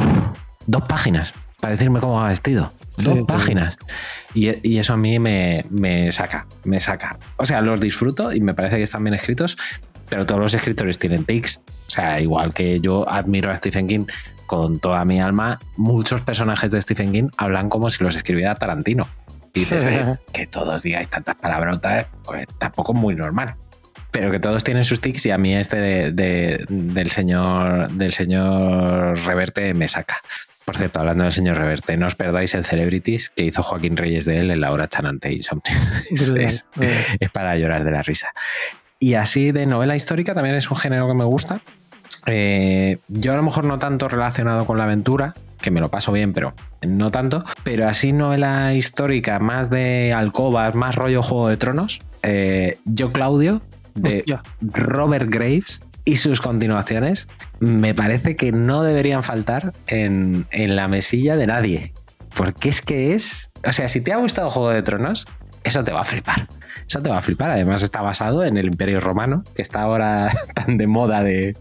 dos 0.66 0.82
páginas 0.88 1.32
para 1.60 1.72
decirme 1.72 2.00
cómo 2.00 2.14
va 2.14 2.28
vestido. 2.28 2.72
Dos 2.96 3.20
páginas. 3.26 3.78
Y, 4.34 4.50
y 4.68 4.78
eso 4.78 4.92
a 4.92 4.96
mí 4.96 5.18
me, 5.18 5.64
me 5.70 6.12
saca, 6.12 6.46
me 6.64 6.80
saca. 6.80 7.18
O 7.36 7.46
sea, 7.46 7.60
los 7.62 7.80
disfruto 7.80 8.32
y 8.32 8.40
me 8.40 8.52
parece 8.52 8.76
que 8.76 8.82
están 8.82 9.02
bien 9.04 9.14
escritos, 9.14 9.56
pero 10.08 10.26
todos 10.26 10.40
los 10.40 10.52
escritores 10.54 10.98
tienen 10.98 11.24
tics. 11.24 11.60
O 11.90 11.92
sea, 11.92 12.20
igual 12.20 12.54
que 12.54 12.78
yo 12.80 13.08
admiro 13.10 13.50
a 13.50 13.56
Stephen 13.56 13.88
King 13.88 14.04
con 14.46 14.78
toda 14.78 15.04
mi 15.04 15.20
alma, 15.20 15.58
muchos 15.76 16.20
personajes 16.20 16.70
de 16.70 16.80
Stephen 16.80 17.10
King 17.10 17.28
hablan 17.36 17.68
como 17.68 17.90
si 17.90 18.04
los 18.04 18.14
escribiera 18.14 18.54
Tarantino. 18.54 19.08
Y 19.54 19.60
dices, 19.60 19.84
"Oye, 19.84 20.04
que 20.32 20.46
todos 20.46 20.82
digáis 20.84 21.08
tantas 21.08 21.34
palabrotas, 21.34 22.06
pues 22.24 22.46
tampoco 22.58 22.92
es 22.92 22.98
muy 23.00 23.16
normal. 23.16 23.56
Pero 24.12 24.30
que 24.30 24.38
todos 24.38 24.62
tienen 24.62 24.84
sus 24.84 25.00
tics 25.00 25.26
y 25.26 25.32
a 25.32 25.38
mí 25.38 25.52
este 25.52 25.78
de- 25.78 26.12
de- 26.12 26.64
del 26.68 27.10
señor 27.10 27.90
del 27.90 28.12
señor 28.12 29.18
Reverte 29.18 29.74
me 29.74 29.88
saca. 29.88 30.18
Por 30.64 30.76
cierto, 30.76 31.00
hablando 31.00 31.24
del 31.24 31.32
señor 31.32 31.56
Reverte, 31.58 31.96
no 31.96 32.06
os 32.06 32.14
perdáis 32.14 32.54
el 32.54 32.64
Celebrities 32.64 33.30
que 33.34 33.44
hizo 33.46 33.64
Joaquín 33.64 33.96
Reyes 33.96 34.26
de 34.26 34.38
él 34.38 34.52
en 34.52 34.60
la 34.60 34.70
hora 34.70 34.86
chanante 34.86 35.32
Insomnio. 35.32 35.74
Es, 36.12 36.28
es- 36.28 36.68
es 37.18 37.30
para 37.30 37.56
llorar 37.56 37.82
de 37.82 37.90
la 37.90 38.02
risa. 38.04 38.28
Y 39.02 39.14
así 39.14 39.50
de 39.50 39.64
novela 39.64 39.96
histórica 39.96 40.34
también 40.34 40.54
es 40.56 40.70
un 40.70 40.76
género 40.76 41.08
que 41.08 41.14
me 41.14 41.24
gusta. 41.24 41.62
Eh, 42.26 42.98
yo 43.08 43.32
a 43.32 43.36
lo 43.36 43.42
mejor 43.42 43.64
no 43.64 43.78
tanto 43.78 44.08
relacionado 44.08 44.66
con 44.66 44.78
la 44.78 44.84
aventura, 44.84 45.34
que 45.60 45.70
me 45.70 45.80
lo 45.80 45.88
paso 45.88 46.12
bien, 46.12 46.32
pero 46.32 46.54
no 46.86 47.10
tanto. 47.10 47.44
Pero 47.64 47.88
así 47.88 48.12
novela 48.12 48.74
histórica, 48.74 49.38
más 49.38 49.70
de 49.70 50.12
alcobas, 50.12 50.74
más 50.74 50.94
rollo 50.94 51.22
Juego 51.22 51.48
de 51.48 51.56
Tronos. 51.56 52.00
eh, 52.22 52.78
yo 52.84 53.12
Claudio, 53.12 53.62
de 53.94 54.18
Hostia. 54.18 54.42
Robert 54.60 55.28
Graves 55.28 55.80
y 56.04 56.16
sus 56.16 56.40
continuaciones, 56.40 57.28
me 57.60 57.94
parece 57.94 58.36
que 58.36 58.52
no 58.52 58.82
deberían 58.82 59.22
faltar 59.22 59.72
en, 59.86 60.46
en 60.50 60.76
la 60.76 60.88
mesilla 60.88 61.36
de 61.36 61.46
nadie. 61.46 61.92
Porque 62.34 62.68
es 62.68 62.80
que 62.80 63.14
es... 63.14 63.50
O 63.66 63.72
sea, 63.72 63.88
si 63.88 64.02
te 64.02 64.12
ha 64.12 64.16
gustado 64.16 64.50
Juego 64.50 64.70
de 64.70 64.82
Tronos, 64.82 65.26
eso 65.64 65.84
te 65.84 65.92
va 65.92 66.00
a 66.00 66.04
flipar. 66.04 66.46
Eso 66.88 67.00
te 67.00 67.08
va 67.08 67.18
a 67.18 67.22
flipar. 67.22 67.50
Además 67.50 67.82
está 67.82 68.02
basado 68.02 68.44
en 68.44 68.56
el 68.56 68.66
Imperio 68.66 69.00
Romano, 69.00 69.44
que 69.54 69.62
está 69.62 69.82
ahora 69.82 70.32
tan 70.54 70.76
de 70.76 70.86
moda 70.86 71.22
de 71.22 71.54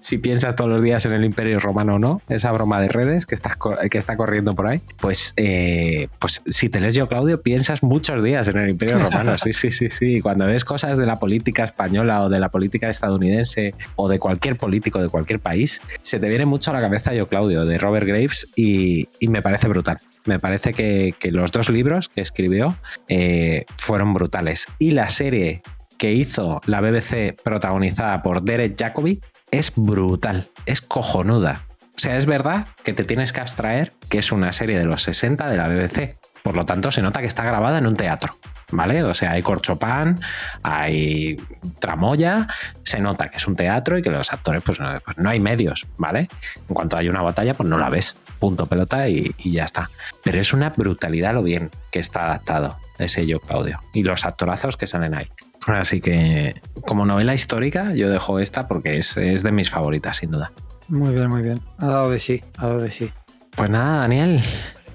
si 0.00 0.18
piensas 0.18 0.56
todos 0.56 0.70
los 0.70 0.82
días 0.82 1.04
en 1.06 1.12
el 1.12 1.24
Imperio 1.24 1.60
Romano 1.60 1.94
o 1.94 1.98
no, 1.98 2.20
esa 2.28 2.50
broma 2.50 2.80
de 2.80 2.88
redes 2.88 3.26
que, 3.26 3.34
estás, 3.34 3.56
que 3.90 3.98
está 3.98 4.16
corriendo 4.16 4.54
por 4.54 4.66
ahí. 4.66 4.80
Pues, 5.00 5.34
eh, 5.36 6.08
pues 6.18 6.42
si 6.46 6.68
te 6.68 6.80
lees 6.80 6.94
yo, 6.94 7.08
Claudio, 7.08 7.42
piensas 7.42 7.82
muchos 7.82 8.22
días 8.22 8.48
en 8.48 8.58
el 8.58 8.70
Imperio 8.70 8.98
Romano. 8.98 9.38
Sí, 9.38 9.52
sí, 9.52 9.70
sí, 9.70 9.90
sí. 9.90 10.20
Cuando 10.20 10.46
ves 10.46 10.64
cosas 10.64 10.98
de 10.98 11.06
la 11.06 11.16
política 11.16 11.62
española 11.62 12.22
o 12.22 12.28
de 12.28 12.40
la 12.40 12.48
política 12.48 12.90
estadounidense 12.90 13.74
o 13.96 14.08
de 14.08 14.18
cualquier 14.18 14.56
político 14.56 15.00
de 15.00 15.08
cualquier 15.08 15.40
país, 15.40 15.80
se 16.02 16.18
te 16.18 16.28
viene 16.28 16.46
mucho 16.46 16.70
a 16.70 16.74
la 16.74 16.80
cabeza 16.80 17.14
yo, 17.14 17.28
Claudio, 17.28 17.64
de 17.64 17.78
Robert 17.78 18.06
Graves 18.06 18.48
y 18.56 19.06
me 19.20 19.42
parece 19.42 19.68
brutal. 19.68 19.98
Me 20.24 20.38
parece 20.38 20.72
que, 20.72 21.14
los 21.30 21.52
dos 21.52 21.68
libros 21.68 22.08
que 22.08 22.20
escribió 22.20 22.76
eh, 23.08 23.64
fueron 23.76 24.14
brutales. 24.14 24.66
Y 24.78 24.92
la 24.92 25.08
serie 25.08 25.62
que 25.98 26.12
hizo 26.12 26.60
la 26.66 26.80
BBC 26.80 27.40
protagonizada 27.42 28.22
por 28.22 28.42
Derek 28.42 28.76
Jacobi 28.78 29.20
es 29.50 29.72
brutal, 29.74 30.48
es 30.66 30.80
cojonuda. 30.80 31.62
O 31.94 31.98
sea, 31.98 32.16
es 32.16 32.26
verdad 32.26 32.66
que 32.82 32.92
te 32.92 33.04
tienes 33.04 33.32
que 33.32 33.40
abstraer 33.40 33.92
que 34.08 34.18
es 34.18 34.32
una 34.32 34.52
serie 34.52 34.78
de 34.78 34.84
los 34.84 35.02
60 35.02 35.46
de 35.48 35.56
la 35.56 35.68
BBC. 35.68 36.16
Por 36.42 36.56
lo 36.56 36.66
tanto, 36.66 36.90
se 36.90 37.02
nota 37.02 37.20
que 37.20 37.26
está 37.26 37.44
grabada 37.44 37.78
en 37.78 37.86
un 37.86 37.96
teatro. 37.96 38.34
¿Vale? 38.72 39.04
O 39.04 39.12
sea, 39.12 39.32
hay 39.32 39.42
corchopán, 39.42 40.18
hay 40.62 41.36
tramoya, 41.78 42.48
se 42.84 43.00
nota 43.00 43.28
que 43.28 43.36
es 43.36 43.46
un 43.46 43.54
teatro 43.54 43.98
y 43.98 44.02
que 44.02 44.10
los 44.10 44.32
actores, 44.32 44.62
pues 44.64 44.80
no, 44.80 44.98
pues 45.04 45.18
no 45.18 45.28
hay 45.28 45.40
medios, 45.40 45.86
¿vale? 45.98 46.30
En 46.68 46.74
cuanto 46.74 46.96
hay 46.96 47.10
una 47.10 47.20
batalla, 47.20 47.52
pues 47.52 47.68
no 47.68 47.76
la 47.76 47.90
ves. 47.90 48.16
Punto 48.42 48.66
pelota 48.66 49.08
y, 49.08 49.32
y 49.38 49.52
ya 49.52 49.62
está. 49.62 49.88
Pero 50.24 50.40
es 50.40 50.52
una 50.52 50.70
brutalidad 50.70 51.32
lo 51.32 51.44
bien 51.44 51.70
que 51.92 52.00
está 52.00 52.24
adaptado 52.24 52.76
ese 52.98 53.24
yo, 53.24 53.38
Claudio. 53.38 53.80
Y 53.92 54.02
los 54.02 54.24
actorazos 54.24 54.76
que 54.76 54.88
salen 54.88 55.14
ahí. 55.14 55.28
Así 55.68 56.00
que, 56.00 56.60
como 56.84 57.06
novela 57.06 57.34
histórica, 57.34 57.94
yo 57.94 58.10
dejo 58.10 58.40
esta 58.40 58.66
porque 58.66 58.98
es, 58.98 59.16
es 59.16 59.44
de 59.44 59.52
mis 59.52 59.70
favoritas, 59.70 60.16
sin 60.16 60.32
duda. 60.32 60.50
Muy 60.88 61.14
bien, 61.14 61.30
muy 61.30 61.42
bien. 61.42 61.60
Ha 61.78 61.86
dado 61.86 62.10
de 62.10 62.18
sí, 62.18 62.42
ha 62.58 62.66
dado 62.66 62.80
de 62.80 62.90
sí. 62.90 63.12
Pues 63.54 63.70
nada, 63.70 63.98
Daniel. 63.98 64.42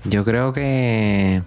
yo 0.03 0.25
creo 0.25 0.51
que 0.51 1.41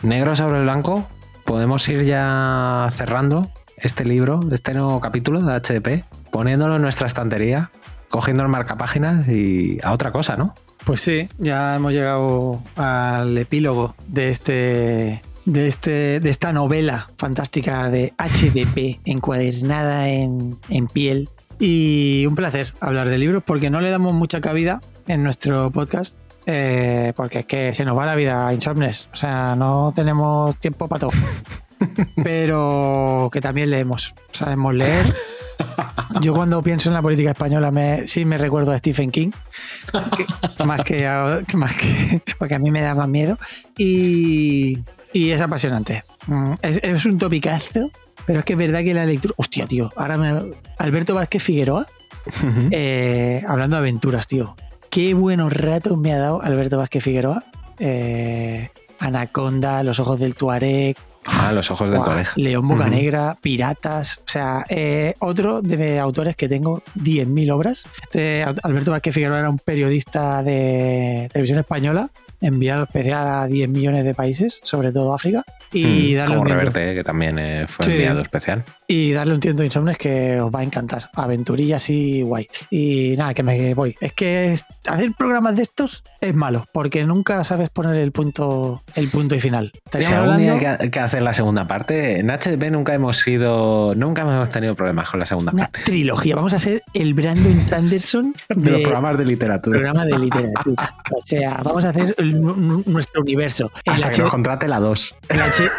negro 0.00 0.34
sobre 0.34 0.56
el 0.60 0.64
blanco 0.64 1.06
podemos 1.44 1.86
ir 1.88 2.04
ya 2.04 2.88
cerrando 2.90 3.50
este 3.76 4.06
libro, 4.06 4.40
este 4.50 4.72
nuevo 4.72 4.98
capítulo 4.98 5.42
de 5.42 5.60
HDP, 5.60 6.06
poniéndolo 6.30 6.76
en 6.76 6.82
nuestra 6.82 7.06
estantería, 7.06 7.70
cogiendo 8.08 8.42
el 8.42 8.48
marcapáginas 8.48 9.28
y 9.28 9.78
a 9.82 9.92
otra 9.92 10.10
cosa, 10.10 10.38
¿no? 10.38 10.54
Pues 10.84 11.00
sí, 11.00 11.28
ya 11.38 11.76
hemos 11.76 11.92
llegado 11.92 12.62
al 12.76 13.36
epílogo 13.38 13.94
de 14.06 14.30
este 14.30 15.22
de, 15.46 15.66
este, 15.66 16.20
de 16.20 16.30
esta 16.30 16.52
novela 16.52 17.08
fantástica 17.16 17.88
de 17.90 18.12
HDP, 18.18 19.00
encuadernada 19.06 20.08
en, 20.08 20.56
en 20.68 20.86
piel. 20.88 21.28
Y 21.58 22.26
un 22.26 22.34
placer 22.34 22.74
hablar 22.80 23.08
de 23.08 23.16
libros 23.18 23.42
porque 23.44 23.70
no 23.70 23.80
le 23.80 23.90
damos 23.90 24.12
mucha 24.12 24.40
cabida 24.40 24.80
en 25.06 25.22
nuestro 25.22 25.70
podcast. 25.70 26.16
eh, 26.46 27.12
porque 27.16 27.40
es 27.40 27.46
que 27.46 27.72
se 27.72 27.84
nos 27.86 27.96
va 27.96 28.04
la 28.04 28.14
vida 28.14 28.46
a 28.46 28.52
Insomnes. 28.52 29.08
O 29.14 29.16
sea, 29.16 29.54
no 29.56 29.92
tenemos 29.96 30.56
tiempo 30.60 30.88
para 30.88 31.00
todo. 31.00 31.12
Pero 32.22 33.30
que 33.32 33.40
también 33.40 33.70
leemos. 33.70 34.14
Sabemos 34.32 34.74
leer. 34.74 35.06
Yo 36.20 36.32
cuando 36.34 36.62
pienso 36.62 36.88
en 36.88 36.94
la 36.94 37.02
política 37.02 37.30
española 37.32 37.70
me, 37.70 38.06
sí 38.06 38.24
me 38.24 38.38
recuerdo 38.38 38.72
a 38.72 38.78
Stephen 38.78 39.10
King. 39.10 39.30
que- 40.16 40.64
más, 40.64 40.82
que, 40.84 41.06
a- 41.06 41.40
más 41.54 41.74
que. 41.74 42.20
Porque 42.38 42.54
a 42.54 42.58
mí 42.58 42.70
me 42.70 42.80
da 42.82 42.94
más 42.94 43.08
miedo. 43.08 43.38
Y, 43.76 44.78
y 45.12 45.30
es 45.30 45.40
apasionante. 45.40 46.04
Mm, 46.26 46.52
Es, 46.62 46.78
es 46.82 47.04
un 47.04 47.18
topicazo. 47.18 47.90
Pero 48.26 48.38
es 48.38 48.44
que 48.46 48.54
es 48.54 48.58
verdad 48.58 48.82
que 48.82 48.94
la 48.94 49.04
lectura. 49.04 49.34
Hostia, 49.36 49.66
tío. 49.66 49.90
Ahora 49.96 50.16
me. 50.16 50.32
Alberto 50.78 51.14
Vázquez 51.14 51.42
Figueroa. 51.42 51.86
eh, 52.70 53.42
hablando 53.46 53.76
de 53.76 53.80
aventuras, 53.80 54.26
tío. 54.26 54.56
Qué 54.90 55.12
buenos 55.14 55.52
ratos 55.52 55.98
me 55.98 56.12
ha 56.14 56.18
dado 56.18 56.40
Alberto 56.42 56.78
Vázquez 56.78 57.02
Figueroa. 57.04 57.44
Eh, 57.78 58.70
Anaconda, 58.98 59.82
Los 59.82 59.98
Ojos 60.00 60.20
del 60.20 60.34
Tuareg, 60.36 60.96
Ah, 61.26 61.52
los 61.52 61.70
ojos 61.70 61.88
del 61.90 61.98
Buah, 61.98 62.06
colegio. 62.08 62.32
León 62.42 62.68
Bocanegra, 62.68 63.36
Piratas. 63.40 64.18
O 64.18 64.28
sea, 64.28 64.64
eh, 64.68 65.14
otro 65.20 65.62
de 65.62 65.98
autores 65.98 66.36
que 66.36 66.48
tengo 66.48 66.82
10.000 66.94 67.50
obras. 67.52 67.84
Este 68.02 68.42
Al- 68.42 68.60
Alberto 68.62 68.90
Vázquez 68.90 69.14
Figueroa 69.14 69.38
era 69.38 69.50
un 69.50 69.58
periodista 69.58 70.42
de 70.42 71.28
televisión 71.32 71.58
española, 71.60 72.08
enviado 72.44 72.84
especial 72.84 73.26
a 73.26 73.46
10 73.46 73.68
millones 73.68 74.04
de 74.04 74.14
países, 74.14 74.60
sobre 74.62 74.92
todo 74.92 75.14
África. 75.14 75.44
Y 75.72 76.14
Mm, 76.14 76.16
darle 76.18 76.26
como 76.28 76.40
un 76.40 76.46
tiento. 76.46 76.60
Reverte, 76.60 76.92
eh, 76.92 76.94
que 76.94 77.04
también 77.04 77.38
eh, 77.38 77.64
fue 77.66 77.86
Sí. 77.86 77.92
enviado 77.92 78.20
especial. 78.20 78.64
Y 78.86 79.12
darle 79.12 79.34
un 79.34 79.40
tiento 79.40 79.62
de 79.62 79.66
insomnes 79.66 79.98
que 79.98 80.40
os 80.40 80.54
va 80.54 80.60
a 80.60 80.62
encantar. 80.62 81.10
Aventurilla 81.14 81.76
así 81.76 82.22
guay. 82.22 82.46
Y 82.70 83.14
nada, 83.16 83.34
que 83.34 83.42
me 83.42 83.74
voy. 83.74 83.96
Es 84.00 84.12
que 84.12 84.54
hacer 84.86 85.12
programas 85.18 85.56
de 85.56 85.62
estos 85.62 86.04
es 86.20 86.34
malo, 86.34 86.66
porque 86.72 87.04
nunca 87.04 87.42
sabes 87.44 87.70
poner 87.70 87.96
el 87.96 88.12
punto, 88.12 88.82
el 88.94 89.08
punto 89.08 89.34
y 89.34 89.40
final. 89.40 89.72
Si 89.98 90.12
algún 90.12 90.36
día 90.36 90.52
hablando 90.52 90.82
hay 90.84 90.90
que, 90.90 91.00
hacer 91.00 91.22
la 91.22 91.34
segunda 91.34 91.66
parte, 91.66 92.20
en 92.20 92.30
HDP 92.30 92.70
nunca 92.70 92.94
hemos 92.94 93.16
sido, 93.18 93.94
nunca 93.96 94.22
hemos 94.22 94.48
tenido 94.50 94.74
problemas 94.74 95.10
con 95.10 95.20
la 95.20 95.26
segunda 95.26 95.52
una 95.52 95.64
parte. 95.64 95.80
trilogía. 95.84 96.36
Vamos 96.36 96.52
a 96.52 96.56
hacer 96.56 96.82
el 96.94 97.14
Brandon 97.14 97.66
Sanderson 97.66 98.32
De 98.48 98.70
los 98.70 98.80
programas 98.82 99.18
de 99.18 99.24
literatura. 99.24 99.78
programa 99.78 100.04
de 100.06 100.18
literatura. 100.18 100.94
O 101.14 101.20
sea, 101.26 101.60
vamos 101.64 101.84
a 101.84 101.88
hacer 101.90 102.14
el- 102.18 102.33
nuestro 102.40 103.22
universo. 103.22 103.70
El, 103.84 103.94
Hasta 103.94 104.08
H- 104.08 104.16
que 104.16 104.22
nos 104.22 104.30
contrate 104.30 104.68
la 104.68 104.80
2. 104.80 105.14
el 105.28 105.40
H- 105.40 105.70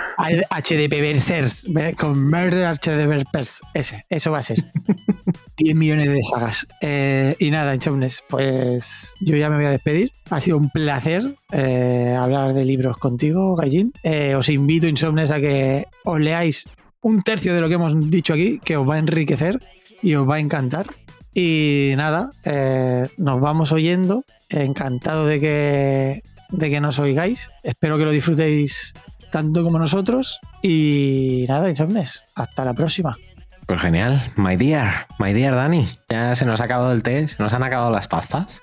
HDP 0.49 1.01
Versers, 1.01 1.65
ve- 1.69 1.93
con 1.93 2.23
Murder 2.29 2.65
HDP 2.75 3.07
Versers. 3.07 3.61
Ese, 3.73 4.05
eso 4.09 4.31
va 4.31 4.39
a 4.39 4.43
ser. 4.43 4.57
10 5.57 5.75
millones 5.75 6.11
de 6.11 6.21
sagas. 6.23 6.67
Eh, 6.81 7.35
y 7.39 7.49
nada, 7.49 7.73
Insomnes, 7.73 8.23
pues 8.27 9.13
yo 9.21 9.37
ya 9.37 9.49
me 9.49 9.55
voy 9.55 9.65
a 9.65 9.71
despedir. 9.71 10.11
Ha 10.29 10.39
sido 10.39 10.57
un 10.57 10.69
placer 10.69 11.23
eh, 11.51 12.15
hablar 12.19 12.53
de 12.53 12.65
libros 12.65 12.97
contigo, 12.97 13.55
Gallín. 13.55 13.93
Eh, 14.03 14.35
os 14.35 14.49
invito, 14.49 14.87
Insomnes, 14.87 15.31
a 15.31 15.39
que 15.39 15.87
os 16.03 16.19
leáis 16.19 16.67
un 17.01 17.21
tercio 17.23 17.53
de 17.55 17.61
lo 17.61 17.67
que 17.69 17.75
hemos 17.75 17.93
dicho 18.09 18.33
aquí, 18.33 18.59
que 18.63 18.75
os 18.77 18.87
va 18.89 18.95
a 18.95 18.99
enriquecer 18.99 19.59
y 20.01 20.15
os 20.15 20.29
va 20.29 20.35
a 20.35 20.39
encantar. 20.39 20.87
Y 21.33 21.93
nada, 21.95 22.29
eh, 22.43 23.07
nos 23.17 23.39
vamos 23.39 23.71
oyendo. 23.71 24.23
Encantado 24.49 25.25
de 25.25 25.39
que, 25.39 26.23
de 26.49 26.69
que 26.69 26.79
nos 26.79 26.99
oigáis. 26.99 27.49
Espero 27.63 27.97
que 27.97 28.05
lo 28.05 28.11
disfrutéis 28.11 28.93
tanto 29.31 29.63
como 29.63 29.79
nosotros. 29.79 30.39
Y 30.61 31.45
nada, 31.47 31.69
Insomnes, 31.69 32.23
hasta 32.35 32.65
la 32.65 32.73
próxima. 32.73 33.17
Pues 33.65 33.81
genial, 33.81 34.21
my 34.37 34.55
dear, 34.55 35.07
my 35.17 35.33
dear 35.33 35.55
Dani. 35.55 35.87
Ya 36.07 36.35
se 36.35 36.45
nos 36.45 36.61
ha 36.61 36.65
acabado 36.65 36.91
el 36.91 37.01
té, 37.01 37.27
se 37.27 37.41
nos 37.41 37.51
han 37.53 37.63
acabado 37.63 37.89
las 37.89 38.07
pastas. 38.07 38.61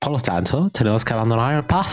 Por 0.00 0.12
lo 0.12 0.20
tanto, 0.20 0.70
tenemos 0.70 1.04
que 1.04 1.12
abandonar 1.12 1.54
el 1.54 1.64
pub. 1.64 1.86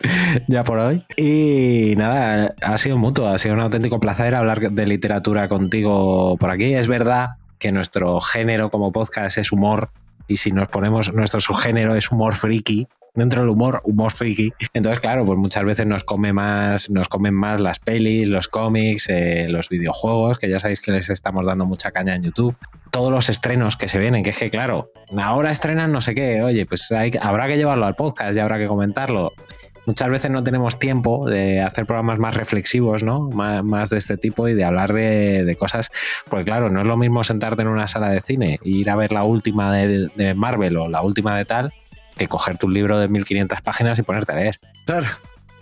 ya 0.48 0.64
por 0.64 0.78
hoy. 0.78 1.04
Y 1.16 1.94
nada, 1.96 2.54
ha 2.62 2.78
sido 2.78 2.96
mutuo, 2.96 3.28
ha 3.28 3.38
sido 3.38 3.54
un 3.54 3.60
auténtico 3.60 4.00
placer 4.00 4.34
hablar 4.34 4.60
de 4.70 4.86
literatura 4.86 5.48
contigo 5.48 6.36
por 6.38 6.50
aquí. 6.50 6.74
Es 6.74 6.86
verdad 6.86 7.30
que 7.58 7.72
nuestro 7.72 8.20
género 8.20 8.70
como 8.70 8.90
podcast 8.90 9.36
es 9.36 9.52
humor 9.52 9.90
y 10.28 10.38
si 10.38 10.50
nos 10.50 10.68
ponemos 10.68 11.12
nuestro 11.12 11.40
subgénero 11.40 11.94
es 11.94 12.10
humor 12.10 12.34
friki. 12.34 12.88
Dentro 13.14 13.40
del 13.40 13.50
humor, 13.50 13.80
humor 13.84 14.12
friki. 14.12 14.52
Entonces, 14.72 15.00
claro, 15.00 15.24
pues 15.24 15.38
muchas 15.38 15.64
veces 15.64 15.86
nos 15.86 16.04
come 16.04 16.32
más, 16.32 16.90
nos 16.90 17.08
comen 17.08 17.34
más 17.34 17.60
las 17.60 17.78
pelis, 17.78 18.28
los 18.28 18.48
cómics, 18.48 19.08
eh, 19.08 19.46
los 19.48 19.68
videojuegos, 19.68 20.38
que 20.38 20.48
ya 20.48 20.60
sabéis 20.60 20.80
que 20.80 20.92
les 20.92 21.10
estamos 21.10 21.44
dando 21.44 21.66
mucha 21.66 21.90
caña 21.90 22.14
en 22.14 22.22
YouTube. 22.22 22.56
Todos 22.90 23.10
los 23.10 23.28
estrenos 23.28 23.76
que 23.76 23.88
se 23.88 23.98
vienen, 23.98 24.22
que 24.22 24.30
es 24.30 24.38
que, 24.38 24.50
claro, 24.50 24.92
ahora 25.20 25.50
estrenan 25.50 25.92
no 25.92 26.00
sé 26.00 26.14
qué, 26.14 26.42
oye, 26.42 26.66
pues 26.66 26.90
hay, 26.92 27.10
habrá 27.20 27.46
que 27.46 27.56
llevarlo 27.56 27.86
al 27.86 27.96
podcast 27.96 28.36
y 28.36 28.40
habrá 28.40 28.58
que 28.58 28.66
comentarlo. 28.66 29.32
Muchas 29.86 30.10
veces 30.10 30.30
no 30.30 30.44
tenemos 30.44 30.78
tiempo 30.78 31.28
de 31.28 31.62
hacer 31.62 31.86
programas 31.86 32.18
más 32.18 32.34
reflexivos, 32.34 33.02
¿no? 33.02 33.28
Más, 33.30 33.64
más 33.64 33.90
de 33.90 33.98
este 33.98 34.16
tipo 34.16 34.46
y 34.46 34.54
de 34.54 34.62
hablar 34.62 34.92
de, 34.92 35.44
de 35.44 35.56
cosas. 35.56 35.90
Porque, 36.28 36.44
claro, 36.44 36.70
no 36.70 36.82
es 36.82 36.86
lo 36.86 36.96
mismo 36.96 37.24
sentarte 37.24 37.62
en 37.62 37.68
una 37.68 37.88
sala 37.88 38.10
de 38.10 38.20
cine 38.20 38.60
e 38.62 38.68
ir 38.68 38.90
a 38.90 38.96
ver 38.96 39.10
la 39.10 39.24
última 39.24 39.74
de, 39.74 40.08
de 40.14 40.34
Marvel 40.34 40.76
o 40.76 40.88
la 40.88 41.02
última 41.02 41.36
de 41.36 41.44
tal 41.44 41.72
que 42.20 42.28
cogerte 42.28 42.66
un 42.66 42.74
libro 42.74 42.98
de 42.98 43.08
1500 43.08 43.62
páginas 43.62 43.98
y 43.98 44.02
ponerte 44.02 44.32
a 44.32 44.34
leer. 44.34 44.60
Claro. 44.84 45.06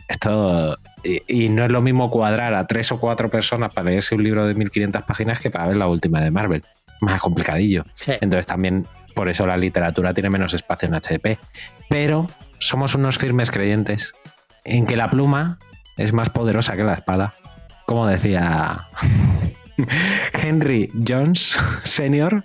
Esto. 0.09 0.77
Y, 1.05 1.45
y 1.45 1.49
no 1.49 1.65
es 1.65 1.71
lo 1.71 1.81
mismo 1.81 2.11
cuadrar 2.11 2.55
a 2.55 2.67
tres 2.67 2.91
o 2.91 2.99
cuatro 2.99 3.31
personas 3.31 3.73
para 3.73 3.91
leerse 3.91 4.17
un 4.17 4.25
libro 4.25 4.45
de 4.45 4.55
1500 4.55 5.05
páginas 5.05 5.39
que 5.39 5.51
para 5.51 5.69
ver 5.69 5.77
la 5.77 5.87
última 5.87 6.21
de 6.21 6.33
Marvel. 6.33 6.65
Más 7.01 7.21
complicadillo. 7.21 7.85
Entonces 8.09 8.47
también 8.47 8.89
por 9.15 9.29
eso 9.29 9.47
la 9.47 9.57
literatura 9.57 10.13
tiene 10.13 10.31
menos 10.31 10.53
espacio 10.53 10.89
en 10.89 10.95
HDP. 10.95 11.39
Pero 11.89 12.29
somos 12.59 12.97
unos 12.97 13.19
firmes 13.19 13.53
creyentes 13.53 14.15
en 14.65 14.85
que 14.85 14.97
la 14.97 15.11
pluma 15.11 15.61
es 15.97 16.13
más 16.13 16.31
poderosa 16.31 16.75
que 16.77 16.83
la 16.83 16.95
espada. 16.95 17.35
Como 17.87 18.05
decía 18.09 18.89
Henry 20.43 20.91
Jones 21.07 21.57
Sr. 21.85 22.45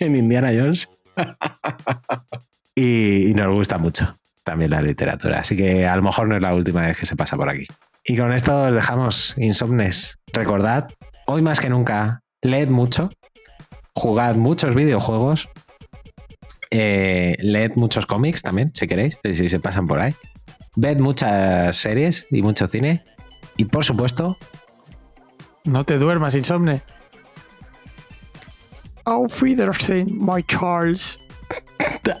en 0.00 0.16
Indiana 0.16 0.50
Jones. 0.52 0.88
y, 2.80 3.30
y 3.30 3.34
nos 3.34 3.52
gusta 3.54 3.78
mucho 3.78 4.14
también 4.44 4.70
la 4.70 4.82
literatura. 4.82 5.40
Así 5.40 5.56
que 5.56 5.86
a 5.86 5.96
lo 5.96 6.02
mejor 6.02 6.28
no 6.28 6.36
es 6.36 6.42
la 6.42 6.54
última 6.54 6.82
vez 6.82 6.98
que 6.98 7.06
se 7.06 7.16
pasa 7.16 7.36
por 7.36 7.48
aquí. 7.48 7.64
Y 8.04 8.16
con 8.16 8.32
esto 8.32 8.64
os 8.64 8.74
dejamos 8.74 9.34
insomnes. 9.36 10.18
Recordad, 10.32 10.88
hoy 11.26 11.42
más 11.42 11.60
que 11.60 11.68
nunca, 11.68 12.22
leed 12.42 12.68
mucho, 12.68 13.10
jugad 13.94 14.34
muchos 14.36 14.74
videojuegos, 14.74 15.48
eh, 16.70 17.36
leed 17.40 17.72
muchos 17.74 18.06
cómics 18.06 18.42
también, 18.42 18.70
si 18.74 18.86
queréis, 18.86 19.18
si, 19.22 19.34
si 19.34 19.48
se 19.48 19.60
pasan 19.60 19.86
por 19.86 20.00
ahí. 20.00 20.14
Ved 20.76 20.98
muchas 20.98 21.76
series 21.76 22.26
y 22.30 22.42
mucho 22.42 22.66
cine. 22.66 23.04
Y 23.56 23.66
por 23.66 23.84
supuesto, 23.84 24.38
No 25.64 25.84
te 25.84 25.98
duermas, 25.98 26.34
Insomne. 26.34 26.82
Auf 29.04 29.42
Wiedersehen, 29.42 30.18
my 30.18 30.42
Charles. 30.42 31.18